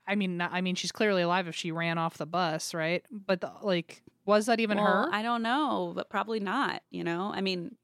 I 0.06 0.14
mean 0.16 0.39
not, 0.39 0.51
I 0.52 0.62
mean 0.62 0.74
she's 0.74 0.93
clearly 0.93 1.23
alive 1.23 1.47
if 1.47 1.55
she 1.55 1.70
ran 1.70 1.98
off 1.98 2.16
the 2.18 2.27
bus, 2.27 2.74
right? 2.74 3.05
But 3.10 3.40
the, 3.40 3.52
like 3.62 4.02
was 4.24 4.47
that 4.47 4.59
even 4.59 4.78
Well, 4.78 4.86
her? 5.05 5.09
i 5.12 5.23
don't 5.23 5.43
know 5.43 5.93
but 5.94 6.10
probably 6.10 6.40
not 6.40 6.82
you 6.90 7.05
know 7.05 7.31
i 7.32 7.40
mean 7.40 7.77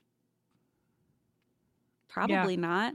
probably 2.09 2.57
not 2.57 2.95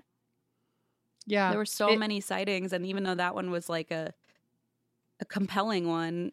yeah. 1.28 1.50
there 1.52 1.60
were 1.60 1.66
so 1.66 1.90
It- 1.94 2.00
many 2.00 2.20
sightings 2.22 2.74
and 2.74 2.86
even 2.86 3.04
though 3.04 3.14
that 3.16 3.36
one 3.36 3.52
was 3.52 3.70
like 3.70 3.92
a 3.92 4.14
a 5.20 5.26
compelling 5.26 5.88
one 5.88 6.32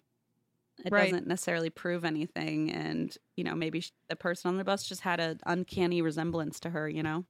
it 0.84 0.92
Right. 0.92 1.10
doesn't 1.10 1.26
necessarily 1.26 1.70
prove 1.70 2.04
anything 2.04 2.70
and 2.70 3.16
you 3.36 3.44
know 3.44 3.54
maybe 3.54 3.84
the 4.08 4.16
person 4.16 4.48
on 4.48 4.56
the 4.56 4.64
bus 4.64 4.88
just 4.88 5.02
had 5.02 5.20
an 5.20 5.38
uncanny 5.46 6.00
resemblance 6.02 6.58
to 6.60 6.70
her 6.70 6.88
you 6.88 7.02
know 7.02 7.24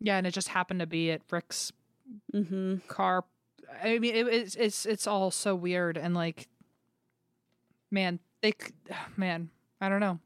Yeah, 0.00 0.16
and 0.18 0.26
it 0.26 0.32
just 0.34 0.48
happened 0.48 0.80
to 0.80 0.86
be 0.86 1.10
at 1.10 1.22
Rick's 1.30 1.72
mm-hmm 2.34 2.76
car. 2.88 3.24
I 3.82 3.98
mean, 3.98 4.14
it, 4.14 4.26
it's 4.28 4.54
it's 4.56 4.84
it's 4.86 5.06
all 5.06 5.30
so 5.30 5.54
weird 5.54 5.96
and 5.96 6.14
like, 6.14 6.48
man, 7.90 8.18
they 8.42 8.52
man, 9.16 9.50
I 9.80 9.88
don't 9.88 10.00
know. 10.00 10.18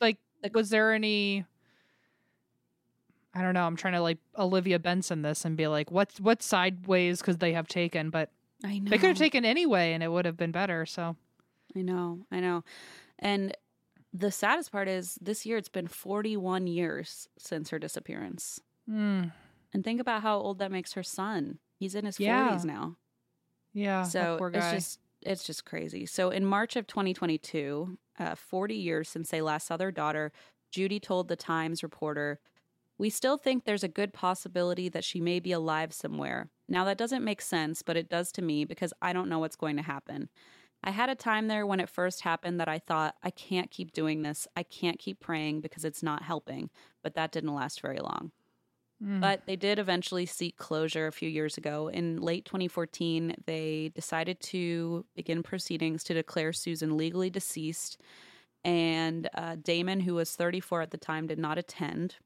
Like, 0.00 0.18
Like, 0.42 0.54
was 0.54 0.70
there 0.70 0.92
any? 0.92 1.44
I 3.34 3.42
don't 3.42 3.54
know. 3.54 3.66
I'm 3.66 3.76
trying 3.76 3.94
to 3.94 4.00
like 4.00 4.18
Olivia 4.38 4.78
Benson 4.78 5.22
this 5.22 5.44
and 5.44 5.56
be 5.56 5.66
like, 5.66 5.90
what 5.90 6.12
what 6.20 6.42
sideways 6.42 7.20
could 7.22 7.40
they 7.40 7.52
have 7.52 7.66
taken? 7.68 8.10
But 8.10 8.30
i 8.64 8.78
know 8.78 8.90
they 8.90 8.98
could 8.98 9.08
have 9.08 9.18
taken 9.18 9.44
anyway, 9.44 9.92
and 9.92 10.02
it 10.02 10.08
would 10.12 10.24
have 10.24 10.36
been 10.36 10.52
better. 10.52 10.86
So 10.86 11.16
I 11.76 11.82
know, 11.82 12.26
I 12.30 12.40
know. 12.40 12.62
And 13.18 13.56
the 14.12 14.30
saddest 14.30 14.70
part 14.70 14.88
is 14.88 15.18
this 15.20 15.44
year 15.44 15.56
it's 15.56 15.68
been 15.68 15.88
41 15.88 16.66
years 16.66 17.28
since 17.38 17.70
her 17.70 17.78
disappearance. 17.78 18.60
mm, 18.88 19.32
And 19.72 19.82
think 19.82 20.00
about 20.00 20.22
how 20.22 20.38
old 20.38 20.58
that 20.58 20.70
makes 20.70 20.92
her 20.92 21.02
son. 21.02 21.58
He's 21.80 21.94
in 21.94 22.04
his 22.04 22.20
Yeah. 22.20 22.50
40s 22.50 22.64
now. 22.64 22.96
yeah, 23.72 24.02
So 24.04 24.36
it's 24.52 24.70
just 24.70 25.00
it's 25.22 25.44
just 25.44 25.64
crazy. 25.64 26.06
So 26.06 26.30
in 26.30 26.44
March 26.44 26.76
of 26.76 26.86
2022, 26.86 27.98
uh, 28.18 28.34
40 28.34 28.76
years 28.76 29.08
since 29.08 29.30
they 29.30 29.40
last 29.40 29.66
saw 29.66 29.76
their 29.76 29.90
daughter, 29.90 30.32
Judy 30.70 31.00
told 31.00 31.28
the 31.28 31.36
Times 31.36 31.82
reporter, 31.82 32.40
"We 32.98 33.10
still 33.10 33.36
think 33.36 33.64
there's 33.64 33.84
a 33.84 33.88
good 33.88 34.12
possibility 34.12 34.88
that 34.88 35.04
she 35.04 35.20
may 35.20 35.40
be 35.40 35.52
alive 35.52 35.92
somewhere. 35.92 36.50
Now 36.68 36.84
that 36.84 36.98
doesn't 36.98 37.24
make 37.24 37.40
sense, 37.40 37.82
but 37.82 37.96
it 37.96 38.08
does 38.08 38.32
to 38.32 38.42
me 38.42 38.64
because 38.64 38.92
I 39.02 39.12
don't 39.12 39.28
know 39.28 39.38
what's 39.38 39.56
going 39.56 39.76
to 39.76 39.82
happen." 39.82 40.28
I 40.86 40.90
had 40.90 41.08
a 41.08 41.14
time 41.14 41.48
there 41.48 41.66
when 41.66 41.80
it 41.80 41.88
first 41.88 42.20
happened 42.20 42.60
that 42.60 42.68
I 42.68 42.78
thought, 42.78 43.14
I 43.22 43.30
can't 43.30 43.70
keep 43.70 43.92
doing 43.92 44.20
this. 44.22 44.46
I 44.54 44.62
can't 44.64 44.98
keep 44.98 45.18
praying 45.18 45.62
because 45.62 45.82
it's 45.82 46.02
not 46.02 46.22
helping. 46.22 46.68
But 47.02 47.14
that 47.14 47.32
didn't 47.32 47.54
last 47.54 47.80
very 47.80 48.00
long. 48.00 48.32
But 49.20 49.46
they 49.46 49.56
did 49.56 49.78
eventually 49.78 50.26
seek 50.26 50.56
closure 50.56 51.06
a 51.06 51.12
few 51.12 51.28
years 51.28 51.56
ago. 51.56 51.88
In 51.88 52.20
late 52.20 52.44
2014, 52.44 53.34
they 53.46 53.92
decided 53.94 54.40
to 54.40 55.04
begin 55.16 55.42
proceedings 55.42 56.04
to 56.04 56.14
declare 56.14 56.52
Susan 56.52 56.96
legally 56.98 57.30
deceased. 57.30 57.98
And 58.62 59.28
uh, 59.34 59.56
Damon, 59.62 60.00
who 60.00 60.14
was 60.14 60.36
34 60.36 60.82
at 60.82 60.90
the 60.90 60.98
time, 60.98 61.26
did 61.26 61.38
not 61.38 61.58
attend. 61.58 62.16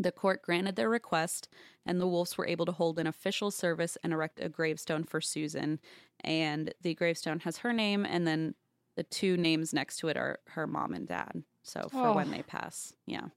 The 0.00 0.12
court 0.12 0.40
granted 0.42 0.76
their 0.76 0.88
request, 0.88 1.48
and 1.84 2.00
the 2.00 2.06
Wolves 2.08 2.38
were 2.38 2.46
able 2.46 2.64
to 2.64 2.72
hold 2.72 2.98
an 2.98 3.06
official 3.06 3.50
service 3.50 3.98
and 4.02 4.14
erect 4.14 4.40
a 4.40 4.48
gravestone 4.48 5.04
for 5.04 5.20
Susan. 5.20 5.78
And 6.24 6.72
the 6.80 6.94
gravestone 6.94 7.40
has 7.40 7.58
her 7.58 7.72
name, 7.74 8.06
and 8.06 8.26
then 8.26 8.54
the 8.96 9.02
two 9.04 9.36
names 9.36 9.74
next 9.74 9.98
to 9.98 10.08
it 10.08 10.16
are 10.16 10.40
her 10.48 10.66
mom 10.66 10.94
and 10.94 11.06
dad. 11.06 11.44
So 11.62 11.90
for 11.90 12.08
Oh. 12.08 12.14
when 12.14 12.30
they 12.30 12.42
pass, 12.42 12.94
yeah. 13.06 13.28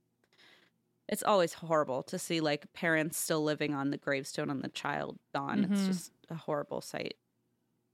It's 1.10 1.24
always 1.24 1.54
horrible 1.54 2.02
to 2.04 2.18
see 2.18 2.40
like 2.40 2.72
parents 2.74 3.18
still 3.18 3.44
living 3.44 3.74
on 3.74 3.90
the 3.92 3.98
gravestone 3.98 4.50
on 4.50 4.62
the 4.62 4.70
child 4.70 5.20
gone. 5.34 5.66
It's 5.66 5.82
Mhm. 5.82 5.88
just 5.88 6.14
a 6.30 6.36
horrible 6.36 6.80
sight. 6.82 7.18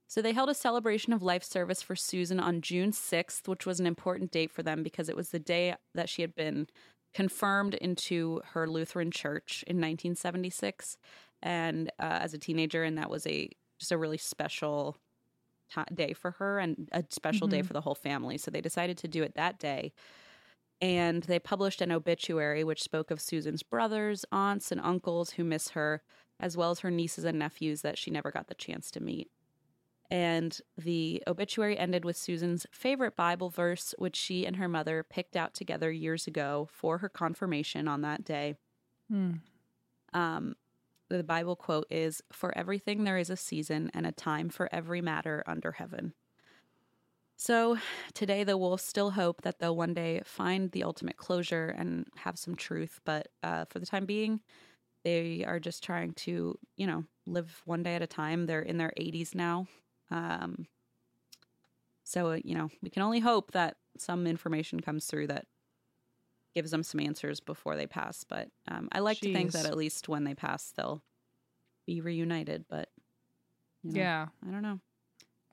So 0.08 0.22
they 0.22 0.32
held 0.32 0.48
a 0.50 0.54
celebration 0.54 1.12
of 1.12 1.22
life 1.22 1.44
service 1.44 1.82
for 1.82 1.96
Susan 1.96 2.40
on 2.40 2.62
June 2.62 2.92
6th, 2.92 3.48
which 3.48 3.66
was 3.66 3.80
an 3.80 3.86
important 3.86 4.30
date 4.32 4.50
for 4.52 4.62
them 4.62 4.82
because 4.82 5.08
it 5.08 5.16
was 5.16 5.30
the 5.30 5.38
day 5.40 5.76
that 5.94 6.08
she 6.08 6.22
had 6.22 6.34
been 6.34 6.68
confirmed 7.12 7.74
into 7.74 8.40
her 8.52 8.68
Lutheran 8.68 9.10
church 9.10 9.64
in 9.66 9.76
1976 9.76 10.96
and 11.42 11.88
uh, 11.98 12.18
as 12.22 12.34
a 12.34 12.38
teenager 12.38 12.84
and 12.84 12.98
that 12.98 13.10
was 13.10 13.26
a 13.26 13.48
just 13.78 13.92
a 13.92 13.98
really 13.98 14.18
special 14.18 14.96
ti 15.74 15.82
day 15.94 16.12
for 16.12 16.32
her 16.32 16.58
and 16.58 16.88
a 16.92 17.04
special 17.10 17.46
day 17.46 17.62
for 17.62 17.72
the 17.72 17.80
whole 17.80 17.94
family. 17.94 18.38
So 18.38 18.50
they 18.50 18.60
decided 18.60 18.98
to 18.98 19.08
do 19.08 19.22
it 19.22 19.34
that 19.34 19.58
day. 19.58 19.92
And 20.82 21.22
they 21.24 21.38
published 21.38 21.82
an 21.82 21.92
obituary 21.92 22.64
which 22.64 22.82
spoke 22.82 23.10
of 23.10 23.20
Susan's 23.20 23.62
brothers, 23.62 24.24
aunts, 24.32 24.72
and 24.72 24.80
uncles 24.80 25.32
who 25.32 25.44
miss 25.44 25.70
her, 25.70 26.02
as 26.38 26.56
well 26.56 26.70
as 26.70 26.80
her 26.80 26.90
nieces 26.90 27.24
and 27.24 27.38
nephews 27.38 27.82
that 27.82 27.98
she 27.98 28.10
never 28.10 28.30
got 28.30 28.48
the 28.48 28.54
chance 28.54 28.90
to 28.92 29.00
meet. 29.00 29.30
And 30.10 30.60
the 30.76 31.22
obituary 31.28 31.78
ended 31.78 32.04
with 32.04 32.16
Susan's 32.16 32.66
favorite 32.72 33.14
Bible 33.16 33.48
verse, 33.48 33.94
which 33.98 34.16
she 34.16 34.44
and 34.44 34.56
her 34.56 34.68
mother 34.68 35.04
picked 35.04 35.36
out 35.36 35.54
together 35.54 35.90
years 35.92 36.26
ago 36.26 36.68
for 36.72 36.98
her 36.98 37.08
confirmation 37.08 37.86
on 37.86 38.00
that 38.02 38.24
day. 38.24 38.56
Um, 40.12 40.56
the 41.08 41.22
Bible 41.22 41.56
quote 41.56 41.86
is 41.90 42.22
For 42.32 42.56
everything 42.56 43.04
there 43.04 43.18
is 43.18 43.30
a 43.30 43.36
season 43.36 43.90
and 43.94 44.06
a 44.06 44.12
time 44.12 44.48
for 44.48 44.68
every 44.72 45.00
matter 45.00 45.44
under 45.46 45.72
heaven. 45.72 46.14
So 47.36 47.78
today, 48.12 48.44
the 48.44 48.58
wolves 48.58 48.82
still 48.82 49.12
hope 49.12 49.42
that 49.42 49.58
they'll 49.58 49.74
one 49.76 49.94
day 49.94 50.20
find 50.24 50.70
the 50.72 50.84
ultimate 50.84 51.16
closure 51.16 51.68
and 51.68 52.06
have 52.16 52.38
some 52.38 52.54
truth. 52.54 53.00
But 53.04 53.28
uh, 53.42 53.64
for 53.70 53.78
the 53.78 53.86
time 53.86 54.04
being, 54.04 54.40
they 55.04 55.44
are 55.46 55.58
just 55.58 55.82
trying 55.82 56.12
to, 56.14 56.58
you 56.76 56.86
know, 56.86 57.04
live 57.26 57.62
one 57.64 57.82
day 57.82 57.94
at 57.94 58.02
a 58.02 58.06
time. 58.06 58.46
They're 58.46 58.60
in 58.60 58.76
their 58.76 58.92
80s 58.98 59.34
now. 59.34 59.66
Um, 60.10 60.66
so, 62.04 62.32
uh, 62.32 62.38
you 62.44 62.54
know, 62.54 62.68
we 62.82 62.90
can 62.90 63.02
only 63.02 63.20
hope 63.20 63.52
that 63.52 63.76
some 63.96 64.26
information 64.26 64.80
comes 64.80 65.06
through 65.06 65.28
that 65.28 65.46
gives 66.54 66.70
them 66.72 66.82
some 66.82 67.00
answers 67.00 67.38
before 67.40 67.76
they 67.76 67.86
pass. 67.86 68.24
But 68.24 68.48
um, 68.68 68.88
I 68.92 68.98
like 69.00 69.20
to 69.20 69.32
think 69.32 69.52
that 69.52 69.66
at 69.66 69.76
least 69.76 70.08
when 70.08 70.24
they 70.24 70.34
pass, 70.34 70.72
they'll 70.76 71.02
be 71.86 72.00
reunited. 72.00 72.64
But, 72.68 72.88
you 73.82 73.92
know, 73.92 74.00
Yeah. 74.00 74.26
I 74.46 74.50
don't 74.50 74.62
know. 74.62 74.80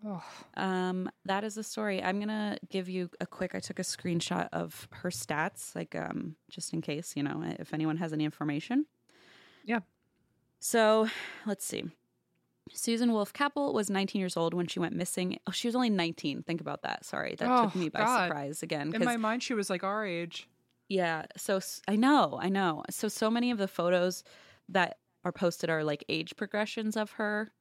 Oh, 0.05 0.23
Um, 0.55 1.09
that 1.25 1.43
is 1.43 1.55
the 1.55 1.63
story. 1.63 2.03
I'm 2.03 2.19
gonna 2.19 2.57
give 2.69 2.87
you 2.87 3.09
a 3.19 3.25
quick. 3.25 3.55
I 3.55 3.59
took 3.59 3.79
a 3.79 3.83
screenshot 3.83 4.47
of 4.53 4.87
her 4.91 5.09
stats, 5.09 5.75
like 5.75 5.95
um, 5.95 6.35
just 6.51 6.71
in 6.71 6.81
case 6.81 7.13
you 7.15 7.23
know 7.23 7.43
if 7.57 7.73
anyone 7.73 7.97
has 7.97 8.13
any 8.13 8.23
information. 8.23 8.85
yeah. 9.65 9.79
So 10.59 11.07
let's 11.47 11.65
see. 11.65 11.85
Susan 12.73 13.11
Wolff 13.13 13.33
Kappel 13.33 13.73
was 13.73 13.89
19 13.89 14.19
years 14.19 14.37
old 14.37 14.53
when 14.53 14.67
she 14.67 14.79
went 14.79 14.95
missing. 14.95 15.39
Oh, 15.47 15.51
she 15.51 15.67
was 15.67 15.75
only 15.75 15.89
19. 15.89 16.43
Think 16.43 16.61
about 16.61 16.81
that. 16.83 17.05
Sorry, 17.05 17.35
that 17.35 17.49
Oh, 17.49 17.63
took 17.65 17.75
me 17.75 17.89
by 17.89 17.99
God. 17.99 18.27
surprise 18.27 18.63
again. 18.63 18.93
In 18.93 19.03
my 19.05 19.17
mind, 19.17 19.43
she 19.43 19.53
was 19.53 19.69
like 19.69 19.83
our 19.83 20.05
age. 20.05 20.47
yeah. 20.89 21.25
So 21.35 21.59
I 21.87 21.95
know, 21.95 22.39
I 22.41 22.49
know. 22.49 22.83
So 22.89 23.07
so 23.07 23.29
many 23.29 23.51
of 23.51 23.57
the 23.57 23.67
photos 23.67 24.23
that 24.69 24.97
are 25.23 25.31
posted 25.31 25.69
are 25.69 25.83
like 25.83 26.03
age 26.09 26.35
progressions 26.35 26.95
of 26.97 27.11
her. 27.11 27.51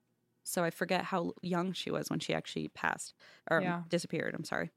So 0.44 0.62
I 0.62 0.70
forget 0.70 1.02
how 1.04 1.32
young 1.42 1.72
she 1.72 1.90
was 1.90 2.08
when 2.08 2.20
she 2.20 2.32
actually 2.32 2.68
passed 2.68 3.14
or 3.50 3.58
um, 3.58 3.62
Yeah. 3.64 3.82
disappeared. 3.88 4.34
I'm 4.34 4.44
sorry. 4.44 4.70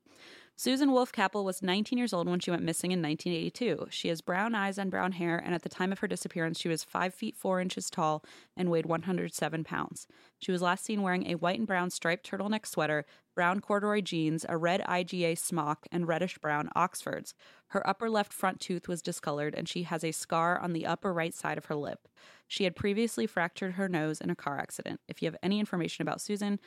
Susan 0.60 0.92
Wolff 0.92 1.14
Kappel 1.14 1.46
was 1.46 1.64
19 1.64 1.98
years 1.98 2.12
old 2.12 2.28
when 2.28 2.42
she 2.42 2.52
went 2.52 2.64
missing 2.64 2.92
in 2.92 3.02
1982. 3.02 3.88
She 3.92 4.10
has 4.10 4.20
brown 4.20 4.54
eyes 4.54 4.78
and 4.78 4.92
brown 4.92 5.14
hair, 5.14 5.38
and 5.38 5.56
at 5.56 5.62
the 5.62 5.70
time 5.70 5.94
of 5.94 6.00
her 6.00 6.08
disappearance, 6.08 6.60
she 6.60 6.68
was 6.68 6.84
5 6.84 7.14
feet 7.14 7.38
4 7.38 7.62
inches 7.62 7.90
tall 7.90 8.26
and 8.58 8.70
weighed 8.70 8.86
107 8.86 9.64
pounds. 9.64 10.06
She 10.38 10.52
was 10.52 10.62
last 10.62 10.84
seen 10.84 11.02
wearing 11.02 11.28
a 11.28 11.36
white 11.36 11.60
and 11.60 11.66
brown 11.66 11.92
striped 11.92 12.30
turtleneck 12.30 12.66
sweater, 12.66 13.06
brown 13.34 13.62
corduroy 13.62 14.02
jeans, 14.02 14.46
a 14.50 14.58
red 14.58 14.82
IGA 14.82 15.38
smock, 15.38 15.88
and 15.94 16.10
reddish 16.10 16.38
brown 16.40 16.68
Oxfords. 16.76 17.34
Her 17.68 17.88
upper 17.88 18.10
left 18.10 18.34
front 18.34 18.60
tooth 18.60 18.90
was 18.90 19.02
discolored, 19.02 19.56
and 19.56 19.70
she 19.70 19.84
has 19.84 20.04
a 20.04 20.12
scar 20.12 20.60
on 20.60 20.74
the 20.74 20.86
upper 20.86 21.14
right 21.14 21.34
side 21.34 21.58
of 21.58 21.68
her 21.68 21.76
lip. 21.76 22.10
She 22.50 22.66
had 22.66 22.76
previously 22.76 23.28
fractured 23.28 23.76
her 23.76 23.88
nose 23.88 24.20
in 24.20 24.30
a 24.30 24.36
car 24.36 24.58
accident. 24.58 25.00
If 25.08 25.22
you 25.22 25.28
have 25.28 25.38
any 25.42 25.58
information 25.58 26.02
about 26.02 26.20
Susan, 26.20 26.60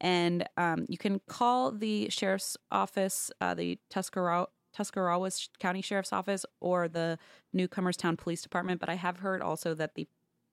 and 0.00 0.48
um, 0.56 0.86
you 0.88 0.98
can 0.98 1.20
call 1.28 1.72
the 1.72 2.08
sheriff's 2.10 2.56
office, 2.70 3.30
uh, 3.40 3.54
the 3.54 3.78
Tuscarawas, 3.90 5.48
County 5.58 5.82
Sheriff's 5.82 6.12
Office, 6.12 6.46
or 6.60 6.88
the 6.88 7.18
Newcomerstown 7.54 8.16
Police 8.16 8.42
Department. 8.42 8.80
But 8.80 8.88
I 8.88 8.94
have 8.94 9.18
heard 9.18 9.42
also 9.42 9.74
that 9.74 9.94
the 9.94 10.06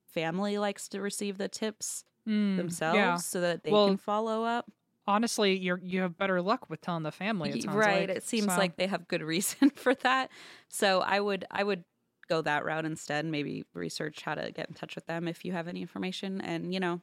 family 0.07 0.57
likes 0.57 0.87
to 0.89 1.01
receive 1.01 1.37
the 1.37 1.47
tips 1.47 2.05
themselves 2.25 2.97
yeah. 2.97 3.15
so 3.17 3.41
that 3.41 3.63
they 3.63 3.71
Well, 3.71 3.87
can 3.87 3.97
follow 3.97 4.43
up. 4.43 4.71
Honestly, 5.07 5.55
you're 5.55 5.79
you 5.83 6.01
have 6.01 6.17
better 6.17 6.41
luck 6.41 6.67
with 6.69 6.81
telling 6.81 7.03
the 7.03 7.11
family. 7.11 7.51
It 7.51 7.65
right. 7.67 8.09
like. 8.09 8.17
It 8.17 8.23
seems 8.23 8.51
So, 8.51 8.57
like 8.57 8.75
they 8.75 8.87
have 8.87 9.07
good 9.07 9.21
reason 9.35 9.69
for 9.69 9.93
that. 9.95 10.31
So 10.69 11.01
I 11.01 11.19
would 11.19 11.45
I 11.51 11.63
would 11.63 11.83
go 12.27 12.41
that 12.41 12.65
route 12.65 12.85
instead. 12.85 13.25
Maybe 13.25 13.65
research 13.75 14.23
how 14.23 14.33
to 14.33 14.51
get 14.51 14.67
in 14.67 14.73
touch 14.73 14.95
with 14.95 15.05
them 15.05 15.27
if 15.27 15.45
you 15.45 15.51
have 15.51 15.67
any 15.67 15.81
information. 15.81 16.41
And 16.41 16.73
you 16.73 16.79
know, 16.79 17.01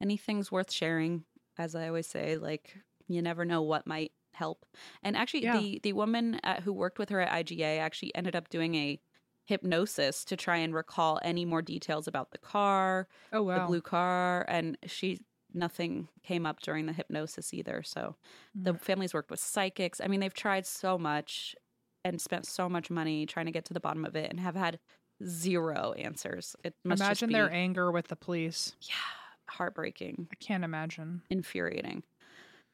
anything's 0.00 0.52
worth 0.52 0.70
sharing. 0.70 1.24
As 1.58 1.74
I 1.74 1.88
always 1.88 2.06
say, 2.06 2.36
like 2.36 2.76
you 3.08 3.22
never 3.22 3.44
know 3.44 3.62
what 3.62 3.86
might 3.86 4.12
help. 4.34 4.64
And 5.02 5.16
actually, 5.16 5.44
Yeah. 5.44 5.52
the 5.52 5.80
the 5.82 5.92
woman 5.92 6.40
uh, 6.44 6.60
who 6.62 6.72
worked 6.72 6.98
with 6.98 7.08
her 7.10 7.20
at 7.20 7.30
IGA 7.32 7.78
actually 7.78 8.14
ended 8.14 8.36
up 8.36 8.48
doing 8.48 8.74
a 8.74 9.00
hypnosis 9.46 10.24
to 10.26 10.36
try 10.36 10.56
and 10.58 10.74
recall 10.74 11.18
any 11.22 11.44
more 11.44 11.62
details 11.62 12.06
about 12.08 12.30
the 12.30 12.38
car, 12.38 13.08
Oh 13.32 13.42
wow, 13.42 13.52
the 13.54 13.60
blue 13.60 13.82
car, 13.82 14.44
and 14.48 14.78
she 14.86 15.20
nothing 15.54 16.08
came 16.22 16.46
up 16.46 16.60
during 16.60 16.86
the 16.86 16.92
hypnosis 16.94 17.52
either. 17.52 17.82
So 17.82 18.16
Mm. 18.56 18.64
the 18.64 18.74
family's 18.78 19.12
worked 19.14 19.30
with 19.30 19.40
psychics. 19.40 20.00
I 20.00 20.06
mean, 20.08 20.20
they've 20.20 20.32
tried 20.32 20.66
so 20.66 20.96
much 20.98 21.54
and 22.04 22.20
spent 22.20 22.46
so 22.46 22.68
much 22.68 22.90
money 22.90 23.26
trying 23.26 23.46
to 23.46 23.52
get 23.52 23.64
to 23.66 23.74
the 23.74 23.80
bottom 23.80 24.04
of 24.04 24.16
it 24.16 24.30
and 24.30 24.40
have 24.40 24.54
had 24.56 24.80
zero 25.24 25.92
answers. 25.92 26.56
It 26.64 26.74
must 26.84 27.12
Imagine 27.12 27.26
be 27.26 27.32
their 27.32 27.50
anger 27.50 27.90
with 27.90 28.06
the 28.06 28.14
police. 28.14 28.76
Heartbreaking, 29.48 30.28
I 30.30 30.34
can't 30.36 30.64
imagine. 30.64 31.22
infuriating. 31.30 32.02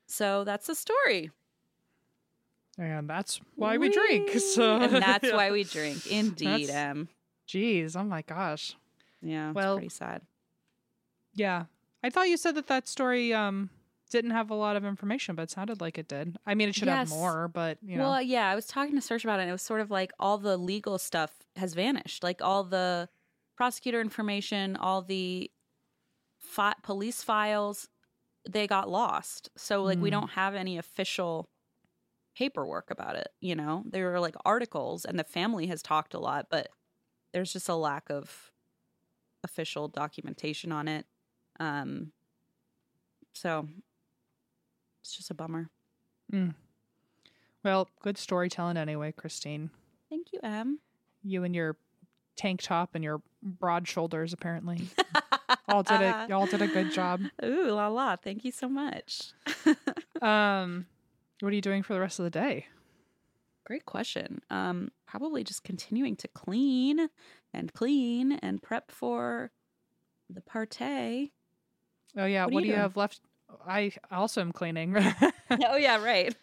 So 0.06 0.44
that's 0.44 0.66
the 0.66 0.74
story. 0.74 1.30
And 2.78 3.08
that's 3.10 3.40
why 3.56 3.76
we 3.78 3.88
drink. 3.88 4.30
So 4.38 4.76
and 4.80 5.02
that's 5.02 5.28
yeah. 5.28 5.34
why 5.36 5.50
we 5.50 5.64
drink. 5.64 6.06
Indeed, 6.06 6.68
That's- 6.68 6.70
Em. 6.70 7.08
Jeez, 7.48 7.96
oh 7.96 8.04
my 8.04 8.22
gosh. 8.22 8.76
Yeah, 9.22 9.52
Well- 9.52 9.76
pretty 9.76 9.88
sad. 9.88 10.22
Yeah. 11.34 11.64
I 12.04 12.10
thought 12.10 12.28
you 12.28 12.36
said 12.36 12.54
that 12.54 12.66
that 12.68 12.86
story 12.86 13.32
um 13.34 13.70
didn't 14.10 14.30
have 14.30 14.50
a 14.50 14.54
lot 14.54 14.76
of 14.76 14.84
information, 14.86 15.34
but 15.34 15.42
it 15.42 15.50
sounded 15.50 15.80
like 15.82 15.98
it 15.98 16.08
did. 16.08 16.38
I 16.46 16.54
mean, 16.54 16.68
it 16.70 16.74
should 16.74 16.86
Yes. 16.88 17.10
have 17.10 17.18
more, 17.18 17.48
but 17.48 17.76
you 17.82 17.96
know. 17.96 18.04
Well, 18.10 18.22
yeah, 18.22 18.48
I 18.48 18.54
was 18.54 18.66
talking 18.66 18.94
to 18.94 19.00
Saoirse 19.02 19.24
about 19.24 19.38
it, 19.38 19.42
and 19.42 19.50
it 19.50 19.52
was 19.52 19.60
sort 19.62 19.80
of 19.82 19.90
like 19.90 20.12
all 20.18 20.38
the 20.38 20.56
legal 20.56 20.96
stuff 20.98 21.32
has 21.56 21.74
vanished. 21.74 22.22
Like 22.22 22.40
all 22.40 22.64
the 22.64 23.08
prosecutor 23.56 24.00
information, 24.00 24.76
all 24.76 25.02
the 25.02 25.50
fi- 26.48 26.74
police 26.82 27.22
files, 27.22 27.88
they 28.48 28.66
got 28.66 28.88
lost. 28.88 29.50
So, 29.56 29.82
like, 29.82 29.98
we 29.98 30.10
don't 30.10 30.30
have 30.30 30.54
any 30.54 30.78
official 30.78 31.48
paperwork 32.36 32.90
about 32.90 33.16
it. 33.16 33.28
You 33.40 33.54
know, 33.54 33.82
there 33.86 34.10
were 34.10 34.20
like 34.20 34.36
articles, 34.44 35.04
and 35.04 35.18
the 35.18 35.24
family 35.24 35.66
has 35.66 35.82
talked 35.82 36.14
a 36.14 36.18
lot, 36.18 36.46
but 36.50 36.68
there's 37.32 37.52
just 37.52 37.68
a 37.68 37.74
lack 37.74 38.10
of 38.10 38.50
official 39.44 39.88
documentation 39.88 40.72
on 40.72 40.88
it. 40.88 41.06
Um, 41.60 42.12
so 43.32 43.68
it's 45.02 45.16
just 45.16 45.30
a 45.30 45.34
bummer. 45.34 45.70
Mm. 46.32 46.54
well, 47.64 47.88
good 48.02 48.18
storytelling 48.18 48.76
anyway, 48.76 49.12
Christine. 49.12 49.70
Thank 50.10 50.28
you, 50.32 50.40
Em. 50.42 50.78
You 51.22 51.44
and 51.44 51.54
your 51.54 51.76
tank 52.36 52.62
top 52.62 52.94
and 52.94 53.02
your 53.02 53.22
broad 53.42 53.88
shoulders 53.88 54.32
apparently. 54.32 54.88
all 55.68 55.82
did 55.82 56.00
it 56.00 56.14
y'all 56.28 56.46
did 56.46 56.62
a 56.62 56.66
good 56.68 56.90
job. 56.92 57.20
Ooh, 57.44 57.70
la 57.70 57.88
la. 57.88 58.16
Thank 58.16 58.44
you 58.44 58.52
so 58.52 58.68
much. 58.68 59.32
Um 60.22 60.86
what 61.40 61.52
are 61.52 61.54
you 61.54 61.60
doing 61.62 61.82
for 61.84 61.94
the 61.94 62.00
rest 62.00 62.18
of 62.18 62.24
the 62.24 62.30
day? 62.30 62.66
Great 63.64 63.84
question. 63.84 64.40
Um, 64.50 64.90
probably 65.06 65.44
just 65.44 65.62
continuing 65.62 66.16
to 66.16 66.28
clean 66.28 67.08
and 67.54 67.72
clean 67.72 68.32
and 68.32 68.60
prep 68.62 68.90
for 68.90 69.50
the 70.30 70.40
partay. 70.40 71.30
Oh 72.16 72.24
yeah, 72.24 72.46
What 72.46 72.54
what, 72.54 72.60
do 72.62 72.66
you 72.66 72.72
doing? 72.72 72.80
have 72.80 72.96
left? 72.96 73.20
I 73.66 73.92
also 74.10 74.40
am 74.40 74.52
cleaning. 74.52 74.96
oh 75.50 75.76
yeah, 75.76 76.02
right. 76.02 76.34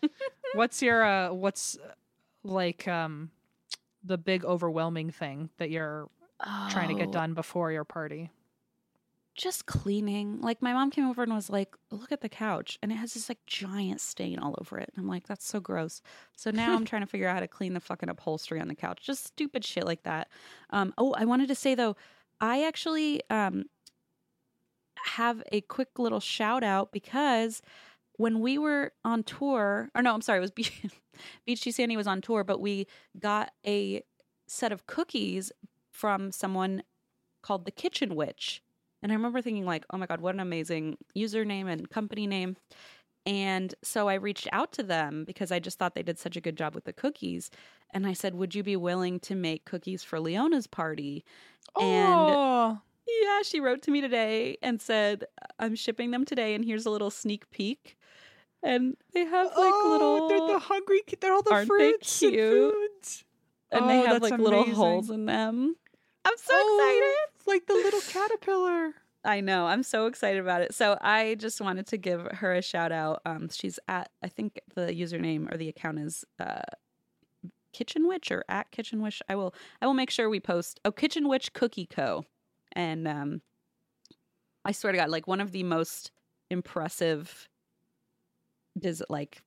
what's 0.54 0.82
your 0.82 1.04
uh 1.04 1.34
what's 1.34 1.78
like 2.44 2.88
um 2.88 3.32
the 4.04 4.18
big 4.18 4.46
overwhelming 4.46 5.10
thing 5.12 5.50
that 5.58 5.72
you're 5.72 6.08
trying 6.70 6.90
to 6.90 6.96
get 6.96 7.10
Oh, 7.10 7.12
done 7.12 7.34
before 7.34 7.72
your 7.72 7.84
party? 7.84 8.30
Just 9.36 9.66
cleaning. 9.66 10.40
Like 10.40 10.62
my 10.62 10.72
mom 10.74 10.92
came 10.92 11.08
over 11.08 11.24
and 11.24 11.34
was 11.34 11.50
like, 11.50 11.76
"Look 11.92 12.12
at 12.12 12.22
the 12.22 12.30
couch," 12.30 12.80
and 12.82 12.92
it 12.92 12.96
has 12.96 13.14
this 13.14 13.28
like 13.28 13.46
giant 13.46 14.00
stain 14.00 14.40
all 14.40 14.56
over 14.60 14.78
it. 14.78 14.90
And 14.96 15.04
I'm 15.04 15.10
like, 15.10 15.28
"That's 15.28 15.46
so 15.46 15.60
gross." 15.60 16.02
So 16.36 16.52
now 16.52 16.74
I'm 16.74 16.86
trying 16.86 17.02
to 17.02 17.08
figure 17.08 17.28
out 17.28 17.36
how 17.36 17.40
to 17.42 17.48
clean 17.48 17.74
the 17.74 17.80
fucking 17.82 18.10
upholstery 18.10 18.62
on 18.62 18.70
the 18.70 18.76
couch. 18.76 19.00
Just 19.04 19.26
stupid 19.26 19.66
shit 19.66 19.86
like 19.86 20.04
that. 20.04 20.30
Um, 20.70 20.94
oh, 20.98 21.14
I 21.18 21.26
wanted 21.26 21.50
to 21.50 21.56
say 21.56 21.76
though, 21.76 21.98
I 22.40 22.64
actually 22.64 23.22
um, 23.30 23.66
have 25.06 25.44
a 25.52 25.62
quick 25.62 26.00
little 26.00 26.20
shout 26.20 26.64
out 26.64 26.92
because 26.92 27.62
when 28.18 28.40
we 28.40 28.58
were 28.58 28.94
on 29.04 29.24
tour, 29.24 29.90
or 29.94 30.02
no, 30.02 30.14
I'm 30.14 30.22
sorry, 30.22 30.38
it 30.38 30.42
was 30.42 30.52
Beach, 30.52 30.82
Beach 31.46 31.62
G 31.62 31.72
Sandy 31.72 31.98
was 31.98 32.08
on 32.08 32.22
tour, 32.22 32.44
but 32.44 32.62
we 32.62 32.88
got 33.20 33.52
a 33.66 34.04
set 34.48 34.72
of 34.72 34.88
cookies 34.88 35.52
from 35.92 36.32
someone 36.32 36.84
called 37.42 37.66
the 37.66 37.72
Kitchen 37.72 38.16
Witch. 38.16 38.62
And 39.06 39.12
I 39.12 39.16
remember 39.18 39.40
thinking, 39.40 39.66
like, 39.66 39.86
oh 39.92 39.98
my 40.00 40.08
God, 40.08 40.20
what 40.20 40.34
an 40.34 40.40
amazing 40.40 40.98
username 41.16 41.72
and 41.72 41.88
company 41.88 42.26
name. 42.26 42.58
And 43.28 43.76
so 43.84 44.10
I 44.10 44.16
reached 44.16 44.48
out 44.52 44.72
to 44.74 44.84
them 44.84 45.26
because 45.26 45.52
I 45.52 45.60
just 45.60 45.78
thought 45.78 45.94
they 45.94 46.02
did 46.02 46.18
such 46.18 46.36
a 46.36 46.42
good 46.42 46.58
job 46.58 46.74
with 46.74 46.86
the 46.86 46.92
cookies. 46.92 47.52
And 47.94 48.08
I 48.08 48.14
said, 48.14 48.34
Would 48.34 48.56
you 48.56 48.64
be 48.64 48.76
willing 48.76 49.20
to 49.20 49.36
make 49.36 49.64
cookies 49.64 50.04
for 50.04 50.20
Leona's 50.20 50.66
party? 50.66 51.24
And 51.80 52.30
oh, 52.32 52.80
yeah, 53.22 53.44
she 53.44 53.60
wrote 53.60 53.84
to 53.84 53.92
me 53.92 54.02
today 54.02 54.58
and 54.64 54.82
said, 54.82 55.26
I'm 55.60 55.76
shipping 55.76 56.10
them 56.10 56.26
today, 56.26 56.56
and 56.56 56.66
here's 56.66 56.88
a 56.88 56.90
little 56.90 57.12
sneak 57.12 57.48
peek. 57.52 57.98
And 58.64 58.98
they 59.14 59.26
have 59.26 59.46
like 59.50 59.56
oh, 59.56 59.90
little. 59.92 60.28
they're 60.30 60.56
the 60.56 60.60
hungry. 60.66 61.02
They're 61.22 61.32
all 61.32 61.44
the 61.44 61.52
Aren't 61.54 61.68
they 61.78 61.92
fruits 61.92 62.24
and 62.24 62.32
cute? 62.32 62.74
foods. 62.74 63.24
and 63.72 63.88
they 63.88 64.00
Oh, 64.00 64.06
have 64.08 64.20
that's 64.20 64.32
like 64.32 64.40
little 64.40 64.64
holes 64.64 65.12
in 65.12 65.28
them. 65.28 65.76
I'm 66.26 66.38
so 66.38 66.54
Oh, 66.56 66.80
excited. 66.80 67.35
Like 67.46 67.66
the 67.68 67.74
little 67.74 68.02
caterpillar. 68.02 68.94
I 69.24 69.42
know. 69.42 69.66
I'm 69.66 69.84
so 69.84 70.06
excited 70.06 70.40
about 70.40 70.62
it. 70.62 70.74
So 70.74 70.98
I 71.02 71.36
just 71.36 71.60
wanted 71.60 71.88
to 71.88 71.98
give 71.98 72.22
her 72.32 72.54
a 72.54 72.62
shout 72.62 72.92
out. 72.92 73.22
Um, 73.26 73.50
she's 73.50 73.80
at 73.88 74.10
I 74.24 74.28
think 74.28 74.60
the 74.76 74.88
username 74.88 75.52
or 75.52 75.58
the 75.58 75.70
account 75.70 76.00
is 76.00 76.24
uh, 76.40 76.62
Kitchen 77.74 78.08
Witch 78.08 78.32
or 78.32 78.46
at 78.48 78.72
Kitchen 78.72 79.02
Witch. 79.02 79.22
I 79.28 79.36
will 79.36 79.54
I 79.82 79.88
will 79.88 79.94
make 79.94 80.12
sure 80.12 80.30
we 80.30 80.40
post. 80.40 80.80
Oh, 80.86 80.92
Kitchen 80.92 81.28
Witch 81.28 81.54
Cookie 81.54 81.88
Co. 81.88 82.24
And 82.74 83.08
um, 83.08 83.42
I 84.64 84.72
swear 84.72 84.92
to 84.92 84.98
God, 84.98 85.10
like 85.10 85.28
one 85.28 85.42
of 85.42 85.52
the 85.52 85.64
most 85.64 86.12
impressive, 86.50 87.50
des- 88.78 89.06
like 89.10 89.42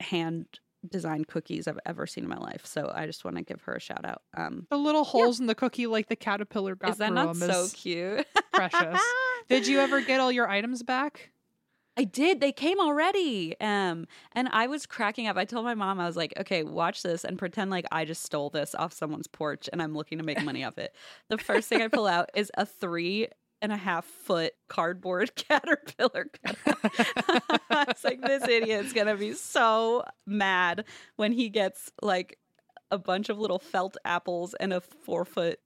hand 0.00 0.46
designed 0.88 1.28
cookies 1.28 1.66
I've 1.66 1.78
ever 1.86 2.06
seen 2.06 2.24
in 2.24 2.30
my 2.30 2.36
life. 2.38 2.64
So 2.66 2.90
I 2.94 3.06
just 3.06 3.24
want 3.24 3.36
to 3.36 3.42
give 3.42 3.62
her 3.62 3.74
a 3.74 3.80
shout 3.80 4.04
out. 4.04 4.22
Um, 4.36 4.66
The 4.70 4.76
little 4.78 5.04
holes 5.04 5.40
in 5.40 5.46
the 5.46 5.54
cookie, 5.54 5.86
like 5.86 6.08
the 6.08 6.16
caterpillar 6.16 6.74
got 6.76 6.90
is 6.90 6.96
that 6.98 7.12
not 7.12 7.36
so 7.36 7.68
cute? 7.72 8.26
precious. 8.52 9.00
Did 9.48 9.66
you 9.66 9.80
ever 9.80 10.00
get 10.00 10.20
all 10.20 10.30
your 10.32 10.48
items 10.48 10.82
back? 10.82 11.30
I 11.96 12.04
did. 12.04 12.40
They 12.40 12.52
came 12.52 12.78
already. 12.78 13.58
Um, 13.60 14.06
and 14.30 14.48
I 14.52 14.68
was 14.68 14.86
cracking 14.86 15.26
up. 15.26 15.36
I 15.36 15.44
told 15.44 15.64
my 15.64 15.74
mom, 15.74 15.98
I 15.98 16.06
was 16.06 16.16
like, 16.16 16.32
okay, 16.38 16.62
watch 16.62 17.02
this 17.02 17.24
and 17.24 17.36
pretend 17.36 17.72
like 17.72 17.86
I 17.90 18.04
just 18.04 18.22
stole 18.22 18.50
this 18.50 18.72
off 18.76 18.92
someone's 18.92 19.26
porch 19.26 19.68
and 19.72 19.82
I'm 19.82 19.96
looking 19.96 20.18
to 20.18 20.24
make 20.24 20.40
money 20.44 20.62
off 20.62 20.78
it. 20.78 20.94
The 21.28 21.38
first 21.38 21.68
thing 21.68 21.82
I 21.82 21.88
pull 21.88 22.06
out 22.06 22.30
is 22.36 22.52
a 22.56 22.64
three 22.64 23.26
and 23.60 23.72
a 23.72 23.76
half 23.76 24.04
foot 24.04 24.52
cardboard 24.68 25.34
caterpillar. 25.36 26.26
it's 27.70 28.04
like, 28.04 28.20
this 28.20 28.46
idiot's 28.48 28.92
gonna 28.92 29.16
be 29.16 29.32
so 29.34 30.04
mad 30.26 30.84
when 31.16 31.32
he 31.32 31.48
gets 31.48 31.90
like 32.02 32.38
a 32.90 32.98
bunch 32.98 33.28
of 33.28 33.38
little 33.38 33.58
felt 33.58 33.96
apples 34.04 34.54
and 34.54 34.72
a 34.72 34.80
four 34.80 35.24
foot 35.24 35.58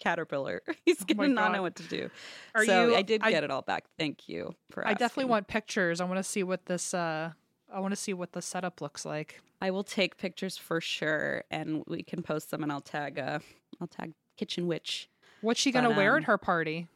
caterpillar. 0.00 0.62
He's 0.84 1.02
Oh 1.02 1.14
gonna 1.14 1.28
not 1.28 1.48
God. 1.48 1.52
know 1.56 1.62
what 1.62 1.76
to 1.76 1.82
do. 1.84 2.10
Are 2.54 2.64
so 2.64 2.88
you- 2.88 2.96
I 2.96 3.02
did 3.02 3.22
I- 3.22 3.30
get 3.30 3.44
it 3.44 3.50
all 3.50 3.62
back. 3.62 3.84
Thank 3.98 4.28
you 4.28 4.54
for 4.70 4.86
I 4.86 4.94
definitely 4.94 5.30
want 5.30 5.46
pictures. 5.48 6.00
I 6.00 6.04
want 6.04 6.16
to 6.18 6.22
see 6.24 6.42
what 6.42 6.66
this. 6.66 6.94
uh 6.94 7.32
I 7.72 7.78
want 7.78 7.92
to 7.92 7.96
see 7.96 8.12
what 8.12 8.32
the 8.32 8.42
setup 8.42 8.80
looks 8.80 9.04
like. 9.04 9.40
I 9.62 9.70
will 9.70 9.84
take 9.84 10.16
pictures 10.16 10.56
for 10.56 10.80
sure, 10.80 11.44
and 11.52 11.84
we 11.86 12.02
can 12.02 12.20
post 12.20 12.50
them, 12.50 12.64
and 12.64 12.72
I'll 12.72 12.80
tag. 12.80 13.16
Uh, 13.16 13.38
I'll 13.80 13.86
tag 13.86 14.12
Kitchen 14.36 14.66
Witch. 14.66 15.08
What's 15.40 15.60
she 15.60 15.70
gonna 15.70 15.90
But, 15.90 15.96
wear 15.98 16.12
um, 16.16 16.22
at 16.22 16.24
her 16.24 16.36
party? 16.36 16.88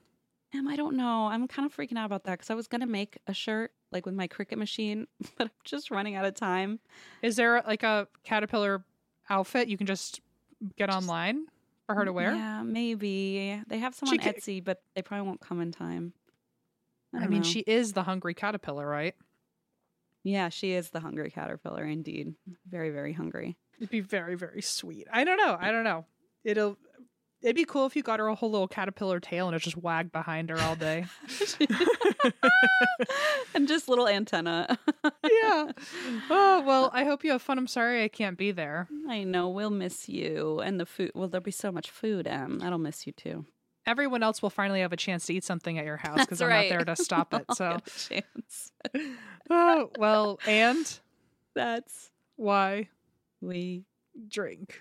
Um, 0.54 0.68
I 0.68 0.76
don't 0.76 0.96
know. 0.96 1.26
I'm 1.26 1.48
kind 1.48 1.66
of 1.66 1.76
freaking 1.76 1.96
out 1.98 2.06
about 2.06 2.24
that 2.24 2.32
because 2.32 2.50
I 2.50 2.54
was 2.54 2.68
gonna 2.68 2.86
make 2.86 3.18
a 3.26 3.34
shirt 3.34 3.72
like 3.90 4.06
with 4.06 4.14
my 4.14 4.28
Cricut 4.28 4.56
machine, 4.56 5.06
but 5.38 5.44
I'm 5.46 5.50
just 5.64 5.90
running 5.90 6.14
out 6.14 6.24
of 6.24 6.34
time. 6.34 6.80
Is 7.22 7.36
there 7.36 7.62
like 7.66 7.82
a 7.82 8.08
caterpillar 8.22 8.84
outfit 9.28 9.68
you 9.68 9.76
can 9.76 9.86
just 9.86 10.20
get 10.76 10.90
online 10.90 11.46
for 11.86 11.94
her 11.94 12.04
to 12.04 12.12
wear? 12.12 12.34
Yeah, 12.34 12.62
maybe 12.62 13.60
they 13.66 13.78
have 13.78 13.94
some 13.94 14.08
She 14.08 14.18
on 14.18 14.24
Etsy, 14.24 14.62
but 14.62 14.82
they 14.94 15.02
probably 15.02 15.26
won't 15.26 15.40
come 15.40 15.60
in 15.60 15.72
time. 15.72 16.12
I, 17.14 17.24
I, 17.24 17.26
mean, 17.28 17.42
know. 17.42 17.48
she 17.48 17.60
is 17.60 17.92
the 17.92 18.02
hungry 18.02 18.34
caterpillar, 18.34 18.86
right? 18.86 19.14
Yeah, 20.24 20.48
she 20.48 20.72
is 20.72 20.90
the 20.90 21.00
hungry 21.00 21.30
caterpillar, 21.30 21.84
indeed. 21.84 22.34
Very, 22.68 22.90
very 22.90 23.12
hungry. 23.12 23.56
It'd 23.78 23.90
be 23.90 24.00
very, 24.00 24.34
very 24.34 24.62
sweet. 24.62 25.06
I 25.12 25.24
don't 25.24 25.36
know. 25.36 25.56
I 25.60 25.70
don't 25.70 25.84
know. 25.84 26.06
It'll. 26.44 26.78
It'd 27.44 27.56
be 27.56 27.66
cool 27.66 27.84
if 27.84 27.94
you 27.94 28.02
got 28.02 28.20
her 28.20 28.26
a 28.28 28.34
whole 28.34 28.50
little 28.50 28.66
caterpillar 28.66 29.20
tail 29.20 29.46
and 29.46 29.54
it 29.54 29.58
just 29.58 29.76
wagged 29.76 30.12
behind 30.12 30.48
her 30.48 30.58
all 30.60 30.76
day. 30.76 31.04
and 33.54 33.68
just 33.68 33.86
little 33.86 34.08
antenna. 34.08 34.78
yeah. 35.04 35.70
Oh 36.30 36.62
well, 36.66 36.88
I 36.94 37.04
hope 37.04 37.22
you 37.22 37.32
have 37.32 37.42
fun. 37.42 37.58
I'm 37.58 37.66
sorry 37.66 38.02
I 38.02 38.08
can't 38.08 38.38
be 38.38 38.50
there. 38.50 38.88
I 39.10 39.24
know 39.24 39.50
we'll 39.50 39.68
miss 39.68 40.08
you 40.08 40.60
and 40.60 40.80
the 40.80 40.86
food. 40.86 41.10
Well, 41.14 41.28
there'll 41.28 41.44
be 41.44 41.50
so 41.50 41.70
much 41.70 41.90
food. 41.90 42.26
Em. 42.26 42.60
I'll 42.62 42.78
miss 42.78 43.06
you 43.06 43.12
too. 43.12 43.44
Everyone 43.84 44.22
else 44.22 44.40
will 44.40 44.48
finally 44.48 44.80
have 44.80 44.94
a 44.94 44.96
chance 44.96 45.26
to 45.26 45.34
eat 45.34 45.44
something 45.44 45.78
at 45.78 45.84
your 45.84 45.98
house 45.98 46.20
because 46.20 46.40
I'm 46.40 46.48
right. 46.48 46.70
not 46.70 46.86
there 46.86 46.96
to 46.96 47.02
stop 47.02 47.34
it. 47.38 47.44
So, 47.52 47.76
chance. 48.08 48.72
oh, 49.50 49.90
well, 49.98 50.38
and 50.46 50.98
That's 51.54 52.10
why 52.36 52.88
we. 53.42 53.84
drink? 54.28 54.80